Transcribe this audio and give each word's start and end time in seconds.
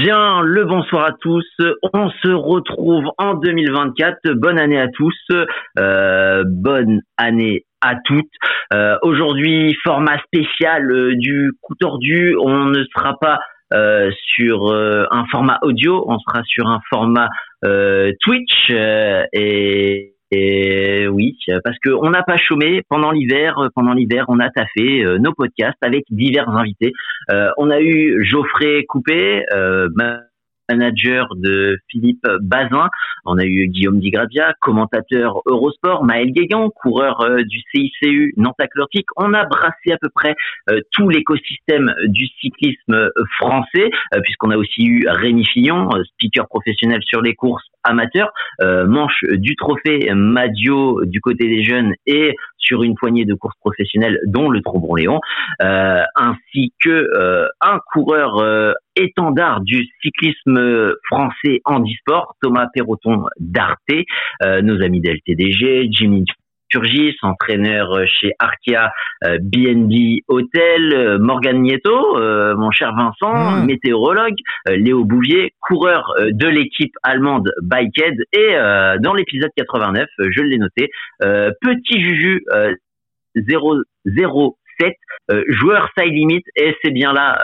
Bien, 0.00 0.42
le 0.42 0.64
bonsoir 0.64 1.06
à 1.06 1.12
tous. 1.20 1.44
On 1.92 2.08
se 2.08 2.28
retrouve 2.28 3.06
en 3.18 3.34
2024. 3.34 4.30
Bonne 4.34 4.56
année 4.56 4.78
à 4.78 4.86
tous. 4.86 5.16
Euh, 5.76 6.44
bonne 6.46 7.00
année 7.16 7.64
à 7.80 7.96
toutes. 8.04 8.30
Euh, 8.72 8.96
aujourd'hui, 9.02 9.76
format 9.82 10.18
spécial 10.20 10.88
euh, 10.92 11.16
du 11.16 11.50
coup 11.60 11.74
tordu. 11.74 12.36
On 12.40 12.66
ne 12.66 12.84
sera 12.94 13.18
pas 13.20 13.40
sur 14.36 14.72
un 14.72 15.26
format 15.30 15.58
audio, 15.60 16.02
on 16.08 16.18
sera 16.20 16.42
sur 16.44 16.66
un 16.68 16.80
format 16.88 17.28
Twitch 18.22 18.70
et 18.70 20.14
et 20.30 21.08
oui, 21.08 21.38
parce 21.64 21.78
que 21.78 21.90
on 21.90 22.10
n'a 22.10 22.22
pas 22.22 22.36
chômé 22.36 22.82
pendant 22.88 23.10
l'hiver. 23.10 23.70
Pendant 23.74 23.94
l'hiver, 23.94 24.26
on 24.28 24.40
a 24.40 24.50
taffé 24.50 25.02
euh, 25.02 25.18
nos 25.18 25.32
podcasts 25.32 25.82
avec 25.82 26.04
divers 26.10 26.48
invités. 26.48 26.92
Euh, 27.30 27.50
on 27.56 27.70
a 27.70 27.80
eu 27.80 28.22
Geoffrey 28.24 28.84
Coupé, 28.88 29.44
euh, 29.54 29.88
manager 30.68 31.34
de 31.36 31.78
Philippe 31.88 32.26
Bazin. 32.40 32.88
On 33.24 33.38
a 33.38 33.44
eu 33.44 33.68
Guillaume 33.68 34.00
Digradia, 34.00 34.54
commentateur 34.60 35.42
Eurosport, 35.46 36.04
Maël 36.04 36.30
Guégan, 36.32 36.70
coureur 36.70 37.24
du 37.44 37.60
CICU 37.70 38.34
Nantes 38.36 38.60
Atlantique. 38.60 39.06
On 39.16 39.34
a 39.34 39.44
brassé 39.44 39.92
à 39.92 39.98
peu 39.98 40.08
près 40.14 40.34
tout 40.92 41.08
l'écosystème 41.08 41.92
du 42.06 42.26
cyclisme 42.40 43.10
français, 43.38 43.90
puisqu'on 44.22 44.50
a 44.50 44.56
aussi 44.56 44.84
eu 44.84 45.06
Rémi 45.08 45.44
Fillon, 45.44 45.88
speaker 46.14 46.46
professionnel 46.48 47.00
sur 47.02 47.22
les 47.22 47.34
courses 47.34 47.64
amateur, 47.88 48.32
euh, 48.62 48.86
manche 48.86 49.24
du 49.24 49.56
trophée 49.56 50.10
Madio 50.14 51.04
du 51.04 51.20
côté 51.20 51.48
des 51.48 51.64
jeunes 51.64 51.94
et 52.06 52.34
sur 52.58 52.82
une 52.82 52.94
poignée 52.94 53.24
de 53.24 53.34
courses 53.34 53.56
professionnelles, 53.60 54.18
dont 54.26 54.48
le 54.50 54.60
Trombon 54.60 54.94
Léon, 54.94 55.20
euh, 55.62 56.02
ainsi 56.16 56.72
que 56.82 56.90
euh, 56.90 57.46
un 57.60 57.78
coureur 57.92 58.74
étendard 58.96 59.60
du 59.60 59.86
cyclisme 60.02 60.92
français 61.08 61.60
handisport, 61.64 62.36
Thomas 62.42 62.68
Perroton 62.72 63.24
d'Arte, 63.38 63.78
nos 64.62 64.82
amis 64.82 65.00
d'LTDG, 65.00 65.88
Jimmy 65.90 66.24
Turgis, 66.68 67.16
entraîneur 67.22 67.92
euh, 67.92 68.04
chez 68.06 68.32
Arkia 68.38 68.92
BNB 69.22 69.92
euh, 69.92 70.20
Hotel, 70.28 70.92
euh, 70.92 71.18
Morgan 71.18 71.60
Nieto, 71.62 72.16
mon 72.56 72.70
cher 72.70 72.94
Vincent, 72.94 73.62
mmh. 73.62 73.66
météorologue, 73.66 74.36
Léo 74.68 75.04
Bouvier, 75.04 75.54
coureur 75.60 76.14
de 76.18 76.46
l'équipe 76.46 76.94
allemande 77.02 77.50
Bikehead 77.62 78.16
et 78.32 78.54
dans 79.00 79.14
l'épisode 79.14 79.50
89, 79.56 80.06
je 80.18 80.42
l'ai 80.42 80.58
noté, 80.58 80.90
petit 81.20 82.02
Juju 82.02 82.44
007 83.34 84.94
joueur 85.48 85.88
side 85.98 86.12
limit 86.12 86.42
et 86.56 86.74
c'est 86.82 86.90
bien 86.90 87.12
là 87.12 87.40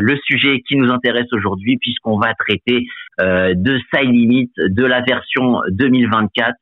le 0.00 0.16
sujet 0.24 0.60
qui 0.66 0.76
nous 0.76 0.90
intéresse 0.90 1.32
aujourd'hui 1.32 1.78
puisqu'on 1.78 2.18
va 2.18 2.34
traiter 2.34 2.86
de 3.18 3.78
side 3.94 4.10
limit 4.10 4.50
de 4.56 4.84
la 4.84 5.00
version 5.02 5.60
2024 5.70 6.48
euh, 6.48 6.52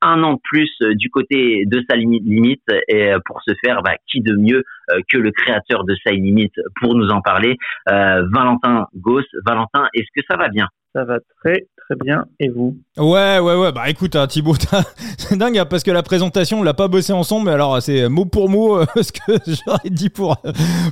un 0.00 0.22
an 0.22 0.34
de 0.34 0.40
plus 0.42 0.70
euh, 0.82 0.94
du 0.94 1.10
côté 1.10 1.64
de 1.66 1.84
sa 1.88 1.96
limite. 1.96 2.62
Et 2.88 3.12
euh, 3.12 3.18
pour 3.24 3.42
ce 3.42 3.52
faire, 3.64 3.82
bah, 3.82 3.94
qui 4.06 4.20
de 4.20 4.34
mieux 4.34 4.64
que 5.08 5.18
le 5.18 5.30
créateur 5.30 5.84
de 5.84 5.94
sa 6.04 6.12
limite 6.12 6.54
pour 6.80 6.94
nous 6.94 7.08
en 7.10 7.20
parler, 7.20 7.56
Valentin 7.86 8.86
Goss. 8.96 9.24
Valentin, 9.46 9.88
est-ce 9.94 10.08
que 10.14 10.24
ça 10.28 10.36
va 10.36 10.48
bien? 10.48 10.68
Ça 10.94 11.04
va 11.04 11.18
très 11.42 11.66
très 11.88 11.96
bien. 12.04 12.24
Et 12.40 12.48
vous? 12.48 12.76
Ouais, 12.96 13.38
ouais, 13.38 13.54
ouais. 13.54 13.72
Bah 13.72 13.88
écoute, 13.88 14.14
hein, 14.16 14.26
Thibaut, 14.26 14.54
c'est 15.18 15.36
dingue 15.36 15.58
hein, 15.58 15.64
parce 15.64 15.82
que 15.82 15.90
la 15.90 16.02
présentation, 16.02 16.60
on 16.60 16.62
l'a 16.62 16.74
pas 16.74 16.88
bossé 16.88 17.12
ensemble, 17.12 17.46
mais 17.46 17.52
alors 17.52 17.80
c'est 17.82 18.08
mot 18.08 18.24
pour 18.24 18.48
mot 18.48 18.84
ce 18.96 19.12
que 19.12 19.32
j'aurais 19.46 19.90
dit 19.90 20.10
pour 20.10 20.36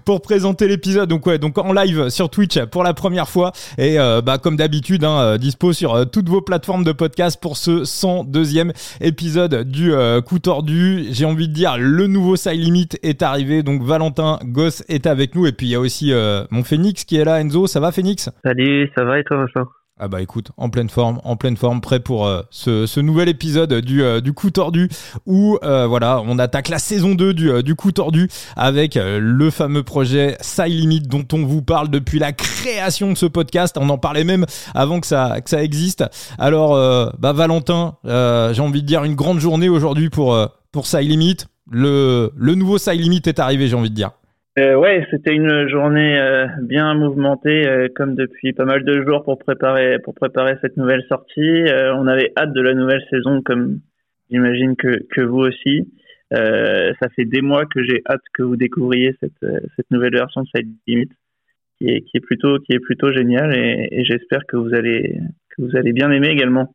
pour 0.05 0.23
présenter 0.23 0.69
l'épisode. 0.69 1.09
Donc 1.09 1.27
ouais, 1.27 1.39
donc 1.39 1.59
en 1.59 1.73
live 1.73 2.09
sur 2.09 2.31
Twitch 2.31 2.59
pour 2.67 2.83
la 2.83 2.95
première 2.95 3.29
fois 3.29 3.53
et 3.79 3.97
bah 3.97 4.39
comme 4.39 4.57
d'habitude, 4.57 5.05
hein, 5.05 5.37
dispo 5.39 5.73
sur 5.73 6.11
toutes 6.11 6.29
vos 6.29 6.41
plateformes 6.41 6.85
de 6.85 6.93
podcast 6.93 7.41
pour 7.41 7.57
ce 7.57 7.85
102e 7.85 8.73
épisode 9.01 9.69
du 9.69 9.93
euh, 9.93 10.21
coup 10.21 10.39
tordu. 10.39 11.07
J'ai 11.11 11.25
envie 11.25 11.49
de 11.49 11.53
dire, 11.53 11.77
le 11.79 12.07
nouveau 12.07 12.37
Side 12.37 12.61
Limit 12.61 12.89
est 13.03 13.23
arrivé. 13.23 13.63
Donc 13.63 13.83
Valentin 13.87 14.39
Goss 14.45 14.85
est 14.89 15.07
avec 15.07 15.35
nous. 15.35 15.47
Et 15.47 15.53
puis 15.53 15.67
il 15.67 15.71
y 15.71 15.75
a 15.75 15.81
aussi 15.81 16.13
euh, 16.13 16.45
mon 16.51 16.65
Phoenix 16.65 17.05
qui 17.05 17.17
est 17.17 17.25
là. 17.25 17.41
Enzo, 17.41 17.67
ça 17.67 17.81
va 17.81 17.93
Phoenix 17.93 18.31
Salut, 18.45 18.91
ça 18.95 19.05
va 19.05 19.19
et 19.19 19.25
toi 19.25 19.39
Vincent? 19.39 19.71
Ah 19.99 20.09
bah 20.09 20.21
écoute, 20.21 20.51
en 20.59 20.69
pleine 20.69 20.91
forme, 20.91 21.23
en 21.25 21.37
pleine 21.37 21.57
forme, 21.57 21.81
prêt 21.81 22.01
pour 22.01 22.27
euh, 22.27 22.43
ce, 22.51 22.85
ce, 22.85 23.01
nouvel 23.01 23.31
épisode 23.31 23.73
du, 23.81 24.03
euh, 24.03 24.21
du 24.21 24.35
coup 24.35 24.51
tordu 24.51 24.91
où 25.25 25.57
euh, 25.63 25.87
voilà, 25.87 26.21
on 26.23 26.39
attaque 26.39 26.69
la 26.69 26.79
saison 26.79 27.15
2 27.15 27.33
du, 27.33 27.63
du 27.63 27.75
coup 27.75 27.93
tordu 27.93 28.29
avec 28.57 28.99
le 29.01 29.51
fameux 29.51 29.83
projet 29.85 30.37
Side 30.43 30.67
Limit 30.67 31.01
dont 31.01 31.27
on 31.33 31.47
vous 31.47 31.63
parle 31.63 31.89
depuis 31.89 32.19
la 32.19 32.33
création 32.33 33.11
de 33.11 33.17
ce 33.17 33.25
podcast. 33.25 33.79
On 33.81 33.89
en 33.89 33.97
parlait 33.97 34.25
même 34.25 34.45
avant 34.75 35.01
que 35.01 35.07
ça, 35.07 35.41
que 35.41 35.49
ça 35.49 35.65
existe. 35.65 36.05
Alors 36.39 36.75
bah 37.19 37.33
Valentin, 37.33 37.97
j'ai 38.05 38.61
envie 38.61 38.83
de 38.83 38.87
dire 38.87 39.03
une 39.05 39.15
grande 39.15 39.39
journée 39.39 39.71
aujourd'hui 39.71 40.11
pour, 40.11 40.39
pour 40.73 40.87
Side 40.87 41.09
Limit. 41.09 41.39
Le, 41.71 42.55
nouveau 42.55 42.79
Side 42.79 43.01
Limit 43.01 43.23
est 43.27 43.39
arrivé, 43.39 43.67
j'ai 43.67 43.77
envie 43.77 43.91
de 43.91 43.95
dire. 43.95 44.13
Euh, 44.59 44.75
ouais, 44.77 45.07
c'était 45.11 45.35
une 45.35 45.69
journée 45.69 46.19
euh, 46.19 46.47
bien 46.63 46.95
mouvementée, 46.95 47.69
euh, 47.69 47.89
comme 47.95 48.15
depuis 48.15 48.55
pas 48.55 48.65
mal 48.65 48.85
de 48.85 49.05
jours 49.05 49.23
pour 49.23 49.39
préparer 49.39 49.99
pour 49.99 50.15
préparer 50.15 50.57
cette 50.63 50.79
nouvelle 50.79 51.05
sortie. 51.09 51.65
On 51.95 52.07
avait 52.07 52.33
hâte 52.39 52.53
de 52.53 52.63
la 52.63 52.75
nouvelle 52.75 53.05
saison, 53.11 53.43
comme 53.43 53.81
j'imagine 54.31 54.77
que 54.77 55.21
vous 55.21 55.41
aussi. 55.41 55.93
ça 56.31 57.09
fait 57.15 57.27
des 57.27 57.43
mois 57.43 57.67
que 57.67 57.83
j'ai 57.83 58.03
hâte 58.09 58.23
que 58.33 58.43
vous 58.43 58.57
découvriez 58.57 59.15
cette 59.21 59.91
nouvelle 59.91 60.15
version 60.15 60.43
de 60.43 60.47
Side 60.55 60.73
Limit, 60.87 61.11
qui 61.79 61.89
est 61.89 62.21
plutôt 62.21 62.59
qui 62.61 62.73
est 62.73 62.81
plutôt 62.81 63.13
géniale 63.13 63.55
et, 63.55 63.89
et 63.91 64.05
j'espère 64.05 64.47
que 64.47 64.57
vous 64.57 64.73
allez 64.73 65.21
que 65.51 65.63
vous 65.63 65.77
allez 65.77 65.93
bien 65.93 66.11
aimer 66.11 66.29
également. 66.29 66.73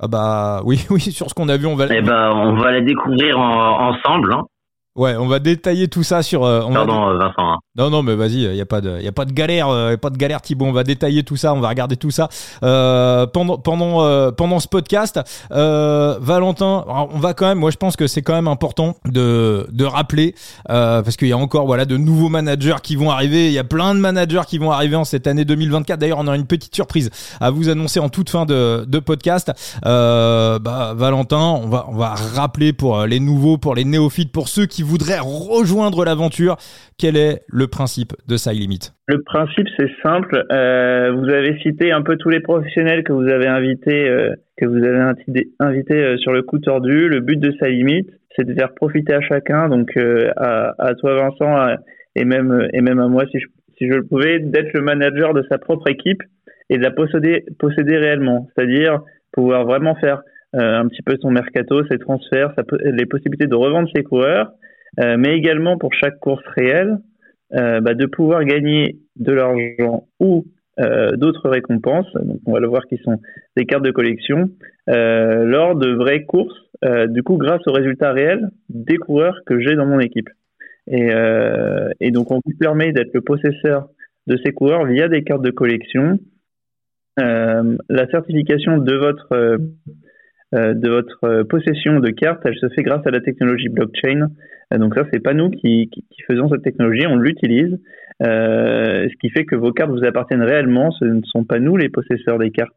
Ah 0.00 0.08
bah 0.08 0.60
oui 0.64 0.86
oui 0.90 1.00
sur 1.00 1.28
ce 1.28 1.34
qu'on 1.34 1.48
a 1.48 1.56
vu 1.56 1.66
on 1.66 1.74
va. 1.74 1.86
Eh 1.90 2.02
bah 2.02 2.30
on 2.34 2.54
va 2.56 2.70
la 2.70 2.80
découvrir 2.80 3.38
ensemble. 3.38 4.32
Hein. 4.32 4.44
Ouais, 4.98 5.14
on 5.14 5.28
va 5.28 5.38
détailler 5.38 5.86
tout 5.86 6.02
ça 6.02 6.22
sur. 6.22 6.44
Euh, 6.44 6.60
Pardon, 6.72 7.16
Vincent. 7.16 7.52
Hein. 7.52 7.58
Non, 7.78 7.88
non, 7.88 8.02
mais 8.02 8.16
vas-y, 8.16 8.42
il 8.42 8.56
y 8.56 8.60
a 8.60 8.66
pas 8.66 8.80
de, 8.80 9.00
y 9.00 9.06
a 9.06 9.12
pas 9.12 9.24
de 9.24 9.30
galère, 9.30 9.68
euh, 9.68 9.96
pas 9.96 10.10
de 10.10 10.16
galère, 10.16 10.42
Thibaut. 10.42 10.64
On 10.64 10.72
va 10.72 10.82
détailler 10.82 11.22
tout 11.22 11.36
ça, 11.36 11.54
on 11.54 11.60
va 11.60 11.68
regarder 11.68 11.96
tout 11.96 12.10
ça 12.10 12.28
euh, 12.64 13.24
pendant 13.28 13.58
pendant 13.58 14.02
euh, 14.02 14.32
pendant 14.32 14.58
ce 14.58 14.66
podcast. 14.66 15.20
Euh, 15.52 16.18
Valentin, 16.20 16.84
on 16.88 17.20
va 17.20 17.32
quand 17.32 17.46
même. 17.46 17.58
Moi, 17.58 17.70
je 17.70 17.76
pense 17.76 17.94
que 17.94 18.08
c'est 18.08 18.22
quand 18.22 18.34
même 18.34 18.48
important 18.48 18.96
de 19.04 19.68
de 19.70 19.84
rappeler 19.84 20.34
parce 20.66 21.16
qu'il 21.16 21.28
y 21.28 21.32
a 21.32 21.38
encore 21.38 21.66
voilà 21.66 21.84
de 21.84 21.96
nouveaux 21.96 22.28
managers 22.28 22.78
qui 22.82 22.96
vont 22.96 23.12
arriver. 23.12 23.46
Il 23.46 23.52
y 23.52 23.58
a 23.60 23.64
plein 23.64 23.94
de 23.94 24.00
managers 24.00 24.42
qui 24.48 24.58
vont 24.58 24.72
arriver 24.72 24.96
en 24.96 25.04
cette 25.04 25.28
année 25.28 25.44
2024. 25.44 26.00
D'ailleurs, 26.00 26.18
on 26.18 26.26
a 26.26 26.34
une 26.34 26.46
petite 26.46 26.74
surprise 26.74 27.10
à 27.40 27.50
vous 27.50 27.68
annoncer 27.68 28.00
en 28.00 28.08
toute 28.08 28.30
fin 28.30 28.46
de 28.46 28.84
de 28.88 28.98
podcast. 28.98 29.52
bah, 29.84 30.94
Valentin, 30.96 31.60
on 31.62 31.68
va 31.68 31.86
on 31.88 31.94
va 31.94 32.16
rappeler 32.34 32.72
pour 32.72 33.06
les 33.06 33.20
nouveaux, 33.20 33.58
pour 33.58 33.76
les 33.76 33.84
néophytes, 33.84 34.32
pour 34.32 34.48
ceux 34.48 34.66
qui 34.66 34.82
voudrais 34.88 35.18
rejoindre 35.20 36.04
l'aventure, 36.04 36.56
quel 36.98 37.16
est 37.16 37.42
le 37.48 37.66
principe 37.66 38.12
de 38.26 38.36
Side 38.36 38.58
Limit? 38.58 38.92
Le 39.06 39.22
principe, 39.22 39.68
c'est 39.76 39.90
simple. 40.02 40.44
Euh, 40.50 41.12
vous 41.12 41.28
avez 41.28 41.58
cité 41.60 41.92
un 41.92 42.02
peu 42.02 42.16
tous 42.16 42.30
les 42.30 42.40
professionnels 42.40 43.04
que 43.04 43.12
vous 43.12 43.28
avez 43.28 43.46
invités, 43.46 44.08
euh, 44.08 44.34
que 44.56 44.66
vous 44.66 44.76
avez 44.76 45.00
invités 45.60 46.02
euh, 46.02 46.16
sur 46.18 46.32
le 46.32 46.42
coup 46.42 46.58
tordu. 46.58 47.08
Le 47.08 47.20
but 47.20 47.38
de 47.38 47.52
Side 47.52 47.68
Limit, 47.68 48.06
c'est 48.36 48.44
de 48.44 48.54
faire 48.54 48.74
profiter 48.74 49.14
à 49.14 49.20
chacun, 49.20 49.68
donc 49.68 49.96
à, 50.36 50.74
à, 50.78 50.94
toi 50.94 51.14
Vincent 51.16 51.76
et 52.14 52.24
même 52.24 52.68
et 52.72 52.80
même 52.80 53.00
à 53.00 53.08
moi 53.08 53.24
si 53.32 53.40
je, 53.40 53.46
si 53.76 53.88
je 53.88 53.94
le 53.94 54.04
pouvais, 54.04 54.38
d'être 54.38 54.72
le 54.74 54.80
manager 54.80 55.34
de 55.34 55.44
sa 55.50 55.58
propre 55.58 55.88
équipe 55.90 56.22
et 56.70 56.78
de 56.78 56.82
la 56.82 56.92
posséder 56.92 57.44
posséder 57.58 57.96
réellement, 57.96 58.48
c'est-à-dire 58.54 59.00
pouvoir 59.32 59.64
vraiment 59.64 59.96
faire 59.96 60.22
un 60.52 60.86
petit 60.86 61.02
peu 61.02 61.16
son 61.20 61.30
mercato, 61.30 61.84
ses 61.90 61.98
transferts, 61.98 62.52
les 62.84 63.06
possibilités 63.06 63.48
de 63.48 63.56
revendre 63.56 63.88
ses 63.92 64.04
coureurs, 64.04 64.52
euh, 65.00 65.16
mais 65.18 65.36
également 65.36 65.78
pour 65.78 65.92
chaque 65.94 66.18
course 66.18 66.44
réelle, 66.56 66.98
euh, 67.54 67.80
bah, 67.80 67.94
de 67.94 68.06
pouvoir 68.06 68.44
gagner 68.44 68.98
de 69.16 69.32
l'argent 69.32 70.06
ou 70.20 70.46
euh, 70.80 71.16
d'autres 71.16 71.48
récompenses, 71.48 72.12
donc 72.14 72.40
on 72.46 72.52
va 72.52 72.60
le 72.60 72.68
voir 72.68 72.86
qui 72.86 72.98
sont 72.98 73.18
des 73.56 73.64
cartes 73.64 73.84
de 73.84 73.90
collection, 73.90 74.50
lors 74.86 75.76
de 75.76 75.90
vraies 75.90 76.24
courses, 76.24 76.70
du 77.08 77.22
coup 77.22 77.36
grâce 77.36 77.60
aux 77.66 77.72
résultats 77.72 78.12
réels 78.12 78.48
des 78.70 78.96
coureurs 78.96 79.40
que 79.44 79.60
j'ai 79.60 79.74
dans 79.74 79.86
mon 79.86 80.00
équipe. 80.00 80.30
Et, 80.86 82.10
donc 82.10 82.30
on 82.30 82.40
vous 82.44 82.56
permet 82.58 82.92
d'être 82.92 83.12
le 83.12 83.20
possesseur 83.20 83.88
de 84.26 84.38
ces 84.42 84.52
coureurs 84.52 84.86
via 84.86 85.08
des 85.08 85.24
cartes 85.24 85.42
de 85.42 85.50
collection. 85.50 86.18
la 87.18 88.06
certification 88.10 88.78
de 88.78 88.94
votre 88.94 89.58
de 90.52 90.88
votre 90.88 91.42
possession 91.42 92.00
de 92.00 92.10
cartes, 92.10 92.40
elle 92.44 92.56
se 92.56 92.68
fait 92.70 92.82
grâce 92.82 93.06
à 93.06 93.10
la 93.10 93.20
technologie 93.20 93.68
blockchain. 93.68 94.28
Euh, 94.72 94.78
donc 94.78 94.94
ça, 94.94 95.04
c'est 95.12 95.22
pas 95.22 95.34
nous 95.34 95.50
qui, 95.50 95.88
qui, 95.90 96.22
faisons 96.26 96.48
cette 96.48 96.62
technologie, 96.62 97.06
on 97.06 97.16
l'utilise, 97.16 97.78
ce 98.20 99.16
qui 99.20 99.30
fait 99.30 99.44
que 99.44 99.56
vos 99.56 99.72
cartes 99.72 99.90
vous 99.90 100.04
appartiennent 100.04 100.42
réellement. 100.42 100.90
Ce 100.92 101.04
ne 101.04 101.22
sont 101.22 101.44
pas 101.44 101.58
nous 101.58 101.76
les 101.76 101.88
possesseurs 101.88 102.38
des 102.38 102.50
cartes 102.50 102.76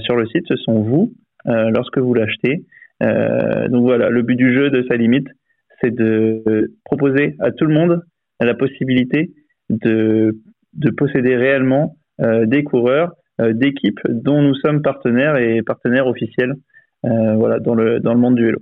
sur 0.00 0.16
le 0.16 0.26
site, 0.26 0.44
ce 0.48 0.56
sont 0.56 0.80
vous 0.80 1.12
lorsque 1.46 1.98
vous 1.98 2.14
l'achetez. 2.14 2.64
donc 3.00 3.82
voilà, 3.82 4.08
le 4.08 4.22
but 4.22 4.36
du 4.36 4.54
jeu 4.54 4.70
de 4.70 4.84
sa 4.88 4.96
limite, 4.96 5.28
c'est 5.80 5.94
de 5.94 6.72
proposer 6.84 7.36
à 7.40 7.50
tout 7.52 7.66
le 7.66 7.74
monde 7.74 8.02
la 8.40 8.54
possibilité 8.54 9.30
de, 9.68 10.38
de 10.74 10.90
posséder 10.90 11.36
réellement 11.36 11.96
des 12.18 12.64
coureurs, 12.64 13.12
d'équipes 13.38 14.00
dont 14.08 14.42
nous 14.42 14.54
sommes 14.54 14.82
partenaires 14.82 15.36
et 15.36 15.62
partenaires 15.62 16.06
officiels 16.06 16.54
voilà, 17.04 17.60
dans, 17.60 17.74
le, 17.74 18.00
dans 18.00 18.14
le 18.14 18.20
monde 18.20 18.34
du 18.34 18.46
vélo 18.46 18.60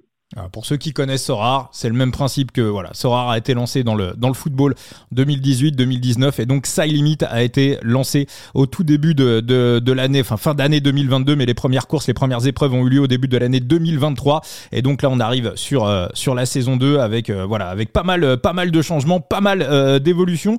pour 0.53 0.67
ceux 0.67 0.77
qui 0.77 0.93
connaissent 0.93 1.25
Sorar, 1.25 1.71
c'est 1.73 1.89
le 1.89 1.95
même 1.95 2.13
principe 2.13 2.53
que 2.53 2.61
voilà, 2.61 2.91
Sorar 2.93 3.31
a 3.31 3.39
été 3.39 3.55
lancé 3.55 3.83
dans 3.83 3.95
le 3.95 4.13
dans 4.15 4.29
le 4.29 4.35
football 4.35 4.75
2018-2019 5.15 6.43
et 6.43 6.45
donc 6.45 6.67
Side 6.67 6.93
Limit 6.93 7.17
a 7.27 7.43
été 7.43 7.79
lancé 7.83 8.27
au 8.53 8.67
tout 8.67 8.85
début 8.85 9.15
de, 9.15 9.41
de, 9.41 9.79
de 9.79 9.93
l'année, 9.93 10.21
enfin 10.21 10.37
fin 10.37 10.53
d'année 10.53 10.81
2022, 10.81 11.35
mais 11.35 11.47
les 11.47 11.55
premières 11.55 11.87
courses, 11.87 12.07
les 12.09 12.15
premières 12.15 12.47
épreuves 12.47 12.75
ont 12.75 12.87
eu 12.87 12.91
lieu 12.91 13.01
au 13.01 13.07
début 13.07 13.27
de 13.27 13.39
l'année 13.39 13.61
2023 13.61 14.43
et 14.73 14.83
donc 14.83 15.01
là 15.01 15.09
on 15.11 15.19
arrive 15.19 15.53
sur 15.55 15.87
euh, 15.87 16.09
sur 16.13 16.35
la 16.35 16.45
saison 16.45 16.77
2 16.77 16.99
avec 16.99 17.31
euh, 17.31 17.47
voilà 17.47 17.69
avec 17.71 17.91
pas 17.91 18.03
mal 18.03 18.37
pas 18.37 18.53
mal 18.53 18.71
de 18.71 18.83
changements, 18.83 19.21
pas 19.21 19.41
mal 19.41 19.63
euh, 19.63 19.99
d'évolutions. 19.99 20.59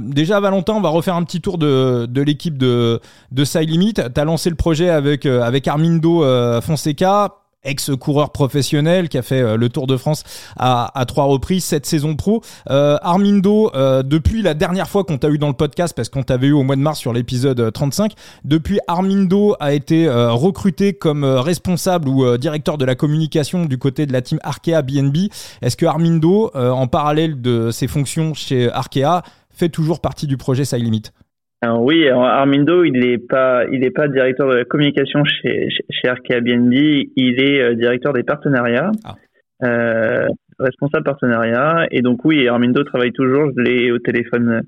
déjà 0.00 0.40
Valentin, 0.40 0.72
on 0.72 0.80
va 0.80 0.88
refaire 0.88 1.16
un 1.16 1.24
petit 1.24 1.42
tour 1.42 1.58
de, 1.58 2.06
de 2.06 2.22
l'équipe 2.22 2.56
de 2.56 3.00
de 3.30 3.44
Side 3.44 3.68
Limit. 3.68 3.92
T'as 3.92 4.24
lancé 4.24 4.48
le 4.48 4.56
projet 4.56 4.88
avec 4.88 5.26
avec 5.26 5.68
Armindo 5.68 6.24
Fonseca 6.62 7.45
ex-coureur 7.66 8.30
professionnel 8.30 9.08
qui 9.08 9.18
a 9.18 9.22
fait 9.22 9.42
euh, 9.42 9.56
le 9.56 9.68
Tour 9.68 9.86
de 9.86 9.96
France 9.96 10.22
à, 10.56 11.04
trois 11.06 11.24
reprises 11.24 11.64
cette 11.64 11.86
saison 11.86 12.16
pro. 12.16 12.42
Euh, 12.70 12.96
Armindo, 13.02 13.70
euh, 13.74 14.02
depuis 14.02 14.42
la 14.42 14.54
dernière 14.54 14.88
fois 14.88 15.04
qu'on 15.04 15.18
t'a 15.18 15.28
eu 15.28 15.38
dans 15.38 15.48
le 15.48 15.54
podcast, 15.54 15.94
parce 15.94 16.08
qu'on 16.08 16.22
t'avait 16.22 16.48
eu 16.48 16.52
au 16.52 16.62
mois 16.62 16.76
de 16.76 16.80
mars 16.80 16.98
sur 16.98 17.12
l'épisode 17.12 17.72
35, 17.72 18.12
depuis 18.44 18.78
Armindo 18.86 19.56
a 19.60 19.72
été 19.72 20.08
recruté 20.08 20.94
comme 20.94 21.24
responsable 21.24 22.08
ou 22.08 22.36
directeur 22.36 22.78
de 22.78 22.84
la 22.84 22.94
communication 22.94 23.64
du 23.64 23.78
côté 23.78 24.06
de 24.06 24.12
la 24.12 24.22
team 24.22 24.38
Arkea 24.42 24.82
BNB. 24.82 25.28
Est-ce 25.62 25.76
que 25.76 25.86
Armindo, 25.86 26.50
en 26.54 26.86
parallèle 26.86 27.40
de 27.40 27.70
ses 27.70 27.88
fonctions 27.88 28.34
chez 28.34 28.70
Arkea, 28.70 29.22
fait 29.50 29.68
toujours 29.68 30.00
partie 30.00 30.26
du 30.26 30.36
projet 30.36 30.64
Side 30.64 30.82
Limit? 30.82 31.02
Oui, 31.64 32.08
Armindo, 32.08 32.84
il 32.84 32.92
n'est 32.92 33.18
pas, 33.18 33.64
il 33.72 33.84
est 33.84 33.90
pas 33.90 34.08
directeur 34.08 34.48
de 34.48 34.56
la 34.56 34.64
communication 34.64 35.24
chez, 35.24 35.68
chez 35.90 36.08
Arkea 36.08 36.40
BNB, 36.40 36.74
il 37.16 37.40
est 37.40 37.62
euh, 37.62 37.74
directeur 37.74 38.12
des 38.12 38.22
partenariats, 38.22 38.92
ah. 39.04 39.14
euh, 39.64 40.28
responsable 40.58 41.04
partenariat. 41.04 41.86
Et 41.90 42.02
donc 42.02 42.24
oui, 42.24 42.46
Armindo 42.46 42.84
travaille 42.84 43.12
toujours, 43.12 43.50
je 43.56 43.62
l'ai 43.62 43.90
au 43.90 43.98
téléphone 43.98 44.62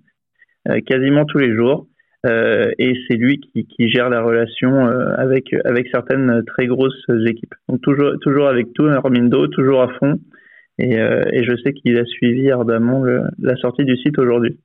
euh, 0.69 0.81
quasiment 0.81 1.25
tous 1.25 1.39
les 1.39 1.55
jours. 1.55 1.87
et 2.25 2.95
c'est 3.07 3.17
lui 3.17 3.39
qui, 3.39 3.67
qui, 3.67 3.89
gère 3.89 4.09
la 4.11 4.23
relation 4.23 4.87
avec, 5.17 5.55
avec 5.65 5.89
certaines 5.93 6.43
très 6.47 6.67
grosses 6.67 7.05
équipes. 7.27 7.55
Donc 7.69 7.81
toujours, 7.83 8.15
toujours 8.21 8.49
avec 8.49 8.73
tout, 8.75 8.87
Armindo, 8.87 9.47
toujours 9.49 9.83
à 9.83 9.89
fond. 9.99 10.19
Et, 10.79 10.95
et 10.97 11.45
je 11.45 11.57
sais 11.63 11.73
qu'il 11.73 11.99
a 11.99 12.05
suivi 12.05 12.51
ardemment 12.51 13.05
la 13.39 13.57
sortie 13.57 13.85
du 13.85 13.97
site 13.97 14.19
aujourd'hui. 14.19 14.59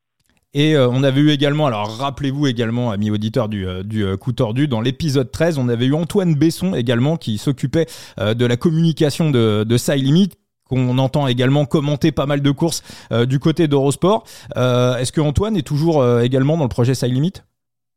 Et 0.56 0.76
euh, 0.76 0.88
on 0.88 1.04
avait 1.04 1.22
eu 1.22 1.32
également, 1.32 1.66
alors 1.66 1.98
rappelez-vous 1.98 2.46
également, 2.46 2.92
amis 2.92 3.10
auditeurs 3.10 3.50
du, 3.50 3.68
euh, 3.68 3.82
du 3.82 4.04
euh, 4.04 4.18
coup 4.18 4.34
tordu, 4.34 4.68
dans 4.68 4.82
l'épisode 4.82 5.32
13, 5.32 5.58
on 5.58 5.68
avait 5.68 5.88
eu 5.88 5.94
Antoine 5.96 6.36
Besson 6.36 6.76
également 6.76 7.18
qui 7.18 7.38
s'occupait 7.38 7.86
de 8.20 8.46
la 8.46 8.56
communication 8.56 9.32
de, 9.32 9.64
de 9.64 9.96
Limit 9.96 10.30
qu'on 10.70 10.98
entend 10.98 11.28
également 11.28 11.66
commenter 11.66 12.12
pas 12.12 12.26
mal 12.26 12.42
de 12.42 12.52
courses 12.52 12.84
du 13.28 13.40
côté 13.40 13.68
d'Eurosport. 13.68 14.24
Est-ce 14.56 15.12
que 15.12 15.22
Antoine 15.22 15.58
est 15.58 15.66
toujours 15.66 16.04
également 16.22 16.58
dans 16.58 16.64
le 16.64 16.70
projet 16.70 16.94
Side 16.94 17.14
Limit? 17.14 17.34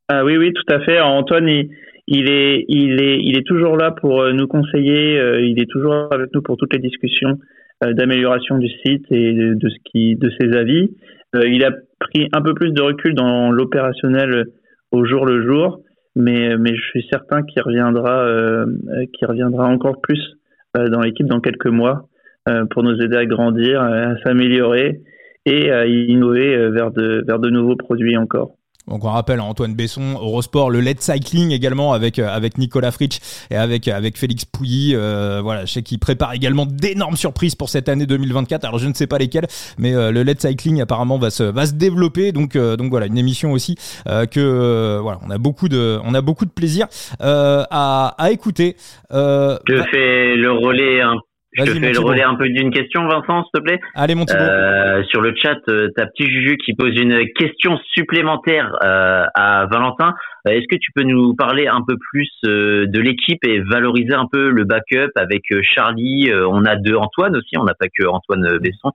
Ah, 0.08 0.24
Oui, 0.24 0.36
oui, 0.36 0.52
tout 0.52 0.72
à 0.72 0.80
fait. 0.80 1.00
Antoine, 1.00 1.48
il, 1.48 1.70
il, 2.06 2.28
est, 2.30 2.64
il, 2.68 3.00
est, 3.00 3.18
il 3.22 3.38
est 3.38 3.46
toujours 3.46 3.76
là 3.76 3.92
pour 3.92 4.24
nous 4.32 4.46
conseiller. 4.46 5.20
il 5.42 5.60
est 5.60 5.70
toujours 5.70 6.08
avec 6.12 6.30
nous 6.34 6.42
pour 6.42 6.56
toutes 6.56 6.72
les 6.72 6.80
discussions 6.80 7.38
d'amélioration 7.82 8.58
du 8.58 8.68
site 8.68 9.04
et 9.10 9.32
de, 9.32 9.54
de, 9.54 9.68
ce 9.68 9.76
qui, 9.90 10.16
de 10.16 10.30
ses 10.40 10.56
avis. 10.56 10.90
il 11.34 11.64
a 11.64 11.70
pris 11.98 12.28
un 12.32 12.42
peu 12.42 12.54
plus 12.54 12.72
de 12.72 12.82
recul 12.82 13.14
dans 13.14 13.50
l'opérationnel 13.50 14.46
au 14.92 15.04
jour 15.04 15.26
le 15.26 15.44
jour, 15.44 15.80
mais, 16.14 16.56
mais 16.56 16.74
je 16.74 16.82
suis 16.82 17.06
certain 17.10 17.42
qu'il 17.42 17.62
reviendra, 17.62 18.22
euh, 18.22 18.66
qu'il 19.12 19.26
reviendra 19.26 19.66
encore 19.66 20.00
plus 20.00 20.36
euh, 20.76 20.88
dans 20.88 21.00
l'équipe 21.00 21.26
dans 21.26 21.40
quelques 21.40 21.66
mois 21.66 22.08
euh, 22.48 22.64
pour 22.70 22.82
nous 22.82 23.00
aider 23.00 23.16
à 23.16 23.26
grandir, 23.26 23.82
à 23.82 24.16
s'améliorer 24.24 25.00
et 25.44 25.70
à 25.70 25.86
innover 25.86 26.70
vers 26.70 26.90
de, 26.90 27.22
vers 27.26 27.38
de 27.38 27.50
nouveaux 27.50 27.76
produits 27.76 28.16
encore. 28.16 28.55
Donc 28.88 29.04
on 29.04 29.10
rappelle 29.10 29.40
Antoine 29.40 29.74
Besson, 29.74 30.14
Eurosport, 30.20 30.70
le 30.70 30.80
LED 30.80 31.00
Cycling 31.00 31.50
également 31.50 31.92
avec 31.92 32.20
euh, 32.20 32.28
avec 32.28 32.56
Nicolas 32.56 32.92
Fritsch 32.92 33.18
et 33.50 33.56
avec 33.56 33.88
avec 33.88 34.16
Félix 34.16 34.44
Pouilly. 34.44 34.94
Euh, 34.94 35.40
voilà, 35.42 35.64
je 35.64 35.72
sais 35.72 35.82
qu'il 35.82 35.98
prépare 35.98 36.34
également 36.34 36.66
d'énormes 36.66 37.16
surprises 37.16 37.56
pour 37.56 37.68
cette 37.68 37.88
année 37.88 38.06
2024. 38.06 38.64
Alors 38.64 38.78
je 38.78 38.86
ne 38.86 38.94
sais 38.94 39.08
pas 39.08 39.18
lesquelles, 39.18 39.48
mais 39.76 39.92
euh, 39.92 40.12
le 40.12 40.22
LED 40.22 40.40
Cycling 40.40 40.80
apparemment 40.80 41.18
va 41.18 41.30
se 41.30 41.42
va 41.42 41.66
se 41.66 41.72
développer. 41.72 42.30
Donc 42.30 42.56
donc 42.56 42.90
voilà, 42.90 43.06
une 43.06 43.18
émission 43.18 43.52
aussi 43.52 43.76
que 44.04 44.98
voilà, 45.02 45.18
on 45.26 45.30
a 45.30 45.38
beaucoup 45.38 45.68
de 45.68 45.98
on 46.04 46.14
a 46.14 46.20
beaucoup 46.20 46.44
de 46.44 46.50
plaisir 46.50 46.86
à 47.18 48.14
à 48.18 48.30
écouter. 48.30 48.76
je 49.10 49.82
fais 49.90 50.36
le 50.36 50.52
relais 50.52 51.00
un 51.00 51.16
je 51.56 51.72
te 51.72 51.78
fais 51.78 51.92
le 51.92 52.00
relais 52.00 52.22
un 52.22 52.34
peu 52.34 52.48
d'une 52.48 52.70
question, 52.70 53.06
Vincent, 53.06 53.44
s'il 53.44 53.60
te 53.60 53.64
plaît. 53.64 53.80
Allez, 53.94 54.14
mon 54.14 54.24
euh, 54.30 55.02
Sur 55.04 55.20
le 55.20 55.34
chat, 55.34 55.58
euh, 55.68 55.88
ta 55.96 56.06
petit 56.06 56.26
Juju 56.26 56.56
qui 56.58 56.74
pose 56.74 56.94
une 56.96 57.26
question 57.34 57.78
supplémentaire 57.94 58.76
euh, 58.82 59.24
à 59.34 59.66
Valentin. 59.70 60.14
Euh, 60.46 60.52
est-ce 60.52 60.66
que 60.68 60.76
tu 60.76 60.92
peux 60.94 61.02
nous 61.02 61.34
parler 61.34 61.66
un 61.66 61.82
peu 61.86 61.96
plus 62.10 62.28
de 62.44 63.00
l'équipe 63.00 63.42
et 63.44 63.60
valoriser 63.60 64.14
un 64.14 64.26
peu 64.30 64.50
le 64.50 64.64
backup 64.64 65.12
avec 65.16 65.42
Charlie 65.62 66.30
On 66.32 66.64
a 66.64 66.76
deux 66.76 66.96
Antoine 66.96 67.36
aussi, 67.36 67.56
on 67.58 67.64
n'a 67.64 67.74
pas 67.74 67.86
que 67.88 68.06
Antoine 68.06 68.58
Besson. 68.58 68.92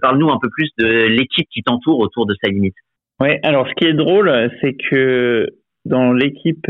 Parle-nous 0.00 0.30
un 0.30 0.38
peu 0.40 0.48
plus 0.50 0.70
de 0.78 1.06
l'équipe 1.06 1.46
qui 1.52 1.62
t'entoure 1.62 1.98
autour 2.00 2.26
de 2.26 2.34
sa 2.42 2.50
limite. 2.50 2.74
Ouais, 3.20 3.38
alors 3.42 3.68
ce 3.68 3.74
qui 3.74 3.84
est 3.84 3.94
drôle, 3.94 4.50
c'est 4.60 4.74
que 4.90 5.48
dans 5.84 6.12
l'équipe 6.12 6.66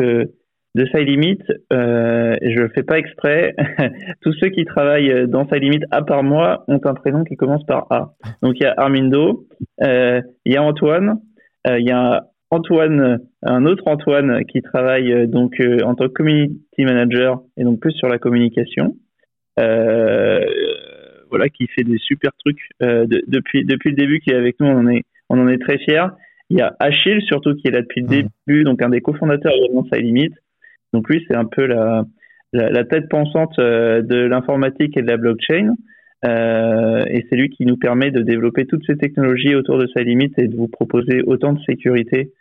de 0.74 0.86
sa 0.92 1.00
limite, 1.00 1.42
euh, 1.72 2.36
je 2.42 2.60
le 2.60 2.68
fais 2.68 2.82
pas 2.82 2.98
exprès. 2.98 3.54
Tous 4.22 4.32
ceux 4.34 4.50
qui 4.50 4.64
travaillent 4.64 5.28
dans 5.28 5.48
sa 5.48 5.58
limite, 5.58 5.82
à 5.90 6.02
part 6.02 6.22
moi, 6.22 6.64
ont 6.68 6.80
un 6.84 6.94
prénom 6.94 7.24
qui 7.24 7.36
commence 7.36 7.64
par 7.66 7.86
A. 7.90 8.12
Donc 8.42 8.54
il 8.60 8.62
y 8.62 8.66
a 8.66 8.74
Armindo, 8.76 9.46
euh, 9.82 10.20
il 10.44 10.52
y 10.52 10.56
a 10.56 10.62
Antoine, 10.62 11.20
euh, 11.66 11.78
il 11.78 11.86
y 11.86 11.90
a 11.90 12.24
Antoine, 12.50 13.20
un 13.42 13.64
autre 13.66 13.84
Antoine 13.86 14.44
qui 14.44 14.62
travaille 14.62 15.12
euh, 15.12 15.26
donc 15.26 15.60
euh, 15.60 15.78
en 15.84 15.94
tant 15.94 16.08
que 16.08 16.12
community 16.12 16.84
manager 16.84 17.42
et 17.56 17.64
donc 17.64 17.80
plus 17.80 17.92
sur 17.92 18.08
la 18.08 18.18
communication. 18.18 18.96
voilà, 19.56 21.48
qui 21.48 21.68
fait 21.68 21.84
des 21.84 21.98
super 21.98 22.32
trucs 22.44 22.60
depuis 22.80 23.64
depuis 23.64 23.90
le 23.90 23.96
début, 23.96 24.20
qui 24.20 24.30
est 24.30 24.36
avec 24.36 24.58
nous, 24.58 24.66
on 24.66 24.78
en 24.78 24.88
est 24.88 25.04
on 25.28 25.38
en 25.38 25.48
est 25.48 25.58
très 25.58 25.78
fiers. 25.78 26.08
Il 26.48 26.58
y 26.58 26.60
a 26.60 26.74
Achille 26.80 27.22
surtout 27.22 27.54
qui 27.54 27.68
est 27.68 27.70
là 27.70 27.82
depuis 27.82 28.00
le 28.00 28.06
mmh. 28.06 28.28
début, 28.46 28.64
donc 28.64 28.82
un 28.82 28.88
des 28.88 29.00
cofondateurs 29.00 29.52
de 29.52 29.88
sa 29.92 30.00
limite. 30.00 30.34
Donc 30.92 31.08
lui, 31.08 31.24
c'est 31.28 31.36
un 31.36 31.44
peu 31.44 31.66
la, 31.66 32.04
la, 32.52 32.84
tête 32.84 33.08
pensante 33.08 33.58
euh, 33.58 34.02
de 34.02 34.16
l'informatique 34.16 34.96
et 34.96 35.02
de 35.02 35.06
la 35.06 35.16
blockchain. 35.16 35.74
Euh, 36.24 37.02
et 37.08 37.26
c'est 37.28 37.36
lui 37.36 37.48
qui 37.48 37.64
nous 37.64 37.76
permet 37.76 38.10
de 38.10 38.20
développer 38.20 38.66
toutes 38.66 38.84
ces 38.86 38.96
technologies 38.96 39.54
autour 39.54 39.78
de 39.78 39.86
sa 39.94 40.02
limite 40.02 40.38
et 40.38 40.48
de 40.48 40.56
vous 40.56 40.68
proposer 40.68 41.22
autant 41.22 41.54
de 41.54 41.60
sécurité, 41.62 42.32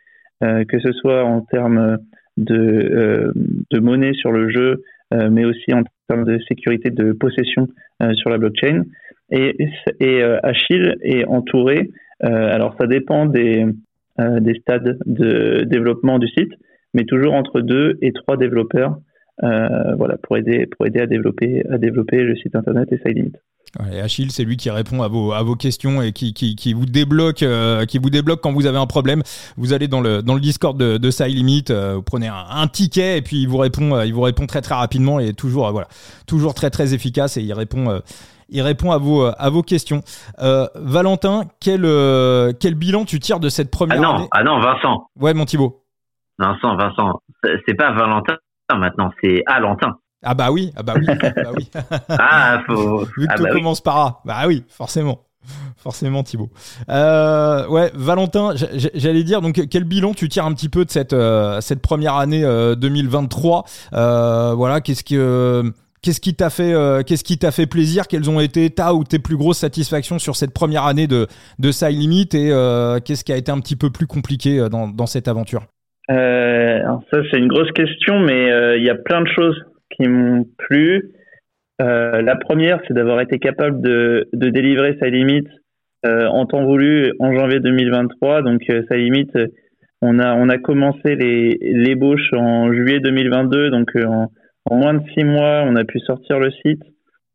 euh, 0.43 0.65
que 0.65 0.79
ce 0.79 0.91
soit 0.91 1.24
en 1.24 1.41
termes 1.41 1.97
de, 2.38 2.55
euh, 2.55 3.31
de 3.71 3.79
monnaie 3.79 4.13
sur 4.13 4.31
le 4.31 4.50
jeu, 4.50 4.83
euh, 5.13 5.29
mais 5.31 5.45
aussi 5.45 5.74
en 5.74 5.83
termes 6.07 6.25
de 6.25 6.39
sécurité 6.47 6.89
de 6.89 7.13
possession 7.13 7.67
sur 8.13 8.29
la 8.29 8.38
blockchain. 8.38 8.83
Et, 9.29 9.57
et 10.00 10.24
Achille 10.41 10.95
est 11.01 11.25
entouré, 11.25 11.91
alors 12.21 12.75
ça 12.79 12.88
dépend 12.88 13.25
des, 13.25 13.65
des 14.17 14.53
stades 14.62 14.97
de 15.05 15.65
développement 15.65 16.17
du 16.17 16.27
site, 16.29 16.53
mais 16.93 17.05
toujours 17.05 17.34
entre 17.34 17.62
deux 17.62 17.98
et 18.01 18.12
trois 18.13 18.38
développeurs, 18.38 18.98
euh, 19.43 19.96
voilà, 19.96 20.17
pour 20.17 20.38
aider, 20.38 20.67
pour 20.67 20.86
aider 20.86 21.00
à 21.00 21.08
développer, 21.08 21.63
à 21.69 21.77
développer 21.77 22.24
le 22.24 22.36
site 22.36 22.55
internet 22.55 22.91
et 22.91 22.98
SideLimit. 22.98 23.34
Ouais, 23.79 24.01
Achille, 24.01 24.31
c'est 24.31 24.43
lui 24.43 24.58
qui 24.58 24.72
répond 24.72 25.03
à 25.03 25.08
vos, 25.08 25.31
à 25.31 25.43
vos 25.43 25.55
questions 25.55 26.01
et 26.01 26.12
qui, 26.12 26.34
qui, 26.34 26.55
qui 26.55 26.74
vous 26.74 26.88
débloque, 26.88 27.43
euh, 27.43 27.86
qui 27.86 28.00
vous 28.00 28.10
débloque 28.10 28.41
quand 28.41 28.51
vous 28.51 28.65
avez 28.65 28.79
un 28.79 28.88
problème. 28.88 29.22
Vous 29.58 29.74
allez 29.74 29.88
dans 29.88 30.01
le, 30.01 30.24
dans 30.24 30.34
le 30.34 30.39
Discord 30.39 30.75
de, 30.75 30.98
de 30.98 31.12
SideLimit, 31.12 31.65
euh, 31.69 31.96
vous 31.96 32.01
prenez 32.01 32.27
un, 32.27 32.46
un, 32.50 32.67
ticket 32.67 33.19
et 33.19 33.22
puis 33.22 33.43
il 33.43 33.48
vous 33.48 33.58
répond, 33.58 33.96
euh, 33.96 34.05
il 34.05 34.13
vous 34.13 34.22
répond 34.22 34.48
très 34.48 34.62
très 34.62 34.74
rapidement 34.74 35.19
et 35.19 35.34
toujours, 35.34 35.72
voilà, 35.72 35.88
toujours 36.25 36.55
très 36.55 36.72
très 36.72 36.96
efficace 36.96 37.38
et 37.38 37.41
il 37.41 37.53
répond 37.53 38.01
il 38.51 38.63
répond 38.63 38.91
à 38.91 38.98
vos, 38.98 39.25
à 39.25 39.50
vos 39.51 39.62
questions. 39.62 40.01
Euh, 40.41 40.65
Valentin, 40.74 41.43
quel, 41.60 41.81
quel 42.60 42.74
bilan 42.74 43.05
tu 43.05 43.19
tires 43.19 43.39
de 43.39 43.50
cette 43.50 43.69
première 43.69 44.00
ah 44.00 44.01
non, 44.01 44.15
année? 44.15 44.27
Ah 44.31 44.43
non, 44.43 44.60
Vincent. 44.60 45.08
Ouais, 45.19 45.36
mon 45.36 45.46
Thibaut. 45.46 45.78
Vincent, 46.39 46.75
Vincent, 46.77 47.22
c'est 47.43 47.75
pas 47.75 47.91
Valentin 47.91 48.38
maintenant, 48.75 49.12
c'est 49.22 49.43
Alentin. 49.46 49.98
Ah 50.24 50.34
bah 50.34 50.51
oui, 50.51 50.72
ah 50.75 50.84
bah 50.84 50.96
oui, 50.98 51.05
ah 51.10 51.29
bah 51.36 51.51
oui. 51.55 51.69
ah, 52.10 52.62
faut... 52.65 53.00
Vu 53.17 53.27
que 53.27 53.31
ah 53.31 53.36
tout 53.36 53.43
bah 53.43 53.51
commence 53.51 53.81
par 53.81 53.98
A. 53.98 54.22
Bah 54.25 54.43
oui, 54.48 54.63
forcément. 54.69 55.25
Forcément, 55.77 56.24
Thibaut. 56.24 56.50
Euh, 56.89 57.65
ouais, 57.67 57.91
Valentin, 57.96 58.53
j'allais 58.93 59.24
dire, 59.24 59.41
donc 59.41 59.62
quel 59.69 59.86
bilan 59.86 60.13
tu 60.13 60.27
tires 60.27 60.46
un 60.46 60.53
petit 60.53 60.67
peu 60.67 60.84
de 60.84 60.91
cette, 60.91 61.13
euh, 61.13 61.62
cette 61.62 61.81
première 61.81 62.15
année 62.15 62.41
2023 62.41 63.63
euh, 63.93 64.53
Voilà, 64.55 64.81
qu'est-ce 64.81 65.03
que 65.03 65.74
Qu'est-ce 66.01 66.22
qui 66.22 66.34
t'a 66.34 66.50
fait, 66.50 66.74
euh, 66.74 67.03
qu'est-ce 67.03 67.25
qui 67.25 67.38
t'a 67.38 67.51
fait 67.51 67.67
plaisir? 67.67 68.08
Quelles 68.08 68.29
ont 68.29 68.39
été 68.39 68.69
ta 68.69 68.93
ou 68.93 69.03
tes 69.03 69.19
plus 69.19 69.36
grosses 69.36 69.58
satisfactions 69.58 70.17
sur 70.17 70.38
cette 70.38 70.53
première 70.53 70.86
année 70.86 71.08
de 71.08 71.27
de 71.60 71.72
Side 71.74 71.89
Limit? 71.89 72.29
Et 72.34 72.51
euh, 72.51 73.00
qu'est-ce 73.03 73.25
qui 73.25 73.34
a 73.34 73.38
été 73.38 73.51
un 73.51 73.60
petit 73.60 73.75
peu 73.75 73.89
plus 73.89 74.08
compliqué 74.08 74.69
dans, 74.69 74.88
dans 74.88 75.08
cette 75.08 75.27
aventure? 75.27 75.65
Alors 76.15 77.03
ça 77.11 77.21
c'est 77.29 77.37
une 77.37 77.47
grosse 77.47 77.71
question, 77.71 78.19
mais 78.19 78.77
il 78.77 78.83
y 78.83 78.89
a 78.89 78.95
plein 78.95 79.21
de 79.21 79.27
choses 79.27 79.63
qui 79.91 80.07
m'ont 80.07 80.45
plu. 80.57 81.11
la 81.79 82.35
première, 82.35 82.79
c'est 82.87 82.93
d'avoir 82.93 83.21
été 83.21 83.39
capable 83.39 83.81
de, 83.81 84.27
de 84.33 84.49
délivrer 84.49 84.97
sa 84.99 85.07
limite 85.07 85.47
en 86.03 86.45
temps 86.45 86.65
voulu 86.65 87.13
en 87.19 87.33
janvier 87.33 87.59
2023. 87.59 88.41
Donc 88.41 88.61
sa 88.89 88.95
limite, 88.95 89.37
on 90.01 90.19
a 90.19 90.33
on 90.35 90.49
a 90.49 90.57
commencé 90.57 91.15
l'ébauche 91.15 92.33
en 92.33 92.73
juillet 92.73 92.99
2022, 92.99 93.69
donc 93.69 93.89
en, 93.95 94.31
en 94.69 94.75
moins 94.75 94.93
de 94.93 95.03
six 95.13 95.23
mois, 95.23 95.63
on 95.65 95.75
a 95.75 95.83
pu 95.83 95.99
sortir 95.99 96.39
le 96.39 96.51
site 96.51 96.83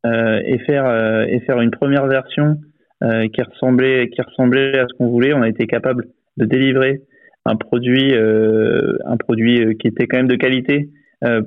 euh, 0.06 0.40
et 0.44 0.58
faire 0.60 0.86
euh, 0.86 1.24
et 1.26 1.40
faire 1.40 1.60
une 1.60 1.70
première 1.70 2.06
version 2.06 2.56
euh, 3.02 3.26
qui 3.28 3.42
ressemblait 3.42 4.08
qui 4.10 4.20
ressemblait 4.22 4.78
à 4.78 4.86
ce 4.86 4.96
qu'on 4.96 5.08
voulait. 5.08 5.32
On 5.32 5.42
a 5.42 5.48
été 5.48 5.66
capable 5.66 6.06
de 6.36 6.44
délivrer 6.44 7.00
un 7.46 7.56
produit 7.56 8.14
un 8.14 9.16
produit 9.16 9.76
qui 9.78 9.88
était 9.88 10.06
quand 10.06 10.18
même 10.18 10.28
de 10.28 10.36
qualité 10.36 10.90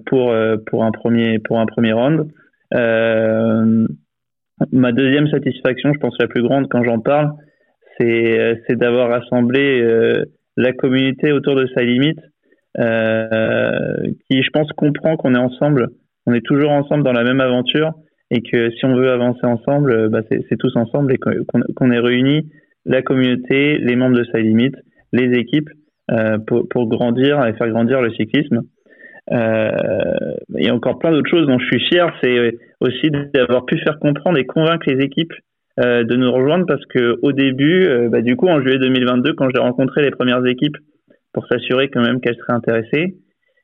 pour 0.06 0.34
pour 0.66 0.84
un 0.84 0.92
premier 0.92 1.40
pour 1.40 1.60
un 1.60 1.66
premier 1.66 1.94
round. 1.94 2.28
ma 4.72 4.92
deuxième 4.92 5.28
satisfaction, 5.30 5.94
je 5.94 6.00
pense 6.00 6.16
la 6.20 6.28
plus 6.28 6.44
grande 6.44 6.68
quand 6.70 6.84
j'en 6.84 7.00
parle, 7.00 7.32
c'est 8.00 8.62
c'est 8.68 8.76
d'avoir 8.78 9.10
rassemblé 9.10 9.82
la 10.58 10.74
communauté 10.74 11.32
autour 11.32 11.56
de 11.56 11.68
sa 11.76 11.84
limite 11.84 12.20
euh, 12.80 14.12
qui, 14.30 14.44
je 14.44 14.50
pense, 14.52 14.72
comprend 14.74 15.18
qu'on 15.18 15.34
est 15.34 15.40
ensemble, 15.40 15.90
on 16.26 16.34
est 16.34 16.46
toujours 16.46 16.72
ensemble 16.72 17.04
dans 17.04 17.14
la 17.14 17.24
même 17.24 17.42
aventure 17.42 17.94
et 18.30 18.42
que 18.42 18.70
si 18.72 18.86
on 18.86 18.96
veut 18.96 19.10
avancer 19.10 19.46
ensemble, 19.46 19.92
euh, 19.92 20.10
bah, 20.10 20.22
c'est 20.30 20.58
tous 20.58 20.76
ensemble 20.76 21.14
et 21.14 21.18
qu'on 21.18 21.92
est 21.92 22.00
réunis, 22.00 22.52
la 22.86 23.02
communauté, 23.02 23.78
les 23.80 23.96
membres 23.96 24.18
de 24.18 24.26
sa 24.26 24.40
les 24.40 25.40
équipes, 25.40 25.70
euh, 25.70 25.87
pour, 26.48 26.68
pour, 26.70 26.88
grandir 26.88 27.46
et 27.46 27.54
faire 27.54 27.70
grandir 27.70 28.02
le 28.02 28.12
cyclisme. 28.12 28.62
Euh, 29.32 29.70
il 30.56 30.66
y 30.66 30.70
a 30.70 30.74
encore 30.74 31.00
plein 31.00 31.12
d'autres 31.12 31.30
choses 31.30 31.48
dont 31.48 31.60
je 31.60 31.66
suis 31.66 31.86
fier, 31.90 32.14
c'est 32.24 32.58
aussi 32.80 33.12
d'avoir 33.34 33.66
pu 33.66 33.78
faire 33.80 34.00
comprendre 34.00 34.38
et 34.38 34.46
convaincre 34.46 34.86
les 34.88 35.04
équipes 35.04 35.34
euh, 35.80 36.04
de 36.06 36.16
nous 36.16 36.32
rejoindre 36.32 36.66
parce 36.66 36.86
que 36.86 37.20
au 37.22 37.34
début, 37.34 37.88
bah, 38.10 38.22
du 38.22 38.36
coup, 38.38 38.48
en 38.48 38.62
juillet 38.62 38.80
2022, 38.80 39.34
quand 39.34 39.50
j'ai 39.54 39.60
rencontré 39.62 40.02
les 40.02 40.12
premières 40.12 40.46
équipes 40.46 40.78
pour 41.34 41.46
s'assurer 41.48 41.90
quand 41.90 42.02
même 42.02 42.22
qu'elle 42.22 42.36
serait 42.36 42.54
intéressée, 42.54 43.16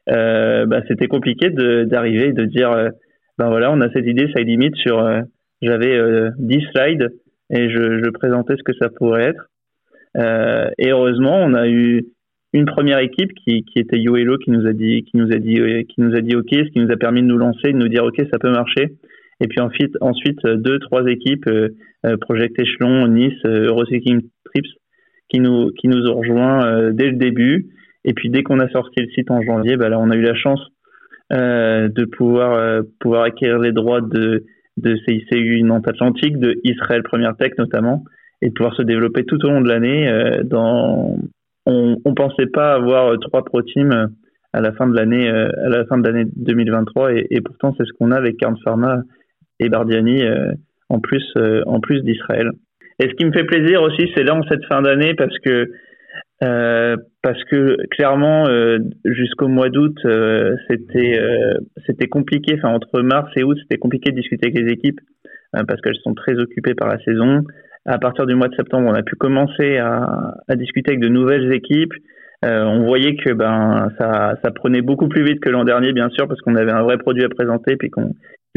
euh, 0.10 0.66
bah, 0.66 0.82
c'était 0.88 1.08
compliqué 1.08 1.50
d'arriver 1.50 2.28
et 2.28 2.34
de 2.34 2.46
dire, 2.46 2.72
euh, 2.72 2.90
ben 3.38 3.48
voilà, 3.48 3.72
on 3.72 3.82
a 3.82 3.90
cette 3.92 4.06
idée, 4.06 4.30
ça 4.36 4.42
limite 4.42 4.76
sur, 4.76 5.00
euh, 5.00 5.22
j'avais 5.62 5.98
10 6.40 6.66
slides 6.74 7.10
et 7.50 7.70
je, 7.70 8.04
je, 8.04 8.10
présentais 8.10 8.56
ce 8.58 8.64
que 8.64 8.74
ça 8.80 8.90
pourrait 8.90 9.32
être. 9.32 9.50
et 10.78 10.92
heureusement, 10.92 11.38
on 11.38 11.54
a 11.54 11.68
eu 11.68 12.06
une 12.54 12.66
première 12.66 13.00
équipe 13.00 13.34
qui, 13.34 13.64
qui 13.64 13.80
était 13.80 14.00
YoHello 14.00 14.38
qui 14.38 14.52
nous 14.52 14.68
a 14.68 14.74
dit, 14.74 15.04
qui 15.04 15.18
nous 15.18 15.32
a 15.32 15.40
dit, 15.40 15.60
qui 15.90 16.02
nous 16.02 16.16
a 16.16 16.22
dit 16.22 16.36
OK, 16.36 16.50
ce 16.52 16.70
qui 16.70 16.80
nous 16.80 16.92
a 16.92 16.98
permis 16.98 17.22
de 17.22 17.28
nous 17.28 17.38
lancer, 17.38 17.72
de 17.72 17.78
nous 17.78 17.88
dire 17.88 18.04
OK, 18.06 18.22
ça 18.32 18.40
peut 18.40 18.52
marcher. 18.52 18.96
Et 19.42 19.48
puis 19.48 19.60
ensuite, 19.60 19.96
ensuite 20.00 20.46
deux, 20.46 20.80
trois 20.80 21.06
équipes, 21.08 21.50
Project 22.22 22.60
Echelon, 22.60 23.08
Nice, 23.08 23.44
Eurocycling 23.46 24.22
Trips, 24.46 24.78
qui 25.34 25.40
nous 25.40 25.72
qui 25.72 25.88
nous 25.88 26.08
ont 26.08 26.20
rejoints 26.20 26.66
euh, 26.66 26.92
dès 26.94 27.10
le 27.10 27.18
début. 27.18 27.68
Et 28.06 28.14
puis 28.14 28.30
dès 28.30 28.44
qu'on 28.44 28.60
a 28.60 28.70
sorti 28.70 29.02
le 29.02 29.10
site 29.10 29.32
en 29.32 29.42
janvier, 29.42 29.78
bah 29.78 29.90
là 29.90 30.00
on 30.00 30.10
a 30.10 30.16
eu 30.16 30.22
la 30.22 30.36
chance 30.36 30.62
euh, 31.32 31.88
de 31.90 32.06
pouvoir 32.06 32.54
euh, 32.54 32.82
pouvoir 33.00 33.24
acquérir 33.24 33.60
les 33.60 33.72
droits 33.72 34.02
de 34.02 34.46
de 34.78 34.96
CICU 35.08 35.62
Nantes 35.64 35.88
Atlantique, 35.88 36.38
de 36.40 36.60
Israël 36.64 37.04
Première 37.04 37.36
Tech 37.36 37.54
notamment, 37.58 38.04
et 38.42 38.50
de 38.50 38.54
pouvoir 38.54 38.76
se 38.76 38.82
développer 38.82 39.24
tout 39.24 39.44
au 39.46 39.50
long 39.50 39.62
de 39.62 39.70
l'année. 39.70 40.10
dans 40.46 41.18
on 41.66 41.98
on 42.06 42.14
pensait 42.14 42.48
pas 42.48 42.74
avoir 42.74 43.18
trois 43.20 43.44
pro 43.44 43.62
teams 43.62 44.10
à 44.54 44.62
la 44.62 44.72
fin 44.74 44.88
de 44.88 44.96
l'année 44.96 45.28
à 45.30 45.70
la 45.70 45.86
fin 45.86 45.98
de 45.98 46.08
l'année 46.08 46.30
2023 46.36 47.14
et, 47.14 47.42
pourtant 47.42 47.74
c'est 47.78 47.86
ce 47.86 47.94
qu'on 47.94 48.12
a 48.12 48.18
avec 48.18 48.38
Carn 48.38 48.56
Pharma 48.64 49.02
et 49.60 49.70
Bardiani 49.70 50.24
en 50.90 51.00
plus 51.00 51.24
en 51.66 51.80
plus 51.80 52.02
d'Israël. 52.02 52.52
Et 53.00 53.10
ce 53.10 53.14
qui 53.16 53.26
me 53.26 53.32
fait 53.32 53.46
plaisir 53.46 53.82
aussi, 53.82 54.12
c'est 54.16 54.24
là 54.24 54.36
en 54.36 54.44
cette 54.44 54.66
fin 54.66 54.82
d'année 54.82 55.16
parce 55.16 55.38
que 55.40 55.72
euh, 56.44 56.98
parce 57.22 57.42
que 57.46 57.78
clairement 57.92 58.48
euh, 58.48 58.80
jusqu'au 59.06 59.48
mois 59.48 59.70
d'août 59.70 59.98
euh, 60.06 60.56
c'était 60.70 61.20
euh, 61.20 61.54
c'était 61.86 62.08
compliqué. 62.08 62.56
Enfin 62.58 62.70
entre 62.70 63.02
mars 63.02 63.32
et 63.36 63.44
août 63.44 63.58
c'était 63.62 63.78
compliqué 63.78 64.12
de 64.12 64.16
discuter 64.18 64.48
avec 64.48 64.62
les 64.62 64.74
équipes 64.74 65.00
euh, 65.56 65.64
parce 65.68 65.80
qu'elles 65.82 66.00
sont 66.04 66.14
très 66.14 66.36
occupées 66.36 66.76
par 66.76 66.88
la 66.88 67.00
saison. 67.00 67.44
À 67.86 67.98
partir 67.98 68.26
du 68.26 68.36
mois 68.36 68.48
de 68.48 68.56
septembre, 68.56 68.88
on 68.90 68.94
a 68.94 69.04
pu 69.04 69.16
commencer 69.16 69.78
à, 69.78 70.36
à 70.48 70.56
discuter 70.56 70.92
avec 70.92 71.02
de 71.02 71.10
nouvelles 71.10 71.52
équipes. 71.52 71.94
on 72.44 72.86
voyait 72.86 73.16
que 73.16 73.34
ben 73.34 73.90
ça, 74.00 74.36
ça 74.44 74.52
prenait 74.52 74.82
beaucoup 74.82 75.08
plus 75.08 75.24
vite 75.24 75.40
que 75.42 75.50
l'an 75.50 75.66
dernier, 75.66 75.92
bien 75.92 76.10
sûr, 76.10 76.28
parce 76.28 76.40
qu'on 76.42 76.56
avait 76.56 76.72
un 76.72 76.84
vrai 76.84 76.98
produit 76.98 77.26
à 77.26 77.30
présenter, 77.30 77.76
puis 77.76 77.90
qu'on 77.90 78.12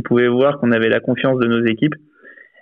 pouvait 0.05 0.29
voir 0.29 0.59
qu'on 0.59 0.71
avait 0.73 0.89
la 0.89 1.01
confiance 1.01 1.39
de 1.39 1.47
nos 1.47 1.65
équipes 1.67 1.95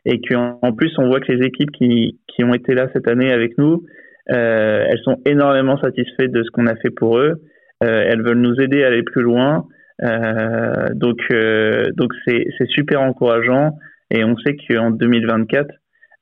et 0.07 0.21
qu'en 0.21 0.73
plus 0.77 0.93
on 0.99 1.09
voit 1.09 1.21
que 1.21 1.33
les 1.33 1.47
équipes 1.47 1.71
qui, 1.71 2.19
qui 2.29 2.45
ont 2.45 2.55
été 2.55 2.75
là 2.75 2.89
cette 2.93 3.09
année 3.09 3.33
avec 3.33 3.57
nous, 3.59 3.85
euh, 4.31 4.85
elles 4.89 5.01
sont 5.05 5.19
énormément 5.27 5.79
satisfaites 5.79 6.33
de 6.33 6.43
ce 6.43 6.51
qu'on 6.51 6.67
a 6.67 6.77
fait 6.77 6.91
pour 6.91 7.19
eux. 7.19 7.35
Euh, 7.83 8.05
elles 8.07 8.23
veulent 8.23 8.41
nous 8.41 8.61
aider 8.61 8.85
à 8.85 8.89
aller 8.89 9.03
plus 9.03 9.23
loin. 9.23 9.67
Euh, 10.03 10.89
donc 10.95 11.19
euh, 11.31 11.85
donc 11.97 12.13
c'est 12.27 12.67
super 12.69 13.01
encourageant 13.01 13.79
et 14.11 14.25
on 14.25 14.37
sait 14.39 14.57
qu'en 14.57 14.91
2024 14.91 15.71
euh, 15.71 15.73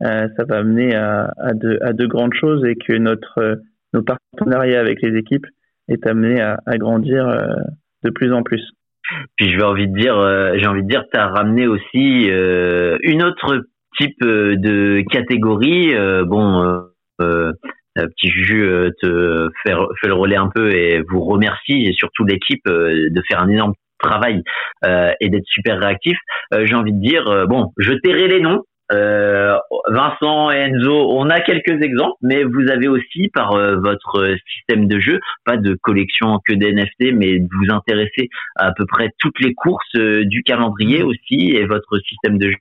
ça 0.02 0.44
va 0.48 0.58
amener 0.58 0.94
à, 0.94 1.32
à, 1.38 1.54
de, 1.54 1.78
à 1.82 1.92
de 1.92 2.06
grandes 2.06 2.34
choses 2.34 2.64
et 2.64 2.74
que 2.74 2.92
notre 2.94 3.60
nos 3.94 4.02
partenariats 4.02 4.80
avec 4.80 5.02
les 5.02 5.16
équipes 5.18 5.46
est 5.88 6.06
amené 6.06 6.40
à, 6.40 6.58
à 6.66 6.76
grandir 6.78 7.26
de 8.02 8.10
plus 8.10 8.32
en 8.32 8.42
plus. 8.42 8.62
Puis 9.36 9.50
je 9.50 9.56
vais 9.56 9.64
envie 9.64 9.88
de 9.88 9.94
dire, 9.96 10.14
j'ai 10.58 10.66
envie 10.66 10.82
de 10.82 10.88
dire, 10.88 11.04
tu 11.12 11.18
as 11.18 11.28
ramené 11.28 11.66
aussi 11.66 12.28
une 12.28 13.22
autre 13.22 13.64
type 13.98 14.22
euh, 14.22 14.56
de 14.56 15.02
catégorie. 15.10 15.94
Euh, 15.94 16.24
bon, 16.24 16.62
euh, 17.20 17.52
petit 17.94 18.28
Juju 18.28 18.90
te 19.00 19.48
fait, 19.62 19.74
fait, 20.00 20.08
le 20.08 20.14
relais 20.14 20.36
un 20.36 20.48
peu 20.52 20.72
et 20.72 21.02
vous 21.08 21.22
remercie 21.24 21.86
et 21.86 21.92
surtout 21.92 22.24
l'équipe 22.24 22.66
de 22.66 23.22
faire 23.28 23.40
un 23.42 23.48
énorme 23.48 23.74
travail 24.00 24.42
et 25.20 25.28
d'être 25.28 25.46
super 25.46 25.78
réactif. 25.78 26.16
J'ai 26.64 26.74
envie 26.74 26.92
de 26.92 27.00
dire, 27.00 27.46
bon, 27.46 27.72
je 27.76 27.92
tairai 27.92 28.28
les 28.28 28.40
noms. 28.40 28.62
Vincent 28.92 30.50
et 30.50 30.58
Enzo, 30.58 31.10
on 31.10 31.30
a 31.30 31.40
quelques 31.40 31.82
exemples, 31.82 32.16
mais 32.22 32.44
vous 32.44 32.68
avez 32.70 32.88
aussi 32.88 33.28
par 33.28 33.56
votre 33.56 34.36
système 34.54 34.86
de 34.86 35.00
jeu, 35.00 35.20
pas 35.44 35.56
de 35.56 35.76
collection 35.82 36.40
que 36.46 36.52
d'NFT, 36.52 37.14
mais 37.14 37.38
de 37.38 37.48
vous 37.50 37.72
intéresser 37.72 38.28
à, 38.56 38.68
à 38.68 38.72
peu 38.72 38.86
près 38.86 39.10
toutes 39.18 39.40
les 39.40 39.54
courses 39.54 39.94
du 39.94 40.42
calendrier 40.42 41.02
aussi 41.02 41.52
et 41.52 41.66
votre 41.66 41.98
système 42.00 42.38
de 42.38 42.50
jeu 42.50 42.56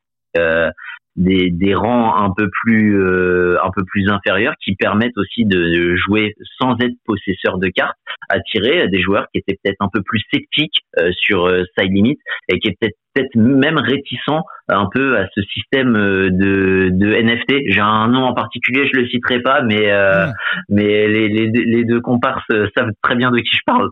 des, 1.15 1.49
des 1.51 1.75
rangs 1.75 2.15
un 2.15 2.31
peu 2.35 2.49
plus 2.63 2.97
euh, 2.99 3.57
un 3.63 3.69
peu 3.75 3.83
plus 3.85 4.09
inférieurs 4.09 4.53
qui 4.63 4.75
permettent 4.75 5.17
aussi 5.17 5.45
de 5.45 5.95
jouer 5.95 6.35
sans 6.59 6.75
être 6.79 6.95
possesseur 7.05 7.57
de 7.57 7.67
cartes, 7.67 7.97
attirer 8.29 8.87
des 8.87 9.01
joueurs 9.01 9.25
qui 9.33 9.39
étaient 9.39 9.57
peut-être 9.61 9.81
un 9.81 9.89
peu 9.91 10.01
plus 10.03 10.21
sceptiques 10.31 10.79
euh, 10.99 11.11
sur 11.13 11.47
euh, 11.47 11.63
side 11.77 11.91
limit 11.91 12.17
et 12.49 12.59
qui 12.59 12.69
étaient 12.69 12.93
peut-être 13.13 13.35
même 13.35 13.77
réticents 13.77 14.43
un 14.69 14.87
peu 14.93 15.17
à 15.17 15.27
ce 15.35 15.41
système 15.41 15.95
euh, 15.97 16.29
de, 16.31 16.89
de 16.91 17.13
NFT. 17.13 17.63
J'ai 17.67 17.81
un 17.81 18.07
nom 18.07 18.23
en 18.23 18.33
particulier, 18.33 18.89
je 18.91 18.99
le 18.99 19.07
citerai 19.07 19.41
pas, 19.41 19.61
mais 19.61 19.91
mais 20.69 21.07
les, 21.07 21.27
les, 21.27 21.47
les 21.47 21.83
deux 21.83 21.99
comparses 22.01 22.45
savent 22.75 22.91
très 23.01 23.15
bien 23.15 23.31
de 23.31 23.39
qui 23.39 23.51
je 23.51 23.63
parle. 23.65 23.89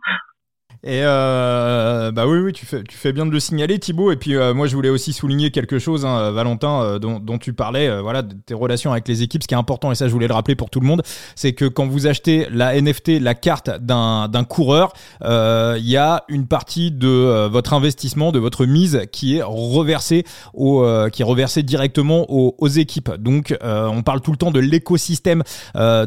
Et 0.84 1.02
euh, 1.04 2.12
bah 2.12 2.26
oui, 2.26 2.38
oui, 2.40 2.54
tu 2.54 2.66
fais, 2.66 2.84
tu 2.84 2.96
fais 2.96 3.12
bien 3.12 3.26
de 3.26 3.32
le 3.32 3.40
signaler, 3.42 3.80
Thibaut. 3.80 4.12
Et 4.14 4.16
puis 4.16 4.36
euh, 4.36 4.54
moi, 4.54 4.66
je 4.68 4.76
voulais 4.76 4.90
aussi 4.90 5.12
souligner 5.12 5.52
quelque 5.52 5.78
chose, 5.78 6.06
hein, 6.06 6.32
Valentin, 6.32 6.82
euh, 6.82 7.00
dont, 7.00 7.20
dont, 7.20 7.38
tu 7.38 7.52
parlais, 7.52 7.90
euh, 7.90 8.02
voilà, 8.02 8.24
tes 8.24 8.54
relations 8.54 8.94
avec 8.94 9.06
les 9.10 9.22
équipes. 9.22 9.44
Ce 9.44 9.48
qui 9.50 9.54
est 9.54 9.58
important, 9.58 9.92
et 9.92 9.96
ça, 9.96 10.08
je 10.08 10.14
voulais 10.14 10.30
le 10.30 10.34
rappeler 10.34 10.56
pour 10.56 10.70
tout 10.70 10.80
le 10.80 10.88
monde, 10.88 11.02
c'est 11.36 11.52
que 11.52 11.66
quand 11.66 11.86
vous 11.86 12.08
achetez 12.08 12.48
la 12.50 12.80
NFT, 12.80 13.20
la 13.20 13.36
carte 13.36 13.70
d'un 13.82 14.44
coureur, 14.48 14.94
il 15.22 15.90
y 15.90 15.98
a 15.98 16.24
une 16.30 16.48
partie 16.48 16.92
de 16.92 17.48
votre 17.48 17.74
investissement, 17.74 18.32
de 18.32 18.40
votre 18.40 18.66
mise, 18.66 19.02
qui 19.12 19.38
est 19.38 19.42
reversée 19.44 20.24
au, 20.54 20.86
qui 21.12 21.22
est 21.22 21.26
reversée 21.26 21.64
directement 21.64 22.26
aux, 22.30 22.56
aux 22.58 22.68
équipes. 22.68 23.12
Donc, 23.18 23.56
on 23.62 24.02
parle 24.04 24.22
tout 24.22 24.32
le 24.32 24.38
temps 24.38 24.52
de 24.52 24.60
l'écosystème 24.60 25.44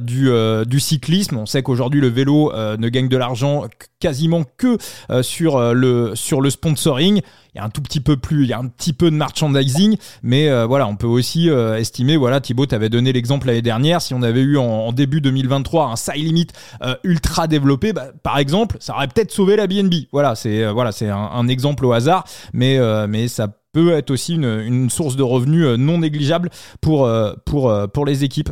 du, 0.01 0.31
du 0.67 0.81
cyclisme. 0.81 1.37
On 1.37 1.47
sait 1.47 1.63
qu'aujourd'hui, 1.63 2.01
le 2.01 2.09
vélo 2.09 2.53
ne 2.55 2.89
gagne 2.89 3.09
de 3.09 3.17
l'argent 3.17 3.67
quasiment 4.03 4.43
que 4.57 4.77
euh, 5.11 5.23
sur 5.23 5.57
euh, 5.57 5.73
le 5.73 6.13
sur 6.15 6.41
le 6.41 6.51
sponsoring. 6.51 7.21
Il 7.55 7.59
y 7.59 7.61
a 7.61 7.65
un 7.65 7.71
tout 7.71 7.83
petit 7.83 8.01
peu 8.01 8.17
plus, 8.17 8.45
il 8.45 8.49
y 8.49 8.55
a 8.55 8.59
un 8.59 8.67
petit 8.67 8.95
peu 8.95 9.11
de 9.11 9.17
merchandising, 9.17 9.99
mais 10.23 10.49
euh, 10.49 10.65
voilà, 10.65 10.87
on 10.87 10.97
peut 10.97 11.07
aussi 11.07 11.49
estimer. 11.49 12.17
Voilà, 12.17 12.41
Thibaut, 12.41 12.65
tu 12.65 12.75
avais 12.75 12.89
donné 12.89 13.13
l'exemple 13.13 13.47
l'année 13.47 13.61
dernière. 13.61 14.01
Si 14.01 14.15
on 14.15 14.23
avait 14.23 14.41
eu 14.41 14.57
en, 14.57 14.91
début 14.93 15.21
2023 15.21 15.89
un 15.89 15.97
side 15.97 16.17
limit 16.17 16.47
ultra 17.05 17.49
développé, 17.49 17.93
bah, 17.93 18.07
par 18.23 18.39
exemple, 18.39 18.79
ça 18.81 18.95
aurait 18.95 19.09
peut-être 19.09 19.31
sauvé 19.33 19.57
la 19.57 19.67
BNB. 19.67 20.07
Voilà, 20.13 20.35
c'est 20.35 20.67
voilà, 20.73 20.93
c'est 20.93 21.11
un, 21.11 21.19
un, 21.19 21.47
exemple 21.47 21.85
au 21.85 21.93
hasard, 21.93 22.25
mais 22.55 22.79
mais 23.07 23.29
ça 23.29 23.49
peut 23.73 23.93
être 23.93 24.11
aussi 24.11 24.35
une, 24.35 24.91
source 24.91 25.17
de 25.17 25.23
revenus 25.23 25.67
non 25.79 25.99
négligeable 25.99 26.51
pour, 26.81 27.11
pour, 27.47 27.75
pour 27.93 28.07
les 28.07 28.25
équipes. 28.25 28.51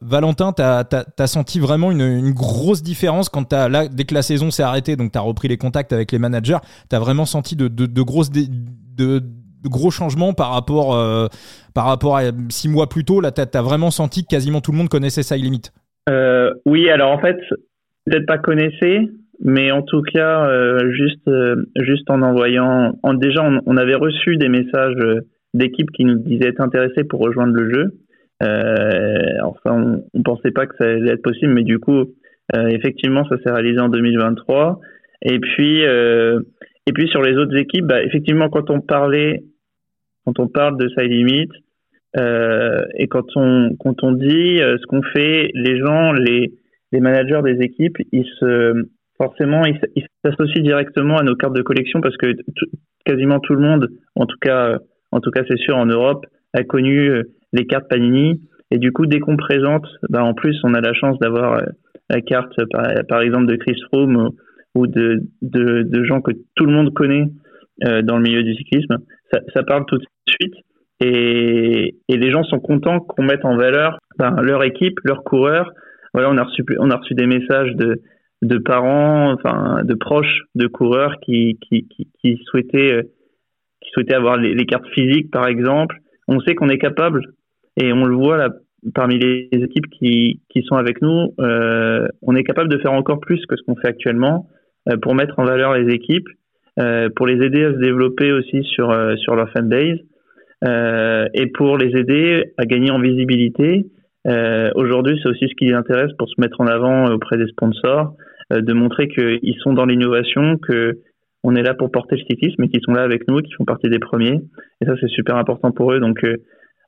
Valentin, 0.00 0.52
tu 0.52 0.62
as, 0.62 1.26
senti 1.26 1.58
vraiment 1.58 1.90
une, 1.90 2.32
grosse 2.32 2.82
différence 2.82 3.28
quand 3.28 3.52
as, 3.52 3.68
là, 3.68 3.88
dès 3.88 4.04
que 4.04 4.14
la 4.14 4.22
saison 4.22 4.50
s'est 4.50 4.62
arrêtée, 4.62 4.96
donc 4.96 5.12
tu 5.12 5.18
as 5.18 5.22
repris 5.22 5.48
les 5.48 5.56
contacts 5.56 5.92
avec 5.92 6.12
les 6.12 6.18
managers, 6.18 6.58
tu 6.90 6.96
as 6.96 6.98
vraiment 6.98 7.24
senti 7.24 7.56
de, 7.56 7.68
de, 7.68 8.02
grosses... 8.02 8.30
de, 8.30 9.22
gros 9.64 9.90
changements 9.90 10.34
par 10.34 10.50
rapport, 10.50 11.30
par 11.72 11.86
rapport 11.86 12.18
à 12.18 12.24
six 12.50 12.68
mois 12.68 12.88
plus 12.88 13.04
tôt? 13.04 13.20
Là, 13.20 13.32
tu 13.32 13.40
as, 13.40 13.62
vraiment 13.62 13.90
senti 13.90 14.24
que 14.24 14.28
quasiment 14.28 14.60
tout 14.60 14.72
le 14.72 14.78
monde 14.78 14.90
connaissait 14.90 15.22
ça 15.22 15.36
limite. 15.36 15.72
oui, 16.66 16.90
alors 16.90 17.12
en 17.12 17.18
fait, 17.18 17.36
peut-être 18.04 18.26
pas 18.26 18.38
connaissait, 18.38 19.08
mais 19.40 19.70
en 19.72 19.82
tout 19.82 20.02
cas, 20.02 20.48
euh, 20.48 20.90
juste, 20.92 21.26
euh, 21.28 21.56
juste 21.80 22.08
en 22.10 22.22
envoyant, 22.22 22.98
en, 23.02 23.14
déjà, 23.14 23.42
on, 23.66 23.76
avait 23.76 23.94
reçu 23.94 24.36
des 24.36 24.48
messages 24.48 24.96
euh, 25.00 25.20
d'équipes 25.54 25.90
qui 25.90 26.04
nous 26.04 26.18
disaient 26.18 26.48
être 26.48 26.60
intéressés 26.60 27.04
pour 27.04 27.20
rejoindre 27.20 27.54
le 27.54 27.72
jeu. 27.72 27.92
enfin, 28.40 29.72
on, 29.72 30.04
ne 30.18 30.22
pensait 30.22 30.50
pas 30.50 30.66
que 30.66 30.76
ça 30.78 30.84
allait 30.84 31.12
être 31.12 31.22
possible, 31.22 31.52
mais 31.52 31.62
du 31.62 31.78
coup, 31.78 32.04
effectivement, 32.52 33.24
ça 33.28 33.36
s'est 33.38 33.50
réalisé 33.50 33.80
en 33.80 33.88
2023. 33.88 34.80
Et 35.22 35.38
puis, 35.38 35.82
et 35.82 36.92
puis 36.92 37.08
sur 37.08 37.22
les 37.22 37.36
autres 37.36 37.56
équipes, 37.56 37.86
bah, 37.86 38.02
effectivement, 38.02 38.48
quand 38.50 38.68
on 38.70 38.80
parlait, 38.80 39.44
quand 40.26 40.38
on 40.40 40.48
parle 40.48 40.76
de 40.78 40.88
Side 40.88 41.10
Limit, 41.10 41.48
et 42.18 43.06
quand 43.08 43.26
on, 43.36 43.76
quand 43.78 44.02
on 44.02 44.12
dit 44.12 44.58
ce 44.58 44.86
qu'on 44.86 45.02
fait, 45.02 45.50
les 45.54 45.78
gens, 45.78 46.12
les, 46.12 46.52
les 46.92 47.00
managers 47.00 47.42
des 47.44 47.64
équipes, 47.64 47.98
ils 48.12 48.26
se, 48.40 48.88
forcément, 49.16 49.64
ils 49.64 50.06
s'associent 50.24 50.62
directement 50.62 51.18
à 51.18 51.22
nos 51.22 51.36
cartes 51.36 51.56
de 51.56 51.62
collection 51.62 52.00
parce 52.00 52.16
que 52.16 52.34
quasiment 53.04 53.40
tout 53.40 53.54
le 53.54 53.60
monde, 53.60 53.88
en 54.16 54.26
tout 54.26 54.38
cas, 54.40 54.78
en 55.12 55.20
tout 55.20 55.30
cas, 55.30 55.42
c'est 55.48 55.58
sûr, 55.58 55.76
en 55.76 55.86
Europe, 55.86 56.26
a 56.54 56.64
connu 56.64 57.08
euh, 57.10 57.22
les 57.52 57.66
cartes 57.66 57.88
Panini. 57.88 58.40
Et 58.70 58.78
du 58.78 58.92
coup, 58.92 59.06
dès 59.06 59.20
qu'on 59.20 59.36
présente, 59.36 59.86
bah, 60.08 60.24
en 60.24 60.34
plus, 60.34 60.58
on 60.64 60.74
a 60.74 60.80
la 60.80 60.92
chance 60.92 61.18
d'avoir 61.18 61.58
euh, 61.58 61.62
la 62.10 62.20
carte, 62.20 62.54
par, 63.08 63.20
exemple, 63.20 63.46
de 63.46 63.56
Chris 63.56 63.76
Froome 63.86 64.30
ou 64.74 64.86
de, 64.86 65.22
de, 65.42 65.82
de, 65.82 66.04
gens 66.04 66.20
que 66.20 66.32
tout 66.56 66.66
le 66.66 66.72
monde 66.72 66.92
connaît 66.92 67.26
euh, 67.84 68.02
dans 68.02 68.16
le 68.16 68.22
milieu 68.22 68.42
du 68.42 68.54
cyclisme. 68.54 68.96
Ça, 69.32 69.40
ça 69.54 69.62
parle 69.62 69.84
tout 69.86 69.98
de 69.98 70.04
suite. 70.26 70.54
Et, 71.00 71.96
et, 72.08 72.16
les 72.16 72.30
gens 72.30 72.42
sont 72.44 72.58
contents 72.60 73.00
qu'on 73.00 73.22
mette 73.24 73.44
en 73.44 73.56
valeur 73.56 73.98
ben, 74.18 74.34
leur 74.42 74.64
équipe, 74.64 74.98
leurs 75.04 75.22
coureurs, 75.24 75.72
voilà, 76.12 76.30
on 76.30 76.36
a 76.36 76.44
reçu, 76.44 76.64
on 76.78 76.90
a 76.90 76.96
reçu 76.96 77.14
des 77.14 77.26
messages 77.26 77.74
de, 77.74 78.00
de 78.44 78.58
parents, 78.58 79.32
enfin, 79.32 79.82
de 79.84 79.94
proches 79.94 80.42
de 80.54 80.66
coureurs 80.66 81.18
qui, 81.20 81.58
souhaitaient, 82.46 82.92
euh, 82.92 83.02
qui 83.80 83.90
souhaitaient 83.92 84.14
avoir 84.14 84.36
les, 84.36 84.66
cartes 84.66 84.86
physiques, 84.94 85.30
par 85.30 85.46
exemple. 85.46 85.96
On 86.28 86.40
sait 86.40 86.54
qu'on 86.54 86.68
est 86.68 86.78
capable, 86.78 87.22
et 87.76 87.92
on 87.92 88.04
le 88.04 88.14
voit 88.14 88.48
parmi 88.94 89.18
les 89.18 89.48
équipes 89.52 89.88
qui, 89.90 90.42
qui 90.50 90.62
sont 90.62 90.76
avec 90.76 91.00
nous, 91.00 91.32
euh, 91.40 92.06
on 92.22 92.36
est 92.36 92.44
capable 92.44 92.68
de 92.68 92.78
faire 92.78 92.92
encore 92.92 93.20
plus 93.20 93.44
que 93.46 93.56
ce 93.56 93.62
qu'on 93.62 93.76
fait 93.76 93.88
actuellement 93.88 94.46
euh, 94.90 94.98
pour 94.98 95.14
mettre 95.14 95.38
en 95.38 95.44
valeur 95.44 95.74
les 95.74 95.92
équipes, 95.92 96.28
pour 97.14 97.28
les 97.28 97.40
aider 97.46 97.64
à 97.64 97.72
se 97.72 97.78
développer 97.78 98.32
aussi 98.32 98.64
sur, 98.64 98.92
sur 99.18 99.36
leur 99.36 99.48
fanbase, 99.50 100.00
et 101.32 101.46
pour 101.54 101.78
les 101.78 101.96
aider 101.96 102.52
à 102.58 102.64
gagner 102.64 102.90
en 102.90 102.98
visibilité 102.98 103.86
Aujourd'hui, 104.74 105.20
c'est 105.22 105.28
aussi 105.28 105.46
ce 105.48 105.54
qui 105.54 105.66
les 105.66 105.74
intéresse 105.74 106.10
pour 106.18 106.28
se 106.28 106.34
mettre 106.40 106.60
en 106.60 106.66
avant 106.66 107.12
auprès 107.12 107.36
des 107.36 107.46
sponsors, 107.46 108.16
de 108.50 108.72
montrer 108.72 109.08
qu'ils 109.08 109.56
sont 109.62 109.72
dans 109.72 109.86
l'innovation, 109.86 110.58
que 110.58 110.98
on 111.42 111.54
est 111.54 111.62
là 111.62 111.74
pour 111.74 111.90
porter 111.90 112.16
le 112.16 112.22
cyclisme 112.22 112.62
et 112.62 112.68
qu'ils 112.68 112.80
sont 112.82 112.92
là 112.92 113.02
avec 113.02 113.28
nous, 113.28 113.40
qu'ils 113.42 113.54
font 113.56 113.64
partie 113.64 113.88
des 113.88 113.98
premiers. 113.98 114.40
Et 114.80 114.86
ça, 114.86 114.94
c'est 115.00 115.08
super 115.08 115.36
important 115.36 115.72
pour 115.72 115.92
eux. 115.92 116.00
Donc, 116.00 116.24
euh, 116.24 116.36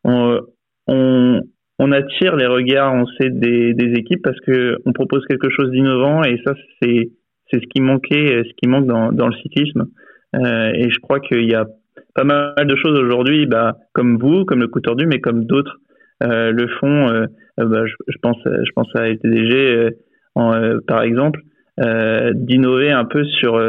on, 0.03 0.41
on, 0.87 1.43
on, 1.79 1.93
attire 1.93 2.37
les 2.37 2.47
regards, 2.47 2.95
on 2.95 3.07
sait, 3.07 3.29
des, 3.29 3.75
des 3.75 3.93
équipes 3.99 4.23
parce 4.23 4.41
que 4.41 4.79
on 4.87 4.93
propose 4.93 5.27
quelque 5.27 5.51
chose 5.51 5.71
d'innovant 5.71 6.23
et 6.25 6.41
ça, 6.45 6.55
c'est 6.81 7.11
c'est 7.51 7.61
ce 7.61 7.67
qui 7.69 7.81
manquait, 7.81 8.43
ce 8.45 8.53
qui 8.57 8.69
manque 8.69 8.87
dans, 8.87 9.13
dans 9.13 9.29
le 9.29 9.37
cyclisme. 9.37 9.87
Euh, 10.35 10.73
et 10.75 10.91
je 10.91 10.99
crois 11.01 11.21
qu'il 11.21 11.49
y 11.49 11.55
a 11.55 11.67
pas 12.15 12.25
mal 12.25 12.55
de 12.67 12.77
choses 12.77 12.99
aujourd'hui, 12.99 13.47
bah, 13.47 13.77
comme 13.93 14.19
vous, 14.19 14.45
comme 14.45 14.61
le 14.61 14.69
coup 14.69 14.81
tordu, 14.81 15.07
mais 15.07 15.21
comme 15.21 15.45
d'autres 15.45 15.79
euh, 16.23 16.51
le 16.51 16.67
fond, 16.81 17.09
euh, 17.09 17.27
euh, 17.61 17.67
bah, 17.67 17.87
je, 17.87 17.95
je, 18.09 18.19
pense, 18.23 18.39
je 18.45 18.71
pense 18.75 18.89
à 18.95 19.07
LTDG, 19.09 19.91
en, 20.37 20.79
par 20.87 21.03
exemple, 21.03 21.41
d'innover 21.79 22.93
un 22.93 23.05
peu 23.05 23.25
sur 23.25 23.61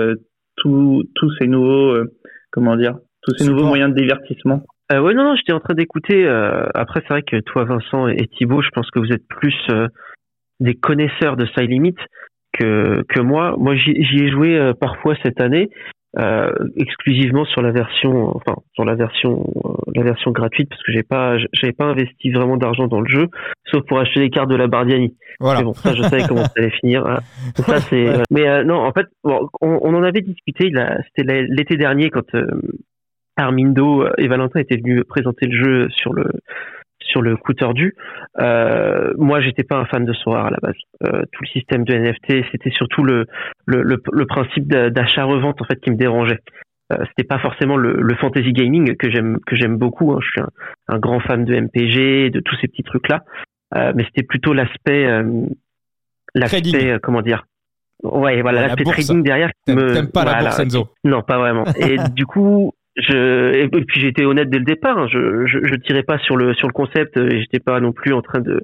tous 0.55 1.05
ces 1.39 1.47
nouveaux, 1.47 1.97
comment 2.51 2.75
dire, 2.75 2.95
tous 3.23 3.35
ces 3.37 3.49
nouveaux 3.49 3.65
moyens 3.65 3.93
de 3.93 3.99
divertissement. 3.99 4.63
Euh, 4.91 4.99
ouais, 5.01 5.13
non, 5.13 5.23
non, 5.23 5.35
j'étais 5.35 5.51
en 5.51 5.59
train 5.59 5.73
d'écouter. 5.73 6.27
après, 6.73 7.01
c'est 7.01 7.13
vrai 7.13 7.23
que 7.23 7.37
toi, 7.41 7.65
Vincent 7.65 8.07
et 8.07 8.27
Thibaut, 8.27 8.61
je 8.61 8.69
pense 8.69 8.89
que 8.91 8.99
vous 8.99 9.11
êtes 9.11 9.27
plus 9.27 9.55
des 10.59 10.75
connaisseurs 10.75 11.35
de 11.35 11.45
Side 11.45 11.69
Limit 11.69 11.95
que, 12.53 13.03
que 13.09 13.19
moi. 13.19 13.55
Moi, 13.57 13.75
j'y 13.75 13.91
ai 13.91 14.29
joué 14.29 14.71
parfois 14.79 15.15
cette 15.23 15.41
année 15.41 15.69
euh, 16.19 16.51
exclusivement 16.75 17.45
sur 17.45 17.61
la 17.61 17.71
version, 17.71 18.35
enfin 18.35 18.55
sur 18.73 18.85
la 18.85 18.95
version, 18.95 19.45
euh, 19.65 19.91
la 19.93 20.03
version 20.03 20.31
gratuite 20.31 20.69
parce 20.69 20.81
que 20.81 20.91
j'ai 20.91 21.03
pas, 21.03 21.37
j'avais 21.53 21.73
pas 21.73 21.85
investi 21.85 22.31
vraiment 22.31 22.57
d'argent 22.57 22.87
dans 22.87 23.01
le 23.01 23.09
jeu, 23.09 23.27
sauf 23.65 23.85
pour 23.85 23.99
acheter 23.99 24.21
les 24.21 24.29
cartes 24.29 24.49
de 24.49 24.55
la 24.55 24.67
Bardiani. 24.67 25.15
Voilà. 25.39 25.59
Mais 25.59 25.65
bon, 25.65 25.73
ça 25.73 25.93
je 25.93 26.01
savais 26.01 26.23
comment 26.27 26.43
ça 26.43 26.53
allait 26.57 26.71
finir. 26.71 27.03
Ça 27.55 27.79
c'est. 27.81 28.07
Euh, 28.07 28.23
mais 28.31 28.63
non, 28.63 28.77
en 28.77 28.91
fait, 28.93 29.05
on, 29.23 29.47
on, 29.61 29.93
en 29.93 30.03
avait 30.03 30.21
discuté. 30.21 30.71
C'était 31.15 31.45
l'été 31.49 31.77
dernier 31.77 32.09
quand 32.09 32.25
Armindo 33.35 34.05
et 34.17 34.27
Valentin 34.27 34.59
étaient 34.59 34.77
venus 34.77 35.03
présenter 35.07 35.45
le 35.45 35.63
jeu 35.63 35.87
sur 35.91 36.13
le 36.13 36.25
sur 37.07 37.21
le 37.21 37.35
coup 37.37 37.53
tordu. 37.53 37.95
Euh, 38.39 39.13
moi, 39.17 39.41
j'étais 39.41 39.63
pas 39.63 39.77
un 39.77 39.85
fan 39.85 40.05
de 40.05 40.13
Sora 40.13 40.47
à 40.47 40.49
la 40.51 40.57
base. 40.61 40.75
Euh, 41.03 41.23
tout 41.31 41.43
le 41.43 41.47
système 41.47 41.83
de 41.83 41.93
NFT, 41.93 42.45
c'était 42.51 42.71
surtout 42.71 43.03
le, 43.03 43.25
le, 43.65 43.81
le, 43.83 44.25
principe 44.25 44.67
d'achat-revente 44.67 45.61
en 45.61 45.65
fait 45.65 45.79
qui 45.79 45.91
me 45.91 45.95
dérangeait. 45.95 46.39
Euh, 46.93 46.97
c'était 47.09 47.27
pas 47.27 47.39
forcément 47.39 47.75
le, 47.75 47.93
le, 48.01 48.15
fantasy 48.15 48.53
gaming 48.53 48.95
que 48.95 49.09
j'aime 49.11 49.39
que 49.45 49.55
j'aime 49.55 49.77
beaucoup. 49.77 50.13
Hein. 50.13 50.19
Je 50.21 50.27
suis 50.27 50.41
un, 50.87 50.99
grand 50.99 51.19
fan 51.19 51.43
de 51.43 51.53
MPG, 51.53 52.29
de 52.29 52.39
tous 52.39 52.55
ces 52.61 52.67
petits 52.67 52.83
trucs 52.83 53.09
là. 53.09 53.23
Euh, 53.75 53.91
mais 53.95 54.05
c'était 54.05 54.23
plutôt 54.23 54.53
l'aspect, 54.53 55.05
euh, 55.05 55.45
l'aspect 56.33 56.89
euh, 56.91 56.99
comment 57.01 57.21
dire? 57.21 57.45
Ouais, 58.03 58.41
voilà, 58.41 58.61
l'aspect 58.61 58.83
trading 58.83 59.23
derrière. 59.23 59.49
T'aimes 59.65 60.11
pas 60.13 60.23
la 60.23 60.39
bourse 60.39 60.59
Enzo 60.59 60.89
Non, 61.03 61.21
pas 61.23 61.37
vraiment. 61.37 61.65
Et 61.75 61.97
du 62.15 62.25
coup, 62.25 62.71
je 62.97 63.53
et 63.53 63.67
puis 63.67 64.01
j'étais 64.01 64.25
honnête 64.25 64.49
dès 64.49 64.59
le 64.59 64.65
départ. 64.65 64.97
Hein. 64.97 65.07
Je, 65.11 65.45
je, 65.45 65.59
je 65.63 65.75
tirais 65.75 66.03
pas 66.03 66.17
sur 66.19 66.37
le 66.37 66.53
sur 66.53 66.67
le 66.67 66.73
concept. 66.73 67.17
Et 67.17 67.41
j'étais 67.41 67.59
pas 67.59 67.79
non 67.79 67.91
plus 67.91 68.13
en 68.13 68.21
train 68.21 68.39
de 68.39 68.61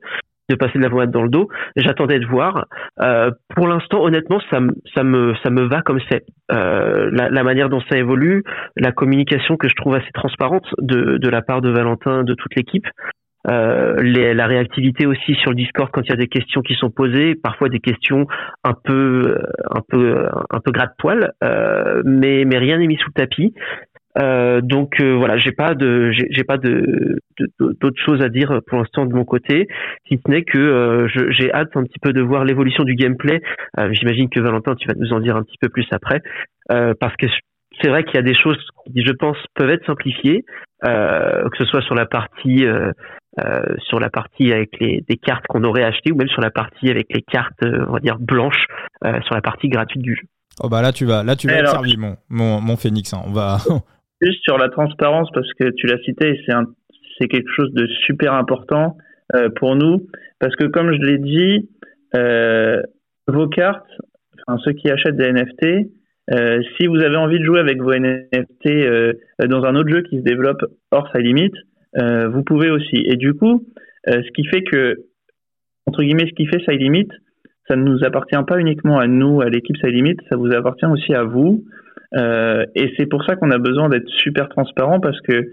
de 0.49 0.55
passer 0.55 0.77
de 0.77 0.83
la 0.83 0.89
voix 0.89 1.05
dans 1.05 1.23
le 1.23 1.29
dos. 1.29 1.47
J'attendais 1.75 2.19
de 2.19 2.25
voir. 2.25 2.65
Euh, 2.99 3.31
pour 3.55 3.67
l'instant, 3.67 4.03
honnêtement, 4.03 4.41
ça, 4.49 4.59
ça 4.93 5.03
me 5.03 5.33
ça 5.43 5.49
me 5.49 5.63
va 5.63 5.81
comme 5.81 5.99
c'est. 6.09 6.25
Euh, 6.51 7.09
la, 7.11 7.29
la, 7.29 7.43
manière 7.43 7.69
dont 7.69 7.81
ça 7.89 7.97
évolue, 7.97 8.43
la 8.75 8.91
communication 8.91 9.55
que 9.55 9.69
je 9.69 9.75
trouve 9.75 9.95
assez 9.95 10.11
transparente 10.13 10.65
de 10.79 11.17
de 11.17 11.29
la 11.29 11.41
part 11.41 11.61
de 11.61 11.69
Valentin, 11.69 12.23
de 12.23 12.33
toute 12.33 12.55
l'équipe. 12.55 12.87
Euh, 13.49 14.01
les, 14.01 14.33
la 14.33 14.47
réactivité 14.47 15.05
aussi 15.05 15.35
sur 15.35 15.51
le 15.51 15.57
Discord 15.57 15.89
quand 15.91 16.01
il 16.01 16.09
y 16.09 16.13
a 16.13 16.17
des 16.17 16.29
questions 16.29 16.61
qui 16.61 16.75
sont 16.75 16.89
posées, 16.89 17.35
parfois 17.35 17.67
des 17.67 17.81
questions 17.81 18.25
un 18.63 18.73
peu 18.73 19.37
un 19.69 19.81
peu 19.89 20.27
un 20.49 20.59
peu 20.61 20.71
gratte-poil, 20.71 21.33
euh, 21.43 22.01
mais 22.05 22.45
mais 22.45 22.57
rien 22.57 22.77
n'est 22.77 22.87
mis 22.87 22.95
sous 22.97 23.09
le 23.09 23.21
tapis. 23.21 23.53
Euh, 24.19 24.61
donc 24.61 24.99
euh, 24.99 25.15
voilà, 25.15 25.37
j'ai 25.37 25.51
pas 25.51 25.73
de 25.73 26.11
j'ai 26.11 26.43
pas 26.43 26.57
de 26.57 27.17
d'autres 27.59 28.01
choses 28.05 28.21
à 28.21 28.29
dire 28.29 28.59
pour 28.67 28.77
l'instant 28.77 29.05
de 29.05 29.13
mon 29.13 29.25
côté, 29.25 29.67
si 30.07 30.19
ce 30.23 30.31
n'est 30.31 30.43
que 30.43 30.57
euh, 30.57 31.07
j'ai 31.07 31.51
hâte 31.51 31.75
un 31.75 31.83
petit 31.83 31.99
peu 31.99 32.13
de 32.13 32.21
voir 32.21 32.45
l'évolution 32.45 32.83
du 32.83 32.95
gameplay. 32.95 33.41
Euh, 33.79 33.89
j'imagine 33.91 34.29
que 34.29 34.39
Valentin, 34.39 34.75
tu 34.75 34.87
vas 34.87 34.93
nous 34.95 35.13
en 35.13 35.19
dire 35.19 35.35
un 35.35 35.43
petit 35.43 35.57
peu 35.59 35.69
plus 35.69 35.87
après, 35.91 36.21
parce 36.67 37.15
que 37.17 37.25
c'est 37.81 37.89
vrai 37.89 38.03
qu'il 38.03 38.15
y 38.15 38.19
a 38.19 38.23
des 38.23 38.35
choses 38.35 38.57
qui, 38.85 39.03
je 39.03 39.11
pense, 39.13 39.37
peuvent 39.55 39.71
être 39.71 39.85
simplifiées, 39.85 40.45
que 40.83 41.57
ce 41.57 41.65
soit 41.65 41.81
sur 41.81 41.95
la 41.95 42.05
partie 42.05 42.65
sur 43.87 43.99
la 43.99 44.11
partie 44.11 44.53
avec 44.53 44.79
les 44.79 45.03
des 45.07 45.17
cartes 45.17 45.45
qu'on 45.47 45.63
aurait 45.63 45.83
achetées 45.83 46.11
ou 46.11 46.15
même 46.15 46.27
sur 46.27 46.41
la 46.41 46.51
partie 46.51 46.91
avec 46.91 47.07
les 47.11 47.23
cartes, 47.23 47.63
on 47.63 47.93
va 47.93 47.99
dire 47.99 48.19
blanches, 48.19 48.67
sur 49.01 49.33
la 49.33 49.41
partie 49.41 49.69
gratuite 49.69 50.03
du 50.03 50.15
jeu. 50.15 50.27
Oh 50.61 50.69
bah 50.69 50.83
là 50.83 50.91
tu 50.91 51.05
vas 51.05 51.23
là 51.23 51.35
tu 51.35 51.47
vas 51.47 51.55
être 51.55 51.71
servi 51.71 51.97
mon, 51.97 52.15
mon, 52.29 52.61
mon 52.61 52.77
Phoenix 52.77 53.11
hein. 53.11 53.23
on 53.25 53.31
va 53.31 53.57
Juste 54.23 54.41
sur 54.43 54.57
la 54.57 54.69
transparence, 54.69 55.29
parce 55.33 55.51
que 55.53 55.69
tu 55.71 55.87
l'as 55.87 56.01
cité, 56.03 56.39
c'est 56.45 56.53
c'est 57.19 57.27
quelque 57.27 57.49
chose 57.55 57.71
de 57.73 57.85
super 58.05 58.33
important 58.33 58.97
euh, 59.35 59.49
pour 59.55 59.75
nous, 59.75 60.07
parce 60.39 60.55
que 60.55 60.65
comme 60.65 60.93
je 60.93 60.99
l'ai 60.99 61.17
dit, 61.17 61.69
euh, 62.15 62.81
vos 63.27 63.47
cartes, 63.47 63.89
enfin, 64.47 64.59
ceux 64.63 64.73
qui 64.73 64.89
achètent 64.89 65.15
des 65.15 65.31
NFT, 65.31 65.91
euh, 66.33 66.61
si 66.77 66.87
vous 66.87 67.01
avez 67.01 67.17
envie 67.17 67.39
de 67.39 67.43
jouer 67.43 67.59
avec 67.59 67.81
vos 67.81 67.93
NFT 67.93 68.69
dans 69.47 69.63
un 69.63 69.75
autre 69.75 69.89
jeu 69.89 70.01
qui 70.03 70.17
se 70.17 70.23
développe 70.23 70.63
hors 70.91 71.09
sa 71.11 71.19
limite, 71.19 71.55
vous 71.95 72.43
pouvez 72.43 72.71
aussi. 72.71 73.03
Et 73.05 73.15
du 73.15 73.33
coup, 73.33 73.65
ce 74.07 74.31
qui 74.35 74.45
fait 74.45 74.63
que, 74.63 74.95
entre 75.85 76.01
guillemets, 76.01 76.27
ce 76.27 76.33
qui 76.33 76.47
fait 76.47 76.63
sa 76.65 76.73
limite, 76.73 77.11
ça 77.67 77.75
ne 77.75 77.83
nous 77.83 78.03
appartient 78.03 78.43
pas 78.47 78.59
uniquement 78.59 78.99
à 78.99 79.07
nous, 79.07 79.41
à 79.41 79.49
l'équipe 79.49 79.77
sa 79.77 79.89
limite, 79.89 80.19
ça 80.29 80.35
vous 80.35 80.51
appartient 80.53 80.85
aussi 80.85 81.13
à 81.13 81.23
vous. 81.23 81.63
Et 82.15 82.93
c'est 82.97 83.07
pour 83.07 83.23
ça 83.25 83.35
qu'on 83.35 83.51
a 83.51 83.57
besoin 83.57 83.89
d'être 83.89 84.07
super 84.07 84.49
transparent 84.49 84.99
parce 84.99 85.19
que 85.21 85.49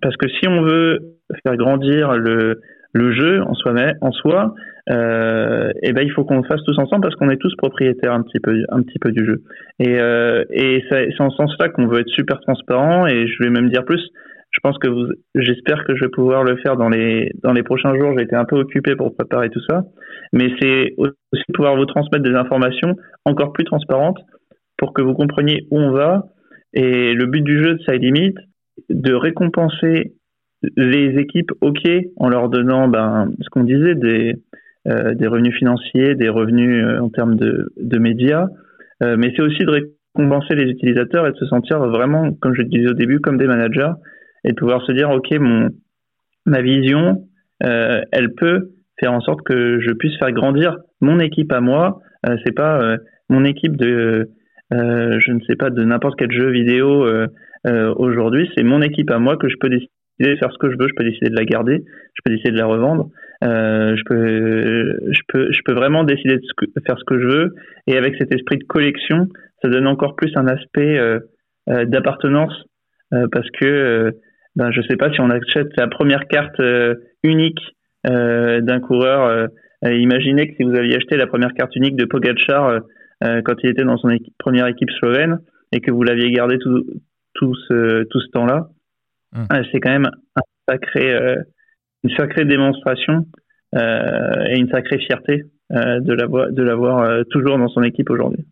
parce 0.00 0.16
que 0.16 0.28
si 0.28 0.48
on 0.48 0.62
veut 0.62 0.98
faire 1.42 1.56
grandir 1.56 2.12
le 2.12 2.60
le 2.92 3.12
jeu 3.12 3.42
en 3.42 3.54
soi, 3.54 3.72
en 4.00 4.12
soi, 4.12 4.54
euh, 4.90 5.70
et 5.82 5.92
ben 5.92 6.02
il 6.02 6.10
faut 6.10 6.24
qu'on 6.24 6.38
le 6.38 6.44
fasse 6.44 6.62
tous 6.64 6.78
ensemble 6.78 7.02
parce 7.02 7.14
qu'on 7.14 7.30
est 7.30 7.36
tous 7.36 7.54
propriétaires 7.56 8.12
un 8.12 8.22
petit 8.22 8.40
peu, 8.40 8.64
un 8.70 8.82
petit 8.82 8.98
peu 8.98 9.12
du 9.12 9.24
jeu. 9.24 9.42
Et, 9.78 10.00
euh, 10.00 10.44
et 10.50 10.82
c'est 10.90 11.20
en 11.20 11.30
ce 11.30 11.36
sens-là 11.36 11.68
qu'on 11.68 11.86
veut 11.86 12.00
être 12.00 12.08
super 12.08 12.40
transparent. 12.40 13.06
Et 13.06 13.26
je 13.26 13.42
vais 13.42 13.50
même 13.50 13.70
dire 13.70 13.84
plus. 13.84 14.02
Je 14.50 14.58
pense 14.64 14.78
que 14.78 14.88
vous, 14.88 15.06
j'espère 15.36 15.84
que 15.84 15.94
je 15.94 16.04
vais 16.04 16.10
pouvoir 16.10 16.42
le 16.42 16.56
faire 16.56 16.76
dans 16.76 16.88
les 16.88 17.30
dans 17.44 17.52
les 17.52 17.62
prochains 17.62 17.94
jours. 17.96 18.12
J'ai 18.16 18.24
été 18.24 18.34
un 18.34 18.44
peu 18.44 18.56
occupé 18.56 18.96
pour 18.96 19.14
préparer 19.14 19.48
tout 19.50 19.62
ça, 19.68 19.84
mais 20.32 20.48
c'est 20.60 20.94
aussi 20.98 21.44
pouvoir 21.54 21.76
vous 21.76 21.86
transmettre 21.86 22.24
des 22.24 22.34
informations 22.34 22.96
encore 23.24 23.52
plus 23.52 23.64
transparentes 23.64 24.18
pour 24.80 24.94
que 24.94 25.02
vous 25.02 25.12
compreniez 25.12 25.66
où 25.70 25.78
on 25.78 25.90
va. 25.90 26.24
Et 26.72 27.12
le 27.12 27.26
but 27.26 27.42
du 27.42 27.62
jeu 27.62 27.74
de 27.74 27.82
Side 27.82 28.02
Limit, 28.02 28.34
de 28.88 29.12
récompenser 29.12 30.14
les 30.76 31.18
équipes, 31.18 31.52
ok, 31.60 31.86
en 32.16 32.28
leur 32.30 32.48
donnant 32.48 32.88
ben, 32.88 33.30
ce 33.40 33.50
qu'on 33.50 33.64
disait, 33.64 33.94
des, 33.94 34.36
euh, 34.88 35.14
des 35.14 35.26
revenus 35.26 35.54
financiers, 35.54 36.14
des 36.14 36.30
revenus 36.30 36.82
euh, 36.82 36.98
en 37.00 37.10
termes 37.10 37.36
de, 37.36 37.70
de 37.76 37.98
médias, 37.98 38.48
euh, 39.02 39.16
mais 39.18 39.32
c'est 39.36 39.42
aussi 39.42 39.64
de 39.64 39.70
récompenser 40.16 40.54
les 40.54 40.70
utilisateurs 40.70 41.26
et 41.26 41.32
de 41.32 41.36
se 41.36 41.46
sentir 41.46 41.78
vraiment, 41.80 42.32
comme 42.40 42.54
je 42.54 42.62
le 42.62 42.68
disais 42.68 42.88
au 42.88 42.94
début, 42.94 43.20
comme 43.20 43.36
des 43.36 43.46
managers 43.46 43.92
et 44.44 44.52
de 44.52 44.56
pouvoir 44.56 44.82
se 44.86 44.92
dire, 44.92 45.10
ok, 45.10 45.30
mon, 45.38 45.68
ma 46.46 46.62
vision, 46.62 47.26
elle 47.60 48.32
peut 48.34 48.70
faire 48.98 49.12
en 49.12 49.20
sorte 49.20 49.42
que 49.42 49.78
je 49.80 49.92
puisse 49.92 50.16
faire 50.18 50.32
grandir 50.32 50.78
mon 51.02 51.20
équipe 51.20 51.52
à 51.52 51.60
moi. 51.60 52.00
c'est 52.44 52.54
pas 52.54 52.96
mon 53.28 53.44
équipe 53.44 53.76
de, 53.76 54.30
je 54.70 55.32
ne 55.32 55.40
sais 55.48 55.56
pas, 55.56 55.70
de 55.70 55.82
n'importe 55.82 56.18
quel 56.18 56.30
jeu 56.30 56.50
vidéo 56.50 57.06
aujourd'hui, 57.96 58.50
c'est 58.56 58.62
mon 58.62 58.82
équipe 58.82 59.10
à 59.10 59.18
moi 59.18 59.36
que 59.36 59.48
je 59.48 59.56
peux 59.60 59.68
décider 59.68 59.90
de 60.20 60.36
faire 60.36 60.52
ce 60.52 60.58
que 60.58 60.70
je 60.70 60.76
veux, 60.78 60.88
je 60.88 60.94
peux 60.94 61.04
décider 61.04 61.30
de 61.30 61.36
la 61.36 61.44
garder, 61.44 61.82
je 62.14 62.20
peux 62.24 62.30
décider 62.30 62.52
de 62.52 62.58
la 62.58 62.66
revendre, 62.66 63.08
euh, 63.42 63.96
je 63.96 64.02
peux, 64.04 65.12
je 65.12 65.20
peux, 65.28 65.50
je 65.50 65.60
peux 65.64 65.72
vraiment 65.72 66.04
décider 66.04 66.36
de, 66.36 66.82
faire 66.86 66.98
ce 66.98 67.04
que 67.04 67.18
je 67.18 67.26
veux. 67.26 67.54
Et 67.86 67.96
avec 67.96 68.16
cet 68.18 68.32
esprit 68.34 68.58
de 68.58 68.64
collection, 68.64 69.28
ça 69.62 69.68
donne 69.68 69.86
encore 69.86 70.14
plus 70.16 70.32
un 70.36 70.46
aspect 70.46 70.98
euh, 70.98 71.20
euh, 71.68 71.84
d'appartenance 71.86 72.54
parce 73.32 73.50
que, 73.58 74.12
ben, 74.54 74.70
je 74.70 74.82
sais 74.82 74.96
pas 74.96 75.10
si 75.12 75.20
on 75.20 75.30
achète 75.30 75.76
la 75.76 75.88
première 75.88 76.28
carte 76.28 76.62
unique 77.24 77.58
d'un 78.04 78.78
coureur. 78.78 79.48
imaginez 79.82 80.46
que 80.46 80.54
si 80.54 80.62
vous 80.62 80.76
aviez 80.76 80.94
acheté 80.94 81.16
la 81.16 81.26
première 81.26 81.52
carte 81.54 81.74
unique 81.74 81.96
de 81.96 82.04
Pogacar 83.20 83.42
quand 83.44 83.54
il 83.62 83.70
était 83.70 83.84
dans 83.84 83.98
son 83.98 84.08
première 84.38 84.66
équipe 84.66 84.90
slovène 84.98 85.40
et 85.72 85.80
que 85.80 85.90
vous 85.90 86.02
l'aviez 86.02 86.30
gardé 86.30 86.58
tout, 86.58 86.84
tout 87.34 87.54
ce, 87.54 88.04
tout 88.04 88.20
ce 88.20 88.28
temps-là, 88.32 88.70
Hum. 89.36 89.46
c'est 89.70 89.80
quand 89.80 89.90
même 89.90 90.10
un 90.34 90.42
sacré, 90.68 91.12
euh, 91.12 91.36
une 92.02 92.10
sacrée 92.16 92.44
démonstration 92.44 93.26
euh, 93.76 94.44
et 94.48 94.58
une 94.58 94.68
sacrée 94.70 94.98
fierté 94.98 95.44
euh, 95.72 96.00
de 96.00 96.12
l'avoir, 96.12 96.50
de 96.50 96.62
l'avoir 96.62 97.24
toujours 97.30 97.58
dans 97.58 97.68
son 97.68 97.82
équipe 97.82 98.10
aujourd'hui. 98.10 98.44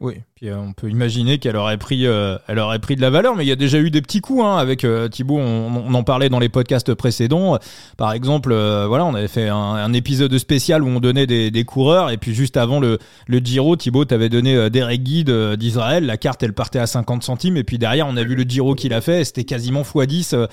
Oui, 0.00 0.14
puis 0.34 0.48
euh, 0.48 0.56
on 0.56 0.72
peut 0.72 0.88
imaginer 0.88 1.38
qu'elle 1.38 1.56
aurait 1.56 1.76
pris, 1.76 2.06
euh, 2.06 2.38
elle 2.46 2.58
aurait 2.58 2.78
pris 2.78 2.96
de 2.96 3.00
la 3.00 3.10
valeur, 3.10 3.36
mais 3.36 3.44
il 3.44 3.48
y 3.48 3.52
a 3.52 3.56
déjà 3.56 3.78
eu 3.78 3.90
des 3.90 4.00
petits 4.00 4.20
coups 4.20 4.42
hein, 4.44 4.56
avec 4.56 4.84
euh, 4.84 5.08
Thibaut. 5.08 5.38
On, 5.38 5.92
en 5.92 6.02
parlait 6.04 6.28
dans 6.28 6.38
les 6.38 6.48
podcasts 6.48 6.94
précédents. 6.94 7.58
Par 7.96 8.12
exemple, 8.12 8.54
voilà, 8.54 9.04
on 9.04 9.14
avait 9.14 9.28
fait 9.28 9.48
un, 9.48 9.92
épisode 9.92 10.36
spécial 10.38 10.84
où 10.84 10.86
on 10.86 11.00
donnait 11.00 11.26
des, 11.26 11.50
des, 11.50 11.64
coureurs, 11.64 12.10
et 12.10 12.16
puis 12.16 12.32
juste 12.32 12.56
avant 12.56 12.78
le, 12.78 12.98
le 13.26 13.38
Giro, 13.38 13.74
Thibaut 13.74 14.04
t'avait 14.04 14.28
donné 14.28 14.70
Derek 14.70 15.02
Guide 15.02 15.30
d'Israël. 15.56 16.06
La 16.06 16.16
carte, 16.16 16.42
elle 16.42 16.52
partait 16.52 16.78
à 16.78 16.86
50 16.86 17.24
centimes, 17.24 17.56
et 17.56 17.64
puis 17.64 17.78
derrière, 17.78 18.06
on 18.06 18.16
a 18.16 18.22
vu 18.22 18.36
le 18.36 18.44
Giro 18.44 18.74
qu'il 18.74 18.94
a 18.94 19.00
fait. 19.00 19.24
C'était 19.24 19.44
quasiment 19.44 19.82
x10 19.82 20.48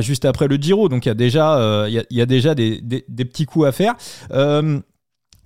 juste 0.00 0.24
après 0.24 0.48
le 0.48 0.56
Giro. 0.56 0.88
Donc 0.88 1.04
il 1.04 1.10
y 1.10 1.12
a 1.12 1.14
déjà, 1.14 1.86
il 1.86 1.92
y 1.92 1.98
a, 1.98 2.04
y 2.10 2.20
a 2.22 2.26
déjà 2.26 2.54
des, 2.54 2.80
des, 2.80 3.04
des, 3.08 3.24
petits 3.26 3.44
coups 3.44 3.66
à 3.66 3.72
faire. 3.72 3.94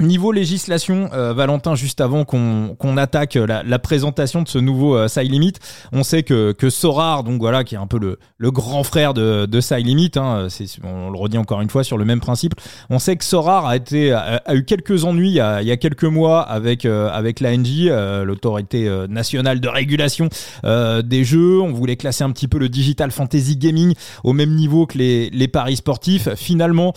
Niveau 0.02 0.32
législation, 0.32 1.10
euh, 1.12 1.32
Valentin, 1.32 1.76
juste 1.76 2.00
avant 2.00 2.24
qu'on 2.24 2.96
attaque 2.96 3.34
la, 3.34 3.78
présentation 3.78 4.42
de 4.42 4.48
ce 4.48 4.58
nouveau 4.58 4.96
euh, 4.96 5.06
Limit, 5.22 5.52
on 5.92 6.02
sait 6.02 6.24
que, 6.24 6.50
que 6.50 6.70
Sorar, 6.70 7.22
donc 7.22 7.40
voilà, 7.40 7.62
qui 7.62 7.76
est 7.76 7.78
un 7.78 7.86
peu 7.86 8.00
le, 8.00 8.18
le 8.36 8.50
grand 8.50 8.82
frère 8.82 9.14
de, 9.14 9.46
de 9.46 9.60
Side 9.60 9.86
Limit, 9.86 10.10
hein, 10.16 10.48
on 10.82 11.10
le 11.10 11.16
redit 11.16 11.38
encore 11.38 11.60
une 11.60 11.70
fois 11.70 11.84
sur 11.84 11.98
le 11.98 12.04
même 12.04 12.18
principe, 12.18 12.54
on 12.90 12.98
sait 12.98 13.14
que 13.14 13.24
Sorar 13.24 13.66
a, 13.66 13.76
été, 13.76 14.12
a, 14.12 14.42
eu 14.54 14.64
quelques 14.64 15.04
ennuis 15.04 15.28
il 15.28 15.34
y 15.34 15.40
a, 15.40 15.62
il 15.62 15.68
y 15.68 15.70
a 15.70 15.76
quelques 15.76 16.04
mois 16.04 16.42
avec, 16.42 16.84
euh, 16.84 17.08
avec 17.12 17.40
euh, 17.40 18.24
l'autorité 18.24 18.90
nationale 19.08 19.60
de 19.60 19.68
régulation 19.68 20.28
des 20.64 21.24
jeux. 21.24 21.60
On 21.60 21.72
voulait 21.72 21.96
classer 21.96 22.24
un 22.24 22.30
petit 22.30 22.48
peu 22.48 22.58
le 22.58 22.68
digital 22.68 23.10
fantasy 23.10 23.56
gaming 23.56 23.94
au 24.24 24.32
même 24.32 24.54
niveau 24.54 24.86
que 24.86 24.98
les, 24.98 25.30
les 25.30 25.48
paris 25.48 25.76
sportifs. 25.76 26.28
Finalement, 26.34 26.92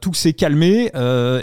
tout 0.00 0.14
s'est 0.14 0.32
calmé 0.34 0.90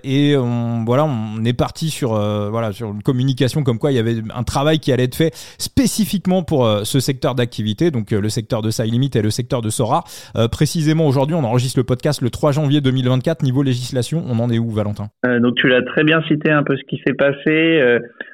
et 0.03 0.35
on 0.37 0.83
voilà, 0.91 1.05
on 1.05 1.45
est 1.45 1.57
parti 1.57 1.89
sur 1.89 2.15
euh, 2.15 2.49
voilà 2.49 2.73
sur 2.73 2.89
une 2.91 3.01
communication 3.01 3.63
comme 3.63 3.79
quoi 3.79 3.93
il 3.93 3.95
y 3.95 3.99
avait 3.99 4.15
un 4.35 4.43
travail 4.43 4.79
qui 4.79 4.91
allait 4.91 5.05
être 5.05 5.15
fait 5.15 5.31
spécifiquement 5.57 6.43
pour 6.43 6.67
euh, 6.67 6.81
ce 6.83 6.99
secteur 6.99 7.33
d'activité, 7.33 7.91
donc 7.91 8.11
euh, 8.11 8.19
le 8.19 8.27
secteur 8.27 8.61
de 8.61 8.67
Limit 8.83 9.11
et 9.15 9.21
le 9.21 9.29
secteur 9.29 9.61
de 9.61 9.69
Sora. 9.69 10.03
précisément 10.51 11.07
aujourd'hui, 11.07 11.33
on 11.33 11.45
enregistre 11.45 11.79
le 11.79 11.85
podcast 11.85 12.21
le 12.21 12.29
3 12.29 12.51
janvier 12.51 12.81
2024. 12.81 13.41
Niveau 13.41 13.63
législation, 13.63 14.21
on 14.29 14.37
en 14.39 14.49
est 14.49 14.59
où, 14.59 14.69
Valentin? 14.69 15.07
Donc 15.23 15.55
tu 15.55 15.69
l'as 15.69 15.81
très 15.81 16.03
bien 16.03 16.21
cité 16.23 16.51
un 16.51 16.63
peu 16.63 16.75
ce 16.75 16.83
qui 16.89 17.01
s'est 17.07 17.13
passé. 17.13 17.79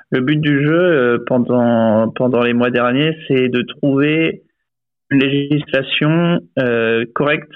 le 0.10 0.22
but 0.22 0.42
du 0.42 0.66
jeu 0.66 1.24
pendant 1.28 2.10
pendant 2.16 2.42
les 2.42 2.54
mois 2.54 2.72
derniers, 2.72 3.16
c'est 3.28 3.50
de 3.50 3.62
trouver 3.82 4.42
une 5.12 5.20
législation 5.20 6.40
correcte 7.14 7.54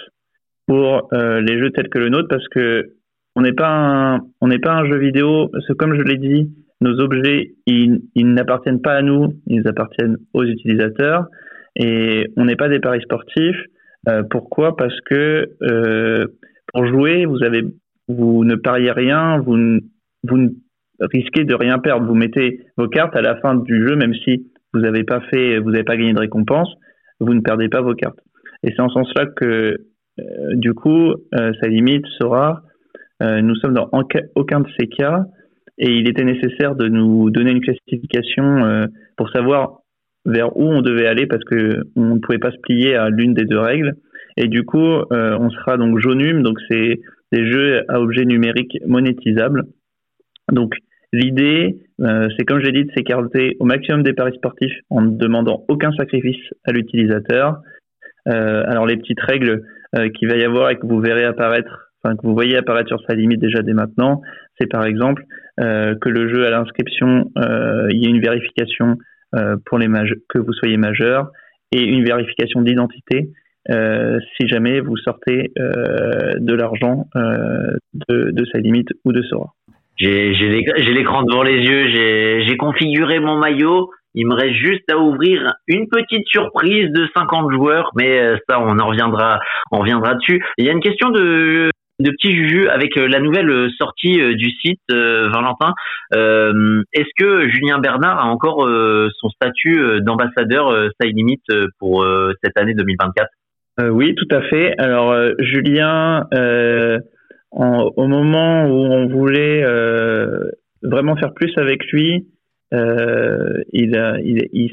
pour 0.68 1.10
les 1.12 1.60
jeux 1.60 1.72
tels 1.72 1.90
que 1.90 1.98
le 1.98 2.10
nôtre 2.10 2.28
parce 2.30 2.48
que 2.50 3.01
on 3.36 3.42
n'est 3.42 3.54
pas 3.54 3.70
un, 3.70 4.20
on 4.42 4.48
n'est 4.48 4.60
pas 4.60 4.74
un 4.74 4.86
jeu 4.86 4.98
vidéo. 4.98 5.50
Parce 5.52 5.66
que 5.68 5.74
comme 5.74 5.96
je 5.96 6.02
l'ai 6.02 6.18
dit, 6.18 6.52
nos 6.82 7.00
objets, 7.00 7.54
ils, 7.66 8.02
n'appartiennent 8.16 8.82
pas 8.82 8.94
à 8.94 9.02
nous, 9.02 9.34
ils 9.48 9.68
appartiennent 9.68 10.18
aux 10.34 10.44
utilisateurs. 10.44 11.26
Et 11.76 12.28
on 12.38 12.46
n'est 12.46 12.56
pas 12.56 12.70
des 12.70 12.80
paris 12.80 13.02
sportifs. 13.02 13.64
Euh, 14.10 14.24
pourquoi? 14.30 14.76
Parce 14.76 15.00
que 15.02 15.50
euh, 15.62 16.26
pour 16.74 16.86
jouer, 16.88 17.26
vous 17.26 17.44
avez, 17.44 17.64
vous 18.08 18.44
ne 18.44 18.56
pariez 18.56 18.92
rien, 18.92 19.38
vous, 19.40 19.58
vous 20.24 20.50
risquez 21.00 21.46
de 21.46 21.54
rien 21.54 21.80
perdre. 21.80 22.08
Vous 22.08 22.16
mettez 22.16 22.62
vos 22.78 22.88
cartes 22.88 23.16
à 23.16 23.22
la 23.22 23.38
fin 23.38 23.56
du 23.56 23.88
jeu, 23.88 23.96
même 23.96 24.14
si 24.14 24.48
vous 24.74 24.82
n'avez 24.82 25.04
pas 25.04 25.22
fait, 25.32 25.60
vous 25.60 25.72
n'avez 25.72 25.84
pas 25.84 25.98
gagné 25.98 26.14
de 26.14 26.20
récompense, 26.20 26.74
vous 27.20 27.34
ne 27.34 27.42
perdez 27.42 27.70
pas 27.70 27.82
vos 27.82 27.94
cartes. 27.94 28.20
Et 28.64 28.72
c'est 28.72 28.82
en 28.82 28.90
ce 28.90 28.96
sens-là 28.96 29.28
que, 29.28 29.78
euh, 30.20 30.24
du 30.56 30.74
coup, 30.74 31.14
ça 31.34 31.68
limite 31.68 32.06
sera 32.20 32.62
euh, 32.62 32.71
nous 33.22 33.56
sommes 33.56 33.74
dans 33.74 33.90
aucun 34.36 34.62
de 34.62 34.68
ces 34.80 34.88
cas 34.88 35.26
et 35.82 35.90
il 35.90 36.08
était 36.08 36.24
nécessaire 36.24 36.76
de 36.76 36.88
nous 36.88 37.32
donner 37.32 37.52
une 37.52 37.62
classification 37.62 38.66
euh, 38.66 38.86
pour 39.18 39.30
savoir 39.32 39.80
vers 40.26 40.56
où 40.56 40.64
on 40.64 40.82
devait 40.82 41.08
aller 41.08 41.26
parce 41.26 41.44
que 41.44 41.82
on 41.96 42.16
ne 42.16 42.20
pouvait 42.20 42.38
pas 42.38 42.52
se 42.52 42.58
plier 42.62 42.96
à 42.96 43.10
l'une 43.10 43.34
des 43.34 43.46
deux 43.46 43.60
règles. 43.60 43.96
Et 44.38 44.48
du 44.48 44.64
coup, 44.64 44.80
euh, 44.80 45.38
on 45.40 45.50
sera 45.50 45.78
donc 45.78 46.00
jaunum, 46.00 46.44
donc 46.44 46.60
c'est 46.70 47.02
des 47.32 47.52
jeux 47.52 47.84
à 47.90 48.00
objets 48.00 48.26
numériques 48.26 48.78
monétisables. 48.86 49.64
Donc 50.52 50.76
l'idée, 51.12 51.80
c'est 52.00 52.46
comme 52.46 52.62
j'ai 52.64 52.72
dit, 52.72 52.86
de 52.86 52.92
s'écarter 52.96 53.58
au 53.60 53.66
maximum 53.66 54.04
des 54.04 54.14
paris 54.14 54.34
sportifs 54.36 54.78
en 54.90 55.02
ne 55.02 55.18
demandant 55.18 55.66
aucun 55.68 55.92
sacrifice 55.94 56.42
à 56.66 56.72
l'utilisateur. 56.72 57.62
alors 58.26 58.86
les 58.86 58.98
petites 58.98 59.20
règles 59.20 59.64
qu'il 60.14 60.30
va 60.30 60.36
y 60.36 60.44
avoir 60.44 60.70
et 60.70 60.78
que 60.78 60.86
vous 60.86 61.00
verrez 61.00 61.24
apparaître 61.24 61.91
que 62.04 62.22
vous 62.24 62.34
voyez 62.34 62.58
apparaître 62.58 62.90
sur 62.90 63.02
sa 63.08 63.16
limite 63.16 63.40
déjà 63.40 63.62
dès 63.62 63.74
maintenant, 63.74 64.22
c'est 64.60 64.70
par 64.70 64.86
exemple 64.86 65.24
euh, 65.60 65.96
que 66.02 66.10
le 66.10 66.30
jeu 66.30 66.46
à 66.46 66.50
l'inscription, 66.50 67.32
euh, 67.38 67.88
il 67.92 68.04
y 68.04 68.06
ait 68.06 68.10
une 68.10 68.22
vérification 68.22 68.98
euh, 69.36 69.56
pour 69.66 69.78
les 69.78 69.88
que 70.30 70.40
vous 70.40 70.54
soyez 70.54 70.78
majeur 70.78 71.32
et 71.72 71.84
une 71.84 72.04
vérification 72.04 72.62
d'identité 72.62 73.30
euh, 73.70 74.18
si 74.36 74.48
jamais 74.48 74.80
vous 74.80 74.98
sortez 74.98 75.52
euh, 75.60 76.34
de 76.40 76.54
l'argent 76.54 77.06
euh, 77.16 77.76
de, 78.10 78.32
de 78.32 78.46
sa 78.52 78.58
limite 78.58 78.90
ou 79.06 79.12
de 79.12 79.22
Sora. 79.22 79.54
J'ai 79.98 80.34
l'écran 80.94 81.22
devant 81.22 81.44
les 81.44 81.60
yeux, 81.60 82.44
j'ai 82.48 82.58
configuré 82.58 83.20
mon 83.20 83.38
maillot. 83.38 83.92
Il 84.16 84.26
me 84.28 84.34
reste 84.34 84.56
juste 84.56 84.92
à 84.92 84.98
ouvrir 84.98 85.54
une 85.68 85.88
petite 85.88 86.28
surprise 86.28 86.90
de 86.92 87.08
50 87.16 87.52
joueurs, 87.52 87.92
mais 87.96 88.36
ça, 88.50 88.60
on 88.60 88.80
en 88.80 88.88
reviendra, 88.88 89.40
on 89.72 89.80
reviendra 89.80 90.16
dessus. 90.16 90.44
Il 90.58 90.66
y 90.66 90.70
a 90.70 90.72
une 90.72 90.82
question 90.82 91.12
de 91.12 91.70
de 92.02 92.12
petits 92.12 92.36
jujus 92.36 92.68
avec 92.68 92.98
euh, 92.98 93.08
la 93.08 93.20
nouvelle 93.20 93.50
euh, 93.50 93.70
sortie 93.78 94.22
euh, 94.22 94.36
du 94.36 94.52
site 94.52 94.82
Valentin. 94.90 95.74
Est-ce 96.12 97.10
que 97.18 97.50
Julien 97.50 97.80
Bernard 97.80 98.20
a 98.20 98.26
encore 98.26 98.68
son 98.68 99.30
statut 99.30 100.02
d'ambassadeur 100.02 100.90
Side 101.00 101.16
Limit 101.16 101.42
pour 101.80 102.06
cette 102.44 102.58
année 102.58 102.74
2024 102.74 103.30
Oui, 103.92 104.14
tout 104.16 104.28
à 104.32 104.42
fait. 104.42 104.76
Alors 104.78 105.16
Julien, 105.40 106.28
au 107.52 108.08
moment 108.08 108.66
où 108.66 108.94
on 108.94 109.08
voulait 109.08 109.64
vraiment 110.84 111.16
faire 111.16 111.34
plus 111.34 111.54
avec 111.58 111.86
lui, 111.92 112.26
il, 113.74 114.72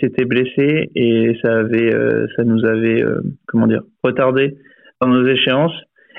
s'était 0.00 0.24
blessé 0.24 0.90
et 0.94 1.36
ça 1.42 1.58
avait 1.58 1.90
ça 2.36 2.44
nous 2.44 2.64
avait 2.64 3.02
euh, 3.02 3.20
comment 3.46 3.66
dire 3.66 3.82
retardé 4.02 4.56
dans 5.00 5.08
nos 5.08 5.26
échéances 5.26 5.74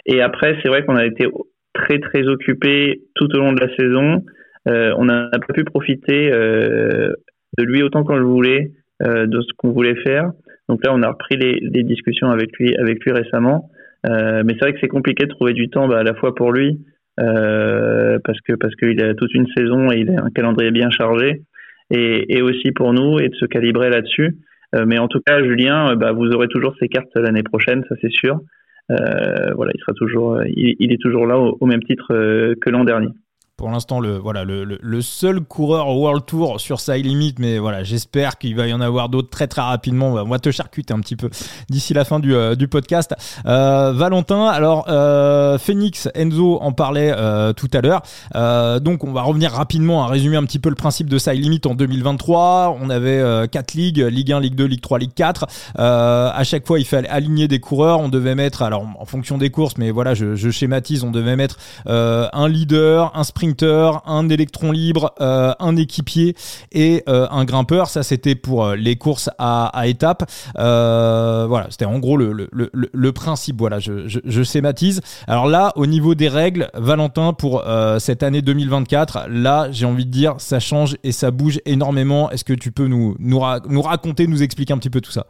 et 0.08 0.22
après 0.22 0.58
c'est 0.62 0.70
vrai 0.70 0.84
qu'on 0.84 0.96
a 0.96 1.06
été 1.06 1.28
très 1.74 2.00
très 2.00 2.28
occupé 2.28 3.02
tout 3.16 3.28
au 3.36 3.38
long 3.38 3.54
de 3.54 3.62
la 3.62 3.76
saison 3.76 4.24
on 4.66 5.06
n'a 5.06 5.30
pas 5.32 5.54
pu 5.54 5.64
profiter 5.64 6.30
de 6.30 7.64
lui 7.64 7.84
autant 7.84 8.04
qu'on 8.04 8.18
le 8.18 8.26
voulait 8.26 8.72
de 9.02 9.42
ce 9.42 9.48
qu'on 9.58 9.72
voulait 9.72 9.96
faire 10.04 10.32
donc 10.68 10.84
là 10.84 10.94
on 10.94 11.02
a 11.04 11.10
repris 11.10 11.38
les, 11.38 11.84
discussions 11.84 12.30
avec 12.30 12.58
lui 12.58 12.76
récemment 13.12 13.70
mais 14.04 14.54
c'est 14.54 14.60
vrai 14.60 14.74
que 14.74 14.80
c'est 14.82 14.88
compliqué 14.88 15.26
de 15.26 15.30
trouver 15.30 15.54
du 15.54 15.70
temps 15.70 15.88
bah, 15.88 16.00
à 16.00 16.04
la 16.04 16.16
fois 16.16 16.36
pour 16.36 16.52
lui 16.52 16.80
euh, 17.20 18.20
parce 18.24 18.38
parce 18.60 18.76
qu'il 18.76 19.02
a 19.02 19.14
toute 19.16 19.34
une 19.34 19.48
saison 19.56 19.92
et 19.92 19.98
il 19.98 20.12
a 20.12 20.24
un 20.24 20.30
calendrier 20.30 20.72
bien 20.72 20.90
chargé 20.92 21.42
et, 21.90 22.42
aussi 22.42 22.72
pour 22.72 22.94
nous 22.94 23.20
et 23.20 23.30
de 23.30 23.36
se 23.36 23.46
calibrer 23.46 23.90
là-dessus. 23.90 24.38
Euh, 24.76 24.86
mais 24.86 25.00
en 25.00 25.08
tout 25.08 25.22
cas, 25.26 25.42
Julien, 25.42 25.92
euh, 25.92 25.96
bah, 25.96 26.12
vous 26.12 26.28
aurez 26.32 26.48
toujours 26.50 26.76
ses 26.80 26.90
cartes 26.90 27.16
l'année 27.16 27.44
prochaine, 27.44 27.84
ça 27.88 27.96
c'est 28.02 28.12
sûr. 28.12 28.40
Euh, 28.90 29.54
voilà, 29.56 29.72
il 29.76 29.80
sera 29.82 29.94
toujours, 29.94 30.42
il, 30.46 30.76
il 30.80 30.92
est 30.94 31.02
toujours 31.02 31.26
là 31.26 31.38
au, 31.38 31.58
au 31.60 31.66
même 31.66 31.84
titre 31.84 32.08
que 32.10 32.70
l'an 32.70 32.84
dernier 32.84 33.10
pour 33.58 33.72
l'instant 33.72 34.00
le 34.00 34.18
voilà 34.18 34.44
le, 34.44 34.64
le, 34.64 35.02
seul 35.02 35.42
coureur 35.42 35.90
World 35.90 36.26
Tour 36.28 36.62
sur 36.62 36.80
sa 36.80 36.96
limite 36.96 37.40
mais 37.40 37.58
voilà 37.58 37.84
j'espère 37.84 38.38
qu'il 38.38 38.56
va 38.56 38.68
y 38.68 38.74
en 38.74 38.82
avoir 38.82 39.10
d'autres 39.10 39.32
très 39.32 39.48
très 39.48 39.64
rapidement. 39.64 40.10
On 40.14 40.26
va 40.30 40.38
te 40.38 40.52
charcuter 40.52 40.94
un 40.94 41.00
petit 41.00 41.16
peu 41.16 41.32
d'ici 41.68 41.96
la 41.96 42.06
fin 42.06 42.20
du, 42.20 42.36
euh, 42.36 42.54
du 42.54 42.68
podcast. 42.68 43.16
Euh, 43.48 43.94
Valentin 43.94 44.46
alors 44.46 44.86
euh, 44.90 45.58
Phoenix 45.58 46.08
Enzo 46.14 46.60
en 46.62 46.72
parlait 46.72 47.12
euh, 47.18 47.52
tout 47.52 47.68
à 47.74 47.82
l'heure. 47.82 48.04
Euh, 48.36 48.80
donc 48.80 49.04
on 49.04 49.12
va 49.12 49.24
revenir 49.24 49.52
rapidement 49.52 50.04
à 50.04 50.08
résumer 50.08 50.38
un 50.38 50.44
petit 50.44 50.60
peu 50.60 50.70
le 50.70 50.76
principe 50.76 51.10
de 51.10 51.18
sa 51.18 51.34
limite 51.34 51.66
en 51.66 51.74
2023 51.74 52.78
on 52.80 52.92
avait 52.92 53.48
quatre 53.48 53.74
ligues 53.74 54.02
Ligue 54.02 54.34
1 54.34 54.40
Ligue 54.40 54.56
2 54.56 54.66
Ligue 54.66 54.82
3 54.82 55.00
Ligue 55.00 55.14
4 55.16 55.48
à 55.78 56.44
chaque 56.44 56.68
fois 56.68 56.78
il 56.78 56.86
fallait 56.86 57.10
aligner 57.10 57.48
des 57.48 57.60
coureurs. 57.60 58.02
On 58.02 58.10
devait 58.10 58.36
mettre 58.36 58.62
alors 58.62 58.86
en 59.00 59.06
fonction 59.06 59.40
des 59.40 59.50
courses 59.50 59.78
mais 59.80 59.90
voilà 59.90 60.14
je, 60.14 60.36
je 60.36 60.52
schématise 60.52 61.04
on 61.04 61.10
devait 61.10 61.36
mettre 61.36 61.58
un 61.88 62.48
leader 62.48 63.12
un 63.16 63.24
sprint 63.24 63.47
un 64.06 64.30
électron 64.30 64.72
libre, 64.72 65.14
euh, 65.22 65.52
un 65.60 65.76
équipier 65.76 66.36
et 66.72 67.04
euh, 67.08 67.28
un 67.32 67.46
grimpeur. 67.46 67.88
Ça, 67.88 68.04
c'était 68.04 68.36
pour 68.36 68.66
euh, 68.66 68.76
les 68.76 68.96
courses 68.96 69.30
à, 69.38 69.68
à 69.68 69.88
étapes. 69.88 70.24
voilà, 70.56 71.68
c'était 71.70 71.86
en 71.86 72.00
gros 72.00 72.18
le, 72.18 73.12
principe. 73.12 73.58
Voilà, 73.58 73.80
je, 73.80 74.08
je, 74.08 74.44
schématise. 74.44 75.02
Alors 75.28 75.48
là, 75.48 75.72
au 75.76 75.86
niveau 75.86 76.16
des 76.16 76.28
règles, 76.28 76.70
Valentin, 76.74 77.34
pour 77.34 77.64
cette 78.00 78.24
année 78.24 78.42
2024, 78.42 79.28
là, 79.30 79.68
j'ai 79.72 79.86
envie 79.86 80.06
de 80.06 80.12
dire, 80.12 80.36
ça 80.38 80.60
change 80.60 80.96
et 81.04 81.12
ça 81.12 81.32
bouge 81.32 81.60
énormément. 81.66 82.30
Est-ce 82.32 82.44
que 82.44 82.54
tu 82.54 82.72
peux 82.72 82.88
nous, 82.88 83.16
nous, 83.20 83.40
raconter, 83.82 84.28
nous 84.28 84.44
expliquer 84.44 84.74
un 84.74 84.78
petit 84.78 84.90
peu 84.90 85.02
tout 85.02 85.12
ça? 85.12 85.26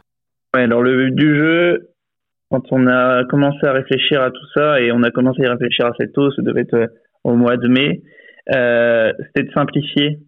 Ouais, 0.54 0.62
alors 0.62 0.82
le 0.82 0.96
but 0.96 1.14
du 1.14 1.36
jeu, 1.36 1.88
quand 2.50 2.62
on 2.70 2.86
a 2.86 3.24
commencé 3.24 3.66
à 3.66 3.72
réfléchir 3.72 4.22
à 4.22 4.30
tout 4.30 4.46
ça 4.54 4.80
et 4.80 4.92
on 4.92 5.02
a 5.02 5.10
commencé 5.10 5.44
à 5.44 5.52
réfléchir 5.52 5.86
à 5.86 5.92
cette 5.98 6.16
eau, 6.16 6.30
ça 6.32 6.42
devait 6.42 6.62
être 6.62 6.88
au 7.28 7.36
mois 7.36 7.56
de 7.56 7.68
mai, 7.68 8.02
euh, 8.54 9.12
c'était 9.18 9.48
de 9.48 9.52
simplifier, 9.52 10.18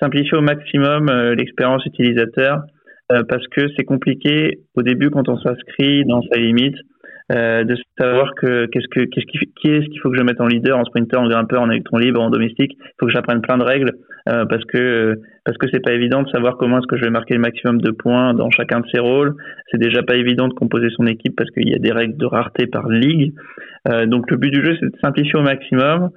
simplifier 0.00 0.38
au 0.38 0.40
maximum 0.40 1.08
euh, 1.10 1.34
l'expérience 1.34 1.84
utilisateur 1.84 2.62
euh, 3.12 3.22
parce 3.28 3.46
que 3.48 3.68
c'est 3.76 3.84
compliqué 3.84 4.60
au 4.74 4.82
début 4.82 5.10
quand 5.10 5.28
on 5.28 5.38
s'inscrit 5.38 6.04
dans 6.06 6.22
sa 6.22 6.38
limite 6.38 6.76
de 7.32 7.76
savoir 7.96 8.34
que 8.34 8.66
qu'est-ce 8.66 8.88
que 8.88 9.04
qu'est-ce 9.04 9.26
qui, 9.26 9.38
qui 9.60 9.70
est-ce 9.70 9.86
qu'il 9.86 10.00
faut 10.00 10.10
que 10.10 10.18
je 10.18 10.24
mette 10.24 10.40
en 10.40 10.48
leader, 10.48 10.76
en 10.76 10.84
sprinter, 10.84 11.16
en 11.16 11.28
grimpeur, 11.28 11.62
en 11.62 11.70
électron 11.70 11.98
libre, 11.98 12.20
en 12.20 12.28
domestique. 12.28 12.72
Il 12.76 12.92
faut 12.98 13.06
que 13.06 13.12
j'apprenne 13.12 13.40
plein 13.40 13.56
de 13.56 13.62
règles 13.62 13.92
parce 14.26 14.64
que 14.64 15.14
parce 15.44 15.56
que 15.56 15.68
c'est 15.70 15.78
pas 15.78 15.92
évident 15.92 16.24
de 16.24 16.28
savoir 16.30 16.56
comment 16.56 16.78
est-ce 16.78 16.88
que 16.88 16.96
je 16.96 17.04
vais 17.04 17.10
marquer 17.10 17.34
le 17.34 17.40
maximum 17.40 17.80
de 17.80 17.92
points 17.92 18.34
dans 18.34 18.50
chacun 18.50 18.80
de 18.80 18.86
ces 18.92 18.98
rôles. 18.98 19.36
C'est 19.70 19.78
déjà 19.78 20.02
pas 20.02 20.16
évident 20.16 20.48
de 20.48 20.54
composer 20.54 20.88
son 20.96 21.06
équipe 21.06 21.36
parce 21.36 21.50
qu'il 21.52 21.68
y 21.68 21.74
a 21.76 21.78
des 21.78 21.92
règles 21.92 22.16
de 22.16 22.26
rareté 22.26 22.66
par 22.66 22.88
ligue. 22.88 23.32
Donc 24.08 24.28
le 24.28 24.36
but 24.36 24.50
du 24.50 24.64
jeu 24.64 24.76
c'est 24.80 24.86
de 24.86 24.98
simplifier 25.00 25.38
au 25.38 25.42
maximum. 25.42 26.10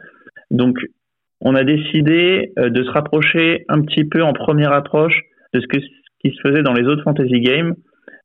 Donc 0.53 0.77
on 1.41 1.55
a 1.55 1.65
décidé 1.65 2.53
euh, 2.57 2.69
de 2.69 2.83
se 2.83 2.89
rapprocher 2.91 3.65
un 3.67 3.81
petit 3.81 4.05
peu 4.05 4.23
en 4.23 4.31
première 4.31 4.71
approche 4.71 5.19
de 5.53 5.59
ce, 5.59 5.67
qui 5.67 6.31
se 6.31 6.41
faisait 6.41 6.63
dans 6.63 6.73
les 6.73 6.87
autres 6.87 7.03
fantasy 7.03 7.41
games. 7.41 7.73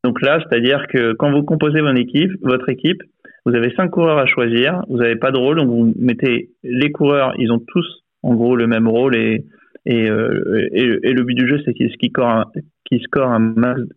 Donc 0.04 0.22
là, 0.22 0.38
c'est-à-dire 0.38 0.86
que 0.86 1.14
quand 1.14 1.32
vous 1.32 1.42
composez 1.42 1.80
votre 1.80 1.98
équipe, 1.98 2.30
votre 2.42 2.68
équipe, 2.68 3.02
vous 3.44 3.54
avez 3.54 3.74
cinq 3.74 3.88
coureurs 3.90 4.18
à 4.18 4.26
choisir, 4.26 4.82
vous 4.88 4.98
n'avez 4.98 5.16
pas 5.16 5.32
de 5.32 5.38
rôle, 5.38 5.56
donc 5.56 5.68
vous 5.68 5.92
mettez 5.98 6.50
les 6.62 6.92
coureurs, 6.92 7.32
ils 7.38 7.50
ont 7.50 7.58
tous 7.66 8.04
en 8.22 8.34
gros 8.34 8.54
le 8.54 8.66
même 8.66 8.86
rôle 8.86 9.16
et, 9.16 9.44
euh, 9.88 10.68
le 10.70 11.22
but 11.22 11.34
du 11.34 11.48
jeu, 11.48 11.60
c'est 11.64 11.72
qu'ils 11.72 11.90
scorent, 11.90 12.52
qu 12.84 12.98
score 13.00 13.32
un, 13.32 13.54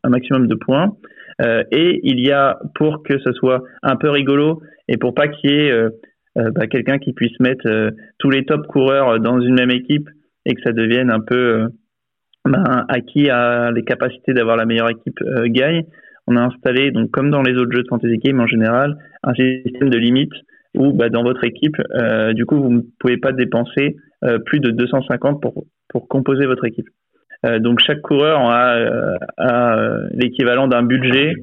maximum 0.08 0.48
de 0.48 0.56
points. 0.56 0.96
Euh, 1.42 1.64
et 1.72 2.00
il 2.04 2.26
y 2.26 2.32
a, 2.32 2.60
pour 2.76 3.04
que 3.04 3.20
ce 3.20 3.34
soit 3.34 3.64
un 3.84 3.98
peu 3.98 4.10
rigolo 4.10 4.62
et 4.88 4.98
pour 4.98 5.14
pas 5.14 5.28
qu'il 5.28 5.52
y 5.52 5.54
ait 5.54 5.72
bah, 6.36 6.68
quelqu'un 6.68 6.98
qui 6.98 7.14
puisse 7.14 7.38
mettre 7.40 7.68
euh, 7.68 7.92
tous 8.20 8.30
les 8.30 8.46
top 8.46 8.66
coureurs 8.68 9.20
dans 9.20 9.40
une 9.40 9.56
même 9.56 9.72
équipe 9.72 10.08
et 10.46 10.54
que 10.56 10.62
ça 10.62 10.72
devienne 10.72 11.12
un 11.12 11.20
peu 11.20 11.36
euh, 11.36 11.68
bah, 12.46 12.86
acquis 12.90 13.30
à 13.30 13.72
les 13.72 13.84
capacités 13.84 14.34
d'avoir 14.34 14.58
la 14.58 14.66
meilleure 14.66 14.90
équipe 14.90 15.20
gagne. 15.46 15.84
On 16.28 16.38
a 16.38 16.42
installé, 16.42 16.92
donc 16.92 17.12
comme 17.12 17.30
dans 17.30 17.42
les 17.42 17.54
autres 17.56 17.72
jeux 17.72 17.84
de 17.84 17.88
fantasy 17.90 18.18
game 18.18 18.40
en 18.40 18.48
général, 18.48 18.96
un 19.24 19.34
système 19.34 19.90
de 19.90 19.98
limite 19.98 20.32
où 20.76 20.94
bah, 20.94 21.10
dans 21.10 21.24
votre 21.24 21.44
équipe, 21.44 21.76
du 22.34 22.46
coup, 22.46 22.62
vous 22.62 22.72
ne 22.72 22.82
pouvez 23.00 23.18
pas 23.18 23.34
dépenser 23.34 23.98
plus 24.46 24.60
de 24.60 24.70
250 24.72 25.42
pour, 25.42 25.66
pour 25.90 26.08
composer 26.08 26.46
votre 26.46 26.64
équipe. 26.66 26.88
donc 27.60 27.80
chaque 27.86 28.02
coureur 28.02 28.40
a, 28.40 28.78
a 29.38 29.98
l'équivalent 30.14 30.68
d'un 30.68 30.84
budget 30.84 31.34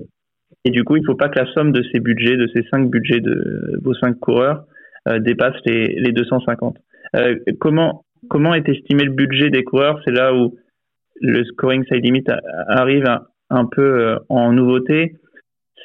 et 0.65 0.71
du 0.71 0.85
coup, 0.85 0.97
il 0.97 1.01
ne 1.01 1.07
faut 1.07 1.15
pas 1.15 1.29
que 1.29 1.39
la 1.39 1.53
somme 1.53 1.73
de 1.73 1.83
ces 1.93 2.01
budgets, 2.01 2.37
de 2.37 2.49
ces 2.55 2.63
cinq 2.71 2.91
budgets 2.91 3.21
de 3.21 3.81
vos 3.83 3.95
cinq 3.95 4.19
coureurs, 4.19 4.59
euh, 4.59 4.78
dépasse 5.19 5.57
les, 5.65 5.95
les 5.99 6.13
250. 6.13 6.77
Euh, 7.17 7.37
comment 7.61 8.05
comment 8.29 8.55
est 8.55 8.69
estimé 8.69 9.05
le 9.05 9.13
budget 9.13 9.51
des 9.51 9.65
coureurs? 9.65 10.01
C'est 10.05 10.13
là 10.13 10.35
où 10.35 10.57
le 11.21 11.45
scoring 11.45 11.85
side 11.85 12.05
limit 12.05 12.25
arrive 12.69 13.05
un, 13.51 13.65
peu 13.67 13.83
euh, 13.83 14.19
en 14.29 14.53
nouveauté. 14.53 15.17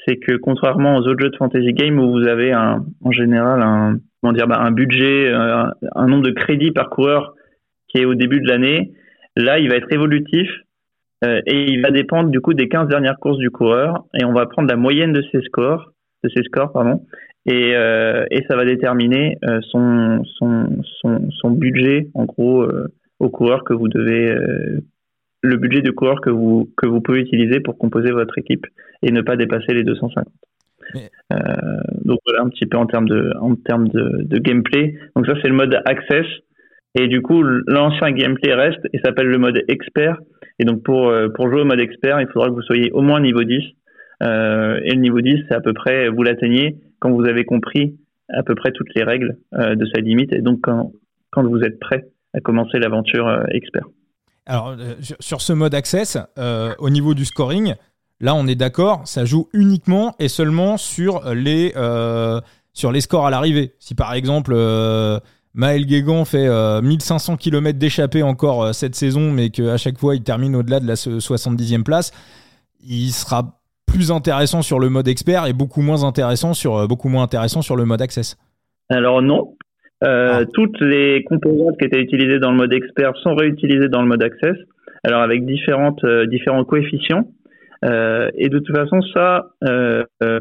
C'est 0.05 0.17
que 0.17 0.35
contrairement 0.35 0.97
aux 0.97 1.07
autres 1.07 1.23
jeux 1.23 1.29
de 1.29 1.37
fantasy 1.37 1.73
game 1.73 1.99
où 1.99 2.11
vous 2.11 2.27
avez 2.27 2.53
en 2.53 3.11
général 3.11 3.61
un 3.61 3.99
bah, 4.21 4.69
budget, 4.71 5.31
un, 5.31 6.07
nombre 6.07 6.23
de 6.23 6.31
crédits 6.31 6.71
par 6.71 6.89
coureur 6.89 7.35
qui 7.87 7.99
est 7.99 8.05
au 8.05 8.15
début 8.15 8.41
de 8.41 8.47
l'année, 8.49 8.93
là 9.37 9.59
il 9.59 9.69
va 9.69 9.77
être 9.77 9.91
évolutif 9.93 10.49
euh, 11.23 11.41
et 11.45 11.71
il 11.71 11.81
va 11.81 11.91
dépendre 11.91 12.29
du 12.29 12.41
coup 12.41 12.53
des 12.53 12.67
15 12.67 12.89
dernières 12.89 13.17
courses 13.17 13.37
du 13.37 13.49
coureur 13.49 14.03
et 14.19 14.25
on 14.25 14.33
va 14.33 14.45
prendre 14.45 14.67
la 14.67 14.75
moyenne 14.75 15.13
de 15.13 15.23
ses 15.31 15.41
scores, 15.43 15.92
de 16.23 16.29
ses 16.29 16.43
scores 16.43 16.71
pardon, 16.71 17.01
et, 17.45 17.75
euh, 17.75 18.25
et 18.31 18.43
ça 18.47 18.55
va 18.55 18.63
déterminer 18.65 19.37
euh, 19.43 19.59
son, 19.69 20.23
son, 20.37 20.81
son, 21.01 21.29
son, 21.29 21.51
budget 21.51 22.07
en 22.13 22.23
gros 22.23 22.61
euh, 22.61 22.87
au 23.19 23.29
coureur 23.29 23.65
que 23.65 23.73
vous 23.73 23.89
devez 23.89 24.33
le 25.41 25.57
budget 25.57 25.81
de 25.81 25.91
coureur 25.91 26.21
que 26.21 26.29
vous 26.29 26.69
que 26.77 26.85
vous 26.85 27.01
pouvez 27.01 27.19
utiliser 27.19 27.59
pour 27.59 27.77
composer 27.77 28.11
votre 28.11 28.37
équipe 28.37 28.65
et 29.01 29.11
ne 29.11 29.21
pas 29.21 29.35
dépasser 29.35 29.73
les 29.73 29.83
250. 29.83 30.25
Euh, 30.95 31.37
donc 32.05 32.19
voilà 32.25 32.43
un 32.43 32.49
petit 32.49 32.65
peu 32.65 32.77
en 32.77 32.85
termes 32.85 33.07
de 33.07 33.33
en 33.39 33.55
termes 33.55 33.89
de, 33.89 34.23
de 34.23 34.37
gameplay. 34.39 34.95
Donc 35.15 35.25
ça 35.25 35.33
c'est 35.41 35.47
le 35.47 35.55
mode 35.55 35.81
access 35.85 36.25
et 36.95 37.07
du 37.07 37.21
coup 37.21 37.43
l'ancien 37.43 38.11
gameplay 38.11 38.53
reste 38.53 38.85
et 38.93 38.99
s'appelle 38.99 39.27
le 39.27 39.37
mode 39.37 39.61
expert. 39.67 40.17
Et 40.59 40.65
donc 40.65 40.83
pour 40.83 41.13
pour 41.35 41.49
jouer 41.49 41.61
au 41.61 41.65
mode 41.65 41.81
expert, 41.81 42.21
il 42.21 42.27
faudra 42.27 42.47
que 42.47 42.53
vous 42.53 42.61
soyez 42.61 42.91
au 42.91 43.01
moins 43.01 43.19
niveau 43.19 43.43
10. 43.43 43.63
Euh, 44.21 44.79
et 44.83 44.91
le 44.91 45.01
niveau 45.01 45.21
10, 45.21 45.45
c'est 45.47 45.55
à 45.55 45.61
peu 45.61 45.73
près, 45.73 46.09
vous 46.09 46.23
l'atteignez 46.23 46.77
quand 46.99 47.11
vous 47.11 47.25
avez 47.25 47.45
compris 47.45 47.97
à 48.29 48.43
peu 48.43 48.55
près 48.55 48.71
toutes 48.71 48.93
les 48.95 49.03
règles 49.03 49.37
euh, 49.53 49.75
de 49.75 49.85
sa 49.93 50.01
limite 50.01 50.31
et 50.33 50.41
donc 50.41 50.59
quand, 50.63 50.91
quand 51.31 51.43
vous 51.43 51.61
êtes 51.61 51.79
prêt 51.79 52.05
à 52.33 52.39
commencer 52.39 52.79
l'aventure 52.79 53.27
euh, 53.27 53.43
expert. 53.51 53.83
Alors, 54.45 54.75
sur 55.19 55.39
ce 55.39 55.53
mode 55.53 55.73
access, 55.73 56.17
au 56.79 56.89
niveau 56.89 57.13
du 57.13 57.23
scoring, 57.23 57.75
là 58.19 58.35
on 58.35 58.45
est 58.45 58.55
d'accord, 58.55 59.07
ça 59.07 59.23
joue 59.23 59.47
uniquement 59.53 60.15
et 60.19 60.27
seulement 60.27 60.75
sur 60.75 61.33
les, 61.33 61.71
sur 62.73 62.91
les 62.91 62.99
scores 62.99 63.25
à 63.25 63.29
l'arrivée. 63.29 63.71
Si 63.79 63.95
par 63.95 64.13
exemple 64.13 64.53
Maël 65.53 65.85
Guégan 65.85 66.25
fait 66.25 66.49
1500 66.81 67.37
km 67.37 67.79
d'échappée 67.79 68.21
encore 68.21 68.75
cette 68.75 68.95
saison, 68.95 69.31
mais 69.31 69.49
qu'à 69.49 69.77
chaque 69.77 69.97
fois 69.97 70.13
il 70.13 70.23
termine 70.23 70.57
au-delà 70.57 70.81
de 70.81 70.87
la 70.87 70.95
70e 70.95 71.83
place, 71.83 72.11
il 72.85 73.13
sera 73.13 73.62
plus 73.93 74.11
intéressant 74.11 74.61
sur 74.61 74.79
le 74.79 74.89
mode 74.89 75.07
expert 75.07 75.45
et 75.45 75.53
beaucoup 75.53 75.81
moins 75.81 76.03
intéressant 76.03 76.53
sur, 76.53 76.75
euh, 76.75 76.87
beaucoup 76.87 77.09
moins 77.09 77.23
intéressant 77.23 77.61
sur 77.61 77.75
le 77.75 77.85
mode 77.85 78.01
access 78.01 78.37
Alors 78.89 79.21
non. 79.21 79.53
Euh, 80.03 80.39
ah. 80.41 80.45
Toutes 80.53 80.81
les 80.81 81.23
composantes 81.23 81.77
qui 81.79 81.85
étaient 81.85 82.01
utilisées 82.01 82.39
dans 82.39 82.51
le 82.51 82.57
mode 82.57 82.73
expert 82.73 83.15
sont 83.17 83.35
réutilisées 83.35 83.89
dans 83.89 84.01
le 84.01 84.07
mode 84.07 84.23
access, 84.23 84.57
alors 85.03 85.21
avec 85.21 85.45
différentes, 85.45 86.03
euh, 86.03 86.25
différents 86.25 86.65
coefficients. 86.65 87.27
et 87.83 88.49
de 88.49 88.59
toute 88.59 88.75
façon, 88.75 89.01
ça, 89.13 89.49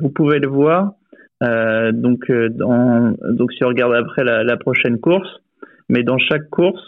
vous 0.01 0.11
pouvez 0.11 0.39
le 0.39 0.49
voir. 0.49 0.93
donc, 1.41 2.31
dans, 2.31 3.15
donc, 3.39 3.53
si 3.53 3.65
on 3.65 3.69
regarde 3.69 3.95
après 3.95 4.25
la, 4.25 4.45
la 4.45 4.57
prochaine 4.57 4.99
course, 4.99 5.29
mais 5.89 6.05
dans 6.05 6.19
chaque 6.19 6.49
course, 6.51 6.85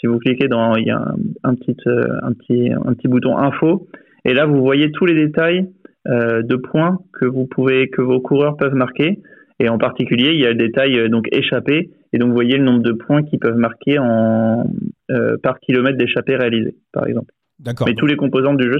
si 0.00 0.06
vous 0.06 0.18
cliquez 0.18 0.48
dans, 0.48 0.74
il 0.76 0.86
y 0.86 0.90
a 0.90 0.98
un, 0.98 1.16
un, 1.50 1.54
petit, 1.54 1.76
un, 1.86 2.32
petit, 2.32 2.72
un 2.72 2.94
petit 2.94 3.08
bouton 3.08 3.36
info, 3.36 3.86
et 4.24 4.32
là 4.32 4.46
vous 4.46 4.60
voyez 4.62 4.90
tous 4.90 5.04
les 5.04 5.14
détails 5.14 5.68
de 6.06 6.56
points 6.56 6.98
que 7.12 7.24
vous 7.24 7.46
pouvez, 7.46 7.88
que 7.88 8.02
vos 8.02 8.20
coureurs 8.20 8.56
peuvent 8.56 8.74
marquer. 8.74 9.20
Et 9.60 9.68
en 9.68 9.78
particulier, 9.78 10.32
il 10.34 10.40
y 10.40 10.46
a 10.46 10.50
le 10.50 10.56
détail 10.56 11.08
donc 11.08 11.26
échappé. 11.32 11.90
Et 12.12 12.18
donc, 12.18 12.28
vous 12.28 12.34
voyez 12.34 12.56
le 12.56 12.64
nombre 12.64 12.82
de 12.82 12.92
points 12.92 13.22
qu'ils 13.22 13.38
peuvent 13.38 13.56
marquer 13.56 13.98
en, 13.98 14.66
par 15.42 15.58
kilomètre 15.60 15.96
d'échappée 15.96 16.36
réalisé, 16.36 16.76
par 16.92 17.06
exemple. 17.06 17.32
D'accord. 17.58 17.86
Mais 17.86 17.94
tous 17.94 18.06
les 18.06 18.16
composants 18.16 18.54
du 18.54 18.64
jeu 18.64 18.78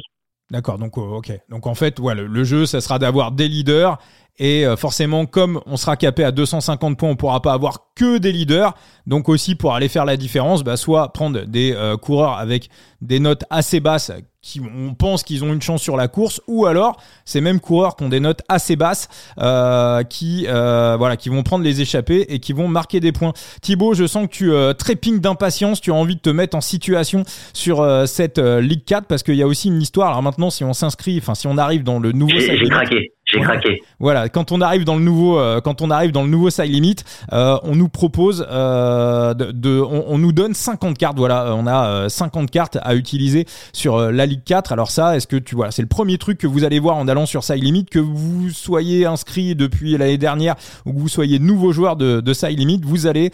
D'accord, 0.51 0.79
donc 0.79 0.99
ok. 0.99 1.33
Donc 1.49 1.67
en 1.67 1.75
fait, 1.75 1.99
ouais, 1.99 2.15
le, 2.15 2.45
jeu, 2.45 2.67
ça 2.67 2.81
sera 2.81 2.99
d'avoir 2.99 3.33
des 3.33 3.49
leaders 3.49 3.99
et 4.39 4.67
euh, 4.67 4.77
forcément, 4.77 5.27
comme 5.27 5.61
on 5.67 5.77
sera 5.77 5.97
capé 5.97 6.25
à 6.25 6.33
250 6.33 6.99
points, 6.99 7.11
on 7.11 7.17
pourra 7.17 7.41
pas 7.41 7.53
avoir 7.53 7.91
que 7.95 8.19
des 8.19 8.33
leaders. 8.33 8.75
Donc 9.07 9.29
aussi, 9.29 9.55
pour 9.55 9.75
aller 9.75 9.89
faire 9.89 10.05
la 10.05 10.17
différence, 10.17 10.65
bah, 10.65 10.77
soit 10.77 11.13
prendre 11.13 11.43
des 11.43 11.73
euh, 11.73 11.97
coureurs 11.97 12.39
avec 12.39 12.69
des 13.01 13.21
notes 13.21 13.45
assez 13.51 13.81
basses 13.81 14.11
qui 14.45 14.61
on 14.61 14.95
pense 14.95 15.23
qu'ils 15.23 15.43
ont 15.43 15.53
une 15.53 15.63
chance 15.63 15.83
sur 15.83 15.97
la 15.97 16.07
course, 16.07 16.41
ou 16.47 16.67
alors 16.67 17.01
ces 17.25 17.41
mêmes 17.41 17.61
coureurs 17.61 17.97
qui 17.97 18.05
ont 18.05 18.11
des 18.11 18.21
notes 18.21 18.43
assez 18.49 18.77
basses, 18.77 19.09
euh, 19.39 20.03
qui 20.03 20.45
euh, 20.49 20.97
voilà, 20.99 21.17
qui 21.17 21.31
vont 21.31 21.43
prendre 21.43 21.65
les 21.65 21.81
échappées 21.81 22.27
et 22.29 22.39
qui 22.41 22.53
vont 22.53 22.69
marquer 22.69 23.01
des 23.01 23.11
points. 23.11 23.33
Thibaut, 23.63 23.95
je 23.95 24.07
sens 24.07 24.27
que 24.27 24.33
tu 24.33 24.53
euh, 24.53 24.75
trépignes 24.75 25.19
d'impatience, 25.19 25.81
tu 25.81 25.91
as 25.91 25.95
envie 25.95 26.17
de 26.17 26.21
te 26.21 26.29
mettre 26.29 26.57
en 26.57 26.61
situation 26.61 27.25
sur 27.55 27.81
euh, 27.81 28.05
cette 28.05 28.39
euh, 28.39 28.61
Ligue 28.61 28.85
4 28.85 29.07
parce 29.07 29.23
qu'il 29.23 29.37
y 29.37 29.43
a 29.43 29.47
aussi 29.47 29.69
une 29.69 29.81
histoire. 29.81 30.11
Alors 30.11 30.23
maintenant, 30.23 30.51
si 30.51 30.63
on 30.63 30.75
s'inscrit, 30.75 31.19
enfin 31.19 31.35
si 31.35 31.47
on 31.47 31.57
arrive 31.57 31.83
dans 31.83 31.99
le 31.99 32.13
nouveau, 32.13 32.39
j'ai 32.39 32.69
craqué. 32.69 33.13
J'ai 33.35 33.41
craqué. 33.41 33.83
Voilà, 33.99 34.29
quand 34.29 34.53
on 34.53 34.61
arrive 34.61 34.85
dans 34.85 34.97
le 34.97 35.03
nouveau, 35.03 35.39
euh, 35.39 35.61
quand 35.61 35.83
on 35.83 35.91
arrive 35.91 36.13
dans 36.13 36.23
le 36.23 36.29
nouveau 36.29 36.51
side 36.51 36.71
limit, 36.71 36.97
euh, 37.33 37.57
on 37.63 37.75
nous 37.75 37.89
propose 37.89 38.47
euh, 38.51 39.35
de, 39.35 39.51
de 39.51 39.81
on, 39.81 40.05
on, 40.09 40.19
nous 40.19 40.33
donne 40.33 40.55
50 40.55 40.97
cartes. 40.97 41.19
Voilà, 41.19 41.55
on 41.55 41.67
a 41.67 42.09
50 42.09 42.51
cartes 42.51 42.79
à 42.83 42.95
utiliser 42.95 43.47
sur 43.73 43.99
la 43.99 44.27
Ligue 44.27 44.45
4. 44.45 44.73
Alors 44.73 44.91
ça, 44.91 45.17
est-ce 45.17 45.27
que 45.27 45.37
tu 45.37 45.55
vois, 45.55 45.71
c'est 45.71 45.83
le 45.83 45.89
premier 45.89 46.19
truc 46.19 46.39
que 46.39 46.47
vous 46.47 46.65
allez 46.65 46.79
voir 46.79 46.97
en 46.97 47.09
allant 47.09 47.27
sur 47.27 47.43
side 47.43 47.63
limit, 47.63 47.87
que 47.87 47.99
vous 47.99 48.51
soyez 48.51 49.07
inscrit 49.07 49.55
depuis 49.55 49.97
l'année 49.97 50.19
dernière 50.19 50.55
ou 50.87 50.93
que 50.93 50.99
vous 50.99 51.09
soyez 51.09 51.39
nouveau 51.39 51.73
joueur 51.73 51.97
de, 51.97 52.21
de 52.21 52.33
side 52.33 52.59
limit, 52.59 52.81
vous 52.85 53.07
allez 53.07 53.31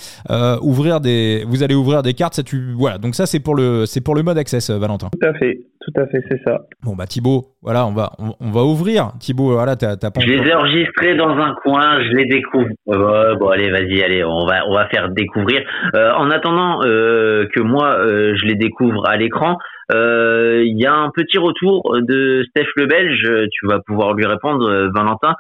ouvrir 0.63 1.01
des, 1.01 1.45
vous 1.47 1.63
allez 1.63 1.75
ouvrir 1.75 2.03
des 2.03 2.15
cartes. 2.15 2.35
Ça, 2.35 2.43
tu, 2.43 2.73
voilà. 2.73 2.99
Donc 2.99 3.15
ça, 3.15 3.27
c'est 3.27 3.41
pour 3.41 3.55
le, 3.55 3.87
c'est 3.87 4.01
pour 4.01 4.15
le 4.15 4.23
mode 4.23 4.39
access, 4.39 4.71
Valentin. 4.71 5.09
Tout 5.21 5.27
à 5.27 5.35
fait, 5.35 5.61
tout 5.93 6.01
à 6.01 6.07
fait, 6.07 6.23
c'est 6.29 6.41
ça. 6.45 6.61
Bon 6.85 6.95
bah 6.95 7.07
Thibaut, 7.07 7.47
voilà, 7.63 7.87
on 7.87 7.93
va, 7.93 8.13
on, 8.19 8.35
on 8.41 8.51
va 8.51 8.63
ouvrir. 8.63 9.13
Thibaut, 9.21 9.53
voilà, 9.53 9.77
t'as, 9.77 9.97
pas. 9.97 10.21
Je 10.21 10.27
les 10.27 10.49
ai 10.49 10.55
enregistrés 10.55 11.15
dans 11.15 11.31
un 11.31 11.55
coin, 11.63 12.03
je 12.03 12.17
les 12.17 12.27
découvre. 12.27 12.69
Euh, 12.89 13.35
bon 13.37 13.49
allez, 13.49 13.71
vas-y, 13.71 14.03
allez, 14.03 14.25
on 14.25 14.47
va, 14.47 14.67
on 14.67 14.75
va 14.75 14.89
faire 14.89 15.09
découvrir. 15.11 15.61
Euh, 15.95 16.13
en 16.15 16.31
attendant 16.31 16.81
euh, 16.85 17.47
que 17.55 17.61
moi 17.61 17.95
euh, 17.99 18.35
je 18.37 18.47
les 18.47 18.55
découvre 18.55 19.07
à 19.07 19.17
l'écran, 19.17 19.59
euh, 19.93 20.63
il 20.65 20.81
y 20.81 20.87
a 20.87 20.95
un 20.95 21.11
petit 21.11 21.39
retour 21.39 21.97
de 22.01 22.45
Steph 22.51 22.69
le 22.77 22.87
Belge. 22.87 23.49
Tu 23.53 23.67
vas 23.67 23.81
pouvoir 23.81 24.15
lui 24.15 24.27
répondre, 24.27 24.91
Valentin, 24.95 25.35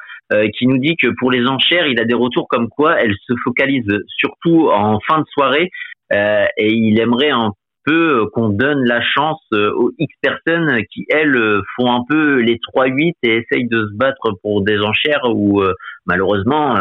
qui 0.58 0.66
nous 0.66 0.78
dit 0.78 0.96
que 0.96 1.08
pour 1.18 1.30
les 1.30 1.46
enchères, 1.46 1.86
il 1.86 2.00
a 2.00 2.04
des 2.04 2.14
retours 2.14 2.48
comme 2.48 2.68
quoi 2.68 3.00
elles 3.00 3.14
se 3.26 3.32
focalisent 3.44 3.98
surtout 4.08 4.70
en 4.72 4.98
fin 5.06 5.20
de 5.20 5.26
soirée 5.32 5.70
et 6.12 6.72
il 6.72 6.98
aimerait 7.00 7.30
un 7.30 7.52
peu 7.84 8.26
qu'on 8.32 8.48
donne 8.48 8.84
la 8.84 9.00
chance 9.02 9.40
aux 9.52 9.90
X 9.98 10.14
personnes 10.22 10.82
qui, 10.92 11.06
elles, 11.10 11.36
font 11.76 11.92
un 11.92 12.04
peu 12.08 12.40
les 12.40 12.58
3-8 12.74 13.14
et 13.22 13.36
essayent 13.36 13.68
de 13.68 13.86
se 13.86 13.96
battre 13.96 14.32
pour 14.42 14.62
des 14.62 14.78
enchères 14.78 15.24
où, 15.24 15.62
malheureusement, 16.06 16.76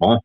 bon, 0.00 0.18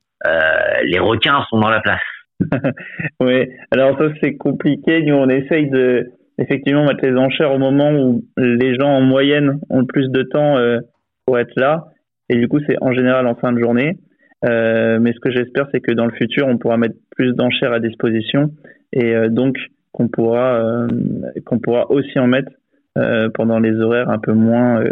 les 0.84 1.00
requins 1.00 1.44
sont 1.50 1.60
dans 1.60 1.70
la 1.70 1.82
place. 1.82 2.02
oui, 3.20 3.48
alors 3.72 3.98
ça 3.98 4.10
c'est 4.22 4.38
compliqué. 4.38 5.02
Nous, 5.02 5.16
on 5.16 5.28
essaye 5.28 5.70
de 5.70 6.08
effectivement 6.38 6.86
mettre 6.86 7.06
les 7.06 7.18
enchères 7.18 7.52
au 7.52 7.58
moment 7.58 7.92
où 7.92 8.24
les 8.38 8.76
gens 8.76 8.90
en 8.90 9.02
moyenne 9.02 9.60
ont 9.70 9.80
le 9.80 9.86
plus 9.86 10.10
de 10.10 10.24
temps 10.24 10.56
pour 11.26 11.38
être 11.38 11.54
là. 11.58 11.86
Et 12.30 12.36
du 12.36 12.48
coup, 12.48 12.60
c'est 12.68 12.78
en 12.82 12.94
général 12.94 13.28
en 13.28 13.36
fin 13.36 13.52
de 13.52 13.60
journée. 13.60 13.98
Euh, 14.46 15.00
mais 15.02 15.12
ce 15.14 15.20
que 15.20 15.32
j'espère, 15.32 15.68
c'est 15.74 15.82
que 15.82 15.92
dans 15.92 16.06
le 16.06 16.14
futur, 16.14 16.48
on 16.48 16.58
pourra 16.58 16.78
mettre 16.78 16.96
plus 17.12 17.34
d'enchères 17.34 17.74
à 17.74 17.80
disposition 17.80 18.52
et 18.94 19.14
euh, 19.14 19.28
donc 19.30 19.58
qu'on 19.92 20.08
pourra 20.08 20.56
euh, 20.56 20.88
qu'on 21.46 21.60
pourra 21.60 21.90
aussi 21.92 22.20
en 22.20 22.28
mettre 22.28 22.52
pendant 23.34 23.60
les 23.60 23.80
horaires 23.80 24.10
un 24.10 24.20
peu 24.20 24.34
moins 24.34 24.84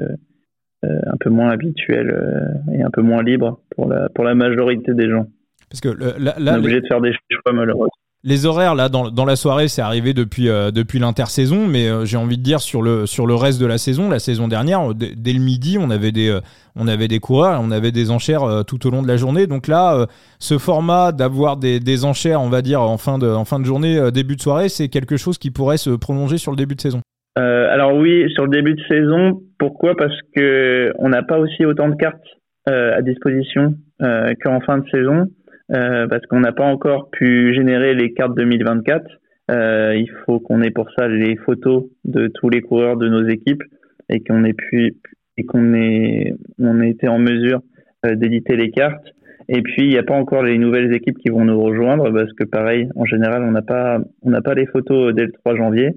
un 0.84 1.18
peu 1.20 1.30
moins 1.30 1.50
habituels 1.50 2.62
et 2.72 2.82
un 2.82 2.90
peu 2.90 3.02
moins 3.02 3.22
libres 3.22 3.60
pour 3.72 3.90
la 3.90 4.08
pour 4.10 4.24
la 4.24 4.34
majorité 4.34 4.94
des 4.94 5.10
gens. 5.10 5.28
Parce 5.70 5.82
que 5.82 5.90
le, 5.90 6.14
on 6.40 6.48
est 6.48 6.58
obligé 6.58 6.80
de 6.80 6.88
faire 6.88 7.02
des 7.02 7.12
choix 7.12 7.52
malheureux. 7.52 7.90
Les 8.28 8.46
horaires 8.46 8.76
là 8.76 8.90
dans, 8.90 9.26
la 9.26 9.36
soirée 9.38 9.70
c'est 9.70 9.82
arrivé 9.82 10.14
depuis 10.14 10.50
euh, 10.50 10.70
l'intersaison 10.96 11.66
mais 11.66 11.88
euh, 11.88 12.04
j'ai 12.04 12.18
envie 12.18 12.38
de 12.38 12.44
dire 12.44 12.60
sur 12.60 12.82
le 12.82 13.06
sur 13.06 13.26
le 13.26 13.36
reste 13.36 13.62
de 13.62 13.66
la 13.66 13.78
saison 13.78 14.10
la 14.10 14.20
saison 14.20 14.50
dernière 14.50 14.94
dès 14.94 15.32
le 15.32 15.40
midi 15.40 15.78
on 15.80 15.90
avait 15.90 16.12
des 16.12 16.30
euh, 16.30 16.42
on 16.76 16.90
avait 16.90 17.08
des 17.08 17.20
coureurs 17.20 17.62
on 17.64 17.72
avait 17.72 17.94
des 17.94 18.12
enchères 18.12 18.66
tout 18.68 18.86
au 18.86 18.92
long 18.92 19.02
de 19.02 19.08
la 19.08 19.16
journée 19.16 19.48
donc 19.48 19.68
là 19.68 20.08
ce 20.40 20.58
format 20.58 21.14
d'avoir 21.14 21.56
des, 21.56 21.80
des 21.80 22.04
enchères 22.04 22.42
on 22.42 22.50
va 22.50 22.62
dire 22.62 22.82
en 22.82 22.98
fin 22.98 23.18
de 23.18 23.30
en 23.30 23.46
fin 23.46 23.60
de 23.62 23.66
journée 23.66 24.12
début 24.12 24.36
de 24.36 24.42
soirée 24.42 24.68
c'est 24.68 24.90
quelque 24.90 25.16
chose 25.16 25.38
qui 25.38 25.50
pourrait 25.50 25.78
se 25.78 25.92
prolonger 25.92 26.38
sur 26.38 26.52
le 26.52 26.58
début 26.58 26.76
de 26.76 26.82
saison. 26.82 27.00
alors 27.38 27.96
oui 27.96 28.30
sur 28.34 28.44
le 28.44 28.50
début 28.50 28.74
de 28.74 28.82
saison 28.90 29.42
pourquoi? 29.58 29.96
Parce 29.96 30.20
que 30.36 30.92
on 31.00 31.08
n'a 31.08 31.24
pas 31.24 31.40
aussi 31.40 31.64
autant 31.66 31.88
de 31.88 31.96
cartes 31.96 32.28
à 32.66 33.02
disposition 33.02 33.76
qu'en 34.02 34.60
fin 34.60 34.80
de 34.80 34.90
saison. 34.90 35.28
Euh, 35.74 36.08
parce 36.08 36.26
qu'on 36.28 36.40
n'a 36.40 36.54
pas 36.54 36.66
encore 36.66 37.10
pu 37.10 37.54
générer 37.54 37.94
les 37.94 38.14
cartes 38.14 38.36
2024. 38.36 39.06
Euh, 39.50 39.96
il 39.96 40.10
faut 40.26 40.40
qu'on 40.40 40.62
ait 40.62 40.72
pour 40.72 40.90
ça 40.98 41.08
les 41.08 41.36
photos 41.38 41.86
de 42.06 42.28
tous 42.28 42.50
les 42.50 42.62
coureurs 42.62 42.98
de 42.98 43.10
nos 43.10 43.28
équipes 43.28 43.64
et 44.10 44.22
qu'on 44.22 44.44
ait 44.44 44.54
pu 44.54 44.96
et 45.38 45.44
qu'on 45.44 45.74
ait 45.74 46.34
on 46.60 46.82
ait 46.82 46.90
été 46.90 47.08
en 47.08 47.20
mesure 47.20 47.62
euh, 48.06 48.16
d'éditer 48.16 48.56
les 48.56 48.72
cartes. 48.72 49.14
Et 49.50 49.62
puis 49.62 49.84
il 49.84 49.90
n'y 49.90 49.98
a 49.98 50.04
pas 50.04 50.16
encore 50.16 50.44
les 50.44 50.58
nouvelles 50.58 50.94
équipes 50.94 51.18
qui 51.18 51.30
vont 51.30 51.46
nous 51.46 51.60
rejoindre 51.62 52.12
parce 52.14 52.32
que 52.34 52.44
pareil, 52.44 52.90
en 52.96 53.06
général, 53.06 53.44
on 53.44 53.52
n'a 53.52 53.62
pas 53.62 54.00
on 54.22 54.30
n'a 54.30 54.42
pas 54.42 54.54
les 54.54 54.66
photos 54.68 55.14
dès 55.14 55.26
le 55.26 55.32
3 55.32 55.56
janvier. 55.56 55.92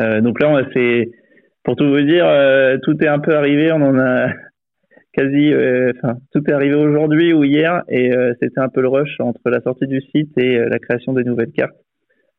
Euh, 0.00 0.20
donc 0.20 0.40
là, 0.40 0.48
on 0.50 0.60
c'est 0.72 1.10
pour 1.64 1.76
tout 1.76 1.88
vous 1.88 2.00
dire, 2.00 2.26
euh, 2.26 2.78
tout 2.82 2.96
est 3.02 3.08
un 3.08 3.18
peu 3.18 3.34
arrivé. 3.36 3.70
On 3.72 3.82
en 3.82 3.98
a 3.98 4.28
quasi, 5.18 5.52
euh, 5.52 5.92
tout 6.32 6.48
est 6.48 6.52
arrivé 6.52 6.76
aujourd'hui 6.76 7.32
ou 7.32 7.42
hier 7.42 7.82
et 7.88 8.14
euh, 8.14 8.34
c'était 8.40 8.60
un 8.60 8.68
peu 8.68 8.80
le 8.80 8.88
rush 8.88 9.18
entre 9.18 9.50
la 9.50 9.60
sortie 9.62 9.88
du 9.88 10.00
site 10.00 10.30
et 10.38 10.58
euh, 10.58 10.68
la 10.68 10.78
création 10.78 11.12
des 11.12 11.24
nouvelles 11.24 11.50
cartes. 11.50 11.76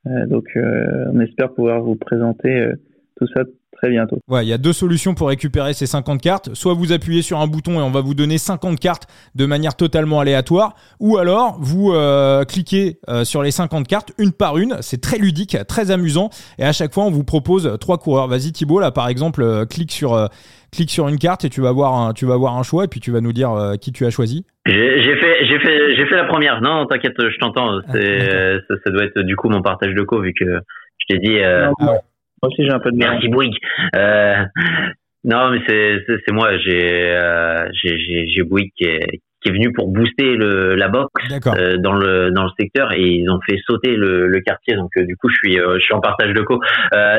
donc, 0.05 0.47
on 0.55 1.19
espère 1.19 1.53
pouvoir 1.53 1.81
vous 1.81 1.95
présenter 1.95 2.71
tout 3.17 3.27
ça 3.35 3.43
très 3.71 3.89
bientôt. 3.89 4.19
Ouais, 4.27 4.45
il 4.45 4.49
y 4.49 4.53
a 4.53 4.57
deux 4.57 4.73
solutions 4.73 5.13
pour 5.13 5.29
récupérer 5.29 5.73
ces 5.73 5.85
50 5.85 6.21
cartes. 6.21 6.53
Soit 6.53 6.73
vous 6.73 6.91
appuyez 6.91 7.21
sur 7.21 7.39
un 7.39 7.47
bouton 7.47 7.79
et 7.79 7.83
on 7.83 7.91
va 7.91 8.01
vous 8.01 8.13
donner 8.13 8.37
50 8.37 8.79
cartes 8.79 9.07
de 9.35 9.45
manière 9.45 9.75
totalement 9.75 10.19
aléatoire, 10.19 10.75
ou 10.99 11.17
alors 11.17 11.57
vous 11.59 11.93
euh, 11.93 12.43
cliquez 12.43 12.99
euh, 13.09 13.23
sur 13.23 13.41
les 13.41 13.51
50 13.51 13.87
cartes 13.87 14.11
une 14.17 14.33
par 14.33 14.57
une. 14.57 14.77
C'est 14.81 15.01
très 15.01 15.17
ludique, 15.17 15.57
très 15.67 15.91
amusant, 15.91 16.29
et 16.57 16.63
à 16.63 16.71
chaque 16.71 16.93
fois 16.93 17.05
on 17.05 17.11
vous 17.11 17.23
propose 17.23 17.77
trois 17.79 17.97
coureurs. 17.97 18.27
Vas-y 18.27 18.51
Thibaut, 18.51 18.79
là 18.79 18.91
par 18.91 19.07
exemple, 19.07 19.41
euh, 19.41 19.65
clique 19.65 19.91
sur 19.91 20.13
euh, 20.13 20.27
clique 20.71 20.91
sur 20.91 21.07
une 21.07 21.17
carte 21.17 21.45
et 21.45 21.49
tu 21.49 21.61
vas 21.61 21.71
voir 21.71 21.93
un, 21.95 22.13
tu 22.13 22.25
vas 22.25 22.35
voir 22.35 22.57
un 22.57 22.63
choix 22.63 22.83
et 22.83 22.87
puis 22.87 22.99
tu 22.99 23.11
vas 23.11 23.21
nous 23.21 23.33
dire 23.33 23.51
euh, 23.51 23.75
qui 23.75 23.91
tu 23.91 24.05
as 24.05 24.09
choisi. 24.09 24.45
J'ai 24.65 25.15
fait 25.15 25.45
j'ai 25.45 25.59
fait 25.59 25.95
j'ai 25.95 26.05
fait 26.05 26.15
la 26.15 26.25
première. 26.25 26.61
Non, 26.61 26.85
t'inquiète, 26.85 27.15
je 27.17 27.37
t'entends. 27.39 27.79
Ah, 27.87 27.93
ça, 27.93 28.75
ça, 28.83 28.91
doit 28.91 29.05
être 29.05 29.19
du 29.21 29.35
coup 29.35 29.49
mon 29.49 29.61
partage 29.61 29.93
de 29.93 30.01
co 30.03 30.21
vu 30.21 30.33
que 30.33 30.45
je 30.45 31.05
t'ai 31.07 31.19
dit. 31.19 31.39
Ah 31.41 31.71
ouais. 31.81 31.99
Moi 32.41 32.51
aussi, 32.51 32.63
j'ai 32.65 32.71
un 32.71 32.79
peu 32.79 32.91
de 32.91 32.97
Merci 32.97 33.27
Bouygues. 33.27 33.57
Euh, 33.95 34.43
non, 35.23 35.49
mais 35.51 35.61
c'est 35.67 36.05
c'est 36.07 36.31
moi. 36.31 36.57
J'ai 36.59 37.11
euh, 37.11 37.67
j'ai 37.73 38.27
j'ai 38.27 38.43
Bouygues 38.43 38.71
qui 38.77 38.85
est 38.85 39.21
qui 39.41 39.49
est 39.49 39.51
venu 39.51 39.71
pour 39.73 39.89
booster 39.89 40.35
le 40.35 40.75
la 40.75 40.87
box 40.87 41.09
euh, 41.47 41.77
dans 41.77 41.93
le 41.93 42.31
dans 42.31 42.43
le 42.43 42.49
secteur 42.59 42.91
et 42.93 43.01
ils 43.01 43.29
ont 43.29 43.39
fait 43.47 43.57
sauter 43.65 43.95
le, 43.95 44.27
le 44.27 44.41
quartier. 44.41 44.75
Donc 44.75 44.91
euh, 44.97 45.05
du 45.05 45.15
coup, 45.17 45.29
je 45.29 45.35
suis 45.35 45.59
euh, 45.59 45.75
je 45.79 45.83
suis 45.83 45.93
en 45.93 45.99
partage 46.01 46.33
de 46.33 46.41
co. 46.41 46.59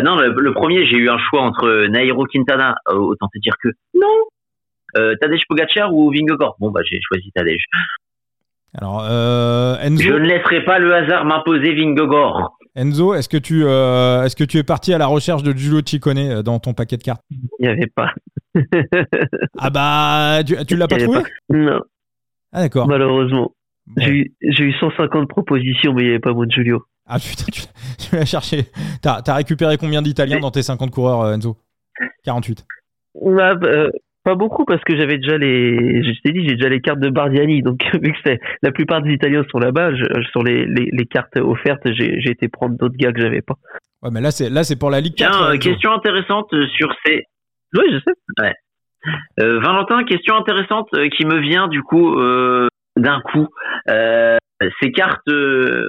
non, 0.02 0.16
le, 0.16 0.34
le 0.38 0.52
premier, 0.52 0.86
j'ai 0.86 0.96
eu 0.96 1.10
un 1.10 1.18
choix 1.18 1.42
entre 1.42 1.86
Nairo 1.86 2.24
Quintana. 2.24 2.76
autant 2.88 3.28
te 3.28 3.38
dire 3.38 3.54
que 3.62 3.68
non. 3.94 5.14
Tadej 5.20 5.42
Pogacar 5.48 5.94
ou 5.94 6.10
Vingegaard. 6.10 6.54
Bon 6.58 6.70
bah 6.70 6.80
j'ai 6.84 7.00
choisi 7.06 7.30
Tadej. 7.32 7.62
Alors 8.78 9.04
Enzo. 9.82 10.02
Je 10.02 10.12
ne 10.14 10.26
laisserai 10.26 10.64
pas 10.64 10.78
le 10.78 10.94
hasard 10.94 11.24
m'imposer 11.26 11.74
Vingegaard. 11.74 12.52
Enzo, 12.76 13.14
est-ce 13.14 13.28
que 13.28 13.36
tu 13.36 13.64
euh, 13.64 14.24
est-ce 14.24 14.36
que 14.36 14.44
tu 14.44 14.58
es 14.58 14.62
parti 14.62 14.94
à 14.94 14.98
la 14.98 15.06
recherche 15.06 15.42
de 15.42 15.52
Giulio 15.52 15.80
Ciccone 15.84 16.42
dans 16.42 16.58
ton 16.60 16.72
paquet 16.72 16.96
de 16.96 17.02
cartes? 17.02 17.22
Il 17.30 17.42
n'y 17.60 17.68
avait 17.68 17.86
pas. 17.86 18.12
ah 19.58 19.70
bah 19.70 20.42
tu, 20.44 20.56
tu 20.66 20.76
l'as 20.76 20.88
pas 20.88 20.98
trouvé? 20.98 21.22
pas. 21.22 21.28
Non. 21.56 21.80
Ah 22.52 22.60
d'accord. 22.60 22.86
Malheureusement. 22.86 23.52
J'ai 23.96 24.10
eu, 24.10 24.34
eu 24.42 24.72
150 24.78 25.28
propositions 25.28 25.92
mais 25.94 26.02
il 26.02 26.04
n'y 26.04 26.10
avait 26.10 26.20
pas 26.20 26.32
mon 26.32 26.48
Giulio. 26.48 26.84
Ah 27.06 27.18
putain, 27.18 27.46
tu, 27.52 27.62
tu 27.98 28.14
l'as 28.14 28.24
cherché. 28.24 28.66
T'as 29.02 29.20
as 29.26 29.34
récupéré 29.34 29.76
combien 29.76 30.02
d'Italiens 30.02 30.40
dans 30.40 30.52
tes 30.52 30.62
50 30.62 30.90
coureurs 30.90 31.32
Enzo? 31.32 31.56
48. 32.24 32.64
Ah, 33.16 33.54
euh, 33.64 33.90
Pas 34.22 34.34
beaucoup 34.34 34.64
parce 34.64 34.82
que 34.84 34.96
j'avais 34.96 35.16
déjà 35.16 35.38
les, 35.38 36.02
je 36.02 36.20
t'ai 36.22 36.32
dit, 36.32 36.46
j'ai 36.46 36.56
déjà 36.56 36.68
les 36.68 36.80
cartes 36.80 37.00
de 37.00 37.08
Bardiani. 37.08 37.62
Donc 37.62 37.82
vu 38.02 38.12
que 38.12 38.18
c'est 38.24 38.38
la 38.62 38.70
plupart 38.70 39.02
des 39.02 39.12
Italiens 39.12 39.44
sont 39.50 39.58
là-bas, 39.58 39.90
sur 40.30 40.42
les, 40.42 40.66
les, 40.66 40.88
les, 40.92 41.06
cartes 41.06 41.36
offertes, 41.36 41.86
j'ai 41.92 42.30
été 42.30 42.48
prendre 42.48 42.76
d'autres 42.76 42.96
gars 42.96 43.12
que 43.12 43.20
j'avais 43.20 43.42
pas. 43.42 43.54
Ouais, 44.02 44.10
mais 44.12 44.20
là 44.20 44.30
c'est 44.30 44.50
là 44.50 44.64
c'est 44.64 44.78
pour 44.78 44.90
la 44.90 45.00
Ligue 45.00 45.14
4. 45.14 45.30
Tiens, 45.30 45.46
euh, 45.46 45.56
question 45.58 45.92
intéressante 45.92 46.54
sur 46.76 46.94
ces. 47.04 47.24
Oui, 47.74 47.84
je 47.92 47.98
sais. 47.98 48.14
Ouais. 48.42 48.54
Euh, 49.40 49.60
Valentin, 49.60 50.04
question 50.04 50.36
intéressante 50.36 50.88
euh, 50.94 51.08
qui 51.08 51.24
me 51.24 51.38
vient 51.40 51.68
du 51.68 51.82
coup 51.82 52.14
euh, 52.18 52.68
d'un 52.96 53.20
coup. 53.20 53.48
Euh, 53.88 54.36
ces 54.82 54.92
cartes 54.92 55.30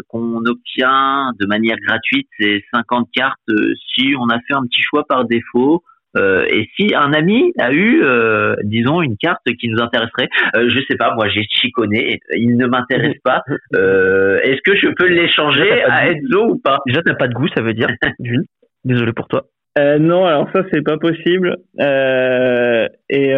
qu'on 0.07 0.45
obtient 0.45 1.32
de 1.38 1.45
manière 1.45 1.75
gratuite, 1.86 2.29
ces 2.39 2.63
50 2.73 3.09
cartes, 3.13 3.38
si 3.93 4.13
on 4.17 4.29
a 4.29 4.39
fait 4.47 4.53
un 4.53 4.63
petit 4.63 4.82
choix 4.82 5.03
par 5.03 5.25
défaut, 5.25 5.84
euh, 6.18 6.45
et 6.49 6.68
si 6.76 6.93
un 6.93 7.14
ami 7.14 7.53
a 7.57 7.72
eu, 7.72 8.03
euh, 8.03 8.55
disons, 8.64 9.01
une 9.01 9.18
carte 9.18 9.45
qui 9.59 9.70
nous 9.70 9.82
intéresserait, 9.82 10.28
euh, 10.55 10.70
je 10.70 10.80
sais 10.88 10.97
pas, 10.97 11.14
moi 11.16 11.30
j'ai 11.30 11.43
chiconné, 11.43 12.20
il 12.36 12.57
ne 12.57 12.68
m'intéresse 12.68 13.18
pas. 13.24 13.43
Est-ce 13.74 14.62
que 14.64 14.76
je 14.76 14.88
peux 14.95 15.07
l'échanger 15.07 15.84
à 15.84 16.12
Enzo 16.12 16.51
ou 16.51 16.57
pas? 16.57 16.80
Déjà, 16.86 17.01
t'as 17.03 17.16
pas 17.16 17.28
de 17.28 17.34
goût, 17.34 17.47
ça 17.55 17.62
veut 17.62 17.74
dire. 17.74 17.89
Désolé 18.84 19.14
pour 19.14 19.28
toi. 19.28 19.43
non, 19.78 20.26
alors 20.26 20.49
ça 20.53 20.64
c'est 20.72 20.84
pas 20.84 20.97
possible. 20.97 21.57
et 21.80 23.34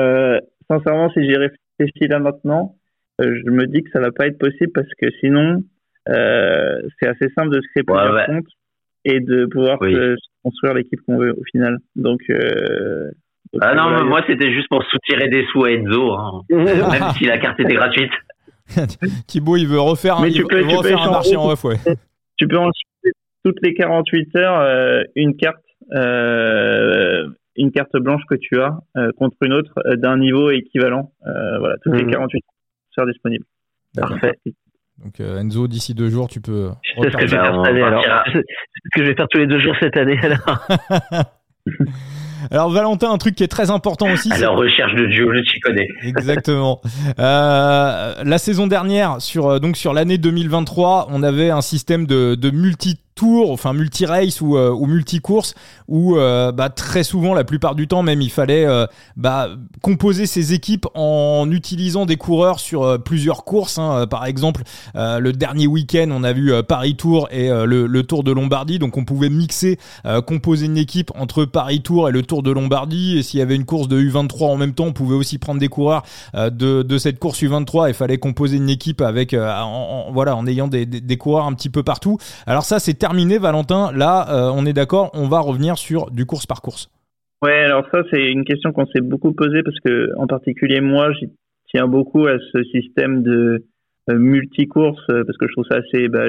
sincèrement, 0.69 1.09
si 1.11 1.23
j'y 1.23 1.35
réfléchis 1.35 2.07
là 2.09 2.19
maintenant, 2.19 2.75
je 3.19 3.51
me 3.51 3.67
dis 3.67 3.83
que 3.83 3.89
ça 3.91 3.99
va 3.99 4.11
pas 4.11 4.27
être 4.27 4.39
possible 4.39 4.71
parce 4.73 4.89
que 4.99 5.07
sinon, 5.19 5.63
c'est 6.07 7.07
assez 7.07 7.29
simple 7.35 7.49
de 7.49 7.61
se 7.61 7.67
créer 7.73 7.83
plusieurs 7.83 8.25
comptes 8.25 8.47
et 9.05 9.19
de 9.19 9.45
pouvoir 9.45 9.79
construire 10.43 10.73
l'équipe 10.73 10.99
qu'on 11.05 11.17
veut 11.17 11.31
au 11.31 11.43
final. 11.51 11.77
Donc, 11.95 12.21
euh, 12.29 13.11
ah 13.61 13.75
non, 13.75 14.05
moi 14.05 14.21
c'était 14.27 14.51
juste 14.51 14.67
pour 14.69 14.83
soutirer 14.83 15.29
des 15.29 15.45
sous 15.51 15.63
à 15.65 15.71
Enzo, 15.71 16.13
hein. 16.13 16.41
même 16.49 17.11
si 17.17 17.25
la 17.25 17.37
carte 17.37 17.59
était 17.59 17.75
gratuite. 17.75 18.11
Thibaut, 19.27 19.57
il 19.57 19.67
veut 19.67 19.79
refaire 19.79 20.17
un, 20.17 20.29
tu 20.29 20.43
peux, 20.43 20.61
tu 20.61 20.75
refaire 20.75 21.01
un 21.01 21.11
marché 21.11 21.35
en 21.35 21.49
off, 21.49 21.63
ouais. 21.63 21.77
Tu 22.37 22.47
peux 22.47 22.57
ensuite 22.57 22.87
toutes 23.45 23.61
les 23.61 23.73
48 23.73 24.35
heures 24.37 24.59
euh, 24.59 25.03
une 25.15 25.35
carte, 25.35 25.63
euh, 25.91 27.27
une 27.55 27.71
carte 27.71 27.95
blanche 27.97 28.23
que 28.27 28.35
tu 28.35 28.59
as 28.59 28.79
euh, 28.97 29.11
contre 29.17 29.37
une 29.41 29.53
autre 29.53 29.73
euh, 29.85 29.95
d'un 29.97 30.17
niveau 30.17 30.49
équivalent. 30.49 31.11
voilà, 31.23 31.75
toutes 31.83 31.95
les 31.95 32.07
48 32.07 32.37
heures 32.37 32.41
sont 32.97 33.05
disponibles. 33.05 33.45
Parfait. 33.95 34.33
Donc 35.03 35.19
euh, 35.19 35.39
Enzo, 35.39 35.67
d'ici 35.67 35.93
deux 35.93 36.09
jours, 36.09 36.27
tu 36.27 36.41
peux. 36.41 36.71
C'est 37.01 37.09
ce 37.09 37.17
que 37.17 37.27
je 37.27 37.35
vais 37.35 37.41
faire 37.41 37.55
cette 37.55 37.67
année 37.67 37.81
alors. 37.81 38.03
ce 38.33 38.39
que 38.93 39.03
je 39.03 39.03
vais 39.03 39.15
faire 39.15 39.27
tous 39.29 39.39
les 39.39 39.47
deux 39.47 39.59
jours 39.59 39.75
cette 39.79 39.97
année 39.97 40.19
alors. 40.21 40.67
Alors 42.51 42.69
Valentin, 42.69 43.11
un 43.11 43.17
truc 43.17 43.35
qui 43.35 43.43
est 43.43 43.47
très 43.47 43.71
important 43.71 44.11
aussi. 44.11 44.31
À 44.31 44.37
la 44.37 44.49
recherche 44.49 44.93
de 44.95 45.05
duo, 45.05 45.31
je 45.33 45.59
connais. 45.61 45.87
Exactement. 46.03 46.81
Euh, 47.19 48.15
la 48.23 48.37
saison 48.37 48.67
dernière, 48.67 49.21
sur 49.21 49.47
euh, 49.47 49.59
donc 49.59 49.77
sur 49.77 49.93
l'année 49.93 50.17
2023, 50.17 51.07
on 51.09 51.23
avait 51.23 51.49
un 51.49 51.61
système 51.61 52.05
de, 52.05 52.35
de 52.35 52.51
multi 52.51 52.99
tour, 53.15 53.51
enfin 53.51 53.73
multi-race 53.73 54.41
ou, 54.41 54.57
euh, 54.57 54.71
ou 54.71 54.85
multi-course, 54.87 55.55
où 55.87 56.17
euh, 56.17 56.51
bah, 56.51 56.69
très 56.69 57.03
souvent, 57.03 57.33
la 57.33 57.43
plupart 57.43 57.75
du 57.75 57.87
temps 57.87 58.03
même, 58.03 58.21
il 58.21 58.31
fallait 58.31 58.65
euh, 58.65 58.85
bah, 59.15 59.49
composer 59.81 60.25
ses 60.25 60.53
équipes 60.53 60.87
en 60.95 61.49
utilisant 61.51 62.05
des 62.05 62.17
coureurs 62.17 62.59
sur 62.59 63.01
plusieurs 63.03 63.43
courses. 63.43 63.77
Hein. 63.77 64.07
Par 64.07 64.25
exemple, 64.25 64.63
le 64.95 65.31
dernier 65.31 65.67
week-end, 65.67 66.09
on 66.11 66.23
a 66.23 66.33
vu 66.33 66.51
Paris 66.63 66.95
Tour 66.95 67.27
et 67.31 67.49
le, 67.49 67.87
le, 67.87 68.03
Tour 68.03 68.23
de 68.23 68.31
Lombardie, 68.31 68.79
donc 68.79 68.97
on 68.97 69.05
pouvait 69.05 69.29
mixer, 69.29 69.77
composer 70.25 70.65
une 70.65 70.77
équipe 70.77 71.11
entre 71.15 71.45
Paris 71.45 71.81
Tour 71.81 72.09
et 72.09 72.11
le 72.11 72.23
Tour 72.23 72.43
de 72.43 72.51
Lombardie. 72.51 73.17
Et 73.17 73.23
s'il 73.23 73.39
y 73.39 73.43
avait 73.43 73.55
une 73.55 73.65
course 73.65 73.87
de 73.87 73.99
U23 73.99 74.45
en 74.45 74.57
même 74.57 74.73
temps, 74.73 74.85
on 74.85 74.93
pouvait 74.93 75.15
aussi 75.15 75.37
prendre 75.37 75.59
des 75.59 75.67
coureurs 75.67 76.03
de, 76.35 76.83
de 76.83 76.97
cette 76.97 77.19
course 77.19 77.41
U23. 77.41 77.89
Il 77.89 77.93
fallait 77.93 78.17
composer 78.17 78.57
une 78.57 78.69
équipe 78.69 79.01
avec, 79.01 79.33
en, 79.33 80.11
voilà, 80.11 80.35
en 80.35 80.45
ayant 80.47 80.67
des, 80.67 80.85
des, 80.85 81.01
des, 81.01 81.17
coureurs 81.17 81.45
un 81.45 81.53
petit 81.53 81.69
peu 81.69 81.83
partout. 81.83 82.17
Alors 82.45 82.65
ça, 82.65 82.79
c'est 82.79 83.02
terminé, 83.03 83.37
Valentin. 83.37 83.91
Là, 83.91 84.13
euh, 84.29 84.49
on 84.55 84.65
est 84.65 84.71
d'accord, 84.71 85.11
on 85.13 85.27
va 85.27 85.41
revenir 85.41 85.77
sur 85.77 86.09
du 86.09 86.25
course 86.25 86.45
par 86.45 86.61
course. 86.61 86.89
Ouais, 87.41 87.65
alors 87.65 87.85
ça, 87.91 88.03
c'est 88.09 88.31
une 88.31 88.45
question 88.45 88.71
qu'on 88.71 88.85
s'est 88.85 89.01
beaucoup 89.01 89.33
posée 89.33 89.61
parce 89.61 89.77
que, 89.81 90.11
en 90.17 90.25
particulier, 90.25 90.79
moi, 90.79 91.11
j'y 91.11 91.27
tiens 91.69 91.89
beaucoup 91.89 92.27
à 92.27 92.37
ce 92.53 92.63
système 92.63 93.21
de 93.21 93.65
euh, 94.09 94.17
multi-course 94.17 95.03
euh, 95.09 95.25
parce 95.25 95.37
que 95.37 95.47
je 95.49 95.51
trouve 95.51 95.65
ça 95.69 95.79
assez 95.79 96.07
bah, 96.07 96.27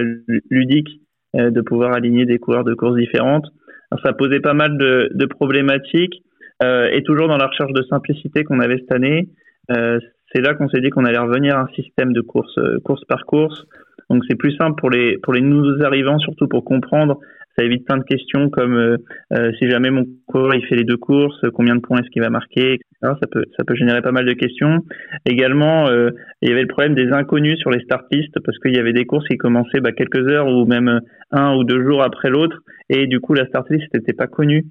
ludique 0.51 0.89
de 1.37 1.61
pouvoir 1.63 1.93
aligner 1.93 2.27
des 2.27 2.39
coureurs 2.39 2.63
de 2.63 2.75
courses 2.75 2.97
différentes. 2.97 3.47
Alors, 3.91 4.05
ça 4.05 4.13
posait 4.13 4.41
pas 4.41 4.55
mal 4.55 4.77
de, 4.77 5.27
problématiques 5.27 6.23
et 6.63 7.03
toujours 7.05 7.27
dans 7.27 7.37
la 7.37 7.49
recherche 7.49 7.73
de 7.73 7.83
simplicité 7.91 8.45
qu'on 8.45 8.61
avait 8.61 8.79
cette 8.79 8.93
année, 8.93 9.31
c'est 9.69 10.41
là 10.41 10.55
qu'on 10.55 10.69
s'est 10.69 10.81
dit 10.81 10.91
qu'on 10.91 11.05
allait 11.05 11.19
revenir 11.19 11.57
à 11.57 11.63
un 11.63 11.69
système 11.75 12.13
de 12.13 12.21
course, 12.21 12.57
course 12.85 13.05
par 13.07 13.27
course 13.27 13.67
donc 14.11 14.23
c'est 14.29 14.37
plus 14.37 14.55
simple 14.57 14.79
pour 14.79 14.91
les 14.91 15.19
pour 15.19 15.33
les 15.33 15.41
nouveaux 15.41 15.83
arrivants, 15.83 16.19
surtout 16.19 16.49
pour 16.49 16.65
comprendre. 16.65 17.19
Ça 17.57 17.65
évite 17.65 17.85
plein 17.85 17.99
de 17.99 18.03
questions 18.03 18.51
comme 18.51 18.77
euh, 18.77 18.97
euh, 19.33 19.53
si 19.59 19.71
jamais 19.71 19.91
mon 19.91 20.05
coureur 20.27 20.55
il 20.55 20.67
fait 20.67 20.75
les 20.75 20.83
deux 20.83 20.97
courses, 20.97 21.41
combien 21.55 21.77
de 21.77 21.81
points 21.81 22.01
est-ce 22.01 22.11
qu'il 22.11 22.23
va 22.23 22.31
marquer, 22.31 22.75
etc. 22.75 22.89
Ça 23.03 23.27
peut 23.31 23.45
ça 23.57 23.65
peut 23.65 23.77
générer 23.77 24.03
pas 24.03 24.11
mal 24.11 24.27
de 24.27 24.33
questions. 24.33 24.81
Également, 25.25 25.89
euh, 25.89 26.11
il 26.43 26.49
y 26.49 26.53
avait 26.53 26.63
le 26.63 26.69
problème 26.69 26.95
des 26.95 27.13
inconnus 27.13 27.59
sur 27.59 27.71
les 27.71 27.81
start 27.81 28.07
listes 28.11 28.37
parce 28.45 28.59
qu'il 28.59 28.75
y 28.75 28.81
avait 28.81 28.93
des 28.93 29.05
courses 29.05 29.27
qui 29.29 29.37
commençaient 29.37 29.81
bah, 29.81 29.93
quelques 29.93 30.29
heures 30.29 30.49
ou 30.49 30.67
même 30.67 31.01
un 31.31 31.55
ou 31.55 31.63
deux 31.63 31.85
jours 31.85 32.03
après 32.03 32.29
l'autre 32.29 32.59
et 32.91 33.07
du 33.07 33.21
coup 33.21 33.35
la 33.35 33.47
start 33.47 33.71
list 33.71 33.87
n'était 33.95 34.15
pas 34.15 34.27
connue 34.27 34.65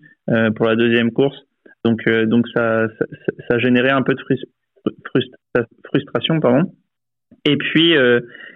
pour 0.55 0.65
la 0.65 0.75
deuxième 0.75 1.11
course. 1.11 1.38
Donc 1.86 2.07
donc 2.25 2.47
ça, 2.53 2.88
ça, 2.99 3.05
ça 3.49 3.59
générait 3.59 3.91
un 3.91 4.03
peu 4.03 4.13
de 4.13 4.21
frustration 5.86 6.39
pardon. 6.39 6.69
Et 7.45 7.57
puis, 7.57 7.93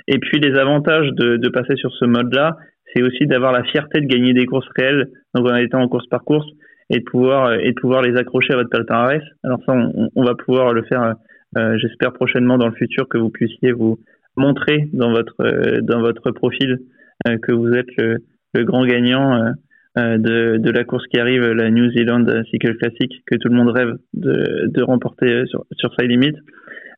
et 0.08 0.20
puis 0.20 0.40
les 0.40 0.58
avantages 0.58 1.10
de, 1.12 1.38
de 1.38 1.50
passer 1.50 1.76
sur 1.76 1.92
ce 1.94 2.06
mode-là, 2.06 2.58
c'est 2.94 3.04
aussi 3.04 3.26
d'avoir 3.26 3.52
la 3.52 3.64
fierté 3.64 4.02
de 4.02 4.06
gagner 4.06 4.34
des 4.34 4.46
courses 4.46 4.68
réelles, 4.76 5.10
donc 5.36 5.50
en 5.50 5.56
étant 5.56 5.82
en 5.82 5.88
course 5.88 6.08
par 6.08 6.24
course, 6.24 6.48
et 6.90 7.00
de 7.00 7.04
pouvoir 7.04 7.54
et 7.54 7.72
de 7.72 7.80
pouvoir 7.80 8.02
les 8.02 8.16
accrocher 8.18 8.54
à 8.54 8.58
votre 8.58 8.70
palmarès. 8.70 9.22
Alors 9.44 9.60
ça, 9.66 9.74
on, 9.74 10.10
on, 10.16 10.24
va 10.24 10.36
pouvoir 10.36 10.74
le 10.74 10.84
faire, 10.84 11.16
euh, 11.58 11.78
j'espère 11.78 12.14
prochainement 12.14 12.58
dans 12.58 12.68
le 12.68 12.76
futur 12.76 13.08
que 13.10 13.18
vous 13.18 13.30
puissiez 13.30 13.72
vous 13.72 14.00
montrer 14.38 14.90
dans 14.94 15.12
votre 15.12 15.36
euh, 15.42 15.82
dans 15.82 16.00
votre 16.00 16.32
profil 16.32 16.80
euh, 17.28 17.38
que 17.40 17.52
vous 17.52 17.74
êtes 17.74 17.94
le, 17.98 18.18
le 18.54 18.64
grand 18.64 18.86
gagnant 18.86 19.54
de, 19.98 20.58
de 20.58 20.70
la 20.70 20.84
course 20.84 21.08
qui 21.08 21.20
arrive, 21.20 21.42
la 21.42 21.72
New 21.72 21.90
Zealand 21.90 22.24
Cycle 22.52 22.78
Classic, 22.78 23.12
que 23.26 23.36
tout 23.36 23.50
le 23.50 23.56
monde 23.56 23.70
rêve 23.70 23.96
de, 24.14 24.68
de 24.68 24.84
remporter 24.84 25.44
sur, 25.48 25.66
sur 25.72 25.92
sa 25.96 26.06
limite. 26.06 26.36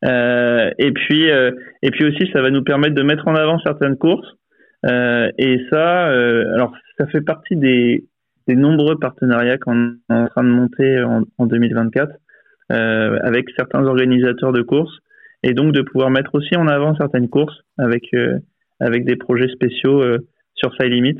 Euh, 0.05 0.71
et 0.77 0.91
puis 0.91 1.29
euh, 1.29 1.51
et 1.81 1.91
puis 1.91 2.05
aussi 2.05 2.31
ça 2.31 2.41
va 2.41 2.51
nous 2.51 2.63
permettre 2.63 2.95
de 2.95 3.03
mettre 3.03 3.27
en 3.27 3.35
avant 3.35 3.59
certaines 3.59 3.97
courses. 3.97 4.27
Euh, 4.85 5.29
et 5.37 5.59
ça, 5.69 6.05
alors 6.05 6.73
ça 6.97 7.05
fait 7.07 7.21
partie 7.21 7.57
des, 7.57 8.05
des 8.47 8.55
nombreux 8.55 8.97
partenariats 8.97 9.57
qu'on 9.57 9.95
est 10.09 10.13
en 10.13 10.27
train 10.27 10.43
de 10.43 10.49
monter 10.49 11.03
en, 11.03 11.23
en 11.37 11.45
2024 11.45 12.13
avec 12.69 13.49
certains 13.57 13.83
organisateurs 13.83 14.53
de 14.53 14.61
courses 14.61 14.95
et 15.43 15.53
donc 15.53 15.73
de 15.73 15.81
pouvoir 15.81 16.11
mettre 16.11 16.35
aussi 16.35 16.55
en 16.55 16.67
avant 16.67 16.95
certaines 16.95 17.27
courses 17.27 17.61
avec 17.77 18.03
avec 18.79 19.05
des 19.05 19.15
projets 19.15 19.49
spéciaux 19.49 20.01
sur 20.55 20.73
sa 20.79 20.87
limite. 20.87 21.19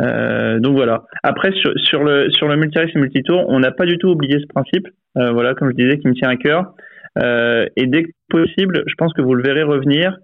Euh, 0.00 0.60
donc 0.60 0.76
voilà. 0.76 1.04
Après 1.22 1.52
sur, 1.52 1.72
sur 1.78 2.04
le 2.04 2.30
sur 2.30 2.48
le 2.48 2.56
multi-race 2.56 2.90
et 2.94 2.98
multi-tour, 2.98 3.44
on 3.48 3.60
n'a 3.60 3.70
pas 3.70 3.86
du 3.86 3.98
tout 3.98 4.08
oublié 4.08 4.38
ce 4.40 4.46
principe. 4.46 4.88
Euh, 5.16 5.32
voilà, 5.32 5.54
comme 5.54 5.70
je 5.70 5.76
disais, 5.76 5.98
qui 5.98 6.08
me 6.08 6.14
tient 6.14 6.28
à 6.28 6.36
cœur. 6.36 6.74
Euh, 7.18 7.66
et 7.76 7.86
dès 7.86 8.04
que 8.04 8.10
possible, 8.28 8.84
je 8.86 8.94
pense 8.96 9.12
que 9.12 9.22
vous 9.22 9.34
le 9.34 9.42
verrez 9.42 9.62
revenir 9.62 10.18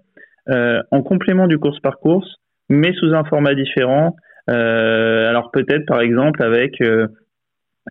euh, 0.49 0.81
en 0.91 1.01
complément 1.01 1.47
du 1.47 1.57
course 1.59 1.79
par 1.79 1.99
course, 1.99 2.37
mais 2.69 2.93
sous 2.93 3.13
un 3.13 3.23
format 3.25 3.55
différent. 3.55 4.15
Euh, 4.49 5.29
alors 5.29 5.51
peut-être 5.51 5.85
par 5.85 5.99
exemple 5.99 6.41
avec 6.41 6.81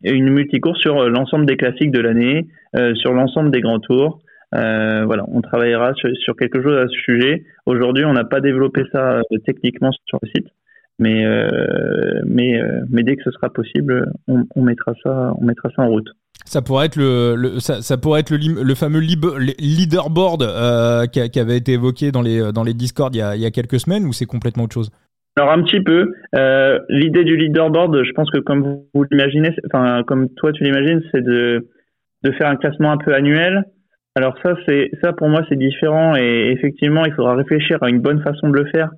une 0.03 0.31
multicourse 0.31 0.81
sur 0.81 1.09
l'ensemble 1.09 1.47
des 1.47 1.57
classiques 1.57 1.91
de 1.91 2.01
l'année, 2.01 2.49
sur 2.95 3.13
l'ensemble 3.13 3.51
des 3.51 3.61
grands 3.61 3.81
tours. 3.81 4.21
Voilà, 4.53 5.25
on 5.29 5.43
travaillera 5.43 5.93
sur, 5.95 6.37
quelque 6.37 6.63
chose 6.63 6.79
à 6.79 6.89
ce 6.89 6.99
sujet. 7.01 7.45
Aujourd'hui, 7.67 8.05
on 8.05 8.15
n'a 8.15 8.25
pas 8.25 8.41
développé 8.41 8.85
ça 8.93 9.21
techniquement 9.45 9.91
sur 10.07 10.19
le 10.23 10.29
site, 10.29 10.49
mais 10.99 11.25
mais 12.27 13.03
dès 13.03 13.17
que 13.17 13.23
ce 13.23 13.31
sera 13.33 13.51
possible, 13.51 14.11
on 14.27 14.63
mettra 14.63 14.95
ça 15.03 15.35
on 15.39 15.45
mettra 15.45 15.69
ça 15.77 15.83
en 15.83 15.89
route. 15.89 16.09
Ça 16.47 16.63
pourrait 16.63 16.87
être 16.87 16.97
le, 16.97 17.59
ça, 17.59 17.83
ça, 17.83 17.99
pourrait 17.99 18.21
être 18.21 18.31
le, 18.31 18.63
le 18.63 18.75
fameux 18.75 19.01
leaderboard 19.01 20.43
euh, 20.43 21.07
qui, 21.07 21.41
avait 21.41 21.57
été 21.57 21.73
évoqué 21.73 22.13
dans 22.13 22.23
les 22.23 22.53
dans 22.53 22.63
les 22.63 22.73
Discord 22.73 23.15
il 23.15 23.19
y 23.19 23.23
a, 23.23 23.35
il 23.35 23.43
y 23.43 23.47
a 23.47 23.51
quelques 23.51 23.81
semaines 23.81 24.05
ou 24.05 24.13
c'est 24.13 24.27
complètement 24.27 24.65
autre 24.65 24.75
chose? 24.75 24.91
Alors 25.37 25.51
un 25.51 25.63
petit 25.63 25.81
peu. 25.81 26.13
Euh, 26.37 26.79
L'idée 26.89 27.25
du 27.25 27.37
leaderboard, 27.37 28.05
je 28.05 28.13
pense 28.13 28.31
que 28.31 28.39
comme 28.39 28.81
vous 28.95 29.05
l'imaginez, 29.11 29.51
enfin 29.73 30.03
comme 30.07 30.29
toi 30.31 30.53
tu 30.53 30.63
l'imagines, 30.63 31.03
c'est 31.13 31.23
de 31.23 31.69
de 32.23 32.33
faire 32.33 32.49
un 32.49 32.57
classement 32.57 32.93
un 32.93 32.99
peu 32.99 33.13
annuel. 33.13 33.65
Alors 34.15 34.39
ça 34.43 34.55
c'est 34.67 34.91
ça 35.03 35.13
pour 35.13 35.29
moi 35.29 35.43
c'est 35.49 35.59
différent 35.59 36.15
et 36.17 36.53
effectivement 36.57 37.05
il 37.05 37.13
faudra 37.13 37.35
réfléchir 37.35 37.83
à 37.83 37.91
une 37.91 38.01
bonne 38.01 38.23
façon 38.23 38.49
de 38.49 38.57
le 38.57 38.67
faire 38.67 38.91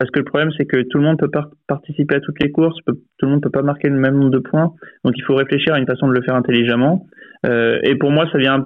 parce 0.00 0.10
que 0.10 0.18
le 0.18 0.24
problème, 0.24 0.50
c'est 0.56 0.64
que 0.64 0.80
tout 0.88 0.96
le 0.96 1.04
monde 1.04 1.18
peut 1.18 1.30
pas 1.30 1.50
participer 1.68 2.14
à 2.14 2.20
toutes 2.20 2.42
les 2.42 2.50
courses, 2.50 2.74
tout 2.86 2.96
le 3.20 3.28
monde 3.28 3.42
peut 3.42 3.50
pas 3.50 3.60
marquer 3.60 3.90
le 3.90 3.96
même 3.96 4.14
nombre 4.14 4.30
de 4.30 4.38
points. 4.38 4.72
Donc, 5.04 5.12
il 5.14 5.22
faut 5.24 5.34
réfléchir 5.34 5.74
à 5.74 5.78
une 5.78 5.86
façon 5.86 6.08
de 6.08 6.14
le 6.14 6.22
faire 6.22 6.34
intelligemment. 6.34 7.06
Euh, 7.44 7.78
et 7.82 7.96
pour 7.96 8.10
moi, 8.10 8.26
ça 8.32 8.38
vient 8.38 8.64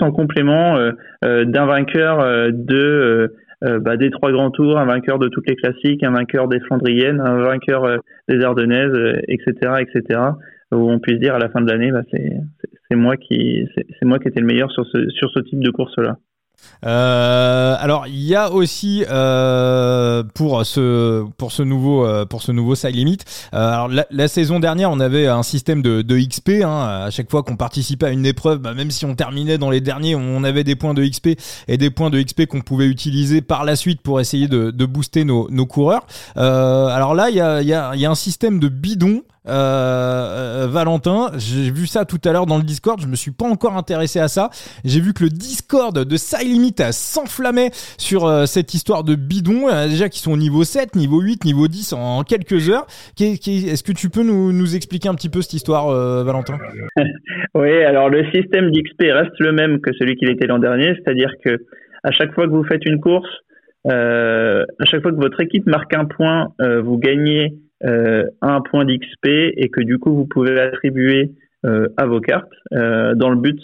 en 0.00 0.10
complément 0.10 0.78
d'un 1.22 1.66
vainqueur 1.66 2.50
de 2.52 3.34
bah, 3.60 3.96
des 3.98 4.10
trois 4.10 4.32
grands 4.32 4.50
tours, 4.50 4.78
un 4.78 4.86
vainqueur 4.86 5.18
de 5.18 5.28
toutes 5.28 5.46
les 5.48 5.56
classiques, 5.56 6.02
un 6.02 6.12
vainqueur 6.12 6.48
des 6.48 6.60
Flandriennes, 6.60 7.20
un 7.20 7.42
vainqueur 7.42 7.98
des 8.28 8.42
Ardennaises, 8.42 9.20
etc., 9.28 9.52
etc. 9.80 10.20
Où 10.72 10.90
on 10.90 10.98
puisse 10.98 11.18
dire 11.18 11.34
à 11.34 11.38
la 11.38 11.50
fin 11.50 11.60
de 11.60 11.70
l'année, 11.70 11.90
bah, 11.90 12.02
c'est 12.10 12.96
moi 12.96 13.16
qui 13.16 13.66
c'est 13.76 14.06
moi 14.06 14.18
qui 14.18 14.28
étais 14.28 14.40
le 14.40 14.46
meilleur 14.46 14.70
sur 14.70 14.86
ce 14.86 15.08
sur 15.10 15.30
ce 15.30 15.40
type 15.40 15.62
de 15.62 15.70
course 15.70 15.96
là. 15.98 16.16
Euh, 16.84 17.76
alors 17.78 18.06
il 18.06 18.22
y 18.22 18.34
a 18.36 18.52
aussi 18.52 19.04
euh, 19.10 20.22
pour 20.34 20.64
ce 20.64 21.24
pour 21.36 21.50
ce 21.50 21.62
nouveau 21.62 22.06
euh, 22.06 22.24
pour 22.24 22.42
ce 22.42 22.52
nouveau 22.52 22.74
side 22.74 22.94
limit. 22.94 23.18
Euh, 23.54 23.72
alors 23.72 23.88
la, 24.10 24.28
saison 24.28 24.60
dernière 24.60 24.90
on 24.90 25.00
avait 25.00 25.26
un 25.26 25.42
système 25.42 25.82
de, 25.82 26.02
de 26.02 26.18
XP. 26.18 26.62
Hein, 26.64 27.04
à 27.06 27.10
chaque 27.10 27.30
fois 27.30 27.42
qu'on 27.42 27.56
participait 27.56 28.06
à 28.06 28.10
une 28.10 28.26
épreuve, 28.26 28.58
bah, 28.58 28.74
même 28.74 28.90
si 28.90 29.04
on 29.04 29.14
terminait 29.14 29.58
dans 29.58 29.70
les 29.70 29.80
derniers, 29.80 30.14
on 30.14 30.44
avait 30.44 30.64
des 30.64 30.76
points 30.76 30.94
de 30.94 31.04
XP 31.04 31.30
et 31.66 31.76
des 31.76 31.90
points 31.90 32.10
de 32.10 32.22
XP 32.22 32.46
qu'on 32.46 32.60
pouvait 32.60 32.86
utiliser 32.86 33.40
par 33.40 33.64
la 33.64 33.74
suite 33.74 34.00
pour 34.00 34.20
essayer 34.20 34.48
de, 34.48 34.70
de 34.70 34.86
booster 34.86 35.24
nos, 35.24 35.48
nos 35.50 35.66
coureurs. 35.66 36.06
alors 36.36 37.14
là 37.14 37.30
il 37.30 37.36
y 37.36 37.40
a, 37.40 37.62
y, 37.62 37.68
y 38.00 38.06
a 38.06 38.10
un 38.10 38.14
système 38.14 38.60
de 38.60 38.68
bidon. 38.68 39.22
Euh, 39.46 40.66
Valentin, 40.68 41.30
j'ai 41.38 41.70
vu 41.70 41.86
ça 41.86 42.04
tout 42.04 42.18
à 42.24 42.32
l'heure 42.32 42.46
dans 42.46 42.58
le 42.58 42.64
Discord, 42.64 43.00
je 43.00 43.06
me 43.06 43.16
suis 43.16 43.30
pas 43.30 43.46
encore 43.46 43.76
intéressé 43.76 44.18
à 44.18 44.28
ça. 44.28 44.50
J'ai 44.84 45.00
vu 45.00 45.12
que 45.12 45.24
le 45.24 45.30
Discord 45.30 45.94
de 45.96 46.44
Limit 46.44 46.74
s'enflammait 46.92 47.70
sur 47.98 48.26
euh, 48.26 48.46
cette 48.46 48.74
histoire 48.74 49.04
de 49.04 49.14
bidon, 49.14 49.68
euh, 49.68 49.88
déjà 49.88 50.08
qui 50.08 50.20
sont 50.20 50.32
au 50.32 50.36
niveau 50.36 50.64
7, 50.64 50.96
niveau 50.96 51.20
8, 51.20 51.44
niveau 51.44 51.68
10 51.68 51.92
en, 51.94 52.22
quelques 52.22 52.68
heures. 52.68 52.86
Est-ce 53.20 53.82
que 53.82 53.92
tu 53.92 54.10
peux 54.10 54.22
nous, 54.22 54.52
nous, 54.52 54.76
expliquer 54.76 55.08
un 55.08 55.14
petit 55.14 55.30
peu 55.30 55.40
cette 55.40 55.54
histoire, 55.54 55.88
euh, 55.88 56.24
Valentin? 56.24 56.58
Oui, 57.54 57.82
alors 57.82 58.08
le 58.08 58.24
système 58.30 58.70
d'XP 58.70 59.00
reste 59.10 59.40
le 59.40 59.52
même 59.52 59.80
que 59.80 59.90
celui 59.98 60.16
qu'il 60.16 60.30
était 60.30 60.46
l'an 60.46 60.58
dernier, 60.58 60.94
c'est-à-dire 60.94 61.30
que 61.44 61.56
à 62.04 62.12
chaque 62.12 62.32
fois 62.34 62.46
que 62.46 62.52
vous 62.52 62.62
faites 62.62 62.84
une 62.84 63.00
course, 63.00 63.28
à 63.84 64.84
chaque 64.84 65.02
fois 65.02 65.10
que 65.10 65.16
votre 65.16 65.40
équipe 65.40 65.66
marque 65.66 65.92
un 65.94 66.04
point, 66.04 66.48
vous 66.60 66.98
gagnez 66.98 67.46
euh, 67.46 67.67
un 67.82 68.60
point 68.62 68.84
d'XP 68.84 69.26
et 69.26 69.68
que 69.68 69.80
du 69.82 69.98
coup 69.98 70.14
vous 70.14 70.26
pouvez 70.26 70.58
attribuer 70.58 71.32
euh, 71.66 71.88
à 71.96 72.06
vos 72.06 72.20
cartes 72.20 72.52
euh, 72.72 73.16
dans 73.16 73.30
le 73.30 73.36
but 73.36 73.58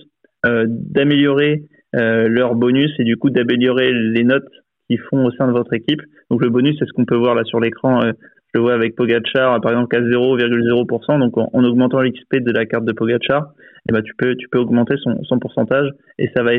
d'améliorer 0.44 1.62
leur 1.94 2.54
bonus 2.54 2.90
et 2.98 3.04
du 3.04 3.16
coup 3.16 3.30
d'améliorer 3.30 3.92
les 3.94 4.24
notes 4.24 4.50
qu'ils 4.90 5.00
font 5.08 5.24
au 5.24 5.30
sein 5.30 5.46
de 5.46 5.52
votre 5.52 5.72
équipe. 5.72 6.02
Donc 6.28 6.42
le 6.42 6.50
bonus, 6.50 6.76
c'est 6.78 6.84
ce 6.84 6.92
qu'on 6.92 7.06
peut 7.06 7.16
voir 7.16 7.34
là 7.34 7.44
sur 7.44 7.60
l'écran. 7.60 8.02
je 8.02 8.12
le 8.52 8.60
vois 8.60 8.74
avec 8.74 8.94
Pogachar, 8.94 9.58
par 9.62 9.72
exemple, 9.72 9.96
à 9.96 10.00
0,0%. 10.00 11.18
Donc 11.18 11.38
en, 11.38 11.64
augmentant 11.64 12.02
l'XP 12.02 12.40
de 12.40 12.52
la 12.52 12.66
carte 12.66 12.84
de 12.84 12.92
Pogachar, 12.92 13.54
eh 13.88 13.92
ben, 13.92 14.02
tu 14.02 14.12
peux 14.18 14.34
tu 14.34 14.48
peux 14.50 14.58
augmenter 14.58 14.96
son, 15.02 15.22
son 15.22 15.38
pourcentage 15.38 15.88
et 16.18 16.28
ça 16.36 16.42
va, 16.42 16.50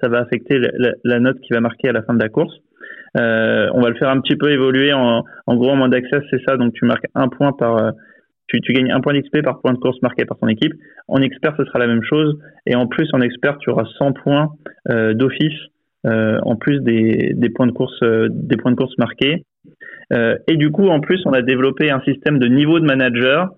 ça 0.00 0.08
va 0.08 0.20
affecter 0.20 0.58
la, 1.04 1.20
note 1.20 1.38
qui 1.40 1.52
va 1.52 1.60
marquer 1.60 1.88
à 1.88 1.92
la 1.92 2.02
fin 2.02 2.14
de 2.14 2.22
la 2.22 2.30
course. 2.30 2.54
Euh, 3.16 3.68
on 3.74 3.80
va 3.80 3.90
le 3.90 3.96
faire 3.96 4.08
un 4.08 4.20
petit 4.20 4.36
peu 4.36 4.50
évoluer. 4.50 4.92
En, 4.92 5.22
gros, 5.48 5.70
en 5.70 5.76
mode 5.76 5.94
access, 5.94 6.22
c'est 6.30 6.40
ça. 6.46 6.56
Donc, 6.56 6.72
tu 6.74 6.84
marques 6.84 7.06
un 7.14 7.28
point 7.28 7.52
par, 7.52 7.76
euh, 7.76 7.90
tu, 8.46 8.60
gagnes 8.72 8.90
un 8.92 9.00
point 9.00 9.14
d'XP 9.14 9.42
par 9.42 9.60
point 9.60 9.72
de 9.72 9.78
course 9.78 10.00
marqué 10.02 10.24
par 10.24 10.38
ton 10.38 10.48
équipe. 10.48 10.72
En 11.08 11.20
expert, 11.20 11.54
ce 11.56 11.64
sera 11.64 11.78
la 11.78 11.86
même 11.86 12.02
chose. 12.02 12.38
Et 12.66 12.74
en 12.74 12.86
plus, 12.86 13.08
en 13.12 13.20
expert, 13.20 13.58
tu 13.58 13.70
auras 13.70 13.86
100 13.98 14.12
points 14.12 14.50
euh, 14.90 15.14
d'office 15.14 15.58
en 16.04 16.56
plus 16.56 16.80
des, 16.80 17.32
des, 17.36 17.48
points 17.48 17.68
de 17.68 17.72
course, 17.72 18.02
des 18.28 18.56
points 18.56 18.72
de 18.72 18.76
course 18.76 18.98
marqués. 18.98 19.44
Et 20.10 20.56
du 20.56 20.72
coup, 20.72 20.88
en 20.88 20.98
plus, 20.98 21.22
on 21.26 21.32
a 21.32 21.42
développé 21.42 21.92
un 21.92 22.00
système 22.00 22.40
de 22.40 22.48
niveau 22.48 22.80
de 22.80 22.84
manager. 22.84 23.50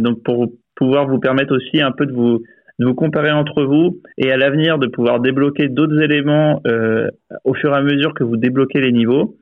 donc, 0.00 0.22
pour 0.22 0.48
pouvoir 0.76 1.08
vous 1.08 1.18
permettre 1.18 1.56
aussi 1.56 1.80
un 1.80 1.92
peu 1.92 2.04
de 2.04 2.12
vous 2.12 2.42
de 2.78 2.86
vous 2.86 2.94
comparer 2.94 3.30
entre 3.30 3.64
vous 3.64 4.00
et 4.16 4.30
à 4.30 4.36
l'avenir 4.36 4.78
de 4.78 4.86
pouvoir 4.86 5.20
débloquer 5.20 5.68
d'autres 5.68 6.00
éléments 6.00 6.60
euh, 6.66 7.08
au 7.44 7.54
fur 7.54 7.72
et 7.72 7.76
à 7.76 7.82
mesure 7.82 8.14
que 8.14 8.24
vous 8.24 8.36
débloquez 8.36 8.80
les 8.80 8.92
niveaux. 8.92 9.36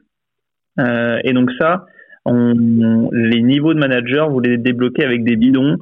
Euh, 0.79 1.19
et 1.25 1.33
donc 1.33 1.51
ça, 1.59 1.87
on, 2.25 2.55
les 3.13 3.43
niveaux 3.43 3.75
de 3.75 3.79
manager, 3.79 4.31
vous 4.31 4.41
les 4.41 4.57
débloquez 4.59 5.05
avec 5.05 5.25
des 5.25 5.37
bidons. 5.37 5.77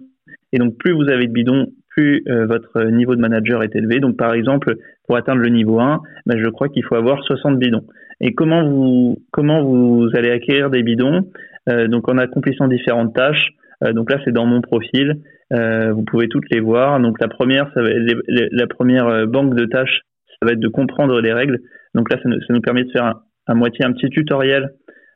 Et 0.53 0.59
donc 0.59 0.77
plus 0.79 0.93
vous 0.93 1.09
avez 1.09 1.27
de 1.27 1.33
bidons, 1.33 1.69
plus 1.89 2.25
euh, 2.29 2.47
votre 2.47 2.83
niveau 2.85 3.15
de 3.15 3.21
manager 3.21 3.63
est 3.63 3.75
élevé. 3.75 4.01
Donc 4.01 4.17
par 4.17 4.35
exemple, 4.35 4.77
pour 5.07 5.17
atteindre 5.17 5.41
le 5.41 5.49
niveau 5.49 5.81
1, 5.81 6.01
ben, 6.27 6.39
je 6.39 6.49
crois 6.49 6.69
qu'il 6.69 6.85
faut 6.85 6.97
avoir 6.97 7.23
60 7.23 7.59
bidons. 7.59 7.85
Et 8.21 8.35
comment 8.35 8.69
vous 8.69 9.23
comment 9.33 9.63
vous 9.63 10.09
allez 10.15 10.31
acquérir 10.31 10.71
des 10.71 10.83
bidons? 10.83 11.29
Euh, 11.69 11.89
Donc 11.89 12.09
en 12.09 12.19
accomplissant 12.19 12.69
différentes 12.69 13.15
tâches. 13.15 13.55
Euh, 13.83 13.93
donc 13.93 14.11
là, 14.11 14.19
c'est 14.25 14.33
dans 14.33 14.47
mon 14.47 14.61
profil. 14.61 15.21
Euh, 15.53 15.93
vous 15.93 16.03
pouvez 16.05 16.29
toutes 16.29 16.49
les 16.51 16.61
voir. 16.61 17.01
Donc 17.01 17.21
la 17.21 17.29
première, 17.29 17.71
la 17.77 18.67
première 18.67 19.07
euh, 19.07 19.27
banque 19.27 19.55
de 19.55 19.67
tâches, 19.67 20.01
ça 20.29 20.47
va 20.47 20.53
être 20.53 20.61
de 20.61 20.69
comprendre 20.69 21.21
les 21.21 21.33
règles. 21.33 21.61
Donc 21.95 22.11
là, 22.11 22.19
ça 22.23 22.29
nous, 22.29 22.61
permet 22.61 22.85
de 22.85 22.91
faire 22.91 23.15
à 23.47 23.55
moitié 23.55 23.85
un 23.85 23.93
petit 23.93 24.09
tutoriel 24.09 24.71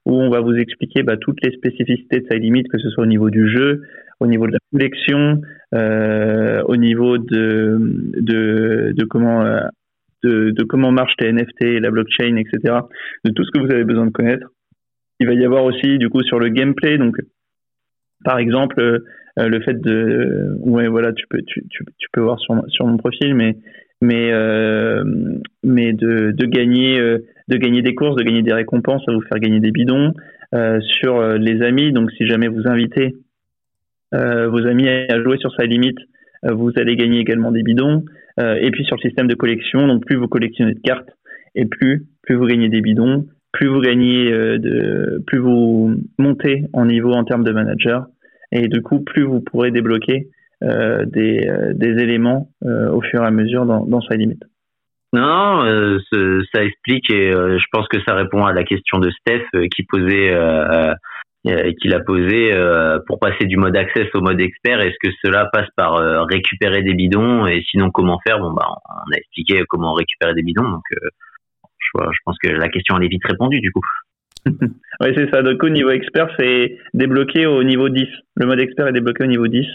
où 0.05 0.15
on 0.15 0.31
va 0.31 0.41
vous 0.41 0.55
expliquer 0.55 1.03
bah, 1.03 1.17
toutes 1.17 1.39
les 1.45 1.53
spécificités 1.53 2.21
de 2.21 2.27
sa 2.31 2.37
limite, 2.37 2.69
que 2.69 2.79
ce 2.79 2.89
soit 2.91 3.05
au 3.05 3.07
niveau 3.07 3.31
du 3.31 3.49
jeu, 3.49 3.83
au 4.21 4.27
niveau 4.27 4.47
de 4.47 4.53
la 4.53 4.59
collection, 4.73 5.41
euh, 5.75 6.63
au 6.65 6.77
niveau 6.77 7.19
de, 7.19 7.79
comment 9.11 9.45
euh, 9.45 9.61
de, 10.23 10.91
marchent 10.91 11.17
les 11.21 11.33
NFT, 11.33 11.81
la 11.81 11.91
blockchain, 11.91 12.37
etc. 12.37 12.79
De 13.25 13.33
tout 13.33 13.45
ce 13.45 13.51
que 13.51 13.59
vous 13.61 13.71
avez 13.71 13.85
besoin 13.85 14.07
de 14.07 14.13
connaître. 14.13 14.49
Il 15.21 15.27
va 15.27 15.35
y 15.35 15.45
avoir 15.45 15.65
aussi 15.65 15.99
du 15.99 16.09
coup 16.09 16.23
sur 16.23 16.39
le 16.39 16.49
gameplay, 16.49 16.97
donc 16.97 17.17
par 18.25 18.39
exemple 18.39 19.03
le 19.47 19.61
fait 19.61 19.81
de 19.81 20.57
ouais 20.61 20.89
voilà 20.89 21.13
tu 21.13 21.27
peux 21.29 21.41
tu, 21.47 21.63
tu, 21.71 21.85
tu, 21.99 22.09
peux 22.13 22.21
voir 22.21 22.39
sur 22.41 22.61
sur 22.69 22.87
mon 22.87 22.97
profil 22.97 23.35
mais 23.35 23.57
mais 24.01 24.33
euh, 24.33 25.05
mais 25.63 25.93
de, 25.93 26.33
de 26.33 26.47
gagner 26.47 26.99
euh, 26.99 27.19
de 27.49 27.57
gagner 27.57 27.83
des 27.83 27.95
courses 27.95 28.17
de 28.17 28.23
gagner 28.23 28.43
des 28.43 28.53
récompenses 28.53 29.03
à 29.09 29.13
vous 29.13 29.23
faire 29.23 29.39
gagner 29.39 29.61
des 29.61 29.71
bidons 29.71 30.13
sur 30.81 31.23
les 31.35 31.61
amis. 31.61 31.93
Donc 31.93 32.11
si 32.13 32.27
jamais 32.27 32.49
vous 32.49 32.67
invitez 32.67 33.17
vos 34.13 34.67
amis 34.67 34.89
à 34.89 35.23
jouer 35.23 35.37
sur 35.37 35.53
sa 35.55 35.67
limite 35.67 35.99
vous 36.43 36.73
allez 36.77 36.97
gagner 36.97 37.19
également 37.19 37.53
des 37.53 37.63
bidons. 37.63 38.05
Et 38.39 38.71
puis 38.71 38.85
sur 38.85 38.97
le 38.97 39.03
système 39.03 39.27
de 39.27 39.35
collection 39.35 39.87
donc 39.87 40.07
plus 40.07 40.17
vous 40.17 40.27
collectionnez 40.27 40.73
de 40.73 40.81
cartes 40.81 41.11
et 41.55 41.67
plus 41.67 42.07
plus 42.23 42.35
vous 42.37 42.47
gagnez 42.47 42.71
des 42.71 42.81
bidons 42.81 43.27
plus 43.53 43.67
vous 43.67 43.81
gagnez 43.81 44.31
de 44.31 45.23
plus 45.27 45.39
vous 45.39 45.95
montez 46.19 46.65
en 46.73 46.87
niveau 46.87 47.13
en 47.13 47.25
termes 47.25 47.45
de 47.45 47.53
manager 47.53 48.07
et 48.53 48.69
du 48.69 48.83
coup, 48.83 49.01
plus 49.01 49.23
vous 49.23 49.41
pourrez 49.41 49.71
débloquer 49.71 50.29
euh, 50.65 51.05
des, 51.05 51.47
euh, 51.47 51.73
des, 51.73 52.03
éléments 52.03 52.49
euh, 52.65 52.91
au 52.91 53.01
fur 53.01 53.23
et 53.23 53.27
à 53.27 53.31
mesure 53.31 53.65
dans, 53.65 53.85
dans 53.85 54.01
sa 54.01 54.17
limite. 54.17 54.43
Non, 55.13 55.63
ça 56.53 56.65
explique 56.65 57.11
et 57.11 57.31
je 57.33 57.65
pense 57.73 57.89
que 57.89 57.99
ça 58.07 58.15
répond 58.15 58.45
à 58.45 58.53
la 58.53 58.63
question 58.63 58.99
de 58.99 59.11
Steph 59.11 59.47
qui 59.75 59.85
posait, 59.85 60.37
qu'il 61.81 61.95
a 61.95 62.01
posé 62.01 62.53
pour 63.07 63.19
passer 63.19 63.47
du 63.47 63.57
mode 63.57 63.75
access 63.75 64.07
au 64.13 64.21
mode 64.21 64.39
expert. 64.39 64.83
Est-ce 64.83 64.99
que 65.03 65.11
cela 65.25 65.49
passe 65.51 65.69
par 65.77 65.95
récupérer 66.27 66.83
des 66.83 66.93
bidons 66.93 67.47
et 67.47 67.65
sinon 67.71 67.91
comment 67.91 68.19
faire? 68.27 68.39
Bon 68.39 68.53
bah 68.53 68.67
on 68.69 69.15
a 69.15 69.17
expliqué 69.17 69.63
comment 69.67 69.95
récupérer 69.95 70.35
des 70.35 70.43
bidons, 70.43 70.69
donc 70.69 70.85
je, 70.91 71.89
je 71.95 72.19
pense 72.27 72.37
que 72.43 72.49
la 72.49 72.69
question 72.69 72.99
elle 72.99 73.05
est 73.05 73.09
vite 73.09 73.25
répondue 73.27 73.61
du 73.61 73.73
coup. 73.73 73.81
oui, 75.01 75.13
c'est 75.15 75.31
ça. 75.31 75.43
Donc, 75.43 75.63
au 75.63 75.69
niveau 75.69 75.91
expert, 75.91 76.29
c'est 76.39 76.79
débloqué 76.95 77.47
au 77.47 77.63
niveau 77.63 77.89
10. 77.89 78.07
Le 78.37 78.47
mode 78.47 78.61
expert 78.61 78.87
est 78.87 78.93
débloqué 78.93 79.25
au 79.25 79.29
niveau 79.29 79.49
10. 79.49 79.67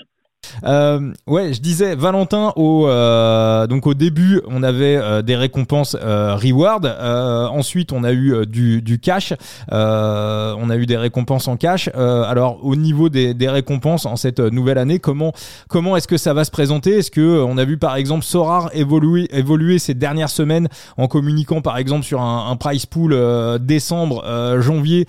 Euh, 0.64 1.12
ouais, 1.28 1.54
je 1.54 1.62
disais 1.62 1.96
Valentin 1.96 2.54
au 2.56 2.88
euh, 2.88 3.68
donc 3.68 3.88
au 3.88 3.94
début 3.94 4.42
on 4.48 4.64
avait 4.64 4.98
euh, 4.98 5.22
des 5.22 5.36
récompenses 5.36 5.98
euh, 6.02 6.36
reward. 6.36 6.86
Euh, 6.86 7.48
ensuite 7.48 7.92
on 7.92 8.04
a 8.04 8.12
eu 8.12 8.34
euh, 8.34 8.46
du, 8.46 8.82
du 8.82 9.00
cash. 9.00 9.34
on 9.72 10.70
a 10.70 10.76
eu 10.76 10.86
des 10.86 10.98
récompenses 10.98 11.48
en 11.48 11.58
cash. 11.58 11.90
alors 11.94 12.60
au 12.64 12.76
niveau 12.76 13.10
des, 13.10 13.34
des, 13.34 13.50
récompenses 13.50 14.06
en 14.06 14.16
cette 14.16 14.40
nouvelle 14.40 14.78
année, 14.78 15.00
comment 15.00 15.34
comment 15.68 15.96
est-ce 15.98 16.08
que 16.08 16.18
ça 16.18 16.34
va 16.34 16.44
se 16.44 16.52
présenter? 16.52 16.98
Est-ce 17.00 17.12
que 17.12 17.44
on 17.44 17.58
a 17.58 17.66
vu 17.66 17.78
par 17.78 17.96
exemple 17.96 18.24
Sorar 18.24 18.70
évoluer 18.74 19.28
évoluer 19.36 19.80
ces 19.80 19.94
dernières 19.94 20.30
semaines 20.30 20.68
en 20.98 21.08
communiquant 21.08 21.62
par 21.62 21.78
exemple 21.78 22.06
sur 22.06 22.22
un, 22.22 22.50
un 22.50 22.56
price 22.56 22.86
pool 22.86 23.18
décembre 23.60 24.24
janvier 24.60 25.06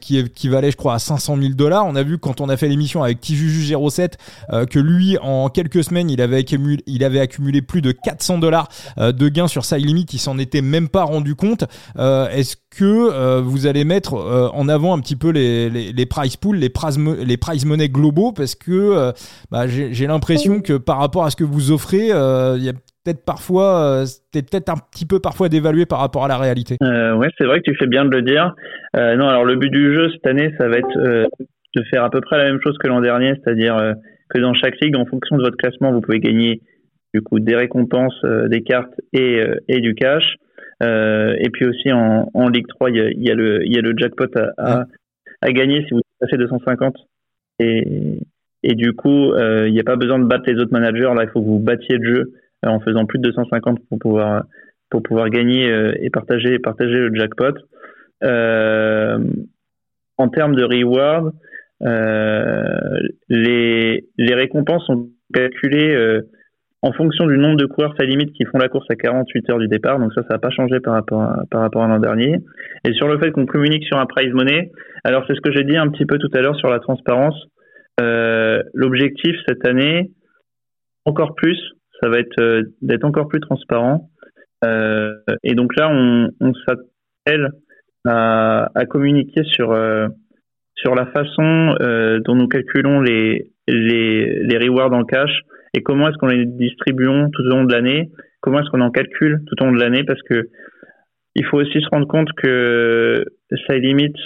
qui 0.00 0.18
équivalait 0.18 0.70
je 0.70 0.76
crois 0.76 0.94
à 0.94 0.98
500 0.98 1.36
000 1.36 1.54
dollars? 1.54 1.86
On 1.86 1.96
a 1.96 2.02
vu 2.02 2.18
quand 2.18 2.40
on 2.40 2.48
a 2.48 2.56
fait 2.56 2.68
l'émission 2.68 3.02
avec 3.02 3.20
Tijuju 3.20 3.74
07 3.90 4.18
euh, 4.52 4.66
que 4.66 4.78
lui, 4.78 5.16
en 5.20 5.48
quelques 5.48 5.84
semaines, 5.84 6.10
il 6.10 6.20
avait 6.22 6.38
accumulé, 7.20 7.62
plus 7.62 7.82
de 7.82 7.92
400 7.92 8.38
dollars 8.38 8.68
euh, 8.98 9.12
de 9.12 9.28
gains 9.28 9.48
sur 9.48 9.64
sa 9.64 9.78
limite. 9.78 10.12
Il 10.14 10.18
s'en 10.18 10.38
était 10.38 10.62
même 10.62 10.88
pas 10.88 11.02
rendu 11.02 11.34
compte. 11.34 11.64
Euh, 11.98 12.28
est-ce 12.28 12.56
que 12.70 13.40
vous 13.40 13.66
allez 13.66 13.84
mettre 13.84 14.14
en 14.14 14.68
avant 14.68 14.96
un 14.96 15.00
petit 15.00 15.16
peu 15.16 15.30
les, 15.30 15.68
les, 15.70 16.06
price 16.06 16.36
pools, 16.36 16.56
les 16.56 16.68
prize, 16.68 16.98
les 16.98 17.36
prize 17.36 17.64
money 17.64 17.88
globaux? 17.88 18.32
Parce 18.32 18.54
que 18.54 19.12
bah, 19.50 19.66
j'ai 19.66 20.06
l'impression 20.06 20.60
que 20.60 20.74
par 20.74 20.98
rapport 20.98 21.24
à 21.24 21.30
ce 21.30 21.36
que 21.36 21.44
vous 21.44 21.72
offrez, 21.72 22.08
il 22.08 22.62
y 22.62 22.68
a 22.68 22.72
peut-être 23.04 23.24
parfois, 23.24 24.04
c'était 24.06 24.42
peut-être 24.42 24.68
un 24.68 24.76
petit 24.92 25.06
peu 25.06 25.18
parfois 25.18 25.48
dévalué 25.48 25.86
par 25.86 25.98
rapport 25.98 26.24
à 26.24 26.28
la 26.28 26.36
réalité. 26.36 26.76
Ouais, 26.80 27.28
c'est 27.38 27.44
vrai 27.44 27.60
que 27.60 27.70
tu 27.70 27.76
fais 27.76 27.86
bien 27.86 28.04
de 28.04 28.10
le 28.10 28.22
dire. 28.22 28.54
Non, 28.94 29.28
alors 29.28 29.44
le 29.44 29.56
but 29.56 29.70
du 29.70 29.94
jeu 29.96 30.10
cette 30.12 30.26
année, 30.26 30.54
ça 30.58 30.68
va 30.68 30.76
être 30.76 30.98
de 31.74 31.82
faire 31.90 32.04
à 32.04 32.10
peu 32.10 32.20
près 32.20 32.36
la 32.38 32.44
même 32.44 32.60
chose 32.62 32.76
que 32.78 32.86
l'an 32.86 33.00
dernier, 33.00 33.34
c'est-à-dire 33.42 33.94
que 34.28 34.38
dans 34.38 34.54
chaque 34.54 34.80
ligue, 34.80 34.96
en 34.96 35.06
fonction 35.06 35.36
de 35.36 35.42
votre 35.42 35.56
classement, 35.56 35.92
vous 35.92 36.00
pouvez 36.00 36.20
gagner 36.20 36.60
du 37.14 37.22
coup 37.22 37.40
des 37.40 37.56
récompenses, 37.56 38.20
des 38.46 38.62
cartes 38.62 38.94
et, 39.12 39.42
et 39.68 39.80
du 39.80 39.94
cash. 39.94 40.36
et 40.82 41.48
puis 41.52 41.66
aussi 41.66 41.90
en, 41.92 42.28
en 42.34 42.48
Ligue 42.48 42.66
3, 42.66 42.90
il 42.90 42.96
y 42.96 43.00
a, 43.00 43.10
y 43.10 43.30
a, 43.30 43.34
le, 43.34 43.66
y 43.66 43.78
a 43.78 43.80
le 43.80 43.94
jackpot 43.96 44.26
à, 44.58 44.84
à, 45.40 45.52
gagner 45.52 45.84
si 45.86 45.94
vous 45.94 46.02
passez 46.20 46.36
250. 46.36 46.96
Et, 47.60 48.20
et 48.62 48.74
du 48.74 48.92
coup, 48.92 49.34
il 49.36 49.72
n'y 49.72 49.80
a 49.80 49.84
pas 49.84 49.96
besoin 49.96 50.18
de 50.18 50.26
battre 50.26 50.44
les 50.46 50.58
autres 50.60 50.72
managers. 50.72 51.14
Là, 51.16 51.24
il 51.24 51.30
faut 51.30 51.40
que 51.40 51.46
vous 51.46 51.60
battiez 51.60 51.96
le 51.96 52.14
jeu 52.14 52.32
en 52.66 52.80
faisant 52.80 53.06
plus 53.06 53.18
de 53.18 53.30
250 53.30 53.78
pour 53.88 53.98
pouvoir 53.98 54.44
pour 54.90 55.02
pouvoir 55.02 55.30
gagner 55.30 55.72
et 56.00 56.10
partager 56.10 56.58
partager 56.58 56.98
le 56.98 57.14
jackpot. 57.14 57.54
Euh, 58.24 59.18
en 60.16 60.28
termes 60.28 60.56
de 60.56 60.64
reward, 60.64 61.26
euh, 61.26 61.30
les, 61.80 64.04
les 64.18 64.34
récompenses 64.34 64.84
sont 64.86 65.08
calculées 65.32 65.94
euh, 65.94 66.22
en 66.82 66.92
fonction 66.92 67.26
du 67.26 67.38
nombre 67.38 67.56
de 67.56 67.66
coureurs 67.66 67.94
sa 67.98 68.04
limite 68.04 68.32
qui 68.32 68.44
font 68.44 68.58
la 68.58 68.68
course 68.68 68.86
à 68.90 68.94
48 68.94 69.50
heures 69.50 69.58
du 69.58 69.68
départ. 69.68 69.98
Donc 69.98 70.12
ça, 70.14 70.22
ça 70.22 70.34
n'a 70.34 70.38
pas 70.38 70.50
changé 70.50 70.80
par 70.80 70.94
rapport 70.94 71.22
à, 71.22 71.42
par 71.50 71.62
rapport 71.62 71.82
à 71.82 71.88
l'an 71.88 71.98
dernier. 71.98 72.36
Et 72.84 72.92
sur 72.92 73.08
le 73.08 73.18
fait 73.18 73.32
qu'on 73.32 73.46
communique 73.46 73.84
sur 73.84 73.98
un 73.98 74.06
prize 74.06 74.32
money, 74.32 74.70
alors 75.04 75.24
c'est 75.26 75.34
ce 75.34 75.40
que 75.40 75.52
j'ai 75.52 75.64
dit 75.64 75.76
un 75.76 75.88
petit 75.88 76.06
peu 76.06 76.18
tout 76.18 76.30
à 76.34 76.40
l'heure 76.40 76.56
sur 76.56 76.70
la 76.70 76.78
transparence. 76.78 77.36
Euh, 78.00 78.62
L'objectif 78.74 79.34
cette 79.48 79.66
année, 79.66 80.12
encore 81.04 81.34
plus, 81.34 81.58
ça 82.00 82.08
va 82.08 82.18
être 82.18 82.40
euh, 82.40 82.62
d'être 82.80 83.04
encore 83.04 83.28
plus 83.28 83.40
transparent. 83.40 84.10
Euh, 84.64 85.14
et 85.42 85.54
donc 85.54 85.74
là, 85.76 85.88
on, 85.90 86.30
on 86.40 86.52
s'attelle 86.54 87.50
à, 88.06 88.70
à, 88.74 88.86
communiquer 88.86 89.42
sur 89.44 89.72
euh, 89.72 90.06
sur 90.78 90.94
la 90.94 91.06
façon 91.06 91.74
euh, 91.80 92.20
dont 92.20 92.34
nous 92.34 92.48
calculons 92.48 93.00
les, 93.00 93.50
les, 93.66 94.58
rewards 94.58 94.92
en 94.92 95.04
cash 95.04 95.42
et 95.74 95.82
comment 95.82 96.08
est-ce 96.08 96.16
qu'on 96.18 96.28
les 96.28 96.46
distribuons 96.46 97.30
tout 97.30 97.42
au 97.42 97.48
long 97.48 97.64
de 97.64 97.72
l'année, 97.72 98.10
comment 98.40 98.60
est-ce 98.60 98.70
qu'on 98.70 98.80
en 98.80 98.90
calcule 98.90 99.42
tout 99.46 99.62
au 99.62 99.66
long 99.66 99.72
de 99.72 99.80
l'année, 99.80 100.04
parce 100.04 100.22
que 100.22 100.48
il 101.34 101.44
faut 101.44 101.58
aussi 101.58 101.80
se 101.80 101.88
rendre 101.90 102.06
compte 102.06 102.32
que 102.32 103.24
ça 103.66 103.76
limite, 103.76 104.16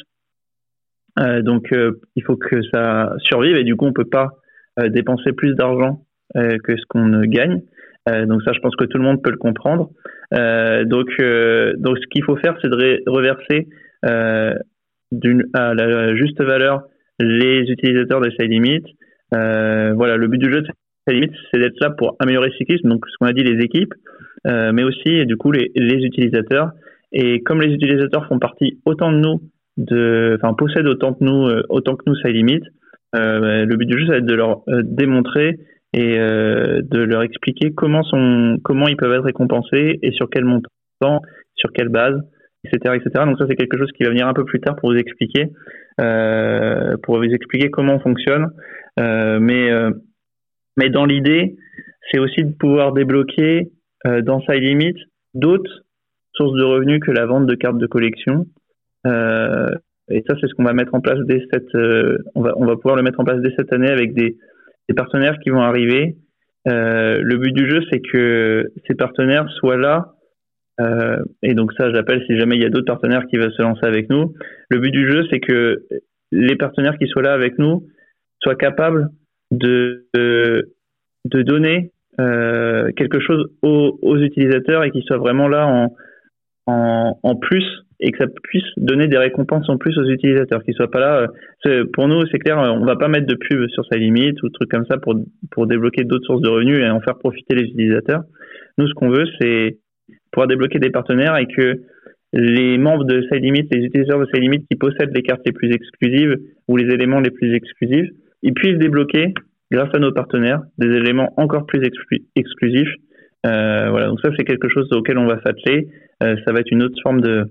euh, 1.18 1.42
donc 1.42 1.72
euh, 1.72 2.00
il 2.16 2.22
faut 2.22 2.36
que 2.36 2.62
ça 2.70 3.12
survive 3.18 3.57
et 3.57 3.64
du 3.64 3.76
coup 3.76 3.86
on 3.86 3.92
peut 3.92 4.09
pas 4.09 4.30
dépenser 4.88 5.32
plus 5.32 5.55
d'argent 5.55 6.00
que 6.34 6.76
ce 6.78 6.82
qu'on 6.88 7.20
gagne. 7.24 7.61
donc 8.07 8.40
ça, 8.42 8.55
je 8.55 8.61
pense 8.61 8.74
que 8.74 8.86
tout 8.86 8.96
le 8.96 9.05
monde 9.05 9.22
peut 9.22 9.30
le 9.30 9.36
comprendre. 9.36 9.90
donc 10.30 11.11
ce 11.18 12.07
qu'il 12.09 12.24
faut 12.24 12.36
faire, 12.36 12.57
c'est 12.62 12.70
de 12.70 13.03
reverser 13.07 13.68
d'une 15.12 15.44
à 15.54 15.74
la 15.74 16.14
juste 16.16 16.42
valeur 16.42 16.82
les 17.20 17.60
utilisateurs 17.68 18.20
de 18.20 18.30
Side 18.30 18.50
Limit. 18.50 18.82
Euh, 19.34 19.92
voilà, 19.94 20.16
le 20.16 20.26
but 20.26 20.38
du 20.38 20.50
jeu 20.50 20.62
de 20.62 20.66
Side 20.66 21.14
Limit, 21.14 21.30
c'est 21.50 21.60
d'être 21.60 21.78
là 21.80 21.90
pour 21.90 22.16
améliorer 22.18 22.48
le 22.48 22.54
cyclisme, 22.54 22.88
donc 22.88 23.04
ce 23.08 23.16
qu'on 23.18 23.26
a 23.26 23.32
dit 23.32 23.44
les 23.44 23.62
équipes, 23.62 23.94
euh, 24.46 24.72
mais 24.72 24.82
aussi 24.82 25.24
du 25.26 25.36
coup 25.36 25.52
les, 25.52 25.70
les, 25.76 26.04
utilisateurs. 26.04 26.70
Et 27.12 27.42
comme 27.42 27.60
les 27.60 27.72
utilisateurs 27.72 28.26
font 28.26 28.38
partie 28.38 28.80
autant 28.84 29.12
de 29.12 29.18
nous, 29.18 29.42
de, 29.76 30.38
enfin 30.40 30.54
possèdent 30.54 30.88
autant 30.88 31.12
que 31.14 31.24
nous, 31.24 31.46
euh, 31.46 31.62
autant 31.68 31.96
que 31.96 32.04
nous 32.06 32.16
Side 32.16 32.34
Limit, 32.34 32.62
euh, 33.14 33.66
le 33.66 33.76
but 33.76 33.86
du 33.86 33.98
jeu, 33.98 34.06
ça 34.06 34.12
va 34.12 34.18
être 34.18 34.26
de 34.26 34.34
leur 34.34 34.62
euh, 34.68 34.82
démontrer 34.84 35.58
et 35.94 36.16
de 36.16 37.02
leur 37.02 37.20
expliquer 37.20 37.74
comment 37.74 38.02
sont, 38.02 38.56
comment 38.64 38.88
ils 38.88 38.96
peuvent 38.96 39.12
être 39.12 39.24
récompensés 39.24 39.98
et 40.00 40.10
sur 40.12 40.30
quel 40.30 40.46
montant, 40.46 41.20
sur 41.54 41.70
quelle 41.74 41.90
base 41.90 42.18
etc., 42.64 42.94
etc. 42.96 43.24
Donc 43.26 43.38
ça, 43.38 43.46
c'est 43.48 43.56
quelque 43.56 43.78
chose 43.78 43.90
qui 43.92 44.04
va 44.04 44.10
venir 44.10 44.26
un 44.26 44.34
peu 44.34 44.44
plus 44.44 44.60
tard 44.60 44.76
pour 44.76 44.92
vous 44.92 44.98
expliquer, 44.98 45.50
euh, 46.00 46.96
pour 47.02 47.16
vous 47.16 47.24
expliquer 47.24 47.70
comment 47.70 47.94
on 47.94 48.00
fonctionne. 48.00 48.48
Euh, 49.00 49.38
mais, 49.40 49.70
euh, 49.70 49.90
mais 50.76 50.88
dans 50.90 51.04
l'idée, 51.04 51.56
c'est 52.10 52.18
aussi 52.18 52.44
de 52.44 52.52
pouvoir 52.52 52.92
débloquer 52.92 53.70
euh, 54.06 54.22
dans 54.22 54.40
Side 54.40 54.62
Limit 54.62 54.94
d'autres 55.34 55.82
sources 56.34 56.54
de 56.54 56.64
revenus 56.64 57.00
que 57.00 57.10
la 57.10 57.26
vente 57.26 57.46
de 57.46 57.54
cartes 57.54 57.78
de 57.78 57.86
collection. 57.86 58.46
Euh, 59.06 59.68
et 60.08 60.22
ça, 60.28 60.34
c'est 60.40 60.46
ce 60.46 60.54
qu'on 60.54 60.64
va 60.64 60.72
mettre 60.72 60.94
en 60.94 61.00
place 61.00 61.18
dès 61.26 61.42
cette, 61.52 61.74
on 62.34 62.42
va, 62.42 62.52
on 62.56 62.66
va 62.66 62.76
pouvoir 62.76 62.96
le 62.96 63.02
mettre 63.02 63.20
en 63.20 63.24
place 63.24 63.40
dès 63.40 63.52
cette 63.56 63.72
année 63.72 63.90
avec 63.90 64.14
des, 64.14 64.36
des 64.88 64.94
partenaires 64.94 65.38
qui 65.38 65.50
vont 65.50 65.62
arriver. 65.62 66.16
le 66.66 67.36
but 67.36 67.52
du 67.52 67.68
jeu, 67.68 67.80
c'est 67.90 68.00
que 68.00 68.66
ces 68.86 68.94
partenaires 68.94 69.48
soient 69.50 69.76
là 69.76 70.12
euh, 70.80 71.18
et 71.42 71.54
donc 71.54 71.72
ça, 71.74 71.92
j'appelle 71.92 72.22
si 72.26 72.38
jamais 72.38 72.56
il 72.56 72.62
y 72.62 72.66
a 72.66 72.70
d'autres 72.70 72.86
partenaires 72.86 73.26
qui 73.26 73.36
veulent 73.36 73.52
se 73.52 73.62
lancer 73.62 73.84
avec 73.84 74.08
nous. 74.10 74.34
Le 74.70 74.78
but 74.78 74.90
du 74.90 75.10
jeu, 75.10 75.24
c'est 75.30 75.40
que 75.40 75.82
les 76.30 76.56
partenaires 76.56 76.96
qui 76.98 77.06
soient 77.06 77.22
là 77.22 77.34
avec 77.34 77.58
nous 77.58 77.86
soient 78.42 78.56
capables 78.56 79.08
de, 79.50 80.06
de, 80.14 81.42
donner 81.42 81.92
euh, 82.20 82.90
quelque 82.96 83.20
chose 83.20 83.46
aux, 83.60 84.16
utilisateurs 84.18 84.84
et 84.84 84.90
qu'ils 84.90 85.04
soient 85.04 85.18
vraiment 85.18 85.46
là 85.46 85.66
en, 85.66 85.94
en, 86.66 87.18
en, 87.22 87.36
plus 87.36 87.64
et 88.00 88.10
que 88.10 88.18
ça 88.18 88.26
puisse 88.42 88.64
donner 88.78 89.08
des 89.08 89.18
récompenses 89.18 89.68
en 89.68 89.76
plus 89.76 89.96
aux 89.98 90.08
utilisateurs, 90.08 90.64
qu'ils 90.64 90.74
soient 90.74 90.90
pas 90.90 91.00
là. 91.00 91.26
Euh, 91.66 91.84
pour 91.92 92.08
nous, 92.08 92.26
c'est 92.32 92.38
clair, 92.38 92.58
on 92.58 92.84
va 92.84 92.96
pas 92.96 93.08
mettre 93.08 93.26
de 93.26 93.36
pub 93.36 93.68
sur 93.68 93.84
sa 93.86 93.96
limite 93.96 94.42
ou 94.42 94.48
trucs 94.48 94.70
comme 94.70 94.86
ça 94.86 94.96
pour, 94.96 95.14
pour 95.50 95.66
débloquer 95.66 96.04
d'autres 96.04 96.26
sources 96.26 96.42
de 96.42 96.48
revenus 96.48 96.78
et 96.78 96.88
en 96.88 97.00
faire 97.00 97.18
profiter 97.18 97.54
les 97.54 97.64
utilisateurs. 97.64 98.22
Nous, 98.78 98.88
ce 98.88 98.94
qu'on 98.94 99.10
veut, 99.10 99.26
c'est 99.38 99.78
pouvoir 100.33 100.49
débloquer 100.49 100.78
des 100.78 100.91
partenaires 100.91 101.37
et 101.37 101.47
que 101.47 101.83
les 102.33 102.78
membres 102.78 103.05
de 103.05 103.22
SideLimit, 103.22 103.68
les 103.70 103.85
utilisateurs 103.85 104.20
de 104.20 104.26
SideLimit 104.26 104.66
qui 104.70 104.76
possèdent 104.76 105.14
les 105.14 105.22
cartes 105.22 105.43
les 105.45 105.53
plus 105.53 105.70
exclusives 105.72 106.37
ou 106.66 106.76
les 106.76 106.93
éléments 106.93 107.20
les 107.20 107.30
plus 107.30 107.55
exclusifs, 107.55 108.09
ils 108.43 108.55
puissent 108.55 108.78
débloquer, 108.78 109.35
grâce 109.70 109.95
à 109.95 109.99
nos 109.99 110.12
partenaires, 110.12 110.62
des 110.78 110.89
éléments 110.89 111.33
encore 111.37 111.66
plus 111.66 111.83
exclusifs. 112.35 112.95
Euh, 113.47 113.91
voilà, 113.91 114.07
donc 114.07 114.20
ça 114.20 114.30
c'est 114.37 114.45
quelque 114.45 114.68
chose 114.68 114.89
auquel 114.93 115.18
on 115.18 115.26
va 115.26 115.41
s'atteler. 115.43 115.89
Euh, 116.22 116.37
ça 116.47 116.53
va 116.53 116.61
être 116.61 116.70
une 116.70 116.83
autre 116.83 116.99
forme 117.03 117.20
de, 117.20 117.45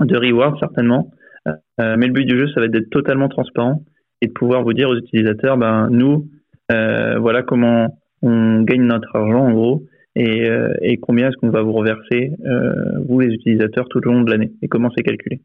de 0.00 0.16
reward 0.16 0.58
certainement. 0.58 1.10
Euh, 1.48 1.96
mais 1.96 2.06
le 2.06 2.12
but 2.12 2.24
du 2.24 2.38
jeu, 2.38 2.48
ça 2.48 2.60
va 2.60 2.66
être 2.66 2.72
d'être 2.72 2.90
totalement 2.90 3.28
transparent 3.28 3.82
et 4.20 4.26
de 4.26 4.32
pouvoir 4.32 4.62
vous 4.62 4.72
dire 4.72 4.88
aux 4.88 4.96
utilisateurs, 4.96 5.56
ben 5.56 5.88
nous, 5.90 6.28
euh, 6.70 7.18
voilà 7.18 7.42
comment 7.42 7.98
on 8.22 8.62
gagne 8.62 8.82
notre 8.82 9.14
argent 9.16 9.44
en 9.46 9.52
gros 9.52 9.84
et, 10.14 10.48
euh, 10.48 10.72
et 10.82 10.98
combien 10.98 11.28
est-ce 11.28 11.36
qu'on 11.36 11.50
va 11.50 11.62
vous 11.62 11.72
reverser, 11.72 12.32
euh, 12.44 12.98
vous 13.08 13.20
les 13.20 13.34
utilisateurs, 13.34 13.88
tout 13.88 13.98
au 13.98 14.12
long 14.12 14.22
de 14.22 14.30
l'année? 14.30 14.52
Et 14.62 14.68
comment 14.68 14.90
c'est 14.96 15.02
calculé? 15.02 15.40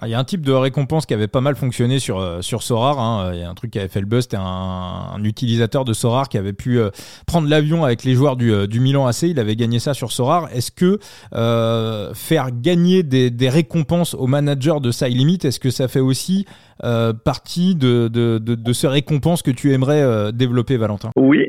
Ah, 0.00 0.06
il 0.06 0.12
y 0.12 0.14
a 0.14 0.18
un 0.20 0.24
type 0.24 0.42
de 0.46 0.52
récompense 0.52 1.06
qui 1.06 1.14
avait 1.14 1.26
pas 1.26 1.40
mal 1.40 1.56
fonctionné 1.56 1.98
sur, 1.98 2.20
euh, 2.20 2.40
sur 2.40 2.62
Sorar. 2.62 3.00
Hein. 3.00 3.32
Il 3.34 3.40
y 3.40 3.42
a 3.42 3.50
un 3.50 3.54
truc 3.54 3.72
qui 3.72 3.80
avait 3.80 3.88
fait 3.88 4.00
le 4.00 4.06
buzz. 4.06 4.22
C'était 4.22 4.36
un, 4.36 4.40
un, 5.16 5.24
utilisateur 5.24 5.84
de 5.84 5.92
Sorar 5.92 6.28
qui 6.28 6.38
avait 6.38 6.52
pu 6.52 6.78
prendre 7.26 7.48
l'avion 7.48 7.84
avec 7.84 8.04
les 8.04 8.14
joueurs 8.14 8.36
du, 8.36 8.68
du 8.68 8.78
Milan 8.78 9.08
AC. 9.08 9.22
Il 9.22 9.40
avait 9.40 9.56
gagné 9.56 9.80
ça 9.80 9.94
sur 9.94 10.12
Sorar. 10.12 10.48
Est-ce 10.54 10.70
que 10.70 11.00
euh, 11.34 12.14
faire 12.14 12.50
gagner 12.52 13.02
des, 13.02 13.30
des, 13.30 13.48
récompenses 13.48 14.14
aux 14.14 14.28
managers 14.28 14.78
de 14.80 14.92
Side 14.92 15.16
Limit, 15.16 15.38
est-ce 15.42 15.58
que 15.58 15.70
ça 15.70 15.88
fait 15.88 15.98
aussi 15.98 16.46
euh, 16.84 17.12
partie 17.12 17.74
de, 17.74 18.06
de, 18.06 18.38
de, 18.38 18.54
de, 18.54 18.72
ces 18.72 18.86
récompenses 18.86 19.42
que 19.42 19.50
tu 19.50 19.72
aimerais 19.72 20.32
développer, 20.32 20.76
Valentin? 20.76 21.10
Oui. 21.16 21.44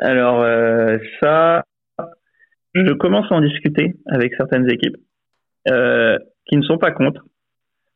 Alors 0.00 0.44
ça, 1.22 1.62
je 2.74 2.92
commence 2.92 3.30
à 3.30 3.34
en 3.34 3.40
discuter 3.40 3.94
avec 4.06 4.34
certaines 4.36 4.70
équipes 4.70 4.96
euh, 5.68 6.18
qui 6.46 6.56
ne 6.56 6.62
sont 6.62 6.78
pas 6.78 6.90
contre. 6.90 7.24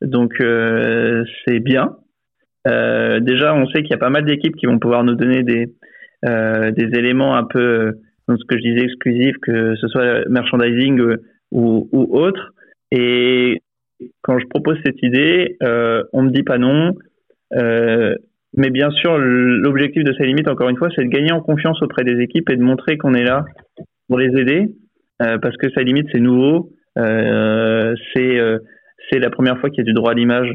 Donc 0.02 0.32
euh, 0.40 1.24
c'est 1.44 1.60
bien. 1.60 1.96
Euh, 2.68 3.20
déjà, 3.20 3.54
on 3.54 3.66
sait 3.66 3.82
qu'il 3.82 3.90
y 3.90 3.94
a 3.94 3.98
pas 3.98 4.10
mal 4.10 4.24
d'équipes 4.24 4.56
qui 4.56 4.66
vont 4.66 4.78
pouvoir 4.78 5.04
nous 5.04 5.14
donner 5.14 5.42
des 5.42 5.72
euh, 6.24 6.70
des 6.72 6.98
éléments 6.98 7.36
un 7.36 7.44
peu, 7.44 7.98
ce 8.28 8.44
que 8.48 8.56
je 8.56 8.62
disais 8.62 8.84
exclusifs, 8.84 9.36
que 9.42 9.76
ce 9.76 9.88
soit 9.88 10.28
merchandising 10.28 11.00
ou, 11.52 11.88
ou 11.92 12.18
autre. 12.18 12.52
Et 12.90 13.62
quand 14.22 14.38
je 14.38 14.46
propose 14.46 14.78
cette 14.84 15.02
idée, 15.02 15.56
on 15.60 16.22
me 16.22 16.30
dit 16.30 16.42
pas 16.42 16.58
non. 16.58 16.94
mais 17.52 18.70
bien 18.70 18.90
sûr, 18.90 19.18
l'objectif 19.18 20.02
de 20.02 20.12
ces 20.14 20.24
limites, 20.24 20.48
encore 20.48 20.68
une 20.68 20.76
fois, 20.76 20.88
c'est 20.96 21.04
de 21.04 21.10
gagner 21.10 21.32
en 21.32 21.40
confiance 21.40 21.80
auprès 21.82 22.02
des 22.04 22.20
équipes 22.20 22.50
et 22.50 22.56
de 22.56 22.62
montrer 22.62 22.96
qu'on 22.96 23.14
est 23.14 23.24
là 23.24 23.44
pour 24.08 24.18
les 24.18 24.38
aider 24.40 24.68
euh, 25.22 25.38
parce 25.38 25.56
que 25.56 25.70
ça 25.70 25.82
limite 25.82 26.08
c'est 26.12 26.20
nouveau, 26.20 26.72
euh, 26.98 27.94
c'est 28.14 28.38
euh, 28.38 28.58
c'est 29.10 29.18
la 29.18 29.30
première 29.30 29.58
fois 29.58 29.70
qu'il 29.70 29.78
y 29.78 29.80
a 29.82 29.84
du 29.84 29.94
droit 29.94 30.10
à 30.10 30.14
l'image 30.14 30.52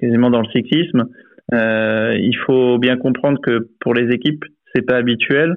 quasiment 0.00 0.30
dans 0.30 0.40
le 0.40 0.48
cyclisme. 0.54 1.04
il 1.52 2.36
faut 2.46 2.78
bien 2.78 2.96
comprendre 2.96 3.40
que 3.40 3.68
pour 3.80 3.92
les 3.92 4.14
équipes 4.14 4.44
c'est 4.72 4.82
pas 4.86 4.96
habituel 4.96 5.56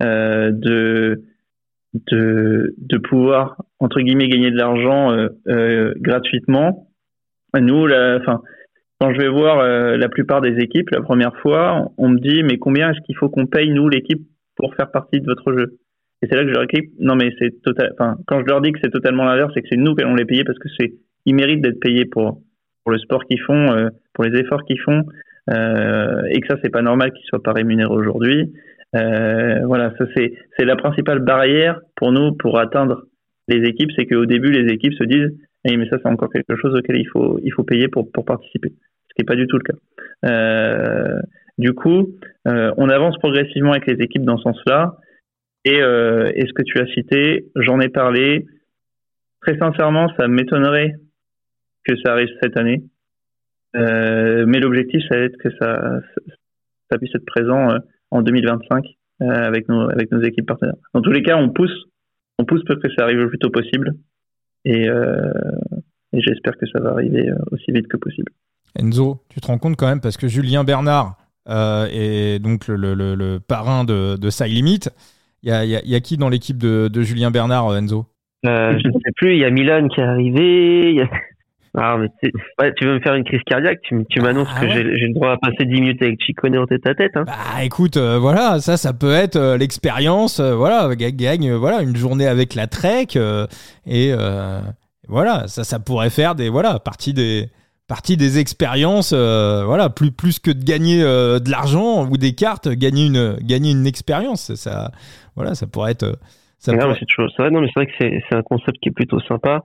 de 0.00 1.22
de, 2.10 2.74
de 2.78 2.98
pouvoir 2.98 3.56
entre 3.80 4.00
guillemets 4.00 4.28
gagner 4.28 4.50
de 4.50 4.56
l'argent 4.56 5.12
euh, 5.48 5.94
gratuitement. 5.96 6.88
Nous, 7.58 7.86
la, 7.86 8.18
enfin, 8.20 8.40
quand 9.00 9.12
je 9.12 9.20
vais 9.20 9.28
voir 9.28 9.62
la 9.96 10.08
plupart 10.08 10.40
des 10.40 10.58
équipes 10.60 10.90
la 10.90 11.02
première 11.02 11.36
fois, 11.38 11.90
on 11.98 12.08
me 12.08 12.18
dit 12.18 12.44
mais 12.44 12.58
combien 12.58 12.92
est-ce 12.92 13.00
qu'il 13.00 13.16
faut 13.16 13.28
qu'on 13.28 13.46
paye 13.46 13.70
nous 13.70 13.88
l'équipe 13.88 14.22
pour 14.56 14.74
faire 14.76 14.92
partie 14.92 15.20
de 15.20 15.26
votre 15.26 15.52
jeu? 15.52 15.78
Et 16.24 16.26
c'est 16.26 16.36
là 16.36 16.42
que 16.44 16.48
je 16.48 16.54
leur 16.54 16.66
dis, 16.66 16.90
non 17.00 17.16
mais 17.16 17.30
c'est 17.38 17.60
total, 17.62 17.92
enfin, 17.92 18.16
quand 18.26 18.40
je 18.40 18.46
leur 18.46 18.62
dis 18.62 18.72
que 18.72 18.78
c'est 18.82 18.90
totalement 18.90 19.24
l'inverse, 19.24 19.52
c'est 19.54 19.60
que 19.60 19.68
c'est 19.70 19.76
nous 19.76 19.94
qui 19.94 20.02
allons 20.02 20.14
les 20.14 20.24
payer 20.24 20.42
parce 20.42 20.58
que 20.58 20.68
c'est, 20.78 20.94
ils 21.26 21.34
méritent 21.34 21.60
d'être 21.60 21.80
payés 21.80 22.06
pour, 22.06 22.40
pour 22.82 22.92
le 22.92 22.98
sport 22.98 23.24
qu'ils 23.26 23.42
font, 23.42 23.72
euh, 23.72 23.90
pour 24.14 24.24
les 24.24 24.38
efforts 24.40 24.64
qu'ils 24.64 24.80
font, 24.80 25.04
euh, 25.50 26.22
et 26.30 26.40
que 26.40 26.46
ça 26.48 26.56
c'est 26.62 26.70
pas 26.70 26.80
normal 26.80 27.12
qu'ils 27.12 27.26
soient 27.26 27.42
pas 27.42 27.52
rémunérés 27.52 27.92
aujourd'hui. 27.92 28.54
voilà, 28.94 29.92
ça 29.98 30.06
c'est 30.16 30.32
c'est 30.56 30.64
la 30.64 30.76
principale 30.76 31.18
barrière 31.18 31.80
pour 31.96 32.10
nous 32.10 32.32
pour 32.32 32.58
atteindre 32.58 33.02
les 33.48 33.68
équipes, 33.68 33.90
c'est 33.94 34.06
qu'au 34.06 34.24
début 34.24 34.50
les 34.50 34.72
équipes 34.72 34.94
se 34.94 35.04
disent, 35.04 35.36
mais 35.66 35.88
ça 35.90 35.98
c'est 36.02 36.08
encore 36.08 36.30
quelque 36.30 36.56
chose 36.56 36.74
auquel 36.74 36.96
il 36.96 37.08
faut 37.12 37.38
il 37.42 37.52
faut 37.52 37.64
payer 37.64 37.88
pour 37.88 38.10
pour 38.10 38.24
participer, 38.24 38.70
ce 38.70 39.14
qui 39.14 39.20
n'est 39.20 39.26
pas 39.26 39.36
du 39.36 39.46
tout 39.46 39.58
le 39.58 39.64
cas. 39.68 41.20
du 41.58 41.74
coup, 41.74 42.14
on 42.46 42.88
avance 42.88 43.18
progressivement 43.18 43.72
avec 43.72 43.86
les 43.86 44.02
équipes 44.02 44.24
dans 44.24 44.38
ce 44.38 44.44
sens-là. 44.44 44.96
Et, 45.64 45.76
et 45.76 46.46
ce 46.46 46.52
que 46.52 46.62
tu 46.62 46.78
as 46.78 46.86
cité, 46.94 47.46
j'en 47.56 47.80
ai 47.80 47.88
parlé. 47.88 48.46
Très 49.40 49.58
sincèrement, 49.58 50.12
ça 50.18 50.28
m'étonnerait 50.28 50.94
que 51.84 51.94
ça 52.02 52.12
arrive 52.12 52.28
cette 52.42 52.56
année. 52.56 52.84
Euh, 53.76 54.44
mais 54.46 54.60
l'objectif, 54.60 55.02
ça 55.08 55.18
va 55.18 55.24
être 55.24 55.36
que 55.38 55.50
ça, 55.60 56.98
puisse 56.98 57.14
être 57.14 57.26
présent 57.26 57.70
euh, 57.70 57.78
en 58.10 58.22
2025 58.22 58.84
euh, 59.22 59.26
avec 59.26 59.68
nos 59.68 60.22
équipes 60.22 60.46
partenaires. 60.46 60.76
Dans 60.92 61.02
tous 61.02 61.10
les 61.10 61.22
cas, 61.22 61.36
on 61.36 61.50
pousse, 61.50 61.74
on 62.38 62.44
pousse 62.44 62.62
pour 62.64 62.76
que 62.80 62.88
ça 62.96 63.02
arrive 63.02 63.18
le 63.18 63.28
plus 63.28 63.38
tôt 63.38 63.50
possible, 63.50 63.94
et, 64.64 64.86
j'espère 66.12 66.56
que 66.56 66.66
ça 66.66 66.78
va 66.80 66.90
arriver 66.90 67.28
aussi 67.50 67.72
vite 67.72 67.88
que 67.88 67.96
possible. 67.96 68.32
Enzo, 68.78 69.20
tu 69.28 69.40
te 69.40 69.46
rends 69.46 69.58
compte 69.58 69.76
quand 69.76 69.88
même 69.88 70.00
parce 70.00 70.16
que 70.16 70.28
Julien 70.28 70.62
Bernard 70.64 71.16
est 71.48 72.40
donc 72.40 72.68
le, 72.68 73.38
parrain 73.38 73.84
de, 73.84 74.16
de 74.16 74.30
Side 74.30 74.46
Limit. 74.46 74.88
Il 75.44 75.50
y 75.50 75.52
a, 75.52 75.64
y, 75.64 75.76
a, 75.76 75.84
y 75.84 75.94
a, 75.94 76.00
qui 76.00 76.16
dans 76.16 76.30
l'équipe 76.30 76.56
de, 76.56 76.88
de, 76.88 77.02
Julien 77.02 77.30
Bernard, 77.30 77.76
Enzo? 77.76 78.06
Je 78.42 78.48
ne 78.48 78.92
sais 78.92 79.12
plus. 79.14 79.34
Il 79.34 79.40
y 79.40 79.44
a 79.44 79.50
Milan 79.50 79.88
qui 79.88 80.00
est 80.00 80.04
arrivé. 80.04 80.94
Y 80.94 81.02
a... 81.02 81.08
Ah, 81.76 81.96
mais 81.98 82.08
ouais, 82.60 82.72
tu 82.76 82.86
veux 82.86 82.94
me 82.94 83.00
faire 83.00 83.14
une 83.14 83.24
crise 83.24 83.40
cardiaque? 83.46 83.80
Tu, 83.82 83.96
tu 84.08 84.20
m'annonces 84.20 84.48
ah, 84.54 84.60
que 84.60 84.70
j'ai 84.70 84.82
le 84.84 85.12
droit 85.12 85.32
à 85.32 85.36
passer 85.38 85.64
10 85.64 85.72
minutes 85.72 86.02
avec 86.02 86.22
Chicone 86.22 86.56
en 86.56 86.66
tête 86.66 86.86
à 86.86 86.94
tête. 86.94 87.10
Hein. 87.16 87.24
Bah 87.26 87.64
écoute, 87.64 87.96
euh, 87.96 88.16
voilà, 88.16 88.60
ça, 88.60 88.76
ça 88.76 88.92
peut 88.92 89.12
être 89.12 89.34
euh, 89.34 89.56
l'expérience. 89.56 90.38
Euh, 90.38 90.54
voilà, 90.54 90.94
gagne, 90.94 91.52
voilà, 91.54 91.82
une 91.82 91.96
journée 91.96 92.28
avec 92.28 92.54
la 92.54 92.68
Trek 92.68 93.08
et 93.86 94.12
voilà, 95.08 95.48
ça, 95.48 95.64
ça 95.64 95.80
pourrait 95.80 96.10
faire 96.10 96.34
des 96.34 96.48
voilà 96.48 96.78
partie 96.78 97.12
des 97.12 97.50
partie 97.88 98.16
des 98.16 98.38
expériences. 98.38 99.12
voilà, 99.12 99.90
plus 99.90 100.12
plus 100.12 100.38
que 100.38 100.52
de 100.52 100.62
gagner 100.62 101.00
de 101.00 101.50
l'argent 101.50 102.08
ou 102.08 102.16
des 102.16 102.34
cartes, 102.34 102.68
gagner 102.68 103.06
une 103.06 103.36
gagner 103.42 103.72
une 103.72 103.86
expérience. 103.86 104.54
Ça, 104.54 104.92
voilà, 105.36 105.54
ça 105.54 105.66
pourrait 105.66 105.92
être 105.92 106.18
c'est 106.58 106.74
vrai, 106.74 107.50
non, 107.50 107.60
mais 107.60 107.66
c'est 107.66 107.80
vrai 107.80 107.86
que 107.86 107.92
c'est 107.98 108.34
un 108.34 108.42
concept 108.42 108.78
qui 108.80 108.88
est 108.88 108.92
plutôt 108.92 109.20
sympa. 109.20 109.62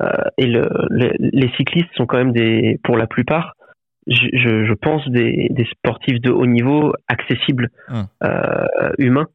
Euh, 0.00 0.06
et 0.38 0.46
le, 0.46 0.66
les 1.18 1.50
cyclistes 1.58 1.90
sont 1.94 2.06
quand 2.06 2.16
même 2.16 2.32
des, 2.32 2.80
pour 2.84 2.96
la 2.96 3.06
plupart, 3.06 3.52
je, 4.06 4.28
je 4.32 4.72
pense 4.72 5.06
des, 5.10 5.48
des, 5.50 5.66
sportifs 5.66 6.20
de 6.22 6.30
haut 6.30 6.46
niveau 6.46 6.94
accessibles, 7.06 7.68
hum. 7.90 8.06
euh, 8.24 8.92
humains. 8.96 9.26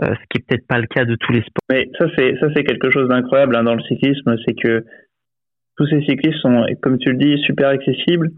Euh, 0.00 0.06
ce 0.06 0.20
qui 0.30 0.38
est 0.38 0.46
peut-être 0.46 0.66
pas 0.66 0.78
le 0.78 0.86
cas 0.86 1.04
de 1.04 1.16
tous 1.16 1.32
les 1.32 1.40
sports. 1.40 1.60
Mais 1.70 1.86
ça 1.98 2.06
c'est 2.16 2.34
ça 2.40 2.46
c'est 2.56 2.64
quelque 2.64 2.88
chose 2.88 3.10
d'incroyable 3.10 3.54
hein, 3.54 3.62
dans 3.62 3.74
le 3.74 3.82
cyclisme, 3.82 4.36
c'est 4.46 4.54
que 4.54 4.86
tous 5.76 5.86
ces 5.86 6.00
cyclistes 6.06 6.40
sont, 6.40 6.64
comme 6.80 6.96
tu 6.96 7.12
le 7.12 7.18
dis, 7.18 7.36
super 7.42 7.68
accessibles 7.68 8.30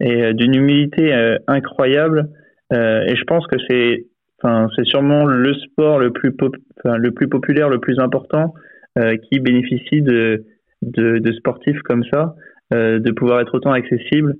et 0.00 0.22
euh, 0.22 0.32
d'une 0.34 0.54
humilité 0.54 1.14
euh, 1.14 1.38
incroyable. 1.46 2.28
et 2.70 3.16
je 3.16 3.24
pense 3.24 3.46
que 3.46 3.56
c'est 3.70 4.04
C'est 4.42 4.84
sûrement 4.84 5.24
le 5.24 5.52
sport 5.54 5.98
le 5.98 6.12
plus, 6.12 6.32
enfin, 6.78 6.96
le 6.96 7.10
plus 7.10 7.28
populaire, 7.28 7.68
le 7.68 7.80
plus 7.80 7.98
important, 7.98 8.54
euh, 8.98 9.16
qui 9.16 9.40
bénéficie 9.40 10.02
de, 10.02 10.44
sportifs 11.38 11.80
comme 11.82 12.04
ça, 12.04 12.34
euh, 12.72 12.98
de 12.98 13.10
pouvoir 13.12 13.40
être 13.40 13.54
autant 13.54 13.72
accessible 13.72 14.34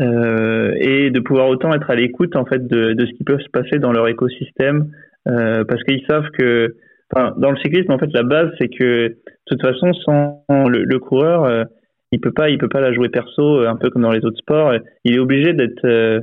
euh, 0.00 0.72
et 0.80 1.10
de 1.10 1.20
pouvoir 1.20 1.48
autant 1.48 1.72
être 1.74 1.90
à 1.90 1.94
l'écoute 1.94 2.36
en 2.36 2.44
fait 2.44 2.66
de, 2.66 2.94
ce 2.98 3.12
qui 3.12 3.24
peut 3.24 3.38
se 3.38 3.48
passer 3.50 3.78
dans 3.78 3.92
leur 3.92 4.08
écosystème, 4.08 4.90
euh, 5.28 5.64
parce 5.64 5.82
qu'ils 5.84 6.04
savent 6.08 6.30
que, 6.38 6.76
dans 7.14 7.50
le 7.50 7.58
cyclisme 7.58 7.92
en 7.92 7.98
fait 7.98 8.10
la 8.14 8.22
base 8.22 8.50
c'est 8.58 8.68
que 8.68 9.08
de 9.08 9.18
toute 9.44 9.60
façon 9.60 9.92
sans 9.92 10.44
le, 10.48 10.82
le 10.84 10.98
coureur 10.98 11.66
il 12.10 12.20
peut 12.20 12.32
pas 12.32 12.48
il 12.48 12.56
peut 12.56 12.70
pas 12.70 12.80
la 12.80 12.94
jouer 12.94 13.10
perso 13.10 13.66
un 13.66 13.76
peu 13.76 13.90
comme 13.90 14.00
dans 14.00 14.12
les 14.12 14.24
autres 14.24 14.38
sports. 14.38 14.72
Il 15.04 15.16
est 15.16 15.18
obligé 15.18 15.52
d'être 15.52 16.22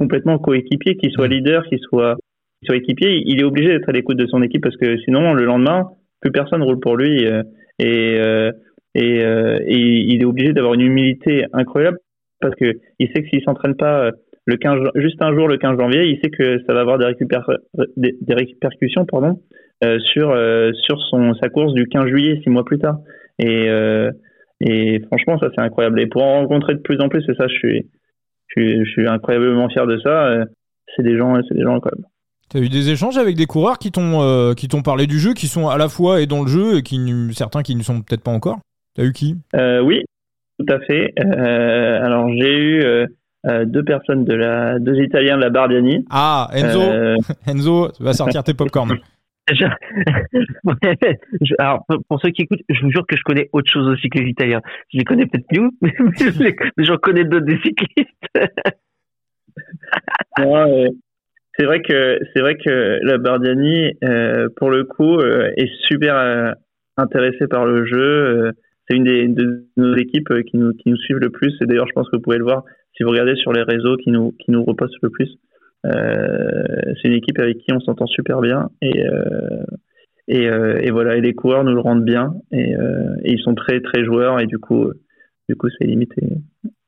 complètement 0.00 0.38
coéquipier, 0.38 0.96
qu'il 0.96 1.12
soit 1.12 1.28
leader, 1.28 1.62
qu'il 1.66 1.78
soit, 1.78 2.16
soit 2.64 2.76
équipier, 2.76 3.22
il 3.26 3.38
est 3.38 3.44
obligé 3.44 3.68
d'être 3.68 3.90
à 3.90 3.92
l'écoute 3.92 4.16
de 4.16 4.26
son 4.26 4.40
équipe 4.42 4.62
parce 4.62 4.78
que 4.78 4.96
sinon, 5.02 5.34
le 5.34 5.44
lendemain, 5.44 5.90
plus 6.22 6.32
personne 6.32 6.62
roule 6.62 6.80
pour 6.80 6.96
lui 6.96 7.26
euh, 7.26 7.42
et, 7.78 8.16
euh, 8.18 8.50
et, 8.94 9.22
euh, 9.22 9.58
et, 9.66 9.76
il 9.76 10.22
est 10.22 10.24
obligé 10.24 10.54
d'avoir 10.54 10.72
une 10.72 10.80
humilité 10.80 11.44
incroyable 11.52 11.98
parce 12.40 12.54
que 12.54 12.78
il 12.98 13.08
sait 13.08 13.22
que 13.22 13.28
s'il 13.28 13.42
s'entraîne 13.42 13.76
pas 13.76 14.10
le 14.46 14.56
15, 14.56 14.88
juste 14.94 15.20
un 15.20 15.34
jour 15.34 15.48
le 15.48 15.58
15 15.58 15.78
janvier, 15.78 16.06
il 16.06 16.18
sait 16.22 16.30
que 16.30 16.62
ça 16.66 16.72
va 16.72 16.80
avoir 16.80 16.96
des, 16.96 17.04
récupér 17.04 17.46
des, 17.98 18.16
des 18.22 18.34
répercussions 18.34 19.04
pardon, 19.04 19.38
sur, 19.82 20.34
sur 20.72 20.98
son, 21.10 21.34
sa 21.34 21.50
course 21.50 21.74
du 21.74 21.86
15 21.88 22.06
juillet, 22.06 22.40
six 22.42 22.48
mois 22.48 22.64
plus 22.64 22.78
tard. 22.78 23.00
Et, 23.38 23.68
et 24.60 25.00
franchement, 25.08 25.38
ça 25.38 25.50
c'est 25.54 25.60
incroyable. 25.60 26.00
Et 26.00 26.06
pour 26.06 26.22
en 26.22 26.40
rencontrer 26.40 26.74
de 26.74 26.80
plus 26.80 27.00
en 27.00 27.10
plus, 27.10 27.22
c'est 27.26 27.36
ça, 27.36 27.46
je 27.48 27.54
suis, 27.54 27.86
je 28.56 28.84
suis, 28.84 29.08
incroyablement 29.08 29.68
fier 29.68 29.86
de 29.86 29.98
ça. 30.00 30.26
Euh, 30.26 30.44
c'est 30.96 31.02
des 31.02 31.16
gens, 31.16 31.34
c'est 31.48 31.54
des 31.54 31.62
gens 31.62 31.76
incroyables. 31.76 32.04
Tu 32.50 32.58
as 32.58 32.60
eu 32.60 32.68
des 32.68 32.90
échanges 32.90 33.16
avec 33.16 33.36
des 33.36 33.46
coureurs 33.46 33.78
qui 33.78 33.92
t'ont 33.92 34.22
euh, 34.22 34.54
qui 34.54 34.66
t'ont 34.66 34.82
parlé 34.82 35.06
du 35.06 35.20
jeu, 35.20 35.34
qui 35.34 35.46
sont 35.46 35.68
à 35.68 35.78
la 35.78 35.88
fois 35.88 36.20
et 36.20 36.26
dans 36.26 36.42
le 36.42 36.48
jeu 36.48 36.78
et 36.78 36.82
qui 36.82 36.98
certains 37.32 37.62
qui 37.62 37.76
ne 37.76 37.82
sont 37.82 38.02
peut-être 38.02 38.22
pas 38.22 38.32
encore? 38.32 38.58
T'as 38.96 39.04
eu 39.04 39.12
qui? 39.12 39.36
Euh, 39.54 39.80
Oui, 39.80 40.02
tout 40.58 40.66
à 40.68 40.80
fait. 40.80 41.14
Euh, 41.20 42.04
alors 42.04 42.28
j'ai 42.28 42.58
eu 42.58 43.06
deux 43.66 43.84
personnes 43.84 44.24
de 44.24 44.34
la 44.34 44.80
deux 44.80 45.00
Italiens 45.00 45.36
de 45.36 45.42
la 45.42 45.50
Bardiani. 45.50 46.04
Ah 46.10 46.50
Enzo, 46.52 46.80
Enzo, 47.46 47.92
tu 47.96 48.02
vas 48.02 48.14
sortir 48.14 48.42
tes 48.42 48.54
popcorn. 48.54 48.98
alors, 51.58 51.84
pour 52.08 52.20
ceux 52.20 52.30
qui 52.30 52.42
écoutent, 52.42 52.62
je 52.68 52.80
vous 52.82 52.90
jure 52.90 53.06
que 53.06 53.16
je 53.16 53.22
connais 53.22 53.48
autre 53.52 53.70
chose 53.70 53.86
aussi 53.88 54.08
que 54.08 54.18
les 54.18 54.30
Italiens. 54.30 54.60
Je 54.92 54.98
les 54.98 55.04
connais 55.04 55.26
peut-être 55.26 55.46
mieux, 55.52 55.70
mais 55.80 55.94
j'en 56.84 56.96
connais 56.96 57.22
d'autres 57.24 57.46
des 57.46 57.58
cyclistes. 57.58 58.08
c'est 61.58 61.64
vrai 61.64 61.82
que 61.82 62.18
c'est 62.32 62.40
vrai 62.40 62.56
que 62.56 63.00
la 63.02 63.18
Bardiani, 63.18 63.92
euh, 64.04 64.48
pour 64.56 64.70
le 64.70 64.84
coup, 64.84 65.18
euh, 65.18 65.50
est 65.56 65.70
super 65.88 66.16
euh, 66.16 66.52
intéressée 66.96 67.48
par 67.48 67.66
le 67.66 67.84
jeu. 67.84 68.52
c'est 68.88 68.96
une 68.96 69.04
des 69.04 69.28
de 69.28 69.66
nos 69.76 69.94
équipes 69.96 70.32
qui 70.46 70.56
nous 70.56 70.72
qui 70.72 70.88
nous 70.90 70.96
suivent 70.96 71.18
le 71.18 71.30
plus. 71.30 71.54
Et 71.60 71.66
d'ailleurs, 71.66 71.88
je 71.88 71.92
pense 71.92 72.08
que 72.08 72.16
vous 72.16 72.22
pouvez 72.22 72.38
le 72.38 72.44
voir 72.44 72.64
si 72.96 73.02
vous 73.02 73.10
regardez 73.10 73.36
sur 73.36 73.52
les 73.52 73.62
réseaux 73.62 73.96
qui 73.96 74.10
nous 74.10 74.32
qui 74.32 74.50
nous 74.50 74.64
repostent 74.64 74.96
le 75.02 75.10
plus. 75.10 75.36
Euh, 75.86 76.94
c'est 77.00 77.08
une 77.08 77.14
équipe 77.14 77.38
avec 77.38 77.58
qui 77.58 77.72
on 77.72 77.80
s'entend 77.80 78.06
super 78.06 78.40
bien 78.40 78.68
et 78.82 79.02
euh, 79.06 79.64
et, 80.28 80.46
euh, 80.46 80.78
et, 80.82 80.90
voilà 80.90 81.16
et 81.16 81.22
les 81.22 81.32
coureurs 81.32 81.64
nous 81.64 81.74
le 81.74 81.80
rendent 81.80 82.04
bien 82.04 82.34
et, 82.52 82.72
et, 82.72 83.32
ils 83.32 83.40
sont 83.40 83.54
très 83.54 83.80
très 83.80 84.04
joueurs 84.04 84.40
et 84.40 84.46
du 84.46 84.58
coup 84.58 84.92
du 85.48 85.56
coup 85.56 85.68
c'est 85.78 85.86
limité 85.86 86.22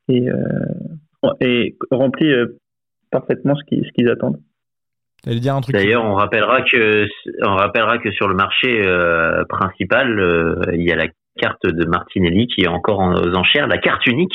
et, 0.08 0.28
et 1.40 1.76
remplit 1.90 2.34
parfaitement 3.10 3.56
ce 3.56 3.64
qu'ils 3.64 3.84
ce 3.86 3.92
qu'ils 3.92 4.10
attendent. 4.10 4.40
Dire 5.24 5.54
un 5.54 5.60
truc 5.60 5.74
D'ailleurs, 5.74 6.04
on 6.04 6.14
rappellera 6.14 6.62
que 6.62 7.06
on 7.42 7.54
rappellera 7.54 7.98
que 7.98 8.10
sur 8.10 8.28
le 8.28 8.34
marché 8.34 8.82
principal, 9.48 10.68
il 10.74 10.82
y 10.82 10.92
a 10.92 10.96
la 10.96 11.06
carte 11.36 11.64
de 11.64 11.86
Martinelli 11.86 12.46
qui 12.48 12.62
est 12.62 12.68
encore 12.68 12.98
aux 12.98 13.34
enchères, 13.34 13.68
la 13.68 13.78
carte 13.78 14.06
unique 14.06 14.34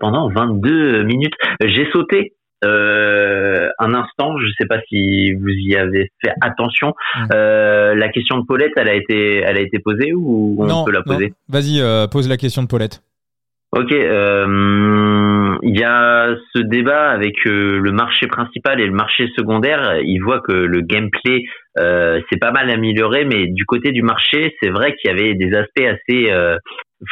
pendant 0.00 0.28
22 0.30 1.04
minutes. 1.04 1.34
J'ai 1.60 1.88
sauté 1.92 2.32
euh, 2.64 3.68
un 3.78 3.94
instant, 3.94 4.36
je 4.38 4.46
ne 4.46 4.52
sais 4.58 4.66
pas 4.66 4.80
si 4.88 5.32
vous 5.34 5.48
y 5.48 5.76
avez 5.76 6.10
fait 6.22 6.32
attention. 6.40 6.94
Mm. 7.16 7.26
Euh, 7.34 7.94
la 7.94 8.08
question 8.08 8.38
de 8.38 8.44
Paulette, 8.46 8.72
elle 8.76 8.88
a 8.88 8.94
été, 8.94 9.38
elle 9.38 9.56
a 9.56 9.60
été 9.60 9.78
posée 9.78 10.12
ou 10.14 10.56
on 10.58 10.84
peut 10.84 10.92
la 10.92 11.02
poser? 11.02 11.32
Vas-y, 11.48 11.80
euh, 11.80 12.06
pose 12.06 12.28
la 12.28 12.36
question 12.36 12.62
de 12.62 12.68
Paulette. 12.68 13.02
Ok, 13.76 13.90
il 13.90 13.98
y 15.76 15.82
a 15.82 16.36
ce 16.54 16.60
débat 16.60 17.10
avec 17.10 17.34
le 17.44 17.90
marché 17.90 18.28
principal 18.28 18.80
et 18.80 18.86
le 18.86 18.92
marché 18.92 19.28
secondaire. 19.36 19.98
Il 20.00 20.20
voit 20.20 20.40
que 20.40 20.52
le 20.52 20.80
gameplay 20.80 21.42
c'est 21.76 22.38
pas 22.40 22.52
mal 22.52 22.70
amélioré, 22.70 23.24
mais 23.24 23.48
du 23.48 23.64
côté 23.64 23.90
du 23.90 24.02
marché, 24.02 24.54
c'est 24.62 24.70
vrai 24.70 24.94
qu'il 24.94 25.10
y 25.10 25.12
avait 25.12 25.34
des 25.34 25.52
aspects 25.56 25.80
assez 25.80 26.30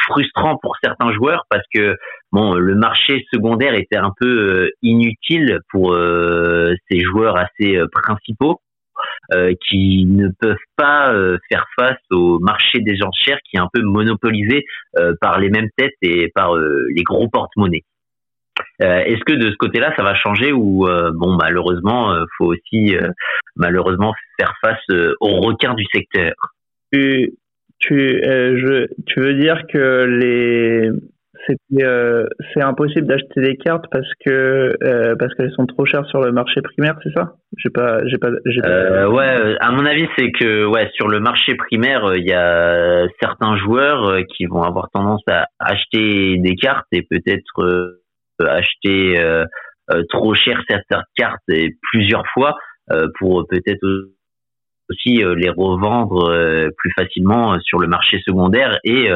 frustrants 0.07 0.57
pour 0.61 0.77
certains 0.81 1.11
joueurs 1.11 1.45
parce 1.49 1.65
que 1.73 1.97
bon, 2.33 2.55
le 2.55 2.75
marché 2.75 3.25
secondaire 3.31 3.75
était 3.75 3.97
un 3.97 4.11
peu 4.19 4.27
euh, 4.27 4.69
inutile 4.81 5.59
pour 5.69 5.93
euh, 5.93 6.73
ces 6.89 6.99
joueurs 6.99 7.37
assez 7.37 7.77
euh, 7.77 7.87
principaux. 7.89 8.59
qui 9.67 10.05
ne 10.05 10.27
peuvent 10.39 10.67
pas 10.77 11.13
faire 11.49 11.65
face 11.77 12.03
au 12.11 12.39
marché 12.39 12.79
des 12.79 13.01
enchères 13.03 13.39
qui 13.43 13.57
est 13.57 13.59
un 13.59 13.69
peu 13.73 13.81
monopolisé 13.81 14.63
par 15.19 15.39
les 15.39 15.49
mêmes 15.49 15.69
têtes 15.75 15.97
et 16.01 16.29
par 16.33 16.55
les 16.55 17.03
gros 17.03 17.27
porte-monnaies. 17.27 17.83
Est-ce 18.79 19.23
que 19.25 19.33
de 19.33 19.49
ce 19.49 19.55
côté-là, 19.57 19.93
ça 19.97 20.03
va 20.03 20.13
changer 20.15 20.53
ou 20.53 20.85
bon, 21.15 21.35
malheureusement, 21.41 22.15
faut 22.37 22.53
aussi 22.53 22.95
malheureusement 23.55 24.13
faire 24.39 24.53
face 24.63 24.85
aux 25.19 25.41
requins 25.41 25.73
du 25.73 25.85
secteur? 25.91 26.33
Tu, 26.91 27.33
tu, 27.79 28.21
je, 28.23 28.87
tu 29.07 29.19
veux 29.19 29.33
dire 29.33 29.63
que 29.67 30.05
les 30.05 30.91
c'était 31.47 31.83
euh, 31.83 32.25
c'est 32.53 32.61
impossible 32.61 33.07
d'acheter 33.07 33.41
des 33.41 33.57
cartes 33.57 33.85
parce 33.91 34.07
que 34.25 34.75
euh, 34.83 35.15
parce 35.17 35.33
qu'elles 35.35 35.51
sont 35.51 35.65
trop 35.65 35.85
chères 35.85 36.05
sur 36.07 36.21
le 36.21 36.31
marché 36.31 36.61
primaire, 36.61 36.97
c'est 37.03 37.13
ça? 37.13 37.33
J'ai 37.57 37.69
pas 37.69 37.99
j'ai 38.05 38.17
pas, 38.17 38.29
euh, 38.29 39.07
ouais, 39.09 39.55
à 39.59 39.71
mon 39.71 39.85
avis, 39.85 40.07
c'est 40.17 40.31
que 40.31 40.65
ouais, 40.65 40.89
sur 40.93 41.07
le 41.07 41.19
marché 41.19 41.55
primaire, 41.55 42.15
il 42.15 42.25
y 42.25 42.33
a 42.33 43.05
certains 43.21 43.57
joueurs 43.57 44.17
qui 44.35 44.45
vont 44.45 44.63
avoir 44.63 44.89
tendance 44.91 45.23
à 45.27 45.47
acheter 45.59 46.37
des 46.37 46.55
cartes 46.55 46.87
et 46.91 47.01
peut-être 47.03 47.99
acheter 48.39 49.21
trop 50.09 50.33
cher 50.33 50.61
certaines 50.67 51.03
cartes 51.15 51.43
et 51.49 51.75
plusieurs 51.91 52.25
fois 52.33 52.55
pour 53.19 53.45
peut-être 53.47 53.85
aussi 54.89 55.23
les 55.23 55.49
revendre 55.49 56.69
plus 56.77 56.91
facilement 56.97 57.59
sur 57.61 57.79
le 57.79 57.87
marché 57.87 58.19
secondaire 58.25 58.79
et 58.83 59.09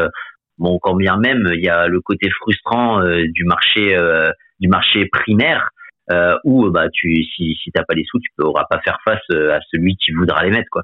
Bon, 0.58 0.80
quand 0.82 0.95
bien 0.95 1.18
même 1.18 1.49
il 1.53 1.64
y 1.64 1.70
a 1.70 1.88
le 1.88 2.01
côté 2.01 2.30
frustrant 2.30 3.01
euh, 3.01 3.24
du 3.30 3.43
marché 3.43 3.95
euh, 3.95 4.32
du 4.60 4.68
marché 4.68 5.05
primaire 5.05 5.70
euh, 6.12 6.36
où 6.43 6.70
bah 6.72 6.88
tu 6.91 7.24
si 7.24 7.55
si 7.62 7.72
t'as 7.72 7.84
pas 7.84 7.93
les 7.93 8.05
sous, 8.05 8.20
tu 8.20 8.30
pourras 8.38 8.66
pas 8.70 8.80
faire 8.80 8.97
face 9.05 9.30
à 9.30 9.60
celui 9.72 9.95
qui 9.97 10.12
voudra 10.14 10.43
les 10.43 10.51
mettre 10.51 10.70
quoi. 10.72 10.84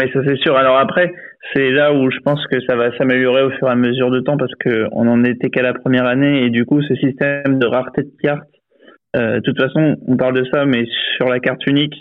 Oui, 0.00 0.08
ça 0.12 0.20
c'est 0.24 0.36
sûr. 0.36 0.56
Alors 0.56 0.78
après, 0.78 1.12
c'est 1.52 1.70
là 1.72 1.92
où 1.92 2.08
je 2.12 2.18
pense 2.18 2.46
que 2.46 2.60
ça 2.66 2.76
va 2.76 2.96
s'améliorer 2.96 3.42
au 3.42 3.50
fur 3.50 3.66
et 3.66 3.72
à 3.72 3.74
mesure 3.74 4.12
de 4.12 4.20
temps 4.20 4.36
parce 4.36 4.54
que 4.60 4.86
on 4.92 5.08
en 5.08 5.24
était 5.24 5.50
qu'à 5.50 5.62
la 5.62 5.74
première 5.74 6.06
année 6.06 6.44
et 6.44 6.50
du 6.50 6.64
coup 6.64 6.80
ce 6.82 6.94
système 6.94 7.58
de 7.58 7.66
rareté 7.66 8.02
de 8.02 8.12
cartes. 8.22 8.48
de 9.16 9.40
toute 9.40 9.58
façon, 9.58 9.96
on 10.06 10.16
parle 10.16 10.34
de 10.34 10.44
ça, 10.52 10.64
mais 10.64 10.84
sur 11.16 11.26
la 11.26 11.40
carte 11.40 11.66
unique, 11.66 11.96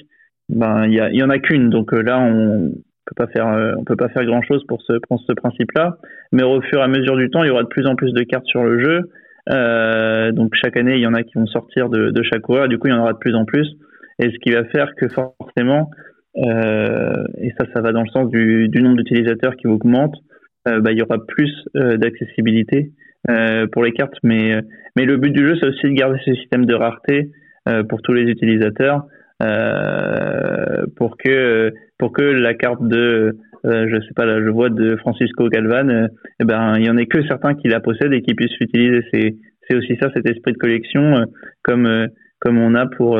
ben 0.49 0.85
il 0.85 1.15
y 1.15 1.23
en 1.23 1.31
a 1.31 1.39
qu'une. 1.39 1.71
Donc 1.71 1.91
là, 1.93 2.19
on 2.19 2.73
peut 3.07 3.25
pas 3.25 3.27
faire, 3.27 3.47
on 3.77 3.83
peut 3.83 3.95
pas 3.95 4.09
faire 4.09 4.25
grand 4.25 4.41
chose 4.41 4.63
pour 4.67 4.81
ce, 4.81 5.33
principe-là 5.33 5.97
mais 6.31 6.43
au 6.43 6.61
fur 6.61 6.79
et 6.79 6.83
à 6.83 6.87
mesure 6.87 7.15
du 7.15 7.29
temps, 7.29 7.43
il 7.43 7.47
y 7.47 7.49
aura 7.49 7.63
de 7.63 7.67
plus 7.67 7.87
en 7.87 7.95
plus 7.95 8.11
de 8.13 8.23
cartes 8.23 8.45
sur 8.45 8.63
le 8.63 8.83
jeu. 8.83 9.09
Euh, 9.49 10.31
donc 10.31 10.53
chaque 10.55 10.75
année, 10.77 10.95
il 10.95 11.01
y 11.01 11.07
en 11.07 11.13
a 11.13 11.23
qui 11.23 11.33
vont 11.35 11.45
sortir 11.47 11.89
de, 11.89 12.21
chaque 12.23 12.41
coureur. 12.41 12.67
Du 12.67 12.77
coup, 12.77 12.87
il 12.87 12.91
y 12.91 12.93
en 12.93 13.01
aura 13.01 13.13
de 13.13 13.17
plus 13.17 13.35
en 13.35 13.45
plus. 13.45 13.67
Et 14.19 14.29
ce 14.29 14.37
qui 14.39 14.51
va 14.51 14.65
faire 14.65 14.93
que 14.95 15.07
forcément, 15.09 15.89
euh, 16.37 17.23
et 17.39 17.53
ça, 17.57 17.65
ça 17.73 17.81
va 17.81 17.91
dans 17.91 18.03
le 18.03 18.09
sens 18.09 18.29
du, 18.29 18.69
nombre 18.75 18.97
d'utilisateurs 18.97 19.55
qui 19.55 19.67
augmente, 19.67 20.15
euh, 20.67 20.81
bah, 20.81 20.91
il 20.91 20.97
y 20.97 21.01
aura 21.01 21.17
plus 21.25 21.53
euh, 21.75 21.97
d'accessibilité 21.97 22.91
euh, 23.29 23.67
pour 23.71 23.83
les 23.83 23.93
cartes. 23.93 24.15
Mais, 24.23 24.61
le 24.95 25.17
but 25.17 25.31
du 25.31 25.47
jeu, 25.47 25.55
c'est 25.61 25.67
aussi 25.67 25.87
de 25.87 25.93
garder 25.93 26.19
ce 26.25 26.33
système 26.33 26.65
de 26.65 26.73
rareté 26.73 27.29
euh, 27.69 27.83
pour 27.83 28.01
tous 28.01 28.13
les 28.13 28.23
utilisateurs, 28.23 29.03
pour 29.39 31.17
que 31.17 31.71
pour 31.97 32.11
que 32.11 32.21
la 32.21 32.53
carte 32.53 32.83
de 32.87 33.37
euh, 33.65 33.87
je 33.89 34.01
sais 34.01 34.13
pas, 34.15 34.25
là, 34.25 34.39
je 34.41 34.49
vois 34.49 34.69
de 34.69 34.95
Francisco 34.97 35.49
Galvan, 35.49 35.89
euh, 35.89 36.07
eh 36.39 36.45
ben, 36.45 36.75
il 36.77 36.85
y 36.85 36.89
en 36.89 36.97
a 36.97 37.05
que 37.05 37.25
certains 37.27 37.55
qui 37.55 37.67
la 37.67 37.79
possèdent 37.79 38.13
et 38.13 38.21
qui 38.21 38.33
puissent 38.33 38.57
l'utiliser. 38.59 39.01
C'est, 39.11 39.35
c'est 39.67 39.75
aussi 39.75 39.97
ça, 40.01 40.09
cet 40.13 40.29
esprit 40.29 40.53
de 40.53 40.57
collection, 40.57 41.17
euh, 41.17 41.25
comme, 41.63 42.07
comme 42.39 42.57
on 42.57 42.75
a 42.75 42.85
pour, 42.85 43.19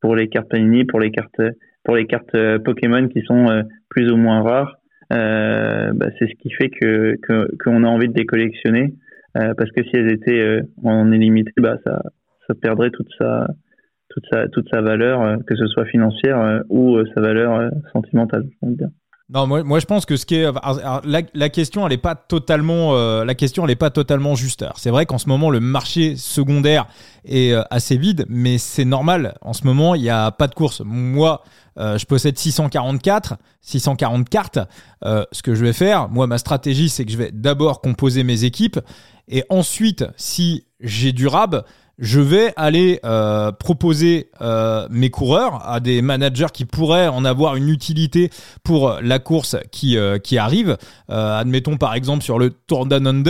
pour 0.00 0.16
les 0.16 0.28
cartes 0.28 0.48
Panini, 0.48 0.84
pour 0.84 1.00
les 1.00 1.10
cartes, 1.10 1.40
pour 1.84 1.96
les 1.96 2.06
cartes 2.06 2.36
Pokémon 2.64 3.08
qui 3.08 3.20
sont 3.22 3.46
plus 3.90 4.10
ou 4.10 4.16
moins 4.16 4.42
rares. 4.42 4.76
Bah, 5.10 6.06
c'est 6.18 6.28
ce 6.28 6.34
qui 6.40 6.50
fait 6.50 6.70
que, 6.70 7.16
qu'on 7.62 7.84
a 7.84 7.88
envie 7.88 8.08
de 8.08 8.16
les 8.16 8.24
collectionner. 8.24 8.94
parce 9.34 9.70
que 9.72 9.82
si 9.82 9.90
elles 9.94 10.12
étaient 10.12 10.60
en 10.82 11.10
illimité, 11.12 11.52
bah, 11.58 11.76
ça, 11.84 12.00
ça 12.46 12.54
perdrait 12.54 12.90
toute 12.90 13.08
sa, 13.18 13.48
toute 14.14 14.24
sa, 14.30 14.48
toute 14.48 14.68
sa 14.70 14.80
valeur, 14.80 15.38
que 15.46 15.56
ce 15.56 15.66
soit 15.66 15.84
financière 15.86 16.62
ou 16.68 16.96
sa 17.14 17.20
valeur 17.20 17.70
sentimentale. 17.92 18.46
Non, 19.30 19.46
moi, 19.46 19.64
moi 19.64 19.78
je 19.78 19.86
pense 19.86 20.04
que 20.04 20.16
ce 20.16 20.26
qui 20.26 20.36
est 20.36 20.52
la, 21.04 21.22
la 21.32 21.48
question, 21.48 21.86
elle 21.86 21.94
est 21.94 21.96
pas 21.96 22.14
totalement 22.14 22.94
euh, 22.94 23.24
pas 23.78 23.90
totalement 23.90 24.34
juste. 24.34 24.66
C'est 24.76 24.90
vrai 24.90 25.06
qu'en 25.06 25.16
ce 25.16 25.28
moment 25.28 25.50
le 25.50 25.60
marché 25.60 26.14
secondaire 26.16 26.86
est 27.24 27.52
euh, 27.52 27.62
assez 27.70 27.96
vide, 27.96 28.26
mais 28.28 28.58
c'est 28.58 28.84
normal. 28.84 29.34
En 29.40 29.54
ce 29.54 29.66
moment, 29.66 29.94
il 29.94 30.02
n'y 30.02 30.10
a 30.10 30.30
pas 30.30 30.46
de 30.46 30.54
course. 30.54 30.82
Moi, 30.84 31.42
euh, 31.78 31.96
je 31.96 32.04
possède 32.04 32.36
644, 32.36 33.36
640 33.62 34.28
cartes. 34.28 34.58
ce 35.02 35.42
que 35.42 35.54
je 35.54 35.64
vais 35.64 35.72
faire, 35.72 36.10
moi, 36.10 36.26
ma 36.26 36.38
stratégie, 36.38 36.90
c'est 36.90 37.06
que 37.06 37.10
je 37.10 37.18
vais 37.18 37.30
d'abord 37.32 37.80
composer 37.80 38.24
mes 38.24 38.44
équipes 38.44 38.78
et 39.28 39.44
ensuite, 39.48 40.04
si 40.16 40.66
j'ai 40.80 41.12
du 41.12 41.26
rab, 41.26 41.64
je 41.98 42.20
vais 42.20 42.52
aller 42.56 43.00
euh, 43.04 43.52
proposer 43.52 44.30
euh, 44.40 44.86
mes 44.90 45.10
coureurs 45.10 45.68
à 45.68 45.80
des 45.80 46.02
managers 46.02 46.48
qui 46.52 46.64
pourraient 46.64 47.08
en 47.08 47.24
avoir 47.24 47.56
une 47.56 47.68
utilité 47.68 48.30
pour 48.62 48.98
la 49.00 49.18
course 49.18 49.56
qui, 49.70 49.96
euh, 49.96 50.18
qui 50.18 50.38
arrive. 50.38 50.76
admettons 51.08 51.76
par 51.76 51.94
exemple 51.94 52.24
sur 52.24 52.38
le 52.38 52.50
Tour 52.50 52.86
Down 52.86 53.24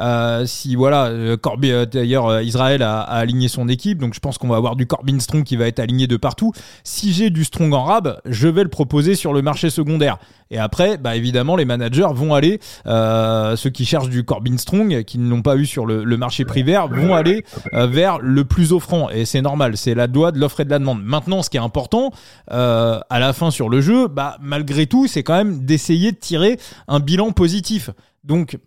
euh, 0.00 0.46
si 0.46 0.76
voilà, 0.76 1.06
euh, 1.06 1.36
Corby, 1.36 1.70
euh, 1.70 1.84
d'ailleurs, 1.84 2.40
Israël 2.40 2.82
a, 2.82 3.00
aligné 3.00 3.48
son 3.48 3.68
équipe, 3.68 3.98
donc 3.98 4.14
je 4.14 4.20
pense 4.20 4.38
qu'on 4.38 4.48
va 4.48 4.56
avoir 4.56 4.76
du 4.76 4.86
Corbin 4.86 5.18
Strong 5.18 5.44
qui 5.44 5.56
va 5.56 5.66
être 5.66 5.78
aligné 5.78 6.06
de 6.06 6.16
partout. 6.16 6.52
Si 6.84 7.12
j'ai 7.12 7.30
du 7.30 7.44
Strong 7.44 7.74
en 7.74 7.84
rab, 7.84 8.20
je 8.24 8.48
vais 8.48 8.62
le 8.62 8.70
proposer 8.70 9.14
sur 9.14 9.32
le 9.32 9.42
marché 9.42 9.70
secondaire. 9.70 10.18
Et 10.52 10.58
après, 10.58 10.96
bah 10.96 11.14
évidemment, 11.14 11.54
les 11.54 11.64
managers 11.64 12.08
vont 12.12 12.34
aller, 12.34 12.58
ceux 12.84 13.70
qui 13.70 13.84
cherchent 13.84 14.08
du 14.08 14.24
Corbin 14.24 14.56
Strong, 14.58 15.04
qui 15.04 15.18
ne 15.18 15.30
l'ont 15.30 15.42
pas 15.42 15.56
eu 15.56 15.64
sur 15.64 15.86
le, 15.86 16.16
marché 16.16 16.44
privé, 16.44 16.76
vont 16.90 17.14
aller 17.14 17.44
vers 17.72 18.18
le 18.18 18.44
plus 18.44 18.72
offrant. 18.72 19.10
Et 19.10 19.24
c'est 19.26 19.42
normal, 19.42 19.76
c'est 19.76 19.94
la 19.94 20.08
loi 20.08 20.32
de 20.32 20.40
l'offre 20.40 20.60
et 20.60 20.64
de 20.64 20.70
la 20.70 20.80
demande. 20.80 21.04
Maintenant, 21.04 21.42
ce 21.42 21.50
qui 21.50 21.56
est 21.56 21.60
important, 21.60 22.10
à 22.48 23.04
la 23.10 23.32
fin 23.32 23.52
sur 23.52 23.68
le 23.68 23.80
jeu, 23.80 24.08
bah 24.08 24.38
malgré 24.40 24.86
tout, 24.86 25.06
c'est 25.06 25.22
quand 25.22 25.36
même 25.36 25.64
d'essayer 25.64 26.10
de 26.10 26.18
tirer 26.18 26.58
un 26.88 26.98
bilan 26.98 27.30
positif. 27.30 27.90
Donc, 28.24 28.58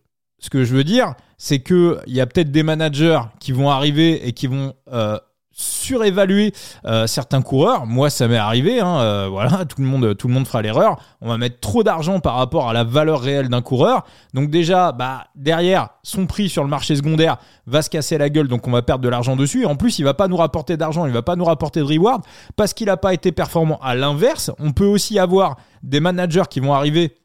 ce 0.43 0.49
que 0.49 0.65
je 0.65 0.75
veux 0.75 0.83
dire, 0.83 1.13
c'est 1.37 1.59
que 1.59 1.99
il 2.05 2.13
y 2.13 2.19
a 2.19 2.25
peut-être 2.25 2.51
des 2.51 2.63
managers 2.63 3.21
qui 3.39 3.53
vont 3.53 3.69
arriver 3.69 4.27
et 4.27 4.33
qui 4.33 4.47
vont 4.47 4.73
euh, 4.91 5.17
surévaluer 5.53 6.51
euh, 6.83 7.07
certains 7.07 7.41
coureurs. 7.41 7.85
Moi, 7.85 8.09
ça 8.09 8.27
m'est 8.27 8.35
arrivé. 8.35 8.81
Hein, 8.81 8.99
euh, 8.99 9.27
voilà, 9.31 9.63
tout 9.63 9.81
le 9.81 9.87
monde, 9.87 10.17
tout 10.17 10.27
le 10.27 10.33
monde 10.33 10.45
fera 10.45 10.61
l'erreur. 10.61 10.97
On 11.21 11.29
va 11.29 11.37
mettre 11.37 11.61
trop 11.61 11.81
d'argent 11.81 12.19
par 12.19 12.35
rapport 12.35 12.67
à 12.67 12.73
la 12.73 12.83
valeur 12.83 13.21
réelle 13.21 13.47
d'un 13.47 13.61
coureur. 13.61 14.03
Donc 14.33 14.49
déjà, 14.49 14.91
bah 14.91 15.27
derrière, 15.33 15.91
son 16.03 16.25
prix 16.25 16.49
sur 16.49 16.63
le 16.63 16.69
marché 16.69 16.93
secondaire 16.97 17.37
va 17.65 17.81
se 17.81 17.89
casser 17.89 18.17
la 18.17 18.29
gueule. 18.29 18.49
Donc 18.49 18.67
on 18.67 18.71
va 18.71 18.81
perdre 18.81 19.01
de 19.01 19.09
l'argent 19.09 19.37
dessus. 19.37 19.61
Et 19.61 19.65
en 19.65 19.77
plus, 19.77 19.97
il 19.97 20.03
va 20.03 20.13
pas 20.13 20.27
nous 20.27 20.35
rapporter 20.35 20.75
d'argent. 20.75 21.05
Il 21.05 21.13
va 21.13 21.21
pas 21.21 21.37
nous 21.37 21.45
rapporter 21.45 21.79
de 21.79 21.85
reward 21.85 22.21
parce 22.57 22.73
qu'il 22.73 22.87
n'a 22.87 22.97
pas 22.97 23.13
été 23.13 23.31
performant. 23.31 23.79
À 23.81 23.95
l'inverse, 23.95 24.51
on 24.59 24.73
peut 24.73 24.83
aussi 24.83 25.19
avoir 25.19 25.55
des 25.83 26.01
managers 26.01 26.43
qui 26.49 26.59
vont 26.59 26.73
arriver 26.73 27.15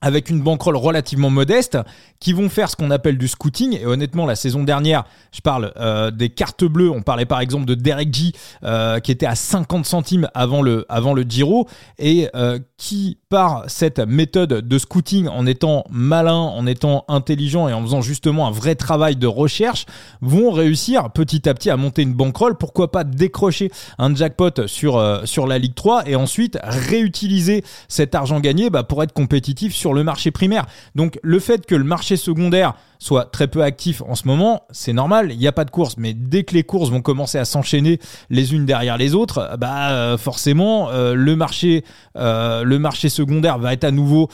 avec 0.00 0.30
une 0.30 0.40
bankroll 0.40 0.76
relativement 0.76 1.30
modeste, 1.30 1.78
qui 2.20 2.32
vont 2.32 2.48
faire 2.48 2.70
ce 2.70 2.76
qu'on 2.76 2.90
appelle 2.90 3.18
du 3.18 3.28
scouting. 3.28 3.78
Et 3.80 3.86
honnêtement, 3.86 4.26
la 4.26 4.36
saison 4.36 4.62
dernière, 4.62 5.04
je 5.32 5.40
parle 5.40 5.72
euh, 5.76 6.10
des 6.10 6.30
cartes 6.30 6.64
bleues. 6.64 6.90
On 6.90 7.02
parlait 7.02 7.26
par 7.26 7.40
exemple 7.40 7.64
de 7.64 7.74
Derek 7.74 8.12
G, 8.12 8.32
euh, 8.64 9.00
qui 9.00 9.10
était 9.10 9.26
à 9.26 9.34
50 9.34 9.84
centimes 9.86 10.28
avant 10.34 10.62
le, 10.62 10.86
avant 10.88 11.14
le 11.14 11.22
Giro, 11.22 11.68
et 11.98 12.28
euh, 12.34 12.58
qui, 12.76 13.18
par 13.28 13.64
cette 13.68 13.98
méthode 13.98 14.66
de 14.66 14.78
scouting, 14.78 15.28
en 15.28 15.46
étant 15.46 15.84
malin, 15.90 16.32
en 16.32 16.66
étant 16.66 17.04
intelligent 17.08 17.68
et 17.68 17.72
en 17.72 17.82
faisant 17.82 18.00
justement 18.00 18.46
un 18.46 18.52
vrai 18.52 18.76
travail 18.76 19.16
de 19.16 19.26
recherche, 19.26 19.86
vont 20.20 20.50
réussir 20.52 21.10
petit 21.10 21.48
à 21.48 21.54
petit 21.54 21.70
à 21.70 21.76
monter 21.76 22.02
une 22.02 22.14
bankroll. 22.14 22.56
Pourquoi 22.56 22.92
pas 22.92 23.04
décrocher 23.04 23.70
un 23.98 24.14
jackpot 24.14 24.66
sur, 24.66 25.22
sur 25.24 25.46
la 25.46 25.58
Ligue 25.58 25.74
3 25.74 26.08
et 26.08 26.16
ensuite 26.16 26.58
réutiliser 26.62 27.64
cet 27.88 28.14
argent 28.14 28.40
gagné 28.40 28.70
bah, 28.70 28.82
pour 28.82 29.02
être 29.02 29.12
compétitif 29.12 29.74
sur 29.74 29.87
le 29.94 30.04
marché 30.04 30.30
primaire. 30.30 30.66
Donc 30.94 31.18
le 31.22 31.38
fait 31.38 31.66
que 31.66 31.74
le 31.74 31.84
marché 31.84 32.16
secondaire 32.16 32.74
soit 32.98 33.26
très 33.26 33.46
peu 33.46 33.62
actif 33.62 34.02
en 34.02 34.14
ce 34.14 34.26
moment, 34.26 34.62
c'est 34.70 34.92
normal, 34.92 35.30
il 35.30 35.38
n'y 35.38 35.46
a 35.46 35.52
pas 35.52 35.64
de 35.64 35.70
course. 35.70 35.96
Mais 35.98 36.14
dès 36.14 36.42
que 36.44 36.54
les 36.54 36.64
courses 36.64 36.90
vont 36.90 37.00
commencer 37.00 37.38
à 37.38 37.44
s'enchaîner 37.44 38.00
les 38.28 38.54
unes 38.54 38.66
derrière 38.66 38.96
les 38.96 39.14
autres, 39.14 39.56
bah 39.58 39.90
euh, 39.90 40.18
forcément 40.18 40.90
euh, 40.90 41.14
le 41.14 41.36
marché 41.36 41.84
euh, 42.16 42.64
le 42.64 42.78
marché 42.78 43.08
secondaire 43.08 43.58
va 43.58 43.72
être 43.72 43.84
à 43.84 43.90
nouveau 43.90 44.28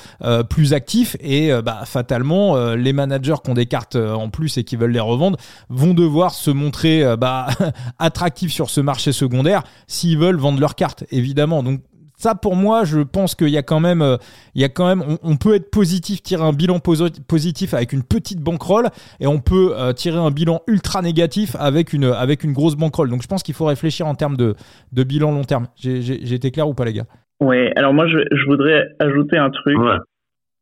plus 0.48 0.72
actif 0.72 1.16
et 1.20 1.50
bah 1.62 1.82
fatalement 1.84 2.56
les 2.74 2.92
managers 2.92 3.34
qui 3.42 3.50
ont 3.50 3.54
des 3.54 3.66
cartes 3.66 3.96
en 3.96 4.30
plus 4.30 4.56
et 4.58 4.64
qui 4.64 4.76
veulent 4.76 4.92
les 4.92 5.00
revendre 5.00 5.38
vont 5.68 5.94
devoir 5.94 6.32
se 6.32 6.50
montrer 6.50 7.16
bah, 7.16 7.48
attractifs 7.98 8.52
sur 8.52 8.70
ce 8.70 8.80
marché 8.80 9.12
secondaire 9.12 9.62
s'ils 9.86 10.18
veulent 10.18 10.36
vendre 10.36 10.60
leurs 10.60 10.74
cartes 10.74 11.04
évidemment. 11.10 11.62
Donc 11.62 11.80
ça 12.16 12.34
pour 12.34 12.56
moi 12.56 12.84
je 12.84 13.00
pense 13.00 13.34
qu'il 13.34 13.48
y 13.48 13.56
a 13.56 13.62
quand 13.62 13.80
même 13.80 14.02
euh, 14.02 14.16
il 14.54 14.62
y 14.62 14.64
a 14.64 14.68
quand 14.68 14.86
même 14.86 15.02
on, 15.22 15.36
peut 15.36 15.54
être 15.54 15.70
positif 15.70 16.22
tirer 16.22 16.42
un 16.42 16.52
bilan 16.52 16.78
positif 16.78 17.74
avec 17.74 17.92
une 17.92 18.02
petite 18.02 18.40
bankroll 18.40 18.86
et 19.20 19.26
on 19.26 19.40
peut 19.40 19.74
euh, 19.76 19.92
tirer 19.92 20.18
un 20.18 20.30
bilan 20.30 20.60
ultra 20.66 21.02
négatif 21.02 21.56
avec 21.58 21.92
une 21.92 22.04
avec 22.04 22.44
une 22.44 22.52
grosse 22.52 22.76
bankroll 22.76 23.10
donc 23.10 23.22
je 23.22 23.28
pense 23.28 23.42
qu'il 23.42 23.54
faut 23.54 23.66
réfléchir 23.66 24.06
en 24.06 24.14
termes 24.14 24.36
de, 24.36 24.54
de 24.92 25.04
bilan 25.04 25.32
long 25.32 25.44
terme. 25.44 25.66
J'ai 25.76 26.34
été 26.34 26.50
clair 26.50 26.68
ou 26.68 26.74
pas 26.74 26.84
les 26.84 26.92
gars? 26.92 27.06
Oui 27.40 27.70
alors 27.76 27.92
moi 27.92 28.06
je, 28.06 28.18
je 28.30 28.44
voudrais 28.46 28.88
ajouter 29.00 29.36
un 29.36 29.50
truc 29.50 29.78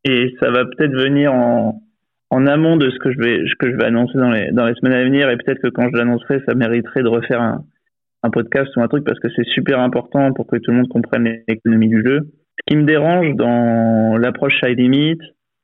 et 0.03 0.33
ça 0.39 0.49
va 0.49 0.65
peut-être 0.65 0.93
venir 0.93 1.33
en 1.33 1.81
en 2.29 2.47
amont 2.47 2.77
de 2.77 2.89
ce 2.89 2.97
que 2.97 3.11
je 3.11 3.19
vais 3.19 3.45
ce 3.47 3.55
que 3.59 3.71
je 3.71 3.77
vais 3.77 3.85
annoncer 3.85 4.17
dans 4.17 4.31
les 4.31 4.51
dans 4.51 4.65
les 4.65 4.73
semaines 4.75 4.97
à 4.97 5.03
venir 5.03 5.29
et 5.29 5.37
peut-être 5.37 5.61
que 5.61 5.69
quand 5.69 5.87
je 5.91 5.97
l'annoncerai 5.97 6.41
ça 6.47 6.55
mériterait 6.55 7.03
de 7.03 7.07
refaire 7.07 7.41
un 7.41 7.63
un 8.23 8.29
podcast 8.29 8.75
ou 8.75 8.81
un 8.81 8.87
truc 8.87 9.03
parce 9.03 9.19
que 9.19 9.27
c'est 9.35 9.45
super 9.45 9.79
important 9.79 10.33
pour 10.33 10.47
que 10.47 10.57
tout 10.57 10.71
le 10.71 10.77
monde 10.77 10.87
comprenne 10.87 11.41
l'économie 11.47 11.89
du 11.89 12.01
jeu. 12.05 12.19
Ce 12.59 12.63
qui 12.67 12.77
me 12.77 12.83
dérange 12.83 13.35
dans 13.35 14.17
l'approche 14.17 14.59
high 14.63 14.77
limit 14.77 15.17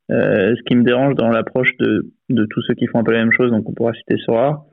ce 0.10 0.64
qui 0.64 0.76
me 0.76 0.84
dérange 0.84 1.14
dans 1.16 1.30
l'approche 1.30 1.78
de, 1.78 2.12
de 2.30 2.46
tous 2.50 2.64
ceux 2.64 2.74
qui 2.74 2.88
font 2.88 3.00
un 3.00 3.04
peu 3.04 3.12
la 3.12 3.20
même 3.20 3.32
chose, 3.32 3.52
donc 3.52 3.70
on 3.70 3.74
pourra 3.74 3.94
citer 3.94 4.18
Sora, 4.26 4.66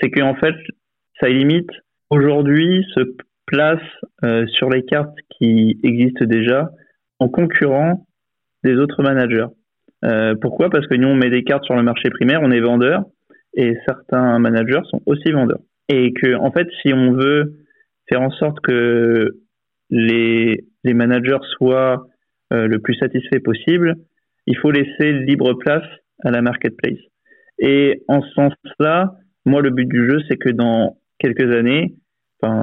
c'est 0.00 0.10
qu'en 0.10 0.34
fait, 0.34 0.54
ça 1.20 1.28
limite 1.28 1.68
aujourd'hui 2.08 2.86
se 2.94 3.02
place 3.46 3.82
sur 4.54 4.70
les 4.70 4.84
cartes 4.84 5.16
qui 5.36 5.78
existent 5.82 6.24
déjà 6.24 6.70
en 7.18 7.28
concurrent 7.28 8.06
des 8.64 8.74
autres 8.76 9.02
managers. 9.02 9.46
Euh, 10.04 10.34
pourquoi? 10.40 10.70
Parce 10.70 10.86
que 10.86 10.94
nous, 10.94 11.08
on 11.08 11.14
met 11.14 11.30
des 11.30 11.44
cartes 11.44 11.64
sur 11.64 11.76
le 11.76 11.82
marché 11.82 12.10
primaire, 12.10 12.40
on 12.42 12.50
est 12.50 12.60
vendeur, 12.60 13.04
et 13.54 13.76
certains 13.86 14.38
managers 14.38 14.80
sont 14.90 15.02
aussi 15.06 15.30
vendeurs. 15.30 15.60
Et 15.92 16.12
que, 16.12 16.36
en 16.36 16.52
fait, 16.52 16.68
si 16.80 16.94
on 16.94 17.12
veut 17.12 17.54
faire 18.08 18.22
en 18.22 18.30
sorte 18.30 18.60
que 18.60 19.36
les, 19.90 20.64
les 20.84 20.94
managers 20.94 21.42
soient 21.56 22.06
euh, 22.52 22.68
le 22.68 22.78
plus 22.78 22.94
satisfaits 22.94 23.40
possible, 23.42 23.96
il 24.46 24.56
faut 24.56 24.70
laisser 24.70 25.12
libre 25.12 25.54
place 25.54 25.84
à 26.24 26.30
la 26.30 26.42
marketplace. 26.42 26.98
Et 27.58 28.02
en 28.08 28.22
ce 28.22 28.30
sens-là, 28.34 29.14
moi, 29.44 29.62
le 29.62 29.70
but 29.70 29.86
du 29.86 30.08
jeu, 30.08 30.20
c'est 30.28 30.36
que 30.36 30.50
dans 30.50 30.96
quelques 31.18 31.52
années, 31.54 31.94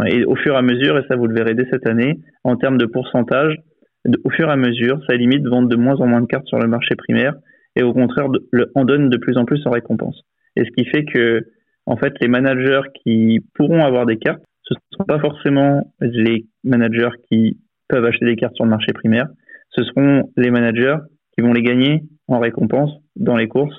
et 0.07 0.25
au 0.25 0.35
fur 0.35 0.55
et 0.55 0.57
à 0.57 0.61
mesure, 0.61 0.97
et 0.97 1.05
ça 1.07 1.15
vous 1.15 1.27
le 1.27 1.35
verrez 1.35 1.53
dès 1.53 1.67
cette 1.69 1.87
année, 1.87 2.19
en 2.43 2.55
termes 2.55 2.77
de 2.77 2.85
pourcentage, 2.85 3.55
au 4.23 4.29
fur 4.29 4.47
et 4.47 4.51
à 4.51 4.55
mesure, 4.55 4.99
ça 5.07 5.15
limite 5.15 5.45
vendre 5.45 5.67
de 5.67 5.75
moins 5.75 5.95
en 5.95 6.07
moins 6.07 6.21
de 6.21 6.27
cartes 6.27 6.47
sur 6.47 6.59
le 6.59 6.67
marché 6.67 6.95
primaire 6.95 7.35
et 7.75 7.83
au 7.83 7.93
contraire 7.93 8.27
en 8.75 8.85
donne 8.85 9.09
de 9.09 9.17
plus 9.17 9.37
en 9.37 9.45
plus 9.45 9.61
en 9.67 9.71
récompense. 9.71 10.23
Et 10.55 10.63
ce 10.63 10.71
qui 10.71 10.85
fait 10.85 11.05
que 11.05 11.45
en 11.87 11.97
fait 11.97 12.13
les 12.21 12.27
managers 12.27 12.81
qui 13.01 13.39
pourront 13.55 13.83
avoir 13.83 14.05
des 14.05 14.17
cartes, 14.17 14.43
ce 14.61 14.73
ne 14.73 14.97
sont 14.97 15.05
pas 15.05 15.19
forcément 15.19 15.93
les 16.01 16.45
managers 16.63 17.09
qui 17.29 17.57
peuvent 17.87 18.05
acheter 18.05 18.25
des 18.25 18.35
cartes 18.35 18.55
sur 18.55 18.65
le 18.65 18.69
marché 18.69 18.93
primaire, 18.93 19.27
ce 19.69 19.83
seront 19.83 20.29
les 20.35 20.51
managers 20.51 20.97
qui 21.33 21.41
vont 21.41 21.53
les 21.53 21.63
gagner 21.63 22.03
en 22.27 22.39
récompense 22.39 22.91
dans 23.15 23.37
les 23.37 23.47
courses. 23.47 23.75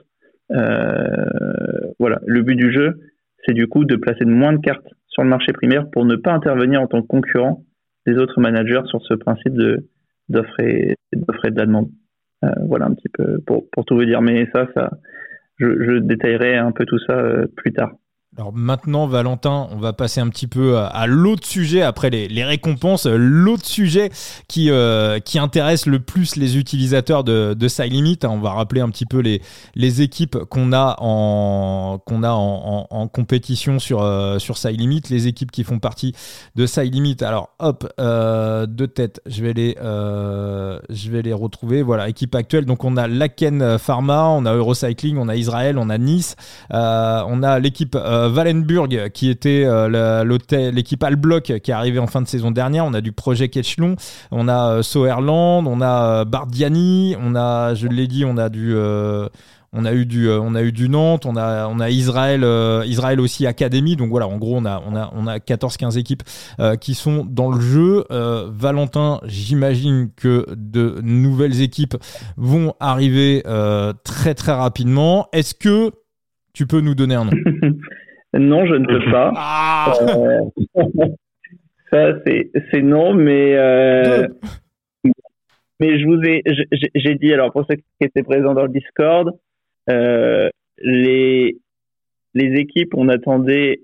Euh, 0.50 1.90
voilà, 1.98 2.20
le 2.26 2.42
but 2.42 2.56
du 2.56 2.72
jeu, 2.72 2.98
c'est 3.46 3.52
du 3.52 3.66
coup 3.66 3.84
de 3.84 3.96
placer 3.96 4.24
moins 4.24 4.54
de 4.54 4.60
cartes 4.60 4.88
sur 5.08 5.22
le 5.22 5.28
marché 5.28 5.52
primaire 5.52 5.90
pour 5.90 6.06
ne 6.06 6.16
pas 6.16 6.32
intervenir 6.32 6.80
en 6.80 6.86
tant 6.86 7.02
que 7.02 7.06
concurrent 7.06 7.62
des 8.06 8.14
autres 8.16 8.40
managers 8.40 8.82
sur 8.86 9.02
ce 9.02 9.14
principe 9.14 9.52
de 9.52 9.86
d'offres 10.30 10.60
et, 10.60 10.94
de 11.12 11.58
la 11.58 11.66
demande. 11.66 11.88
Euh, 12.44 12.50
voilà 12.66 12.86
un 12.86 12.94
petit 12.94 13.08
peu 13.08 13.38
pour, 13.46 13.68
pour 13.70 13.84
tout 13.84 13.96
vous 13.96 14.04
dire. 14.04 14.22
Mais 14.22 14.48
ça, 14.54 14.68
ça, 14.74 14.90
je, 15.58 15.66
je 15.66 15.98
détaillerai 15.98 16.56
un 16.56 16.72
peu 16.72 16.84
tout 16.86 16.98
ça 17.06 17.14
euh, 17.14 17.46
plus 17.56 17.72
tard. 17.72 17.92
Alors 18.38 18.52
maintenant, 18.52 19.08
Valentin, 19.08 19.66
on 19.72 19.78
va 19.78 19.92
passer 19.92 20.20
un 20.20 20.28
petit 20.28 20.46
peu 20.46 20.78
à, 20.78 21.08
l'autre 21.08 21.44
sujet 21.44 21.82
après 21.82 22.08
les, 22.08 22.28
les 22.28 22.44
récompenses. 22.44 23.04
L'autre 23.04 23.66
sujet 23.66 24.10
qui, 24.46 24.70
euh, 24.70 25.18
qui 25.18 25.40
intéresse 25.40 25.86
le 25.86 25.98
plus 25.98 26.36
les 26.36 26.56
utilisateurs 26.56 27.24
de, 27.24 27.54
de 27.54 27.68
SideLimit. 27.68 28.20
On 28.22 28.38
va 28.38 28.52
rappeler 28.52 28.80
un 28.80 28.90
petit 28.90 29.06
peu 29.06 29.18
les, 29.18 29.42
les 29.74 30.02
équipes 30.02 30.38
qu'on 30.50 30.72
a 30.72 30.94
en 31.00 31.98
qu'on 32.06 32.22
a 32.22 32.30
en, 32.30 32.86
en, 32.88 33.08
compétition 33.08 33.80
sur 33.80 34.02
euh, 34.02 34.38
sur 34.38 34.56
SideLimit, 34.56 35.02
les 35.10 35.26
équipes 35.26 35.50
qui 35.50 35.64
font 35.64 35.80
partie 35.80 36.14
de 36.54 36.64
SideLimit. 36.64 37.16
Alors 37.22 37.50
hop, 37.58 37.92
euh, 37.98 38.66
de 38.66 38.86
tête, 38.86 39.20
je 39.26 39.42
vais 39.42 39.52
les 39.52 39.76
euh, 39.82 40.78
je 40.90 41.10
vais 41.10 41.22
les 41.22 41.32
retrouver. 41.32 41.82
Voilà, 41.82 42.08
équipe 42.08 42.36
actuelle. 42.36 42.66
Donc 42.66 42.84
on 42.84 42.96
a 42.96 43.08
Laken 43.08 43.78
Pharma, 43.78 44.28
on 44.28 44.46
a 44.46 44.54
Eurocycling, 44.54 45.18
on 45.18 45.28
a 45.28 45.34
Israël, 45.34 45.76
on 45.76 45.90
a 45.90 45.98
Nice, 45.98 46.36
euh, 46.72 47.24
on 47.26 47.42
a 47.42 47.58
l'équipe 47.58 47.96
Wallenburg, 48.28 49.10
qui 49.10 49.28
était 49.28 49.64
euh, 49.64 50.24
l'équipe 50.72 51.02
Alblock 51.02 51.44
qui 51.44 51.52
est 51.52 51.74
arrivée 51.74 51.98
en 51.98 52.06
fin 52.06 52.22
de 52.22 52.28
saison 52.28 52.50
dernière. 52.50 52.84
On 52.84 52.94
a 52.94 53.00
du 53.00 53.12
projet 53.12 53.50
Echelon, 53.54 53.96
on 54.30 54.48
a 54.48 54.72
euh, 54.72 54.82
Soerland, 54.82 55.66
on 55.66 55.80
a 55.80 56.20
euh, 56.20 56.24
Bardiani, 56.24 57.16
on 57.20 57.34
a, 57.34 57.74
je 57.74 57.86
l'ai 57.86 58.06
dit, 58.06 58.24
on 58.24 58.36
a 58.36 58.48
du 58.48 58.74
on 59.74 59.84
a 59.84 59.92
eu 59.92 60.06
du 60.06 60.30
on 60.30 60.54
a 60.54 60.62
eu 60.62 60.72
du 60.72 60.88
Nantes 60.88 61.26
on 61.26 61.36
a 61.36 61.68
on 61.68 61.78
a 61.78 61.90
Israël 61.90 62.42
Israël 62.86 63.20
aussi 63.20 63.46
Académie. 63.46 63.96
Donc 63.96 64.08
voilà 64.08 64.26
en 64.26 64.38
gros 64.38 64.56
on 64.56 64.64
a 64.64 64.82
on 64.86 64.96
a 64.96 65.12
on 65.14 65.26
a 65.26 65.40
14 65.40 65.76
15 65.76 65.98
équipes 65.98 66.22
qui 66.80 66.94
sont 66.94 67.26
dans 67.28 67.50
le 67.50 67.60
jeu. 67.60 68.04
Valentin 68.10 69.20
j'imagine 69.24 70.08
que 70.16 70.46
de 70.56 71.00
nouvelles 71.02 71.60
équipes 71.60 71.96
vont 72.38 72.72
arriver 72.80 73.42
très 74.04 74.34
très 74.34 74.52
rapidement. 74.52 75.28
Est-ce 75.34 75.54
que 75.54 75.92
tu 76.54 76.66
peux 76.66 76.80
nous 76.80 76.94
donner 76.94 77.16
un 77.16 77.26
nom? 77.26 77.32
Non, 78.34 78.66
je 78.66 78.74
ne 78.74 78.86
peux 78.86 79.10
pas. 79.10 79.32
Ah. 79.36 79.92
Euh, 80.02 80.40
ça, 81.90 82.18
c'est 82.24 82.82
non, 82.82 83.14
mais 83.14 83.54
euh, 83.56 84.26
mais 85.80 85.98
je 85.98 86.06
vous 86.06 86.20
ai 86.22 86.42
j'ai 86.94 87.14
dit 87.14 87.32
alors 87.32 87.52
pour 87.52 87.64
ceux 87.66 87.76
qui 87.76 87.84
étaient 88.00 88.22
présents 88.22 88.54
dans 88.54 88.64
le 88.64 88.68
Discord, 88.68 89.38
euh, 89.88 90.48
les 90.78 91.56
les 92.34 92.60
équipes, 92.60 92.94
on 92.94 93.08
attendait. 93.08 93.80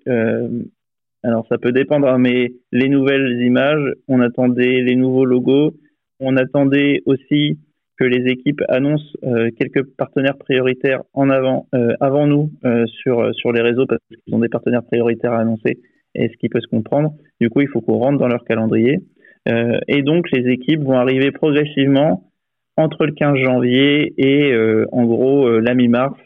alors 1.22 1.47
ça 1.49 1.57
peut 1.57 1.72
dépendre, 1.72 2.09
hein, 2.09 2.18
mais 2.18 2.53
les 2.72 2.88
nouvelles 2.88 3.40
images, 3.42 3.92
on 4.09 4.20
attendait 4.20 4.82
les 4.82 4.97
nouveaux 4.97 5.24
logos, 5.24 5.74
on 6.20 6.36
attendait 6.36 7.03
aussi 7.07 7.59
que 8.05 8.09
les 8.09 8.30
équipes 8.30 8.62
annoncent 8.68 9.12
euh, 9.24 9.50
quelques 9.59 9.82
partenaires 9.96 10.36
prioritaires 10.36 11.00
en 11.14 11.30
avant, 11.30 11.66
euh, 11.74 11.94
avant 12.00 12.26
nous 12.26 12.50
euh, 12.64 12.84
sur 12.86 13.34
sur 13.34 13.52
les 13.52 13.62
réseaux 13.62 13.86
parce 13.86 14.00
qu'ils 14.09 14.34
ont 14.34 14.40
des 14.40 14.48
partenaires 14.48 14.84
prioritaires 14.84 15.32
à 15.32 15.40
annoncer 15.40 15.78
et 16.14 16.28
ce 16.28 16.36
qui 16.36 16.48
peut 16.48 16.61
se 16.61 16.66
comprendre. 16.66 17.14
Du 17.40 17.48
coup, 17.48 17.62
il 17.62 17.68
faut 17.68 17.80
qu'on 17.80 17.98
rentre 17.98 18.18
dans 18.18 18.28
leur 18.28 18.44
calendrier. 18.44 19.00
et 19.88 20.02
donc, 20.02 20.30
les 20.30 20.48
équipes 20.52 20.82
vont 20.82 20.96
arriver 20.96 21.32
progressivement 21.32 22.30
entre 22.76 23.05
le 23.05 23.12
15 23.12 23.36
janvier 23.38 24.14
et 24.16 24.55
en 24.92 25.05
gros 25.07 25.59
la 25.59 25.74
mi-mars. 25.74 26.16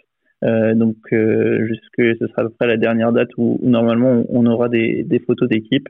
donc, 0.42 0.96
jusque 1.10 2.02
ce 2.20 2.26
sera 2.26 2.42
à 2.42 2.44
peu 2.44 2.50
près 2.50 2.66
la 2.66 2.76
dernière 2.76 3.12
date 3.12 3.30
où, 3.38 3.58
normalement 3.62 4.24
on, 4.28 4.44
aura 4.44 4.68
des, 4.68 5.04
des 5.04 5.20
photos 5.20 5.48
d'équipe. 5.48 5.88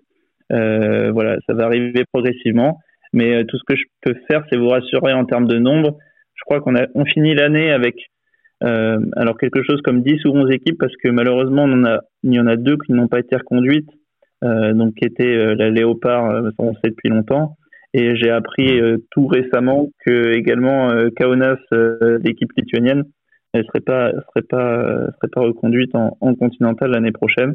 voilà, 0.49 1.39
ça 1.49 1.55
va 1.55 1.64
arriver 1.64 2.05
progressivement. 2.12 2.78
Mais 3.13 3.37
euh, 3.37 3.45
tout 3.45 3.57
ce 3.59 3.65
que 3.67 3.77
je 3.77 3.85
peux 4.03 4.15
faire, 4.29 4.45
c'est 4.51 4.57
vous 4.57 4.69
rassurer 4.69 5.13
en 5.13 5.25
termes 5.25 5.47
de 5.47 5.59
nombre. 5.59 5.97
Je 6.35 6.45
crois 6.45 6.61
qu'on 6.61 6.77
a 6.77 6.87
on 6.95 7.05
finit 7.05 7.35
l'année 7.35 7.71
avec 7.71 7.97
euh, 8.65 8.99
alors 9.17 9.39
quelque 9.39 9.63
chose 9.63 9.81
comme 9.83 10.03
10 10.03 10.25
ou 10.25 10.31
11 10.31 10.51
équipes 10.51 10.79
parce 10.79 10.97
que 10.97 11.11
malheureusement 11.11 11.63
on 11.65 11.73
en 11.73 11.85
a, 11.85 12.01
il 12.25 12.35
y 12.35 12.41
en 12.41 12.47
a 12.49 12.57
deux 12.57 12.77
qui 12.77 12.93
n'ont 12.93 13.07
pas 13.07 13.21
été 13.21 13.37
reconduites, 13.37 13.89
euh, 14.43 14.73
donc 14.73 14.95
qui 14.95 15.05
étaient 15.05 15.37
euh, 15.37 15.55
la 15.55 15.71
Léopard, 15.71 16.53
on 16.59 16.75
sait 16.75 16.91
depuis 16.91 17.09
longtemps. 17.09 17.57
Et 17.95 18.17
j'ai 18.17 18.31
appris 18.31 18.83
tout 19.11 19.27
récemment 19.27 19.89
que 20.05 20.35
également 20.35 20.91
Kaunas, 21.17 21.57
l'équipe 22.23 22.53
lituanienne, 22.55 23.05
elle 23.55 23.65
serait 23.65 23.81
pas 23.81 24.11
serait 24.11 24.47
pas 24.47 25.07
serait 25.17 25.31
pas 25.33 25.41
reconduite 25.41 25.95
en, 25.95 26.15
en 26.21 26.35
continental 26.35 26.91
l'année 26.91 27.13
prochaine. 27.13 27.55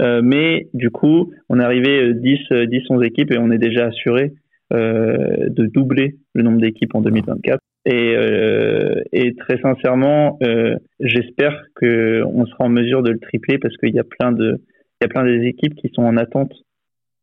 Euh, 0.00 0.18
euh, 0.18 0.20
mais 0.22 0.68
du 0.74 0.90
coup, 0.90 1.32
on 1.48 1.60
est 1.60 1.64
arrivé 1.64 2.14
10, 2.14 2.38
10, 2.68 2.82
11 2.90 3.04
équipes 3.04 3.32
et 3.32 3.38
on 3.38 3.50
est 3.50 3.58
déjà 3.58 3.86
assuré 3.86 4.32
euh, 4.72 5.48
de 5.48 5.66
doubler 5.66 6.16
le 6.34 6.42
nombre 6.42 6.60
d'équipes 6.60 6.94
en 6.94 7.00
2024. 7.00 7.60
Et, 7.86 8.14
euh, 8.16 9.02
et 9.12 9.34
très 9.34 9.58
sincèrement, 9.60 10.38
euh, 10.42 10.76
j'espère 11.00 11.64
que 11.74 12.22
on 12.26 12.44
sera 12.44 12.64
en 12.64 12.68
mesure 12.68 13.02
de 13.02 13.10
le 13.10 13.18
tripler 13.18 13.58
parce 13.58 13.76
qu'il 13.78 13.94
y 13.94 13.98
a 13.98 14.04
plein 14.04 14.32
de, 14.32 14.60
il 15.00 15.04
y 15.04 15.06
a 15.06 15.08
plein 15.08 15.24
des 15.24 15.46
équipes 15.46 15.74
qui 15.74 15.90
sont 15.94 16.02
en 16.02 16.16
attente, 16.16 16.52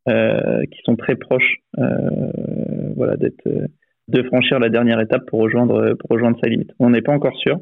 euh, 0.08 0.62
qui 0.72 0.80
sont 0.84 0.96
très 0.96 1.14
proches, 1.14 1.58
voilà, 2.96 3.16
d'être, 3.16 3.48
de 4.08 4.22
franchir 4.24 4.58
la 4.58 4.68
dernière 4.68 5.00
étape 5.00 5.26
pour 5.26 5.40
rejoindre, 5.40 5.94
pour 5.94 6.10
rejoindre 6.10 6.38
sa 6.42 6.48
limite. 6.48 6.72
On 6.80 6.90
n'est 6.90 7.02
pas 7.02 7.12
encore 7.12 7.36
sûr, 7.36 7.60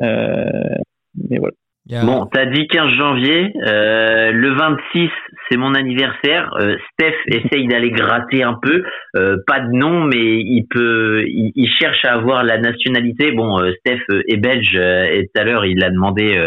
mais 0.00 1.38
voilà. 1.38 1.54
Bon, 1.88 2.26
t'as 2.26 2.46
dit 2.46 2.66
15 2.66 2.90
janvier. 2.94 3.52
Euh, 3.64 4.32
le 4.32 4.54
26, 4.54 5.08
c'est 5.48 5.56
mon 5.56 5.74
anniversaire. 5.74 6.52
Euh, 6.58 6.76
Steph 6.92 7.14
essaye 7.26 7.68
d'aller 7.68 7.90
gratter 7.90 8.42
un 8.42 8.58
peu. 8.60 8.82
Euh, 9.16 9.36
pas 9.46 9.60
de 9.60 9.70
nom, 9.70 10.02
mais 10.04 10.40
il 10.40 10.66
peut. 10.68 11.24
Il, 11.28 11.70
cherche 11.78 12.04
à 12.04 12.14
avoir 12.14 12.42
la 12.42 12.58
nationalité. 12.58 13.30
Bon, 13.32 13.60
euh, 13.60 13.72
Steph 13.80 14.02
est 14.26 14.36
belge. 14.36 14.74
et 14.74 15.30
tout 15.32 15.40
à 15.40 15.44
l'heure, 15.44 15.64
il 15.64 15.82
a 15.84 15.90
demandé 15.90 16.46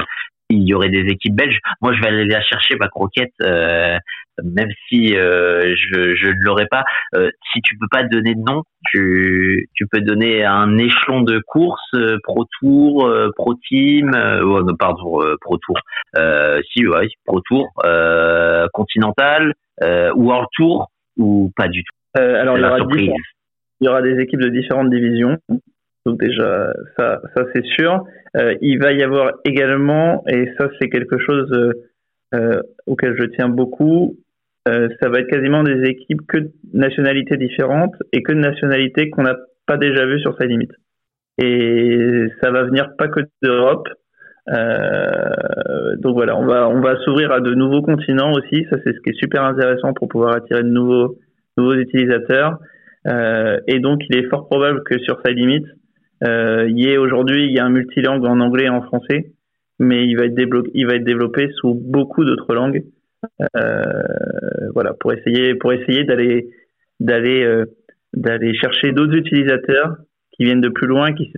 il 0.50 0.64
y 0.68 0.74
aurait 0.74 0.90
des 0.90 1.06
équipes 1.12 1.36
belges. 1.36 1.60
Moi, 1.82 1.94
je 1.94 2.02
vais 2.02 2.08
aller 2.08 2.26
la 2.26 2.42
chercher, 2.42 2.76
ma 2.76 2.88
croquette, 2.88 3.34
euh, 3.42 3.98
même 4.44 4.70
si 4.88 5.16
euh, 5.16 5.76
je, 5.76 6.16
je 6.16 6.28
ne 6.28 6.44
l'aurais 6.44 6.66
pas. 6.66 6.84
Euh, 7.16 7.30
si 7.54 7.62
tu 7.62 7.78
peux 7.78 7.88
pas 7.90 8.04
donner 8.04 8.34
de 8.34 8.42
nom, 8.42 8.64
tu, 8.92 9.70
tu 9.76 9.86
peux 9.88 10.02
donner 10.02 10.44
un 10.44 10.78
échelon 10.78 11.22
de 11.22 11.40
course, 11.40 11.96
Pro 12.24 12.46
Tour, 12.60 13.10
Pro 13.36 13.54
Team, 13.68 14.12
oh, 14.16 14.64
non, 14.64 14.76
pardon, 14.76 15.20
Pro 15.42 15.58
Tour. 15.58 15.78
si, 16.72 16.88
ouais, 16.88 17.08
Pro 17.26 17.42
Tour, 17.42 17.68
Continental, 18.74 19.54
World 19.82 20.48
Tour, 20.54 20.92
ou 21.18 21.52
pas 21.56 21.68
du 21.68 21.84
tout. 21.84 22.20
alors, 22.20 22.58
il 22.58 22.62
y, 22.62 22.66
aura 22.66 22.78
il 23.82 23.86
y 23.86 23.88
aura 23.88 24.02
des 24.02 24.20
équipes 24.20 24.42
de 24.42 24.50
différentes 24.50 24.90
divisions. 24.90 25.38
Donc 26.10 26.20
déjà, 26.20 26.74
ça, 26.98 27.22
c'est 27.54 27.64
sûr. 27.66 28.04
Euh, 28.36 28.56
il 28.62 28.80
va 28.80 28.94
y 28.94 29.04
avoir 29.04 29.34
également, 29.46 30.24
et 30.28 30.48
ça 30.58 30.68
c'est 30.80 30.90
quelque 30.90 31.20
chose 31.20 31.52
euh, 31.52 31.74
euh 32.34 32.62
auquel 32.88 33.16
je 33.20 33.26
tiens 33.26 33.50
beaucoup, 33.50 34.18
ça 34.66 35.10
va 35.10 35.20
être 35.20 35.28
quasiment 35.28 35.64
des 35.64 35.82
équipes 35.90 36.22
que 36.28 36.38
de 36.38 36.52
nationalités 36.74 37.38
différentes 37.38 37.96
et 38.14 38.22
que 38.22 38.34
de 38.34 38.40
nationalités 38.40 39.10
qu'on 39.10 39.24
n'a 39.24 39.36
pas 39.66 39.78
déjà 39.78 40.06
vues 40.06 40.20
sur 40.20 40.36
sa 40.38 40.46
limite. 40.46 40.72
et 41.40 42.28
ça 42.42 42.52
va 42.52 42.64
venir 42.64 42.90
pas 42.98 43.08
que 43.08 43.22
d'Europe. 43.42 43.88
Donc 44.48 46.14
voilà, 46.16 46.38
on 46.38 46.46
va 46.46 46.70
on 46.70 46.82
va 46.82 46.98
s'ouvrir 47.04 47.32
à 47.32 47.40
de 47.40 47.54
nouveaux 47.54 47.82
continents 47.82 48.32
aussi. 48.32 48.66
Ça 48.70 48.78
c'est 48.84 48.94
ce 48.94 49.00
qui 49.02 49.10
est 49.10 49.20
super 49.20 49.44
intéressant 49.44 49.94
pour 49.94 50.08
pouvoir 50.08 50.36
attirer 50.36 50.64
de 50.64 50.70
nouveaux 50.70 51.18
nouveaux 51.58 51.76
utilisateurs. 51.76 52.60
Et 53.06 53.80
donc 53.80 54.02
il 54.10 54.18
est 54.18 54.30
fort 54.30 54.48
probable 54.48 54.84
que 54.84 55.00
sur 55.00 55.20
sa 55.24 55.32
limite, 55.32 55.66
euh, 56.24 56.70
y 56.70 56.88
ait 56.88 56.98
aujourd'hui 56.98 57.46
il 57.46 57.52
y 57.52 57.60
a 57.60 57.66
un 57.66 57.70
multilangue 57.70 58.26
en 58.26 58.40
anglais 58.40 58.66
et 58.66 58.70
en 58.70 58.82
français, 58.82 59.32
mais 59.80 60.06
il 60.06 60.16
va 60.16 60.26
être 60.26 61.04
développé 61.04 61.50
sous 61.56 61.74
beaucoup 61.74 62.26
d'autres 62.26 62.54
langues. 62.54 62.84
Euh, 63.56 64.72
voilà 64.74 64.94
pour 64.94 65.12
essayer 65.14 65.56
pour 65.56 65.74
essayer 65.74 66.04
d'aller 66.06 66.50
d'aller 67.00 67.44
euh, 67.44 67.66
d'aller 68.14 68.54
chercher 68.56 68.92
d'autres 68.92 69.16
utilisateurs 69.16 69.98
qui 70.32 70.46
viennent 70.46 70.62
de 70.62 70.70
plus 70.70 70.88
loin, 70.88 71.14
qui 71.14 71.32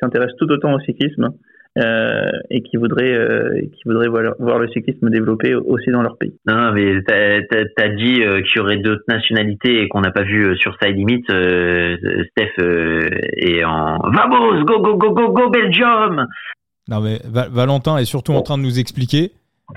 s'intéressent 0.00 0.36
tout 0.36 0.50
autant 0.50 0.74
au 0.74 0.80
cyclisme 0.80 1.30
euh, 1.76 2.30
et 2.50 2.62
qui 2.62 2.76
voudraient, 2.76 3.14
euh, 3.14 3.60
qui 3.60 3.82
voudraient 3.84 4.08
voir, 4.08 4.34
voir, 4.38 4.58
le 4.58 4.68
cyclisme 4.68 5.10
développé 5.10 5.54
aussi 5.54 5.90
dans 5.90 6.02
leur 6.02 6.16
pays. 6.16 6.34
Non, 6.46 6.72
mais 6.72 7.02
t'as 7.06 7.40
as, 7.76 7.88
dit 7.90 8.22
euh, 8.22 8.42
qu'il 8.42 8.56
y 8.56 8.60
aurait 8.60 8.78
d'autres 8.78 9.04
nationalités 9.08 9.82
et 9.82 9.88
qu'on 9.88 10.00
n'a 10.00 10.10
pas 10.10 10.24
vu 10.24 10.46
euh, 10.46 10.56
sur 10.56 10.76
Side 10.82 10.96
Limit. 10.96 11.24
Steph 11.28 12.64
est 13.36 13.64
en 13.64 13.98
Vamos, 14.10 14.64
go, 14.64 14.80
go, 14.80 14.96
go, 14.96 15.12
go, 15.12 15.32
go, 15.32 15.50
Belgium 15.50 16.26
Non, 16.88 17.00
mais 17.00 17.20
Valentin 17.24 17.98
est 17.98 18.04
surtout 18.04 18.32
en 18.32 18.42
train 18.42 18.58
de 18.58 18.62
nous 18.62 18.78
expliquer 18.78 19.32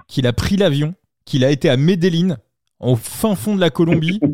qu'il 0.08 0.26
a 0.28 0.34
pris 0.34 0.56
l'avion, 0.56 0.96
qu'il 1.26 1.44
a 1.44 1.52
été 1.52 1.70
à 1.70 1.78
Medellin, 1.78 2.38
au 2.80 2.96
fin 2.96 3.36
fond 3.36 3.56
de 3.56 3.62
la 3.62 3.70
Colombie. 3.70 4.20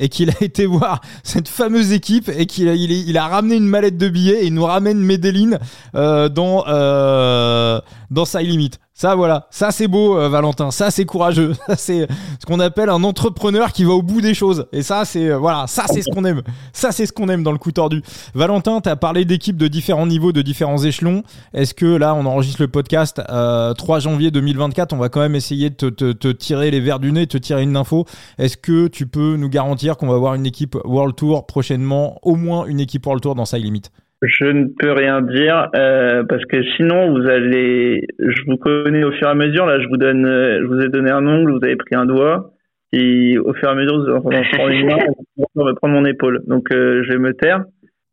et 0.00 0.08
qu'il 0.08 0.30
a 0.30 0.42
été 0.42 0.66
voir 0.66 1.00
cette 1.22 1.48
fameuse 1.48 1.92
équipe 1.92 2.28
et 2.28 2.46
qu'il 2.46 2.68
a, 2.68 2.74
il, 2.74 3.16
a 3.16 3.28
ramené 3.28 3.56
une 3.56 3.68
mallette 3.68 3.98
de 3.98 4.08
billets 4.08 4.42
et 4.42 4.46
il 4.46 4.54
nous 4.54 4.64
ramène 4.64 4.98
Medellin 4.98 5.58
euh, 5.94 6.28
dans 6.28 6.64
euh, 6.66 7.80
dans 8.10 8.24
sa 8.24 8.42
limite. 8.42 8.80
Ça, 9.00 9.14
voilà, 9.14 9.46
ça 9.48 9.70
c'est 9.70 9.88
beau, 9.88 10.18
euh, 10.18 10.28
Valentin. 10.28 10.70
Ça 10.70 10.90
c'est 10.90 11.06
courageux. 11.06 11.54
Ça 11.66 11.76
c'est 11.76 12.06
ce 12.38 12.44
qu'on 12.44 12.60
appelle 12.60 12.90
un 12.90 13.02
entrepreneur 13.02 13.72
qui 13.72 13.84
va 13.84 13.92
au 13.94 14.02
bout 14.02 14.20
des 14.20 14.34
choses. 14.34 14.66
Et 14.72 14.82
ça, 14.82 15.06
c'est 15.06 15.30
euh, 15.30 15.38
voilà, 15.38 15.66
ça 15.66 15.84
c'est 15.90 16.02
ce 16.02 16.10
qu'on 16.10 16.26
aime. 16.26 16.42
Ça 16.74 16.92
c'est 16.92 17.06
ce 17.06 17.12
qu'on 17.14 17.30
aime 17.30 17.42
dans 17.42 17.52
le 17.52 17.56
coup 17.56 17.72
tordu. 17.72 18.02
Valentin, 18.34 18.82
tu 18.82 18.90
as 18.90 18.96
parlé 18.96 19.24
d'équipes 19.24 19.56
de 19.56 19.68
différents 19.68 20.06
niveaux, 20.06 20.32
de 20.32 20.42
différents 20.42 20.84
échelons. 20.84 21.22
Est-ce 21.54 21.72
que 21.72 21.86
là, 21.86 22.14
on 22.14 22.26
enregistre 22.26 22.60
le 22.60 22.68
podcast 22.68 23.22
3 23.24 23.30
euh, 23.30 24.00
janvier 24.00 24.30
2024 24.30 24.92
On 24.92 24.98
va 24.98 25.08
quand 25.08 25.20
même 25.20 25.34
essayer 25.34 25.70
de 25.70 25.88
te, 25.88 26.12
te, 26.12 26.28
tirer 26.28 26.70
les 26.70 26.80
verres 26.80 27.00
du 27.00 27.10
nez, 27.10 27.26
te 27.26 27.38
tirer 27.38 27.62
une 27.62 27.78
info. 27.78 28.04
Est-ce 28.36 28.58
que 28.58 28.86
tu 28.86 29.06
peux 29.06 29.36
nous 29.36 29.48
garantir 29.48 29.96
qu'on 29.96 30.08
va 30.08 30.16
avoir 30.16 30.34
une 30.34 30.44
équipe 30.44 30.76
World 30.84 31.16
Tour 31.16 31.46
prochainement, 31.46 32.18
au 32.20 32.36
moins 32.36 32.66
une 32.66 32.80
équipe 32.80 33.06
World 33.06 33.22
Tour 33.22 33.34
dans 33.34 33.46
sa 33.46 33.56
limite 33.56 33.90
je 34.22 34.44
ne 34.44 34.66
peux 34.78 34.92
rien 34.92 35.22
dire 35.22 35.68
euh, 35.74 36.24
parce 36.24 36.44
que 36.44 36.62
sinon 36.76 37.12
vous 37.12 37.26
allez, 37.26 38.06
je 38.18 38.42
vous 38.46 38.56
connais 38.56 39.04
au 39.04 39.12
fur 39.12 39.28
et 39.28 39.30
à 39.30 39.34
mesure. 39.34 39.66
Là, 39.66 39.80
je 39.80 39.88
vous 39.88 39.96
donne, 39.96 40.26
je 40.26 40.66
vous 40.66 40.80
ai 40.80 40.88
donné 40.88 41.10
un 41.10 41.26
ongle, 41.26 41.52
vous 41.52 41.64
avez 41.64 41.76
pris 41.76 41.94
un 41.94 42.04
doigt, 42.04 42.52
et 42.92 43.38
au 43.38 43.54
fur 43.54 43.68
et 43.68 43.72
à 43.72 43.74
mesure 43.74 44.20
vous 44.20 44.30
allez 44.30 44.48
prendre 44.52 44.70
une 44.70 44.86
main, 44.86 44.98
vous 45.36 45.66
allez 45.66 45.74
prendre 45.74 45.94
mon 45.94 46.04
épaule. 46.04 46.42
Donc 46.46 46.70
euh, 46.72 47.02
je 47.04 47.12
vais 47.12 47.18
me 47.18 47.32
taire 47.34 47.64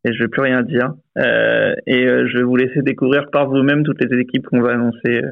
et 0.05 0.14
je 0.14 0.24
vais 0.24 0.28
plus 0.30 0.41
rien 0.41 0.62
dire 0.64 0.93
euh, 1.18 1.74
et 1.86 2.05
euh, 2.05 2.28
je 2.28 2.38
vais 2.38 2.43
vous 2.43 2.55
laisser 2.55 2.82
découvrir 2.82 3.30
par 3.32 3.47
vous-même 3.47 3.84
toutes 3.84 4.01
les 4.01 4.20
équipes 4.20 4.45
qu'on 4.47 4.62
va 4.62 4.74
annoncer, 4.74 5.24
euh, 5.24 5.32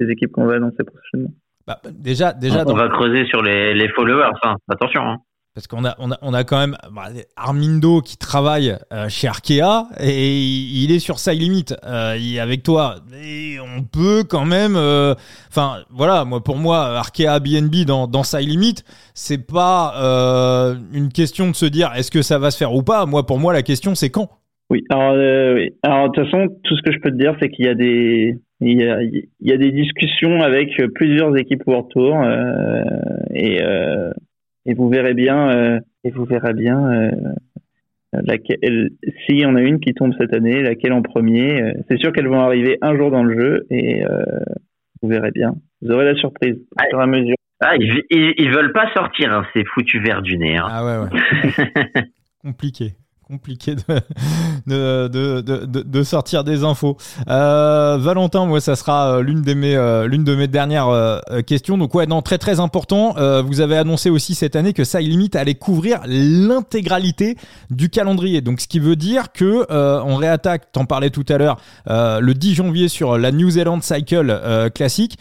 les 0.00 0.10
équipes 0.10 0.32
qu'on 0.32 0.46
va 0.46 0.56
annoncer 0.56 0.82
prochainement. 0.84 1.32
Bah, 1.66 1.80
déjà, 1.90 2.32
déjà, 2.32 2.64
on, 2.66 2.74
va 2.74 2.88
creuser 2.88 3.24
sur 3.26 3.42
les, 3.42 3.72
les 3.72 3.88
followers. 3.88 4.30
Enfin, 4.34 4.56
attention. 4.68 5.00
Hein. 5.02 5.16
Parce 5.54 5.68
qu'on 5.68 5.84
a, 5.84 5.94
on 6.00 6.34
a, 6.34 6.42
quand 6.42 6.58
même 6.58 6.76
bah, 6.92 7.10
Armindo 7.36 8.00
qui 8.00 8.18
travaille 8.18 8.74
euh, 8.92 9.08
chez 9.08 9.28
Arkea 9.28 9.86
et 10.00 10.36
il 10.36 10.90
est 10.90 10.98
sur 10.98 11.20
sa 11.20 11.32
limite 11.32 11.76
euh, 11.86 12.16
avec 12.42 12.64
toi. 12.64 12.96
Et 13.24 13.58
on 13.60 13.84
peut 13.84 14.24
quand 14.28 14.46
même, 14.46 14.74
euh, 14.74 15.14
enfin 15.48 15.84
voilà, 15.90 16.24
moi 16.24 16.42
pour 16.42 16.56
moi 16.56 16.98
Arkea 16.98 17.38
BNB 17.38 17.86
dans 17.86 18.08
dans 18.08 18.24
sa 18.24 18.40
limite, 18.40 18.82
c'est 19.14 19.46
pas 19.46 19.94
une 20.92 21.10
question 21.10 21.50
de 21.50 21.54
se 21.54 21.66
dire 21.66 21.92
est-ce 21.96 22.10
que 22.10 22.22
ça 22.22 22.40
va 22.40 22.50
se 22.50 22.58
faire 22.58 22.74
ou 22.74 22.82
pas? 22.82 23.06
Moi 23.06 23.24
pour 23.24 23.38
moi 23.38 23.52
la 23.52 23.62
question 23.62 23.94
c'est 23.94 24.10
quand? 24.10 24.30
Oui, 24.70 24.82
alors 24.90 25.14
de 25.14 25.70
toute 26.06 26.24
façon 26.24 26.48
tout 26.64 26.76
ce 26.76 26.82
que 26.82 26.90
je 26.90 26.98
peux 26.98 27.12
te 27.12 27.16
dire 27.16 27.36
c'est 27.40 27.48
qu'il 27.48 27.66
y 27.66 27.68
a 27.68 27.76
des 27.76 28.34
il 28.60 28.82
y 28.82 28.88
a, 28.88 29.00
il 29.02 29.28
y 29.40 29.52
a 29.52 29.56
des 29.56 29.70
discussions 29.70 30.42
avec 30.42 30.70
plusieurs 30.96 31.36
équipes 31.36 31.62
World 31.64 31.86
Tour 31.90 32.16
et 33.32 33.62
et 34.66 34.74
vous 34.74 34.88
verrez 34.88 35.14
bien 35.14 35.50
euh, 35.50 35.80
et 36.04 36.10
vous 36.10 36.24
verrez 36.24 36.54
bien 36.54 36.90
euh, 36.90 37.10
laquelle 38.12 38.90
si 39.26 39.44
on 39.46 39.56
a 39.56 39.60
une 39.60 39.80
qui 39.80 39.92
tombe 39.94 40.12
cette 40.18 40.34
année, 40.34 40.62
laquelle 40.62 40.92
en 40.92 41.02
premier. 41.02 41.60
Euh, 41.60 41.72
c'est 41.88 41.98
sûr 41.98 42.12
qu'elles 42.12 42.28
vont 42.28 42.40
arriver 42.40 42.78
un 42.80 42.96
jour 42.96 43.10
dans 43.10 43.24
le 43.24 43.38
jeu 43.38 43.66
et 43.70 44.02
vous 45.02 45.08
verrez 45.08 45.32
bien. 45.32 45.54
Vous 45.82 45.90
aurez 45.90 46.04
la 46.04 46.14
surprise 46.14 46.56
au 46.56 46.88
fur 46.90 47.00
et 47.00 47.02
à 47.02 47.06
mesure. 47.06 47.36
Ah, 47.60 47.76
ils, 47.78 48.02
ils, 48.10 48.50
veulent 48.50 48.72
pas 48.72 48.92
sortir, 48.92 49.32
hein, 49.32 49.46
ces 49.54 49.64
foutus 49.64 50.02
verres 50.02 50.22
du 50.22 50.36
nez. 50.36 50.56
Hein. 50.56 50.66
Ah 50.68 50.84
ouais, 50.84 50.98
ouais. 50.98 52.04
Compliqué 52.42 52.92
compliqué 53.26 53.74
de, 53.74 55.08
de, 55.08 55.40
de, 55.40 55.64
de, 55.66 56.02
sortir 56.02 56.44
des 56.44 56.62
infos. 56.62 56.96
Euh, 57.28 57.96
Valentin, 57.98 58.44
moi, 58.44 58.60
ça 58.60 58.76
sera 58.76 59.16
euh, 59.16 59.22
l'une 59.22 59.42
de 59.42 59.54
mes, 59.54 59.76
euh, 59.76 60.08
de 60.08 60.34
mes 60.34 60.46
dernières 60.46 60.88
euh, 60.88 61.18
questions. 61.46 61.78
Donc 61.78 61.94
ouais, 61.94 62.06
non, 62.06 62.22
très 62.22 62.38
très 62.38 62.60
important. 62.60 63.14
vous 63.42 63.60
avez 63.60 63.76
annoncé 63.76 64.10
aussi 64.10 64.34
cette 64.34 64.56
année 64.56 64.72
que 64.72 64.84
ça 64.84 65.00
limite 65.00 65.36
allait 65.36 65.54
couvrir 65.54 66.00
l'intégralité 66.06 67.36
du 67.70 67.88
calendrier. 67.88 68.40
Donc 68.40 68.60
ce 68.60 68.68
qui 68.68 68.78
veut 68.78 68.96
dire 68.96 69.32
que 69.32 69.66
on 69.70 70.16
réattaque. 70.16 70.72
T'en 70.72 70.84
parlais 70.84 71.10
tout 71.10 71.24
à 71.28 71.38
l'heure, 71.38 71.58
le 71.86 72.32
10 72.32 72.54
janvier 72.54 72.88
sur 72.88 73.18
la 73.18 73.32
New 73.32 73.50
Zealand 73.50 73.80
Cycle 73.80 74.70
classique. 74.74 75.18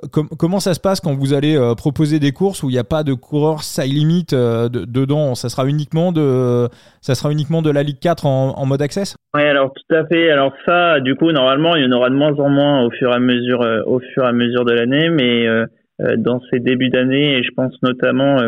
comment 0.00 0.60
ça 0.60 0.74
se 0.74 0.80
passe 0.80 1.00
quand 1.00 1.14
vous 1.14 1.32
allez 1.32 1.58
proposer 1.76 2.18
des 2.18 2.32
courses 2.32 2.62
où 2.62 2.70
il 2.70 2.72
n'y 2.72 2.78
a 2.78 2.84
pas 2.84 3.02
de 3.02 3.14
coureur 3.14 3.62
side 3.62 3.92
limit 3.92 4.26
dedans? 4.30 5.34
Ça 5.34 5.48
sera 5.48 5.66
uniquement 5.66 6.12
de, 6.12 6.68
ça 7.00 7.14
sera 7.14 7.27
uniquement 7.30 7.62
de 7.62 7.70
la 7.70 7.82
Ligue 7.82 7.98
4 8.00 8.26
en, 8.26 8.66
mode 8.66 8.82
access? 8.82 9.16
Oui, 9.34 9.42
alors 9.42 9.72
tout 9.72 9.94
à 9.94 10.06
fait. 10.06 10.30
Alors 10.30 10.52
ça, 10.66 11.00
du 11.00 11.14
coup, 11.14 11.30
normalement, 11.32 11.76
il 11.76 11.84
y 11.84 11.86
en 11.86 11.92
aura 11.92 12.10
de 12.10 12.14
moins 12.14 12.34
en 12.38 12.48
moins 12.48 12.84
au 12.84 12.90
fur 12.90 13.10
et 13.10 13.14
à 13.14 13.18
mesure, 13.18 13.62
euh, 13.62 13.82
au 13.86 14.00
fur 14.00 14.24
et 14.24 14.28
à 14.28 14.32
mesure 14.32 14.64
de 14.64 14.72
l'année, 14.72 15.08
mais 15.10 15.46
euh, 15.46 15.66
euh, 16.02 16.16
dans 16.16 16.40
ces 16.50 16.60
débuts 16.60 16.90
d'année, 16.90 17.38
et 17.38 17.42
je 17.42 17.50
pense 17.56 17.74
notamment, 17.82 18.38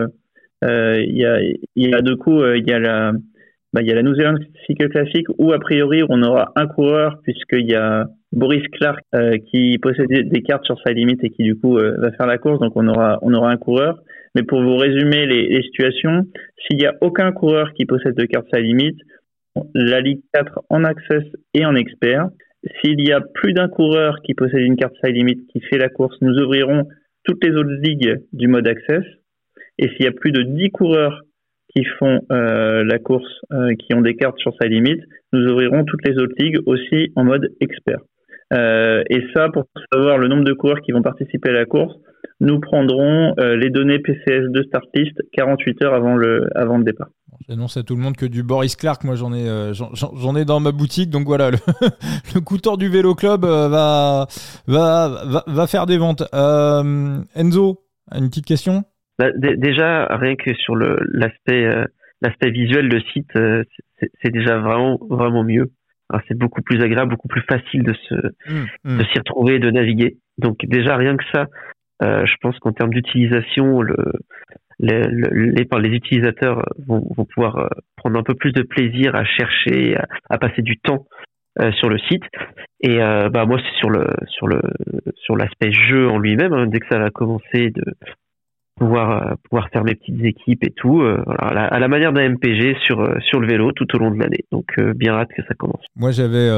il 0.62 1.16
y 1.16 1.24
a, 1.24 1.40
y 1.76 1.94
a 1.94 2.02
deux 2.02 2.16
coups, 2.16 2.44
il 2.56 2.68
y 2.68 2.72
a 2.72 2.78
la, 2.78 3.12
bah, 3.72 3.80
il 3.82 3.88
y 3.88 3.92
a 3.92 4.00
la 4.00 4.14
Zealand 4.14 4.36
Cycle 4.66 4.88
Classic 4.88 5.26
où 5.38 5.52
a 5.52 5.58
priori 5.58 6.02
on 6.08 6.22
aura 6.22 6.52
un 6.56 6.66
coureur 6.66 7.18
puisqu'il 7.22 7.66
y 7.66 7.74
a 7.74 8.06
Boris 8.32 8.62
Clark 8.72 9.00
qui 9.50 9.78
possède 9.78 10.08
des 10.08 10.42
cartes 10.42 10.66
sur 10.66 10.78
sa 10.84 10.92
limite 10.92 11.24
et 11.24 11.30
qui 11.30 11.44
du 11.44 11.56
coup 11.58 11.76
va 11.76 12.12
faire 12.12 12.26
la 12.26 12.36
course, 12.36 12.60
donc 12.60 12.72
on 12.76 12.86
aura 12.88 13.18
on 13.22 13.32
aura 13.32 13.50
un 13.50 13.56
coureur. 13.56 14.00
Mais 14.34 14.42
pour 14.42 14.62
vous 14.62 14.76
résumer 14.76 15.26
les, 15.26 15.48
les 15.48 15.62
situations, 15.62 16.26
s'il 16.62 16.78
n'y 16.78 16.86
a 16.86 16.94
aucun 17.00 17.32
coureur 17.32 17.72
qui 17.74 17.84
possède 17.84 18.14
de 18.14 18.24
carte 18.26 18.46
sa 18.52 18.60
limite, 18.60 18.98
la 19.74 20.00
Ligue 20.00 20.22
4 20.32 20.60
en 20.68 20.84
access 20.84 21.24
et 21.54 21.64
en 21.64 21.74
expert. 21.74 22.28
S'il 22.80 23.00
y 23.06 23.12
a 23.12 23.20
plus 23.20 23.52
d'un 23.52 23.68
coureur 23.68 24.20
qui 24.22 24.34
possède 24.34 24.60
une 24.60 24.76
carte 24.76 24.94
sa 25.02 25.10
limite 25.10 25.46
qui 25.48 25.60
fait 25.60 25.78
la 25.78 25.88
course, 25.88 26.16
nous 26.20 26.34
ouvrirons 26.38 26.86
toutes 27.24 27.42
les 27.44 27.52
autres 27.52 27.80
ligues 27.82 28.22
du 28.32 28.48
mode 28.48 28.68
access. 28.68 29.04
Et 29.78 29.88
s'il 29.88 30.04
y 30.04 30.08
a 30.08 30.12
plus 30.12 30.32
de 30.32 30.42
10 30.42 30.70
coureurs 30.70 31.22
qui 31.74 31.84
font 31.98 32.20
euh, 32.32 32.84
la 32.84 32.98
course, 32.98 33.40
euh, 33.52 33.74
qui 33.74 33.94
ont 33.94 34.02
des 34.02 34.16
cartes 34.16 34.38
sur 34.38 34.52
sa 34.60 34.68
limite, 34.68 35.00
nous 35.32 35.46
ouvrirons 35.50 35.84
toutes 35.84 36.06
les 36.06 36.18
autres 36.18 36.34
ligues 36.38 36.58
aussi 36.66 37.12
en 37.16 37.24
mode 37.24 37.54
expert. 37.60 38.00
Euh, 38.52 39.02
et 39.08 39.24
ça, 39.34 39.48
pour 39.48 39.64
savoir 39.92 40.18
le 40.18 40.28
nombre 40.28 40.44
de 40.44 40.52
coureurs 40.52 40.80
qui 40.80 40.92
vont 40.92 41.02
participer 41.02 41.50
à 41.50 41.52
la 41.52 41.64
course, 41.64 41.94
nous 42.40 42.58
prendrons 42.58 43.34
euh, 43.38 43.56
les 43.56 43.70
données 43.70 43.98
PCS 43.98 44.50
de 44.50 44.62
Startlist 44.62 45.20
48 45.32 45.82
heures 45.82 45.94
avant 45.94 46.16
le, 46.16 46.48
avant 46.54 46.78
le 46.78 46.84
départ. 46.84 47.08
J'annonce 47.48 47.76
à 47.76 47.82
tout 47.82 47.96
le 47.96 48.02
monde 48.02 48.16
que 48.16 48.26
du 48.26 48.42
Boris 48.42 48.76
Clark, 48.76 49.04
moi 49.04 49.14
j'en 49.14 49.32
ai, 49.32 49.48
euh, 49.48 49.72
j'en 49.72 50.36
ai 50.36 50.44
dans 50.44 50.60
ma 50.60 50.72
boutique, 50.72 51.10
donc 51.10 51.26
voilà, 51.26 51.50
le, 51.50 51.56
le 52.34 52.40
couteur 52.40 52.76
du 52.76 52.88
vélo 52.88 53.14
club 53.14 53.44
euh, 53.44 53.68
va, 53.68 54.26
va, 54.66 55.44
va, 55.46 55.66
faire 55.66 55.86
des 55.86 55.98
ventes. 55.98 56.22
Enzo, 56.32 57.80
une 58.14 58.28
petite 58.28 58.46
question? 58.46 58.84
Bah, 59.18 59.30
Déjà, 59.36 60.06
rien 60.16 60.36
que 60.36 60.54
sur 60.54 60.76
l'aspect 60.76 61.68
l'aspect 62.22 62.50
visuel 62.50 62.88
de 62.88 63.00
site, 63.12 63.32
c'est 64.22 64.30
déjà 64.30 64.58
vraiment 64.58 64.98
vraiment 65.08 65.44
mieux. 65.44 65.72
C'est 66.28 66.36
beaucoup 66.36 66.62
plus 66.62 66.82
agréable, 66.82 67.10
beaucoup 67.10 67.28
plus 67.28 67.42
facile 67.42 67.82
de 67.82 67.94
se 68.08 68.14
mmh, 68.14 68.66
mmh. 68.84 68.98
de 68.98 69.04
s'y 69.04 69.18
retrouver, 69.18 69.58
de 69.58 69.70
naviguer. 69.70 70.18
Donc 70.38 70.58
déjà 70.64 70.96
rien 70.96 71.16
que 71.16 71.24
ça, 71.32 71.46
euh, 72.02 72.24
je 72.26 72.34
pense 72.40 72.58
qu'en 72.58 72.72
termes 72.72 72.90
d'utilisation, 72.90 73.82
le, 73.82 73.96
les, 74.78 75.90
utilisateurs 75.90 76.64
vont, 76.86 77.02
pouvoir 77.34 77.58
euh, 77.58 77.68
prendre 77.96 78.18
un 78.18 78.22
peu 78.22 78.34
plus 78.34 78.52
de 78.52 78.62
plaisir 78.62 79.14
à 79.14 79.24
chercher, 79.24 79.96
à, 80.28 80.38
passer 80.38 80.62
du 80.62 80.78
temps 80.78 81.06
euh, 81.60 81.72
sur 81.72 81.88
le 81.88 81.98
site. 81.98 82.24
Et 82.82 82.98
bah 82.98 83.44
moi, 83.44 83.58
c'est 83.58 83.76
sur 83.78 85.36
l'aspect 85.36 85.72
jeu 85.72 86.08
en 86.08 86.18
lui-même. 86.18 86.54
Hein, 86.54 86.66
dès 86.66 86.80
que 86.80 86.86
ça 86.90 86.98
va 86.98 87.10
commencer 87.10 87.70
de 87.70 87.84
pouvoir 88.78 89.36
faire 89.70 89.84
mes 89.84 89.94
petites 89.94 90.24
équipes 90.24 90.64
et 90.64 90.70
tout 90.70 91.02
à, 91.02 91.78
la, 91.78 91.88
manière 91.88 92.14
d'un 92.14 92.30
MPG 92.30 92.78
sur 92.80 93.02
le 93.02 93.46
vélo 93.46 93.72
tout 93.72 93.94
au 93.94 93.98
long 93.98 94.10
de 94.10 94.18
l'année 94.18 94.46
donc 94.50 94.68
bien 94.96 95.12
hâte 95.12 95.28
que 95.36 95.42
ça 95.42 95.52
commence 95.52 95.84
moi 95.96 96.12
j'avais 96.12 96.48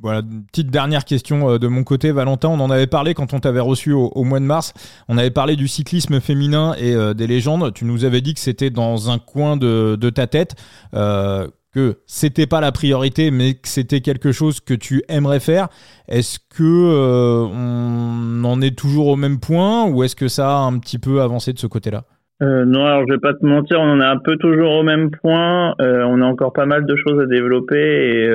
voilà, 0.00 0.20
une 0.20 0.44
petite 0.44 0.70
dernière 0.70 1.04
question 1.04 1.50
euh, 1.50 1.58
de 1.58 1.68
mon 1.68 1.84
côté, 1.84 2.10
Valentin. 2.12 2.48
On 2.48 2.60
en 2.60 2.70
avait 2.70 2.86
parlé 2.86 3.14
quand 3.14 3.32
on 3.32 3.40
t'avait 3.40 3.60
reçu 3.60 3.92
au, 3.92 4.24
mois 4.24 4.40
de 4.40 4.44
mars. 4.44 4.74
On 5.08 5.18
avait 5.18 5.30
parlé 5.30 5.56
du 5.56 5.68
cyclisme 5.68 6.20
féminin 6.20 6.74
et 6.78 6.94
euh, 6.94 7.14
des 7.14 7.26
légendes. 7.26 7.72
Tu 7.74 7.84
nous 7.84 8.04
avais 8.04 8.20
dit 8.20 8.34
que 8.34 8.40
c'était 8.40 8.70
dans 8.70 9.10
un 9.10 9.18
coin 9.18 9.56
de, 9.56 9.96
ta 10.10 10.26
tête, 10.26 10.56
euh, 10.94 11.46
que 11.72 11.98
c'était 12.06 12.46
pas 12.46 12.60
la 12.60 12.72
priorité, 12.72 13.30
mais 13.30 13.54
que 13.54 13.68
c'était 13.68 14.00
quelque 14.00 14.32
chose 14.32 14.60
que 14.60 14.74
tu 14.74 15.02
aimerais 15.08 15.40
faire. 15.40 15.68
Est-ce 16.08 16.38
que 16.38 17.46
on 17.50 18.44
en 18.44 18.60
est 18.60 18.76
toujours 18.76 19.08
au 19.08 19.16
même 19.16 19.38
point 19.40 19.88
ou 19.88 20.02
est-ce 20.02 20.16
que 20.16 20.28
ça 20.28 20.58
a 20.58 20.60
un 20.60 20.78
petit 20.78 20.98
peu 20.98 21.20
avancé 21.20 21.52
de 21.52 21.58
ce 21.58 21.66
côté-là? 21.66 22.04
Non, 22.40 22.84
alors 22.84 23.04
je 23.08 23.14
vais 23.14 23.20
pas 23.20 23.32
te 23.32 23.46
mentir, 23.46 23.80
on 23.80 23.92
en 23.92 24.00
est 24.00 24.04
un 24.04 24.18
peu 24.18 24.36
toujours 24.36 24.72
au 24.72 24.82
même 24.82 25.10
point. 25.10 25.74
on 25.78 26.20
a 26.20 26.26
encore 26.26 26.52
pas 26.52 26.66
mal 26.66 26.84
de 26.84 26.94
choses 26.96 27.20
à 27.20 27.26
développer 27.26 27.76
et 27.76 28.28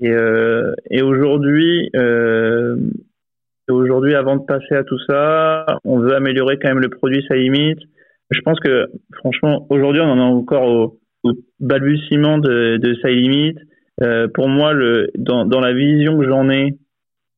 et, 0.00 0.10
euh, 0.10 0.72
et 0.90 1.02
aujourd'hui, 1.02 1.90
euh, 1.96 2.76
aujourd'hui, 3.68 4.14
avant 4.14 4.36
de 4.36 4.44
passer 4.44 4.74
à 4.74 4.84
tout 4.84 4.98
ça, 5.08 5.66
on 5.84 5.98
veut 5.98 6.14
améliorer 6.14 6.58
quand 6.58 6.68
même 6.68 6.80
le 6.80 6.88
produit 6.88 7.24
sa 7.28 7.36
limite. 7.36 7.78
Je 8.30 8.40
pense 8.40 8.58
que 8.60 8.86
franchement, 9.14 9.66
aujourd'hui, 9.70 10.02
on 10.02 10.10
en 10.10 10.18
est 10.18 10.20
encore 10.20 10.68
au, 10.68 10.98
au 11.24 11.32
balbutiement 11.60 12.38
de, 12.38 12.76
de 12.76 12.94
sa 13.02 13.08
limite. 13.08 13.58
Euh, 14.02 14.28
pour 14.28 14.48
moi, 14.48 14.72
le, 14.72 15.08
dans, 15.16 15.46
dans 15.46 15.60
la 15.60 15.72
vision 15.72 16.18
que 16.18 16.26
j'en 16.26 16.50
ai 16.50 16.76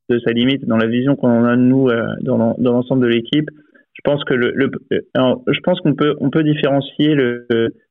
de 0.08 0.18
sa 0.20 0.32
limite, 0.32 0.64
dans 0.64 0.78
la 0.78 0.86
vision 0.86 1.16
qu'on 1.16 1.44
a 1.44 1.54
de 1.54 1.60
nous 1.60 1.88
euh, 1.88 2.02
dans 2.22 2.56
l'ensemble 2.58 3.02
de 3.02 3.08
l'équipe, 3.08 3.48
je 3.92 4.00
pense 4.02 4.24
que 4.24 4.34
le, 4.34 4.52
le 4.54 4.70
je 4.92 5.60
pense 5.62 5.80
qu'on 5.80 5.94
peut 5.94 6.14
on 6.20 6.30
peut 6.30 6.44
différencier 6.44 7.14
le, 7.14 7.46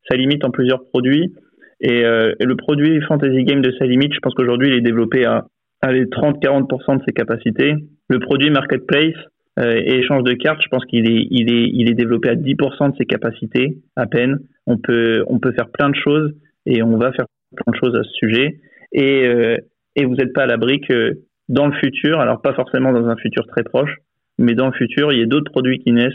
sa 0.10 0.15
limite 0.15 0.44
en 0.45 0.52
plusieurs 0.52 0.84
produits. 0.85 1.34
Et, 1.81 2.05
euh, 2.05 2.33
le 2.39 2.55
produit 2.55 3.01
Fantasy 3.01 3.43
Game 3.43 3.61
de 3.61 3.71
sa 3.77 3.85
limite, 3.85 4.13
je 4.13 4.19
pense 4.19 4.33
qu'aujourd'hui, 4.33 4.69
il 4.69 4.73
est 4.73 4.81
développé 4.81 5.25
à, 5.25 5.45
à 5.81 5.93
30-40% 5.93 6.97
de 6.97 7.03
ses 7.05 7.13
capacités. 7.13 7.75
Le 8.09 8.19
produit 8.19 8.49
Marketplace 8.49 9.15
euh, 9.59 9.73
et 9.75 9.99
échange 9.99 10.23
de 10.23 10.33
cartes, 10.33 10.61
je 10.63 10.69
pense 10.69 10.85
qu'il 10.85 11.09
est, 11.09 11.27
il 11.29 11.51
est, 11.53 11.69
il 11.73 11.89
est 11.89 11.93
développé 11.93 12.29
à 12.29 12.35
10% 12.35 12.91
de 12.91 12.97
ses 12.97 13.05
capacités, 13.05 13.77
à 13.95 14.05
peine. 14.05 14.39
On 14.65 14.77
peut, 14.77 15.23
on 15.27 15.39
peut 15.39 15.51
faire 15.51 15.69
plein 15.69 15.89
de 15.89 15.95
choses 15.95 16.33
et 16.65 16.83
on 16.83 16.97
va 16.97 17.11
faire 17.11 17.25
plein 17.55 17.71
de 17.71 17.77
choses 17.77 17.95
à 17.95 18.03
ce 18.03 18.11
sujet. 18.11 18.59
Et, 18.91 19.25
euh, 19.25 19.57
et 19.95 20.05
vous 20.05 20.15
n'êtes 20.15 20.33
pas 20.33 20.43
à 20.43 20.45
l'abri 20.45 20.81
que 20.81 21.19
dans 21.49 21.67
le 21.67 21.73
futur, 21.73 22.19
alors 22.19 22.41
pas 22.41 22.53
forcément 22.53 22.91
dans 22.91 23.07
un 23.07 23.15
futur 23.15 23.45
très 23.47 23.63
proche, 23.63 23.95
mais 24.37 24.53
dans 24.53 24.67
le 24.67 24.73
futur, 24.73 25.11
il 25.11 25.19
y 25.19 25.23
a 25.23 25.25
d'autres 25.25 25.51
produits 25.51 25.79
qui 25.79 25.91
naissent 25.91 26.13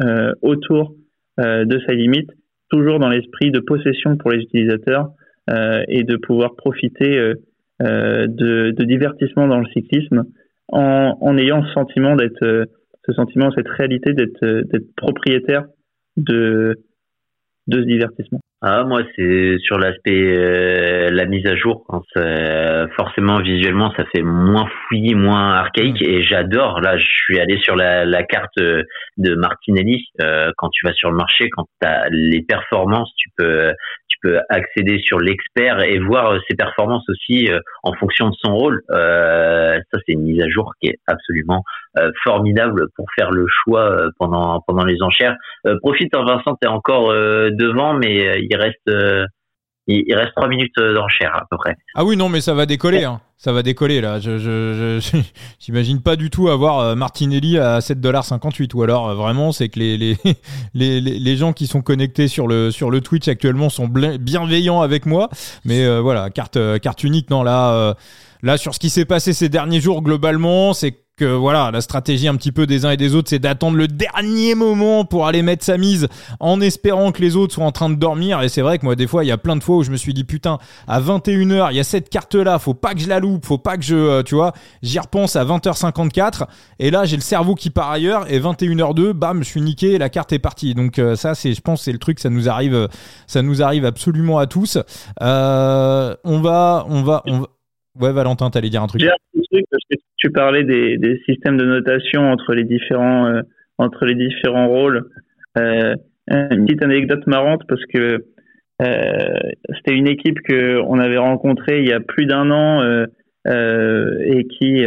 euh, 0.00 0.32
autour 0.42 0.94
euh, 1.40 1.64
de 1.64 1.80
sa 1.86 1.92
limite 1.92 2.30
toujours 2.70 2.98
dans 2.98 3.08
l'esprit 3.08 3.50
de 3.50 3.60
possession 3.60 4.16
pour 4.16 4.30
les 4.30 4.38
utilisateurs 4.42 5.10
euh, 5.50 5.82
et 5.88 6.04
de 6.04 6.16
pouvoir 6.16 6.54
profiter 6.56 7.18
euh, 7.18 7.34
euh, 7.82 8.26
de, 8.26 8.72
de, 8.76 8.84
divertissement 8.84 9.46
dans 9.46 9.60
le 9.60 9.66
cyclisme 9.68 10.24
en, 10.68 11.16
en 11.20 11.38
ayant 11.38 11.64
ce 11.64 11.72
sentiment 11.72 12.16
d'être 12.16 12.66
ce 13.06 13.12
sentiment 13.12 13.50
cette 13.52 13.68
réalité 13.68 14.12
d'être 14.12 14.44
d'être 14.44 14.94
propriétaire 14.96 15.64
de 16.16 16.76
de 17.68 17.80
ce 17.80 17.86
divertissement. 17.86 18.40
Ah 18.60 18.82
moi 18.82 19.02
c'est 19.14 19.56
sur 19.60 19.78
l'aspect 19.78 20.36
euh, 20.36 21.10
la 21.12 21.26
mise 21.26 21.46
à 21.46 21.54
jour. 21.54 21.84
Hein, 21.90 22.00
forcément 22.96 23.40
visuellement 23.40 23.92
ça 23.96 24.04
fait 24.12 24.22
moins 24.22 24.66
fouillis, 24.66 25.14
moins 25.14 25.52
archaïque 25.54 26.02
et 26.02 26.24
j'adore. 26.24 26.80
Là 26.80 26.98
je 26.98 27.04
suis 27.04 27.38
allé 27.38 27.58
sur 27.58 27.76
la, 27.76 28.04
la 28.04 28.24
carte 28.24 28.58
de 28.58 29.34
Martinelli. 29.36 30.06
Euh, 30.20 30.50
quand 30.56 30.70
tu 30.70 30.84
vas 30.84 30.92
sur 30.92 31.10
le 31.10 31.16
marché, 31.16 31.48
quand 31.50 31.66
tu 31.80 31.86
as 31.86 32.08
les 32.10 32.42
performances, 32.42 33.12
tu 33.16 33.28
peux 33.36 33.72
tu 34.08 34.18
peux 34.22 34.40
accéder 34.48 35.00
sur 35.02 35.18
l'expert 35.18 35.80
et 35.80 35.98
voir 35.98 36.38
ses 36.48 36.56
performances 36.56 37.04
aussi 37.08 37.48
euh, 37.50 37.60
en 37.82 37.92
fonction 37.94 38.28
de 38.30 38.34
son 38.42 38.54
rôle. 38.54 38.82
Euh, 38.90 39.78
ça 39.92 40.00
c'est 40.06 40.12
une 40.12 40.22
mise 40.22 40.42
à 40.42 40.48
jour 40.48 40.72
qui 40.80 40.88
est 40.88 40.98
absolument 41.06 41.62
euh, 41.98 42.10
formidable 42.24 42.86
pour 42.96 43.06
faire 43.16 43.30
le 43.30 43.46
choix 43.48 43.96
pendant 44.18 44.62
pendant 44.66 44.84
les 44.84 45.00
enchères. 45.02 45.36
profite 45.82 46.14
hein, 46.14 46.24
Vincent, 46.24 46.56
t'es 46.60 46.68
encore 46.68 47.12
devant, 47.12 47.94
mais 47.94 48.40
il 48.40 48.56
reste 48.56 48.90
il, 49.86 50.14
reste 50.14 50.32
trois 50.34 50.48
minutes 50.48 50.78
d'enchères 50.78 51.34
à 51.34 51.46
peu 51.50 51.56
près. 51.56 51.74
Ah 51.94 52.04
oui, 52.04 52.16
non, 52.16 52.28
mais 52.28 52.40
ça 52.40 52.54
va 52.54 52.66
décoller. 52.66 53.04
Hein. 53.04 53.20
Ça 53.40 53.52
va 53.52 53.62
décoller 53.62 54.00
là. 54.00 54.18
Je, 54.18 55.00
j'imagine 55.60 56.00
pas 56.02 56.16
du 56.16 56.28
tout 56.28 56.48
avoir 56.48 56.96
Martinelli 56.96 57.56
à 57.56 57.78
7,58$ 57.78 58.74
ou 58.74 58.82
alors 58.82 59.14
vraiment 59.14 59.52
c'est 59.52 59.68
que 59.68 59.78
les, 59.78 59.96
les, 59.96 60.16
les, 60.74 61.00
les, 61.00 61.36
gens 61.36 61.52
qui 61.52 61.68
sont 61.68 61.80
connectés 61.80 62.26
sur 62.26 62.48
le, 62.48 62.70
sur 62.70 62.90
le 62.90 63.00
Twitch 63.00 63.28
actuellement 63.28 63.70
sont 63.70 63.86
bienveillants 63.88 64.80
avec 64.80 65.06
moi. 65.06 65.30
Mais 65.64 66.00
voilà, 66.00 66.30
carte, 66.30 66.58
carte 66.80 67.04
unique, 67.04 67.30
non, 67.30 67.44
là, 67.44 67.94
là 68.42 68.58
sur 68.58 68.74
ce 68.74 68.80
qui 68.80 68.90
s'est 68.90 69.04
passé 69.04 69.32
ces 69.32 69.48
derniers 69.48 69.80
jours 69.80 70.02
globalement, 70.02 70.74
c'est 70.74 71.07
que 71.18 71.24
voilà, 71.24 71.70
la 71.70 71.80
stratégie 71.80 72.28
un 72.28 72.36
petit 72.36 72.52
peu 72.52 72.66
des 72.66 72.86
uns 72.86 72.92
et 72.92 72.96
des 72.96 73.14
autres, 73.14 73.28
c'est 73.28 73.38
d'attendre 73.38 73.76
le 73.76 73.88
dernier 73.88 74.54
moment 74.54 75.04
pour 75.04 75.26
aller 75.26 75.42
mettre 75.42 75.64
sa 75.64 75.76
mise 75.76 76.08
en 76.40 76.60
espérant 76.60 77.12
que 77.12 77.20
les 77.20 77.36
autres 77.36 77.54
soient 77.54 77.64
en 77.64 77.72
train 77.72 77.90
de 77.90 77.96
dormir. 77.96 78.40
Et 78.42 78.48
c'est 78.48 78.62
vrai 78.62 78.78
que 78.78 78.84
moi, 78.84 78.94
des 78.96 79.06
fois, 79.06 79.24
il 79.24 79.28
y 79.28 79.32
a 79.32 79.36
plein 79.36 79.56
de 79.56 79.62
fois 79.62 79.76
où 79.76 79.82
je 79.82 79.90
me 79.90 79.96
suis 79.96 80.14
dit, 80.14 80.24
putain, 80.24 80.58
à 80.86 81.00
21h, 81.00 81.68
il 81.72 81.76
y 81.76 81.80
a 81.80 81.84
cette 81.84 82.08
carte-là, 82.08 82.58
faut 82.58 82.74
pas 82.74 82.94
que 82.94 83.00
je 83.00 83.08
la 83.08 83.20
loupe, 83.20 83.44
faut 83.44 83.58
pas 83.58 83.76
que 83.76 83.82
je, 83.82 83.96
euh, 83.96 84.22
tu 84.22 84.36
vois, 84.36 84.52
j'y 84.82 84.98
repense 84.98 85.36
à 85.36 85.44
20h54. 85.44 86.44
Et 86.78 86.90
là, 86.90 87.04
j'ai 87.04 87.16
le 87.16 87.22
cerveau 87.22 87.54
qui 87.54 87.70
part 87.70 87.90
ailleurs 87.90 88.30
et 88.32 88.40
21h02, 88.40 89.12
bam, 89.12 89.42
je 89.42 89.48
suis 89.48 89.60
niqué, 89.60 89.98
la 89.98 90.08
carte 90.08 90.32
est 90.32 90.38
partie. 90.38 90.74
Donc, 90.74 90.98
euh, 90.98 91.16
ça, 91.16 91.34
c'est, 91.34 91.52
je 91.52 91.60
pense, 91.60 91.82
c'est 91.82 91.92
le 91.92 91.98
truc, 91.98 92.20
ça 92.20 92.30
nous 92.30 92.48
arrive, 92.48 92.88
ça 93.26 93.42
nous 93.42 93.62
arrive 93.62 93.84
absolument 93.84 94.38
à 94.38 94.46
tous. 94.46 94.78
Euh, 95.20 96.14
on 96.24 96.40
va, 96.40 96.86
on 96.88 97.02
va, 97.02 97.22
on 97.26 97.40
va, 97.40 97.46
Ouais, 98.00 98.12
Valentin, 98.12 98.50
t'allais 98.50 98.70
dire 98.70 98.82
un 98.82 98.86
truc. 98.86 99.02
tu 100.16 100.30
parlais 100.30 100.64
des, 100.64 101.20
systèmes 101.26 101.56
de 101.56 101.64
notation 101.64 102.30
entre 102.30 102.54
les 102.54 102.64
différents, 102.64 103.26
euh, 103.26 103.42
entre 103.78 104.04
les 104.04 104.14
différents 104.14 104.68
rôles. 104.68 105.08
Euh, 105.58 105.94
une 106.30 106.66
petite 106.66 106.82
anecdote 106.82 107.26
marrante 107.26 107.62
parce 107.68 107.84
que 107.86 108.26
euh, 108.82 109.38
c'était 109.76 109.96
une 109.96 110.06
équipe 110.06 110.40
que 110.42 110.80
on 110.86 110.98
avait 110.98 111.18
rencontrée 111.18 111.80
il 111.80 111.88
y 111.88 111.92
a 111.92 112.00
plus 112.00 112.26
d'un 112.26 112.50
an 112.50 112.82
et 113.46 114.46
qui, 114.46 114.84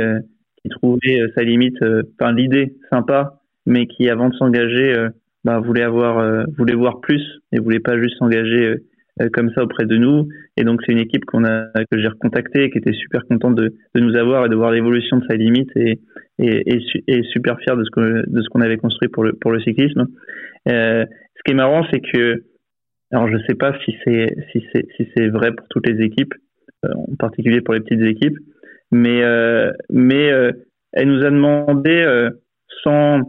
trouvait 0.70 1.20
sa 1.36 1.44
limite, 1.44 1.78
enfin 1.82 2.32
l'idée 2.32 2.76
sympa, 2.92 3.42
mais 3.66 3.88
qui 3.88 4.08
avant 4.08 4.30
de 4.30 4.36
s'engager, 4.36 4.96
bah, 5.44 5.60
voulait 5.60 5.84
avoir, 5.84 6.46
voulait 6.58 6.76
voir 6.76 7.02
plus 7.02 7.24
et 7.52 7.60
voulait 7.60 7.80
pas 7.80 7.98
juste 7.98 8.18
s'engager 8.20 8.76
comme 9.30 9.52
ça 9.53 9.64
auprès 9.64 9.85
de 9.85 9.98
nous. 9.98 10.27
Et 10.57 10.64
donc 10.64 10.81
c'est 10.85 10.91
une 10.91 10.99
équipe 10.99 11.26
qu'on 11.26 11.45
a 11.45 11.68
que 11.91 11.99
j'ai 11.99 12.07
recontactée 12.07 12.64
et 12.64 12.72
qui 12.72 12.77
était 12.77 12.93
super 12.93 13.26
contente 13.26 13.56
de, 13.56 13.73
nous 13.95 14.15
avoir 14.15 14.45
et 14.45 14.49
de 14.49 14.56
voir 14.56 14.72
l'évolution 14.72 15.18
de 15.18 15.26
sa 15.27 15.35
limite 15.35 15.69
et, 15.76 15.99
super 17.31 17.60
fier 17.60 17.77
de 17.77 17.84
ce 17.84 18.49
qu'on 18.49 18.61
avait 18.61 18.77
construit 18.77 19.10
pour 19.10 19.23
le 19.23 19.61
cyclisme. 19.61 20.07
Euh, 20.68 21.06
ce 21.35 21.43
qui 21.43 21.52
est 21.52 21.56
marrant, 21.56 21.85
c'est 21.91 22.02
que 22.02 22.43
alors 23.11 23.27
je 23.27 23.38
sais 23.48 23.56
pas 23.56 23.77
si 23.84 23.95
c'est 24.06 25.27
vrai 25.27 25.52
pour 25.52 25.68
toutes 25.69 25.88
les 25.88 26.03
équipes, 26.06 26.34
euh, 26.85 26.93
en 26.93 27.15
particulier 27.15 27.61
pour 27.61 27.73
les 27.73 27.81
petites 27.81 28.02
équipes, 28.02 28.38
mais 28.91 29.22
mais 29.89 30.31
euh, 30.31 30.52
elle 30.93 31.10
nous 31.10 31.26
a 31.26 31.30
demandé 31.30 32.30
sans 32.84 33.22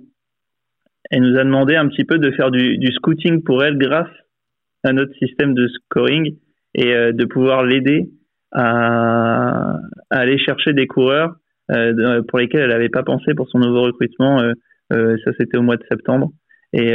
elle 1.11 1.23
nous 1.23 1.39
a 1.39 1.45
demandé 1.45 1.75
un 1.75 1.89
petit 1.89 2.05
peu 2.05 2.19
de 2.19 2.31
faire 2.31 2.51
du, 2.51 2.79
du 2.79 2.91
scouting 2.93 3.43
pour 3.43 3.63
elle 3.63 3.77
grâce 3.77 4.09
un 4.85 4.99
autre 4.99 5.15
système 5.19 5.55
de 5.55 5.69
scoring 5.69 6.37
et 6.75 6.95
euh, 6.95 7.13
de 7.13 7.25
pouvoir 7.25 7.65
l'aider 7.65 8.11
à, 8.53 9.79
aller 10.11 10.39
chercher 10.39 10.73
des 10.73 10.87
coureurs 10.87 11.35
euh, 11.71 12.23
pour 12.29 12.39
lesquels 12.39 12.63
elle 12.63 12.71
n'avait 12.71 12.89
pas 12.89 13.03
pensé 13.03 13.35
pour 13.35 13.49
son 13.49 13.59
nouveau 13.59 13.83
recrutement. 13.83 14.43
Euh, 14.43 15.17
ça, 15.25 15.31
c'était 15.39 15.57
au 15.57 15.63
mois 15.63 15.77
de 15.77 15.85
septembre. 15.91 16.31
Et, 16.75 16.95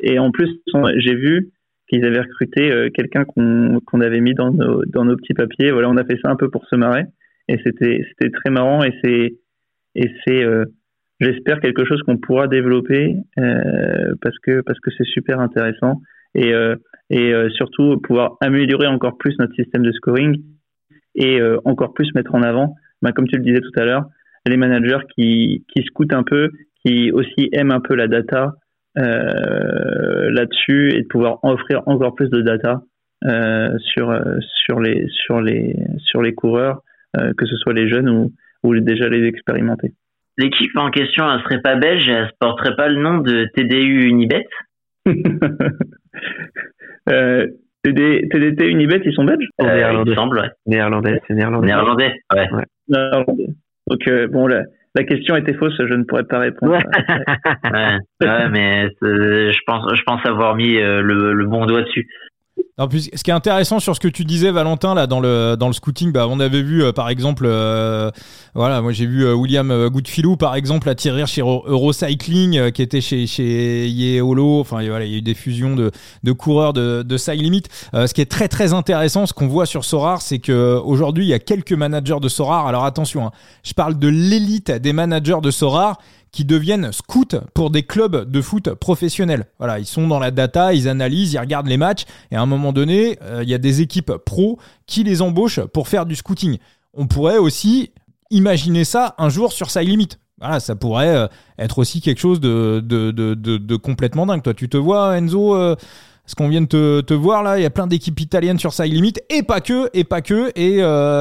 et 0.00 0.18
en 0.18 0.32
plus, 0.32 0.50
j'ai 0.96 1.14
vu 1.14 1.50
qu'ils 1.88 2.04
avaient 2.04 2.20
recruté 2.20 2.90
quelqu'un 2.94 3.24
qu'on 3.24 4.00
avait 4.00 4.20
mis 4.20 4.34
dans 4.34 4.52
nos, 4.52 4.84
dans 4.86 5.04
nos 5.04 5.16
petits 5.16 5.34
papiers. 5.34 5.70
Voilà, 5.70 5.88
on 5.88 5.96
a 5.96 6.04
fait 6.04 6.18
ça 6.24 6.30
un 6.32 6.36
peu 6.36 6.50
pour 6.50 6.66
se 6.66 6.74
marrer. 6.74 7.04
Et 7.48 7.58
c'était 7.64 8.30
très 8.32 8.50
marrant. 8.50 8.82
Et 8.82 8.92
c'est 9.02 9.34
et 9.94 10.10
c'est 10.26 10.44
j'espère 11.20 11.60
quelque 11.60 11.84
chose 11.84 12.02
qu'on 12.02 12.18
pourra 12.18 12.48
développer 12.48 13.14
parce 13.36 14.38
que 14.42 14.62
parce 14.62 14.80
que 14.80 14.90
c'est 14.96 15.06
super 15.06 15.38
intéressant. 15.38 16.00
Et 16.34 16.52
et 17.10 17.32
euh, 17.32 17.48
surtout 17.50 17.98
pouvoir 17.98 18.36
améliorer 18.40 18.86
encore 18.86 19.16
plus 19.18 19.38
notre 19.38 19.54
système 19.54 19.82
de 19.82 19.92
scoring 19.92 20.42
et 21.14 21.40
euh, 21.40 21.58
encore 21.64 21.94
plus 21.94 22.14
mettre 22.14 22.34
en 22.34 22.42
avant, 22.42 22.74
bah, 23.02 23.12
comme 23.12 23.26
tu 23.26 23.36
le 23.36 23.42
disais 23.42 23.60
tout 23.60 23.80
à 23.80 23.84
l'heure, 23.84 24.04
les 24.46 24.56
managers 24.56 25.04
qui, 25.14 25.64
qui 25.72 25.82
scoutent 25.82 26.12
un 26.12 26.22
peu, 26.22 26.50
qui 26.84 27.10
aussi 27.12 27.48
aiment 27.52 27.72
un 27.72 27.80
peu 27.80 27.94
la 27.94 28.08
data 28.08 28.54
euh, 28.98 30.30
là-dessus 30.30 30.94
et 30.94 31.02
de 31.02 31.06
pouvoir 31.08 31.38
offrir 31.42 31.82
encore 31.86 32.14
plus 32.14 32.30
de 32.30 32.40
data 32.40 32.82
euh, 33.24 33.76
sur 33.78 34.16
sur 34.64 34.80
les 34.80 35.06
sur 35.08 35.40
les 35.40 35.76
sur 35.98 36.22
les 36.22 36.34
coureurs, 36.34 36.82
que 37.36 37.46
ce 37.46 37.56
soit 37.56 37.72
les 37.72 37.88
jeunes 37.88 38.08
ou, 38.08 38.32
ou 38.62 38.78
déjà 38.78 39.08
les 39.08 39.26
expérimentés. 39.26 39.92
l'équipe 40.36 40.76
en 40.76 40.90
question, 40.90 41.30
elle 41.30 41.40
serait 41.42 41.60
pas 41.60 41.74
belge, 41.76 42.08
elle 42.08 42.24
ne 42.24 42.30
porterait 42.38 42.76
pas 42.76 42.88
le 42.88 43.00
nom 43.00 43.18
de 43.18 43.48
TDU 43.54 44.06
Unibet? 44.06 44.46
euh, 47.08 47.46
TDT 47.84 48.66
Unibet, 48.66 49.00
ils 49.04 49.12
sont 49.12 49.24
belges 49.24 49.48
euh, 49.60 49.64
Néerlandais. 49.64 50.12
Il 50.12 50.16
semble, 50.16 50.38
ouais. 50.40 50.50
Néerlandais, 50.66 51.20
c'est 51.26 51.34
néerlandais. 51.34 51.66
Néerlandais, 51.66 52.12
ouais. 52.34 52.48
Néerlandais. 52.88 53.46
Donc, 53.86 54.08
euh, 54.08 54.26
bon, 54.28 54.46
la, 54.46 54.64
la, 54.94 55.04
question 55.04 55.36
était 55.36 55.54
fausse, 55.54 55.76
je 55.78 55.94
ne 55.94 56.04
pourrais 56.04 56.24
pas 56.24 56.38
répondre. 56.40 56.72
ouais, 56.72 56.82
ouais 58.20 58.48
mais 58.50 58.88
je 59.00 59.60
pense, 59.66 59.94
je 59.94 60.02
pense 60.02 60.24
avoir 60.26 60.56
mis 60.56 60.74
le, 60.74 61.32
le 61.32 61.46
bon 61.46 61.66
doigt 61.66 61.82
dessus. 61.82 62.08
En 62.78 62.86
plus, 62.86 63.10
ce 63.12 63.24
qui 63.24 63.30
est 63.30 63.34
intéressant 63.34 63.80
sur 63.80 63.96
ce 63.96 64.00
que 64.00 64.06
tu 64.06 64.24
disais, 64.24 64.52
Valentin, 64.52 64.94
là, 64.94 65.08
dans 65.08 65.18
le, 65.18 65.56
dans 65.58 65.66
le 65.66 65.72
scouting, 65.72 66.12
bah, 66.12 66.28
on 66.28 66.38
avait 66.38 66.62
vu, 66.62 66.84
euh, 66.84 66.92
par 66.92 67.08
exemple, 67.08 67.44
euh, 67.44 68.12
voilà, 68.54 68.80
moi 68.82 68.92
j'ai 68.92 69.04
vu 69.04 69.26
euh, 69.26 69.34
William 69.34 69.88
Goodfilou, 69.88 70.36
par 70.36 70.54
exemple, 70.54 70.88
atterrir 70.88 71.26
chez 71.26 71.40
Eurocycling, 71.40 72.70
qui 72.70 72.82
était 72.82 73.00
chez, 73.00 73.26
chez 73.26 73.88
Yeolo. 73.88 74.60
Enfin, 74.60 74.86
voilà, 74.86 75.06
il 75.06 75.10
y 75.10 75.14
a 75.16 75.18
eu 75.18 75.22
des 75.22 75.34
fusions 75.34 75.74
de, 75.74 75.90
de 76.22 76.32
coureurs 76.32 76.72
de, 76.72 77.02
de 77.02 77.16
Side 77.16 77.42
Limit. 77.42 77.64
ce 77.92 78.14
qui 78.14 78.20
est 78.20 78.30
très, 78.30 78.46
très 78.46 78.72
intéressant, 78.72 79.26
ce 79.26 79.32
qu'on 79.32 79.48
voit 79.48 79.66
sur 79.66 79.84
Sorar, 79.84 80.22
c'est 80.22 80.38
qu'aujourd'hui, 80.38 81.24
il 81.24 81.28
y 81.28 81.34
a 81.34 81.40
quelques 81.40 81.72
managers 81.72 82.20
de 82.22 82.28
Sorar. 82.28 82.68
Alors 82.68 82.84
attention, 82.84 83.26
hein, 83.26 83.32
je 83.64 83.72
parle 83.72 83.98
de 83.98 84.06
l'élite 84.06 84.70
des 84.70 84.92
managers 84.92 85.40
de 85.42 85.50
Sorar 85.50 85.98
qui 86.32 86.44
deviennent 86.44 86.92
scouts 86.92 87.40
pour 87.54 87.70
des 87.70 87.82
clubs 87.82 88.30
de 88.30 88.40
foot 88.40 88.74
professionnels. 88.74 89.46
Voilà, 89.58 89.78
ils 89.78 89.86
sont 89.86 90.06
dans 90.06 90.18
la 90.18 90.30
data, 90.30 90.74
ils 90.74 90.88
analysent, 90.88 91.32
ils 91.32 91.38
regardent 91.38 91.68
les 91.68 91.76
matchs, 91.76 92.04
et 92.30 92.36
à 92.36 92.42
un 92.42 92.46
moment 92.46 92.72
donné, 92.72 93.18
euh, 93.22 93.42
il 93.42 93.48
y 93.48 93.54
a 93.54 93.58
des 93.58 93.80
équipes 93.80 94.12
pro 94.24 94.58
qui 94.86 95.04
les 95.04 95.22
embauchent 95.22 95.60
pour 95.60 95.88
faire 95.88 96.06
du 96.06 96.16
scouting. 96.16 96.58
On 96.94 97.06
pourrait 97.06 97.38
aussi 97.38 97.92
imaginer 98.30 98.84
ça 98.84 99.14
un 99.18 99.28
jour 99.28 99.52
sur 99.52 99.70
Side 99.70 99.88
Limit. 99.88 100.08
Voilà, 100.40 100.60
ça 100.60 100.76
pourrait 100.76 101.16
euh, 101.16 101.26
être 101.58 101.78
aussi 101.78 102.00
quelque 102.00 102.20
chose 102.20 102.40
de, 102.40 102.80
de, 102.84 103.10
de, 103.10 103.76
complètement 103.76 104.26
dingue. 104.26 104.42
Toi, 104.42 104.54
tu 104.54 104.68
te 104.68 104.76
vois, 104.76 105.18
Enzo 105.18 105.56
euh, 105.56 105.74
ce 106.26 106.34
qu'on 106.34 106.48
vient 106.48 106.60
de 106.60 106.66
te, 106.66 107.00
te, 107.00 107.14
voir 107.14 107.42
là, 107.42 107.58
il 107.58 107.62
y 107.62 107.66
a 107.66 107.70
plein 107.70 107.86
d'équipes 107.86 108.20
italiennes 108.20 108.58
sur 108.58 108.72
Side 108.72 108.92
Limit 108.92 109.14
et 109.30 109.42
pas 109.42 109.60
que, 109.60 109.88
et 109.94 110.04
pas 110.04 110.20
que, 110.20 110.52
et 110.54 110.76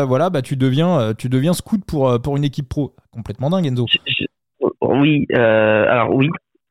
voilà, 0.06 0.30
bah 0.30 0.42
tu 0.42 0.58
deviens, 0.58 1.14
tu 1.18 1.30
deviens 1.30 1.54
scout 1.54 1.84
pour 1.84 2.22
pour 2.22 2.38
une 2.38 2.44
équipe 2.44 2.68
pro. 2.70 2.94
Complètement 3.12 3.50
dingue, 3.50 3.66
Enzo. 3.66 3.86
Oui, 4.82 5.26
euh, 5.34 5.86
alors 5.88 6.14
oui, 6.14 6.30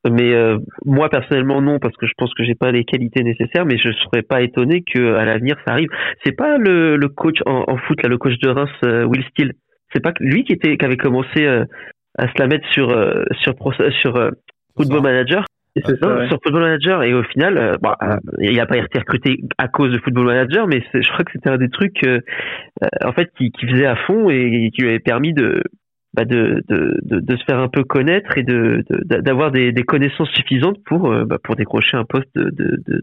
mais 0.09 0.33
euh, 0.33 0.57
moi 0.85 1.09
personnellement 1.09 1.61
non 1.61 1.79
parce 1.79 1.95
que 1.97 2.05
je 2.05 2.13
pense 2.17 2.33
que 2.33 2.43
j'ai 2.43 2.55
pas 2.55 2.71
les 2.71 2.83
qualités 2.83 3.23
nécessaires 3.23 3.65
mais 3.65 3.77
je 3.77 3.91
serais 3.91 4.21
pas 4.21 4.41
étonné 4.41 4.83
que 4.83 5.15
à 5.15 5.25
l'avenir 5.25 5.57
ça 5.65 5.73
arrive. 5.73 5.89
C'est 6.23 6.35
pas 6.35 6.57
le, 6.57 6.97
le 6.97 7.09
coach 7.09 7.37
en, 7.45 7.65
en, 7.67 7.77
foot 7.77 8.01
là 8.01 8.09
le 8.09 8.17
coach 8.17 8.37
de 8.39 8.49
Reims 8.49 8.69
euh, 8.83 9.05
Will 9.05 9.23
Steele. 9.31 9.53
C'est 9.93 10.01
pas 10.01 10.13
lui 10.19 10.43
qui 10.43 10.53
était 10.53 10.77
qui 10.77 10.85
avait 10.85 10.97
commencé 10.97 11.45
euh, 11.45 11.65
à 12.17 12.27
se 12.27 12.33
la 12.39 12.47
mettre 12.47 12.67
sur 12.71 12.89
euh, 12.89 13.23
sur 13.41 13.53
sur 14.01 14.31
Football 14.75 15.01
Manager. 15.01 15.45
C'est 15.75 15.99
ça, 15.99 16.27
sur 16.27 16.39
Football 16.43 16.63
Manager. 16.63 17.03
Et 17.03 17.13
au 17.13 17.23
final 17.23 17.77
bah, 17.81 17.97
il 18.39 18.59
a 18.59 18.65
pas 18.65 18.77
été 18.77 18.97
recruté 18.97 19.41
à 19.59 19.67
cause 19.67 19.91
de 19.91 19.99
Football 19.99 20.25
Manager 20.25 20.67
mais 20.67 20.83
je 20.93 21.07
crois 21.11 21.23
que 21.23 21.31
c'était 21.31 21.49
un 21.49 21.57
des 21.57 21.69
trucs 21.69 22.01
en 23.03 23.11
fait 23.11 23.29
qui, 23.37 23.51
qui 23.51 23.67
faisait 23.67 23.85
à 23.85 23.95
fond 23.95 24.29
et 24.29 24.71
qui 24.73 24.81
lui 24.81 24.89
avait 24.89 24.99
permis 24.99 25.33
de 25.33 25.61
bah 26.17 26.25
de, 26.25 26.63
de, 26.67 26.97
de, 27.03 27.19
de, 27.19 27.37
se 27.37 27.43
faire 27.45 27.59
un 27.59 27.67
peu 27.67 27.83
connaître 27.83 28.39
et 28.39 28.43
de 28.43 28.83
d'avoir 29.05 29.51
des, 29.51 29.71
des, 29.71 29.83
connaissances 29.83 30.31
suffisantes 30.31 30.77
pour 30.83 31.11
euh, 31.11 31.25
bah, 31.25 31.37
pour 31.43 31.55
décrocher 31.55 31.95
un 31.95 32.05
poste 32.05 32.35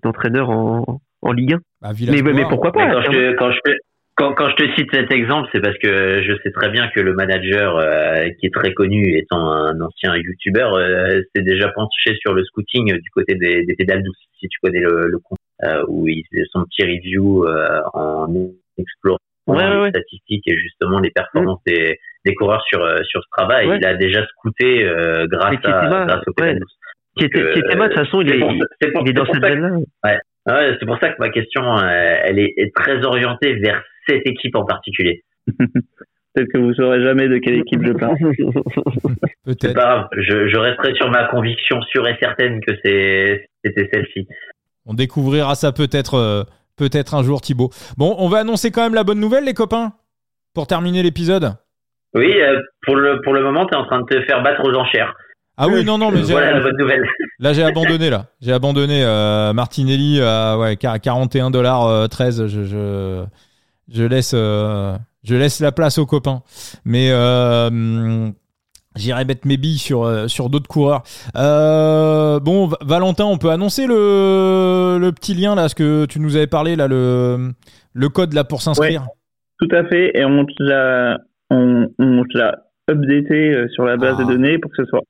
d'entraîneur 0.03 0.51
en, 0.51 1.01
en 1.23 1.33
Ligue 1.33 1.55
1. 1.55 1.61
Bah, 1.81 1.91
mais, 2.01 2.33
mais, 2.33 2.43
pourquoi 2.49 2.73
pas 2.73 2.91
quand 2.91 3.03
je, 3.13 3.37
quand, 3.37 3.53
je, 3.53 3.59
quand, 4.17 4.35
quand 4.35 4.49
je 4.51 4.57
te 4.57 4.75
cite 4.75 4.89
cet 4.93 5.13
exemple, 5.13 5.49
c'est 5.53 5.61
parce 5.61 5.79
que 5.79 6.25
je 6.25 6.33
sais 6.43 6.51
très 6.51 6.71
bien 6.71 6.89
que 6.89 6.99
le 6.99 7.15
manager 7.15 7.77
euh, 7.77 8.31
qui 8.41 8.47
est 8.47 8.53
très 8.53 8.73
connu, 8.73 9.17
étant 9.17 9.53
un 9.53 9.81
ancien 9.81 10.17
YouTuber, 10.17 10.71
euh, 10.75 11.23
s'est 11.37 11.43
déjà 11.43 11.69
penché 11.69 12.17
sur 12.21 12.35
le 12.35 12.43
scouting 12.43 12.99
du 12.99 13.11
côté 13.11 13.37
des, 13.37 13.65
des 13.65 13.77
pédales 13.77 14.03
douces, 14.03 14.19
si 14.41 14.49
tu 14.49 14.59
connais 14.61 14.81
le, 14.81 15.07
le 15.07 15.19
compte, 15.21 15.39
où 15.87 16.09
il 16.09 16.25
fait 16.33 16.43
son 16.51 16.65
petit 16.65 16.83
review 16.83 17.47
en 17.95 18.27
explorant 18.77 19.19
les 19.47 19.91
statistiques 19.91 20.49
et 20.49 20.57
justement 20.57 20.99
les 20.99 21.11
performances 21.11 21.61
mm. 21.65 21.73
des 21.73 21.99
des 22.25 22.35
coureurs 22.35 22.63
sur 22.69 22.83
euh, 22.83 23.03
sur 23.05 23.23
ce 23.23 23.29
travail. 23.31 23.69
Il 23.77 23.87
a 23.87 23.95
déjà 23.95 24.25
scouté 24.27 24.85
euh, 24.85 25.27
grâce, 25.31 25.57
à, 25.65 26.07
grâce 26.07 26.23
au 26.27 26.43
ouais. 26.43 26.59
Qui 27.17 27.27
était, 27.27 27.53
qui 27.53 27.59
était 27.61 27.77
de 27.77 27.83
toute 27.83 27.95
façon, 27.95 28.21
il 28.23 28.33
est, 28.33 28.41
il 28.41 29.09
est 29.09 29.13
dans 29.13 29.27
cette 29.27 29.41
veine-là. 29.41 29.71
Ouais. 30.03 30.19
ouais 30.49 30.77
c'est 30.81 30.87
pour 30.87 30.99
ça 30.99 31.11
que 31.11 31.17
ma 31.21 31.29
question, 31.29 31.63
euh, 31.63 32.17
elle 32.25 32.41
est, 32.41 32.55
est, 32.57 32.75
très 32.75 33.05
orientée 33.05 33.55
vers 33.55 33.83
cette 34.09 34.27
équipe 34.27 34.57
en 34.57 34.65
particulier. 34.65 35.23
Peut-être 36.35 36.49
que 36.53 36.59
vous 36.59 36.75
saurez 36.75 37.01
jamais 37.01 37.29
de 37.29 37.39
quelle 37.39 37.55
équipe 37.55 37.87
je 37.87 37.93
parle. 37.93 38.17
Pas 39.45 39.73
grave. 39.73 40.09
Je, 40.17 40.49
je 40.49 40.59
resterai 40.59 40.95
sur 40.97 41.09
ma 41.09 41.27
conviction 41.27 41.81
sûre 41.83 42.09
et 42.09 42.17
certaine 42.21 42.61
que 42.61 42.73
c'est 42.85 43.47
c'était 43.65 43.89
celle-ci. 43.93 44.27
On 44.85 44.95
découvrira 44.95 45.55
ça 45.55 45.71
peut-être 45.71 46.47
peut-être 46.77 47.15
un 47.15 47.23
jour, 47.23 47.41
Thibaut. 47.41 47.71
Bon, 47.97 48.17
on 48.19 48.29
va 48.29 48.39
annoncer 48.39 48.73
quand 48.73 48.83
même 48.83 48.95
la 48.95 49.05
bonne 49.05 49.21
nouvelle, 49.21 49.45
les 49.45 49.55
copains, 49.55 49.93
pour 50.55 50.67
terminer 50.67 51.05
l'épisode. 51.05 51.55
Oui, 52.15 52.33
euh, 52.41 52.61
pour 52.83 52.97
le 52.97 53.21
pour 53.23 53.33
le 53.33 53.43
moment, 53.43 53.67
tu 53.67 53.75
es 53.75 53.77
en 53.77 53.85
train 53.85 54.01
de 54.01 54.07
te 54.07 54.23
faire 54.23 54.43
battre 54.43 54.63
aux 54.65 54.75
enchères. 54.75 55.15
Ah 55.57 55.69
oui, 55.69 55.85
non, 55.85 55.99
non, 55.99 56.11
mais 56.11 56.21
voilà 56.23 56.53
la 56.53 56.61
bonne 56.61 56.77
nouvelle. 56.77 57.05
Là, 57.39 57.53
j'ai 57.53 57.63
abandonné, 57.63 58.11
là. 58.11 58.27
J'ai 58.41 58.53
abandonné 58.53 59.05
euh, 59.05 59.53
Martinelli 59.53 60.21
à 60.21 60.59
ouais, 60.59 60.77
41 60.77 61.51
dollars 61.51 62.09
13. 62.09 62.47
Je, 62.47 62.65
je, 62.65 63.25
je 63.93 64.05
laisse, 64.05 64.33
euh, 64.35 64.97
je 65.23 65.35
laisse 65.37 65.61
la 65.61 65.73
place 65.73 65.99
aux 65.99 66.07
copains. 66.07 66.43
Mais 66.85 67.11
euh, 67.11 68.29
j'irai 68.97 69.25
mettre 69.25 69.47
mes 69.47 69.57
billes 69.57 69.79
sur, 69.79 70.05
euh, 70.05 70.29
sur 70.29 70.51
d'autres 70.51 70.69
coureurs. 70.69 71.03
Euh, 71.37 72.41
bon, 72.41 72.71
Valentin, 72.83 73.25
on 73.25 73.39
peut 73.39 73.51
annoncer 73.51 73.87
le, 73.87 74.99
le 75.01 75.13
petit 75.13 75.35
lien, 75.35 75.55
là, 75.55 75.69
ce 75.69 75.75
que 75.75 76.07
tu 76.07 76.21
nous 76.21 76.37
avais 76.37 76.47
parlé, 76.47 76.77
là, 76.77 76.89
le, 76.89 77.53
le 77.93 78.09
code 78.09 78.33
là 78.33 78.45
pour 78.45 78.63
s'inscrire? 78.63 79.07
tout 79.61 79.69
à 79.71 79.85
fait. 79.85 80.11
Et 80.15 80.25
on 80.25 80.45
l'a 80.59 81.19
on, 81.51 81.89
on 81.99 82.25
l'a 82.35 82.65
updaté 82.91 83.55
euh, 83.55 83.69
sur 83.69 83.85
la 83.85 83.97
base 83.97 84.19
de 84.19 84.25
ah. 84.25 84.33
données 84.33 84.59
pour 84.59 84.71
que 84.71 84.83
ce 84.83 84.89
soit 84.89 85.03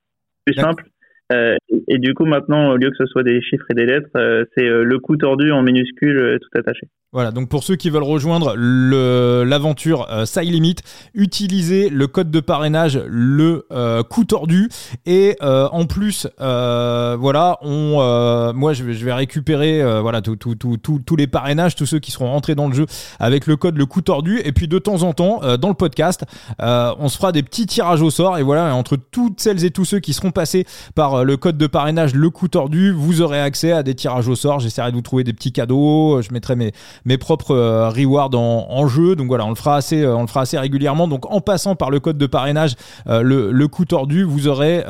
plus 0.44 0.55
simple. 0.55 0.85
Euh, 1.32 1.56
et, 1.89 1.98
du 1.98 2.12
coup, 2.15 2.27
maintenant, 2.27 2.70
au 2.70 2.77
lieu 2.77 2.90
que 2.90 2.97
ce 2.97 3.06
soit 3.06 3.23
des 3.23 3.40
chiffres 3.40 3.65
et 3.70 3.74
des 3.74 3.86
lettres, 3.86 4.11
euh, 4.16 4.44
c'est 4.55 4.69
le 4.69 4.98
coup 4.98 5.16
tordu 5.16 5.51
en 5.52 5.62
minuscule 5.62 6.39
tout 6.40 6.59
attaché. 6.59 6.89
Voilà, 7.14 7.30
donc 7.30 7.48
pour 7.48 7.62
ceux 7.62 7.76
qui 7.76 7.90
veulent 7.90 8.02
rejoindre 8.02 8.56
l'aventure 8.56 10.08
euh, 10.10 10.24
Limit, 10.42 10.74
utilisez 11.14 11.88
le 11.88 12.08
code 12.08 12.32
de 12.32 12.40
parrainage 12.40 13.00
le 13.06 13.66
euh, 13.70 14.02
coup 14.02 14.24
tordu. 14.24 14.68
Et 15.06 15.36
euh, 15.40 15.68
en 15.70 15.86
plus 15.86 16.26
euh, 16.40 17.16
voilà, 17.16 17.58
euh, 17.62 18.52
moi 18.52 18.72
je 18.72 18.82
vais, 18.82 19.12
récupérer 19.12 20.00
voilà 20.00 20.22
tous 20.22 20.34
tout, 20.34 20.56
tout, 20.56 20.76
tous 21.06 21.16
les 21.16 21.28
parrainages, 21.28 21.76
tous 21.76 21.86
ceux 21.86 22.00
qui 22.00 22.10
seront 22.10 22.32
rentrés 22.32 22.56
dans 22.56 22.66
le 22.66 22.74
jeu 22.74 22.86
avec 23.20 23.46
le 23.46 23.54
code 23.54 23.76
le 23.76 23.86
coup 23.86 24.00
tordu. 24.00 24.40
Et 24.44 24.50
puis 24.50 24.66
de 24.66 24.80
temps 24.80 25.04
en 25.04 25.12
temps 25.12 25.40
dans 25.56 25.68
le 25.68 25.74
podcast, 25.74 26.24
on 26.58 27.08
se 27.08 27.16
fera 27.16 27.30
des 27.30 27.44
petits 27.44 27.66
tirages 27.66 28.02
au 28.02 28.10
sort. 28.10 28.38
Et 28.38 28.42
voilà, 28.42 28.74
entre 28.74 28.96
toutes 28.96 29.40
celles 29.40 29.64
et 29.64 29.70
tous 29.70 29.84
ceux 29.84 30.00
qui 30.00 30.14
seront 30.14 30.32
passés 30.32 30.66
par 30.96 31.24
le 31.24 31.36
code 31.36 31.58
de 31.58 31.68
parrainage 31.68 32.12
le 32.12 32.30
coup 32.30 32.48
tordu, 32.48 32.90
vous 32.90 33.20
aurez 33.20 33.40
accès 33.40 33.70
à 33.70 33.84
des 33.84 33.94
tirages 33.94 34.26
au 34.26 34.34
sort, 34.34 34.58
j'essaierai 34.58 34.90
de 34.90 34.96
vous 34.96 35.02
trouver 35.02 35.22
des 35.22 35.32
petits 35.32 35.52
cadeaux, 35.52 36.20
je 36.20 36.32
mettrai 36.32 36.56
mes 36.56 36.72
mes 37.05 37.18
propres 37.18 37.52
euh, 37.52 37.89
rewards 37.89 38.35
en, 38.35 38.86
jeu. 38.86 39.16
Donc 39.16 39.28
voilà, 39.28 39.47
on 39.47 39.51
le 39.51 39.55
fera 39.55 39.76
assez, 39.76 40.02
euh, 40.02 40.16
on 40.16 40.22
le 40.22 40.26
fera 40.26 40.43
assez 40.43 40.59
régulièrement. 40.59 41.09
Donc 41.09 41.31
en 41.31 41.40
passant 41.40 41.74
par 41.74 41.90
le 41.90 42.01
code 42.01 42.18
de 42.18 42.26
parrainage, 42.26 42.74
euh, 43.09 43.22
le, 43.22 43.52
le 43.52 43.68
coup 43.68 43.85
tordu, 43.85 44.24
vous 44.24 44.48
aurez, 44.48 44.85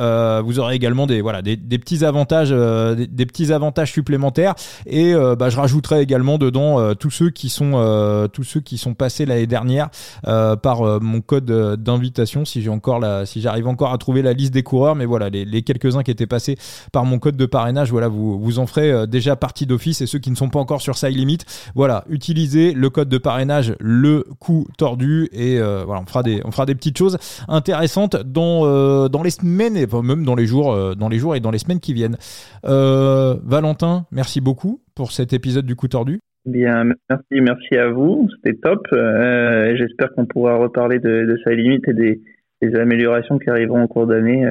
vous 0.44 0.58
aurez 0.58 0.74
également 0.74 1.06
des, 1.06 1.20
voilà, 1.20 1.42
des, 1.42 1.56
petits 1.56 2.04
avantages, 2.04 2.50
des, 2.50 3.26
petits 3.26 3.52
avantages 3.52 3.92
supplémentaires. 3.92 4.54
Et 4.86 5.14
bah, 5.38 5.48
je 5.48 5.56
rajouterai 5.56 6.00
également 6.00 6.38
dedans 6.38 6.94
tous 6.94 7.10
ceux 7.10 7.30
qui 7.30 7.48
sont, 7.48 8.28
tous 8.32 8.44
ceux 8.44 8.60
qui 8.60 8.78
sont 8.78 8.94
passés 8.94 9.26
l'année 9.26 9.46
dernière 9.46 9.88
par 10.22 11.00
mon 11.00 11.20
code 11.20 11.46
d'invitation. 11.82 12.44
Si 12.44 12.62
j'ai 12.62 12.70
encore 12.70 13.00
la, 13.00 13.26
si 13.26 13.40
j'arrive 13.40 13.68
encore 13.68 13.92
à 13.92 13.98
trouver 13.98 14.22
la 14.22 14.32
liste 14.32 14.52
des 14.52 14.62
coureurs, 14.62 14.94
mais 14.94 15.06
voilà, 15.06 15.28
les, 15.28 15.44
les 15.44 15.62
quelques-uns 15.62 16.02
qui 16.02 16.10
étaient 16.10 16.26
passés 16.26 16.56
par 16.92 17.04
mon 17.04 17.18
code 17.18 17.36
de 17.36 17.46
parrainage, 17.46 17.90
voilà, 17.90 18.08
vous, 18.08 18.38
vous 18.38 18.58
en 18.58 18.66
ferez 18.66 19.06
déjà 19.06 19.36
partie 19.36 19.66
d'office. 19.66 20.00
Et 20.00 20.06
ceux 20.06 20.18
qui 20.18 20.30
ne 20.30 20.36
sont 20.36 20.50
pas 20.50 20.60
encore 20.60 20.80
sur 20.80 20.96
Side 20.96 21.16
Limit, 21.16 21.38
voilà, 21.74 21.93
utilisez 22.08 22.72
le 22.72 22.90
code 22.90 23.08
de 23.08 23.18
parrainage 23.18 23.74
le 23.80 24.24
coup 24.38 24.66
tordu 24.78 25.28
et 25.32 25.58
euh, 25.58 25.82
voilà 25.84 26.02
on 26.02 26.06
fera 26.06 26.22
des 26.22 26.40
on 26.44 26.50
fera 26.50 26.66
des 26.66 26.74
petites 26.74 26.98
choses 26.98 27.18
intéressantes 27.48 28.16
dans 28.16 28.62
euh, 28.64 29.08
dans 29.08 29.22
les 29.22 29.30
semaines 29.30 29.76
et 29.76 29.86
même 30.02 30.24
dans 30.24 30.34
les 30.34 30.46
jours 30.46 30.72
euh, 30.72 30.94
dans 30.94 31.08
les 31.08 31.18
jours 31.18 31.36
et 31.36 31.40
dans 31.40 31.50
les 31.50 31.58
semaines 31.58 31.80
qui 31.80 31.94
viennent. 31.94 32.16
Valentin, 32.62 34.06
merci 34.10 34.40
beaucoup 34.40 34.80
pour 34.94 35.12
cet 35.12 35.32
épisode 35.32 35.66
du 35.66 35.76
coup 35.76 35.88
tordu. 35.88 36.20
Bien, 36.46 36.84
merci, 36.84 37.40
merci 37.40 37.76
à 37.76 37.88
vous, 37.88 38.28
c'était 38.36 38.58
top. 38.58 38.86
J'espère 38.90 40.12
qu'on 40.14 40.26
pourra 40.26 40.56
reparler 40.56 40.98
de, 40.98 41.24
de 41.26 41.38
sa 41.42 41.54
limite 41.54 41.88
et 41.88 41.94
des, 41.94 42.20
des, 42.60 42.78
améliorations 42.78 43.38
qui 43.38 43.48
arriveront 43.48 43.84
au 43.84 43.88
cours 43.88 44.06
d'année 44.06 44.46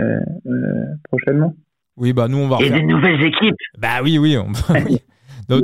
prochainement. 1.04 1.56
Oui, 1.98 2.14
bah 2.14 2.28
nous 2.28 2.38
on 2.38 2.48
va. 2.48 2.58
Et 2.66 2.70
des 2.70 2.84
nouvelles 2.84 3.22
équipes. 3.24 3.56
Bah 3.78 4.02
oui, 4.04 4.18
oui. 4.18 4.38
On... 4.38 4.52
oui. 4.74 4.98
De 5.50 5.62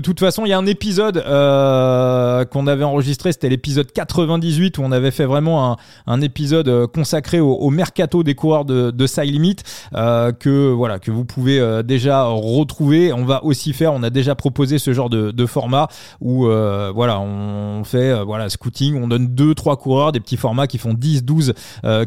toute 0.00 0.18
façon, 0.18 0.44
il 0.44 0.48
y 0.48 0.52
a 0.52 0.58
un 0.58 0.66
épisode 0.66 1.18
euh, 1.18 2.44
qu'on 2.46 2.66
avait 2.66 2.84
enregistré, 2.84 3.30
c'était 3.30 3.48
l'épisode 3.48 3.92
98 3.92 4.78
où 4.78 4.82
on 4.82 4.90
avait 4.90 5.10
fait 5.10 5.24
vraiment 5.24 5.72
un, 5.72 5.76
un 6.06 6.20
épisode 6.20 6.68
euh, 6.68 6.86
consacré 6.86 7.38
au, 7.38 7.52
au, 7.54 7.70
mercato 7.70 8.22
des 8.22 8.34
coureurs 8.34 8.64
de, 8.64 8.90
de 8.90 9.06
Side 9.06 9.30
Limit 9.30 9.56
euh, 9.94 10.32
que 10.32 10.72
voilà 10.72 10.98
que 10.98 11.10
vous 11.10 11.24
pouvez 11.24 11.60
euh, 11.60 11.82
déjà 11.82 12.24
retrouver. 12.24 13.12
On 13.12 13.24
va 13.24 13.44
aussi 13.44 13.72
faire, 13.72 13.92
on 13.92 14.02
a 14.02 14.10
déjà 14.10 14.34
proposé 14.34 14.78
ce 14.78 14.92
genre 14.92 15.10
de, 15.10 15.30
de 15.30 15.46
format 15.46 15.88
où 16.20 16.46
euh, 16.46 16.90
voilà 16.94 17.20
on 17.20 17.84
fait 17.84 18.22
voilà 18.24 18.48
scouting, 18.48 19.00
on 19.00 19.08
donne 19.08 19.28
deux 19.28 19.54
trois 19.54 19.76
coureurs, 19.76 20.12
des 20.12 20.20
petits 20.20 20.36
formats 20.36 20.66
qui 20.66 20.78
font 20.78 20.94
10, 20.94 21.24
12, 21.24 21.54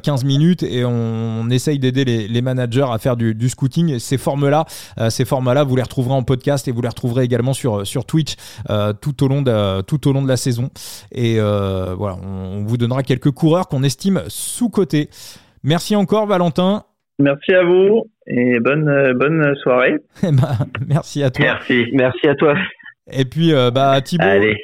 15 0.04 0.26
minutes 0.26 0.64
et 0.64 0.84
on, 0.86 0.92
on 0.92 1.50
essaye 1.50 1.80
d'aider 1.80 2.04
les, 2.06 2.28
les, 2.28 2.42
managers 2.42 2.88
à 2.92 2.98
faire 2.98 3.16
du, 3.16 3.34
du 3.34 3.50
scouting. 3.50 4.00
Ces 4.00 4.18
formes 4.18 4.50
là, 4.50 4.66
ces 5.10 5.26
formats 5.26 5.54
là, 5.54 5.64
vous 5.64 5.76
les 5.76 5.84
retrouverez 5.84 6.16
en 6.16 6.24
podcast 6.24 6.68
et 6.68 6.72
vous 6.72 6.82
les 6.82 6.90
retrouverez 6.90 7.24
également 7.24 7.54
sur 7.54 7.77
sur 7.86 8.06
Twitch 8.06 8.36
euh, 8.70 8.94
tout 8.94 9.24
au 9.24 9.28
long 9.28 9.42
de 9.42 9.82
tout 9.82 10.08
au 10.08 10.14
long 10.14 10.22
de 10.22 10.28
la 10.28 10.38
saison. 10.38 10.70
Et 11.12 11.40
euh, 11.40 11.94
voilà, 11.96 12.18
on, 12.24 12.64
vous 12.64 12.78
donnera 12.78 13.04
quelques 13.04 13.32
coureurs 13.32 13.68
qu'on 13.68 13.84
estime 13.84 14.24
sous 14.28 14.70
cotés. 14.70 15.10
Merci 15.64 15.96
encore 15.96 16.28
Valentin. 16.28 16.84
Merci 17.20 17.54
à 17.54 17.64
vous 17.64 18.06
et 18.28 18.60
bonne 18.60 19.14
bonne 19.14 19.56
soirée. 19.64 19.96
Eh 20.24 20.32
ben, 20.32 20.58
merci 20.88 21.24
à 21.24 21.32
toi. 21.32 21.46
Merci, 21.46 21.86
merci 21.94 22.28
à 22.28 22.36
toi. 22.36 22.56
Et 23.12 23.26
puis 23.26 23.54
bah 23.74 24.00
Thibaut. 24.02 24.24
Allez. 24.26 24.58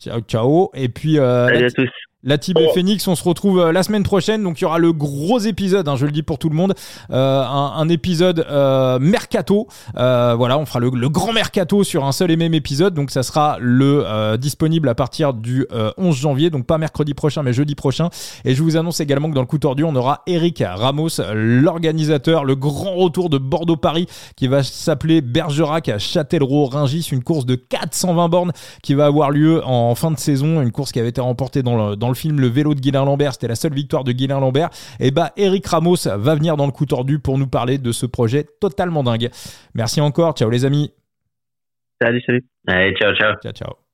Ciao 0.00 0.20
ciao 0.22 0.70
et 0.72 0.88
puis 0.88 1.18
euh, 1.18 1.46
Salut 1.48 1.66
à 1.66 1.70
tous. 1.70 2.09
La 2.22 2.36
team 2.36 2.56
oh. 2.60 2.70
Phoenix, 2.74 3.08
on 3.08 3.14
se 3.14 3.24
retrouve 3.24 3.60
euh, 3.60 3.72
la 3.72 3.82
semaine 3.82 4.02
prochaine. 4.02 4.42
Donc 4.42 4.60
il 4.60 4.64
y 4.64 4.64
aura 4.66 4.78
le 4.78 4.92
gros 4.92 5.38
épisode, 5.38 5.88
hein, 5.88 5.96
je 5.96 6.04
le 6.04 6.12
dis 6.12 6.22
pour 6.22 6.38
tout 6.38 6.50
le 6.50 6.54
monde, 6.54 6.74
euh, 7.10 7.42
un, 7.42 7.72
un, 7.76 7.88
épisode 7.88 8.44
euh, 8.50 8.98
mercato. 8.98 9.68
Euh, 9.96 10.34
voilà, 10.36 10.58
on 10.58 10.66
fera 10.66 10.80
le, 10.80 10.90
le, 10.90 11.08
grand 11.08 11.32
mercato 11.32 11.82
sur 11.82 12.04
un 12.04 12.12
seul 12.12 12.30
et 12.30 12.36
même 12.36 12.52
épisode. 12.52 12.92
Donc 12.92 13.10
ça 13.10 13.22
sera 13.22 13.56
le 13.58 14.04
euh, 14.04 14.36
disponible 14.36 14.90
à 14.90 14.94
partir 14.94 15.32
du 15.32 15.66
11 15.96 16.14
janvier, 16.14 16.50
donc 16.50 16.66
pas 16.66 16.76
mercredi 16.76 17.14
prochain, 17.14 17.42
mais 17.42 17.54
jeudi 17.54 17.74
prochain. 17.74 18.10
Et 18.44 18.54
je 18.54 18.62
vous 18.62 18.76
annonce 18.76 19.00
également 19.00 19.30
que 19.30 19.34
dans 19.34 19.40
le 19.40 19.46
coup 19.46 19.58
tordu, 19.58 19.84
on 19.84 19.96
aura 19.96 20.22
Eric 20.26 20.62
Ramos, 20.66 21.08
l'organisateur, 21.32 22.44
le 22.44 22.54
grand 22.54 22.96
retour 22.96 23.30
de 23.30 23.38
Bordeaux-Paris, 23.38 24.06
qui 24.36 24.46
va 24.46 24.62
s'appeler 24.62 25.22
Bergerac 25.22 25.88
à 25.88 25.98
Châtellerault-Ringis, 25.98 27.08
une 27.12 27.22
course 27.22 27.46
de 27.46 27.54
420 27.54 28.28
bornes 28.28 28.52
qui 28.82 28.92
va 28.92 29.06
avoir 29.06 29.30
lieu 29.30 29.62
en 29.64 29.94
fin 29.94 30.10
de 30.10 30.18
saison, 30.18 30.60
une 30.60 30.70
course 30.70 30.92
qui 30.92 31.00
avait 31.00 31.08
été 31.08 31.22
remportée 31.22 31.62
dans 31.62 31.90
le, 31.90 31.96
dans 31.96 32.09
le 32.10 32.16
film 32.16 32.40
Le 32.40 32.48
vélo 32.48 32.74
de 32.74 32.80
Guilain 32.80 33.04
Lambert, 33.04 33.32
c'était 33.32 33.48
la 33.48 33.54
seule 33.54 33.74
victoire 33.74 34.04
de 34.04 34.12
Guilain 34.12 34.40
Lambert, 34.40 34.70
et 34.98 35.10
bah 35.10 35.32
Eric 35.36 35.66
Ramos 35.66 35.96
va 36.04 36.34
venir 36.34 36.56
dans 36.56 36.66
le 36.66 36.72
coup 36.72 36.86
tordu 36.86 37.18
pour 37.18 37.38
nous 37.38 37.48
parler 37.48 37.78
de 37.78 37.92
ce 37.92 38.06
projet 38.06 38.44
totalement 38.60 39.02
dingue. 39.02 39.30
Merci 39.74 40.00
encore, 40.00 40.34
ciao 40.34 40.50
les 40.50 40.64
amis. 40.64 40.92
Salut, 42.00 42.22
salut. 42.26 42.44
Allez, 42.66 42.94
ciao, 42.94 43.14
ciao. 43.14 43.34
Ciao, 43.42 43.52
ciao. 43.52 43.80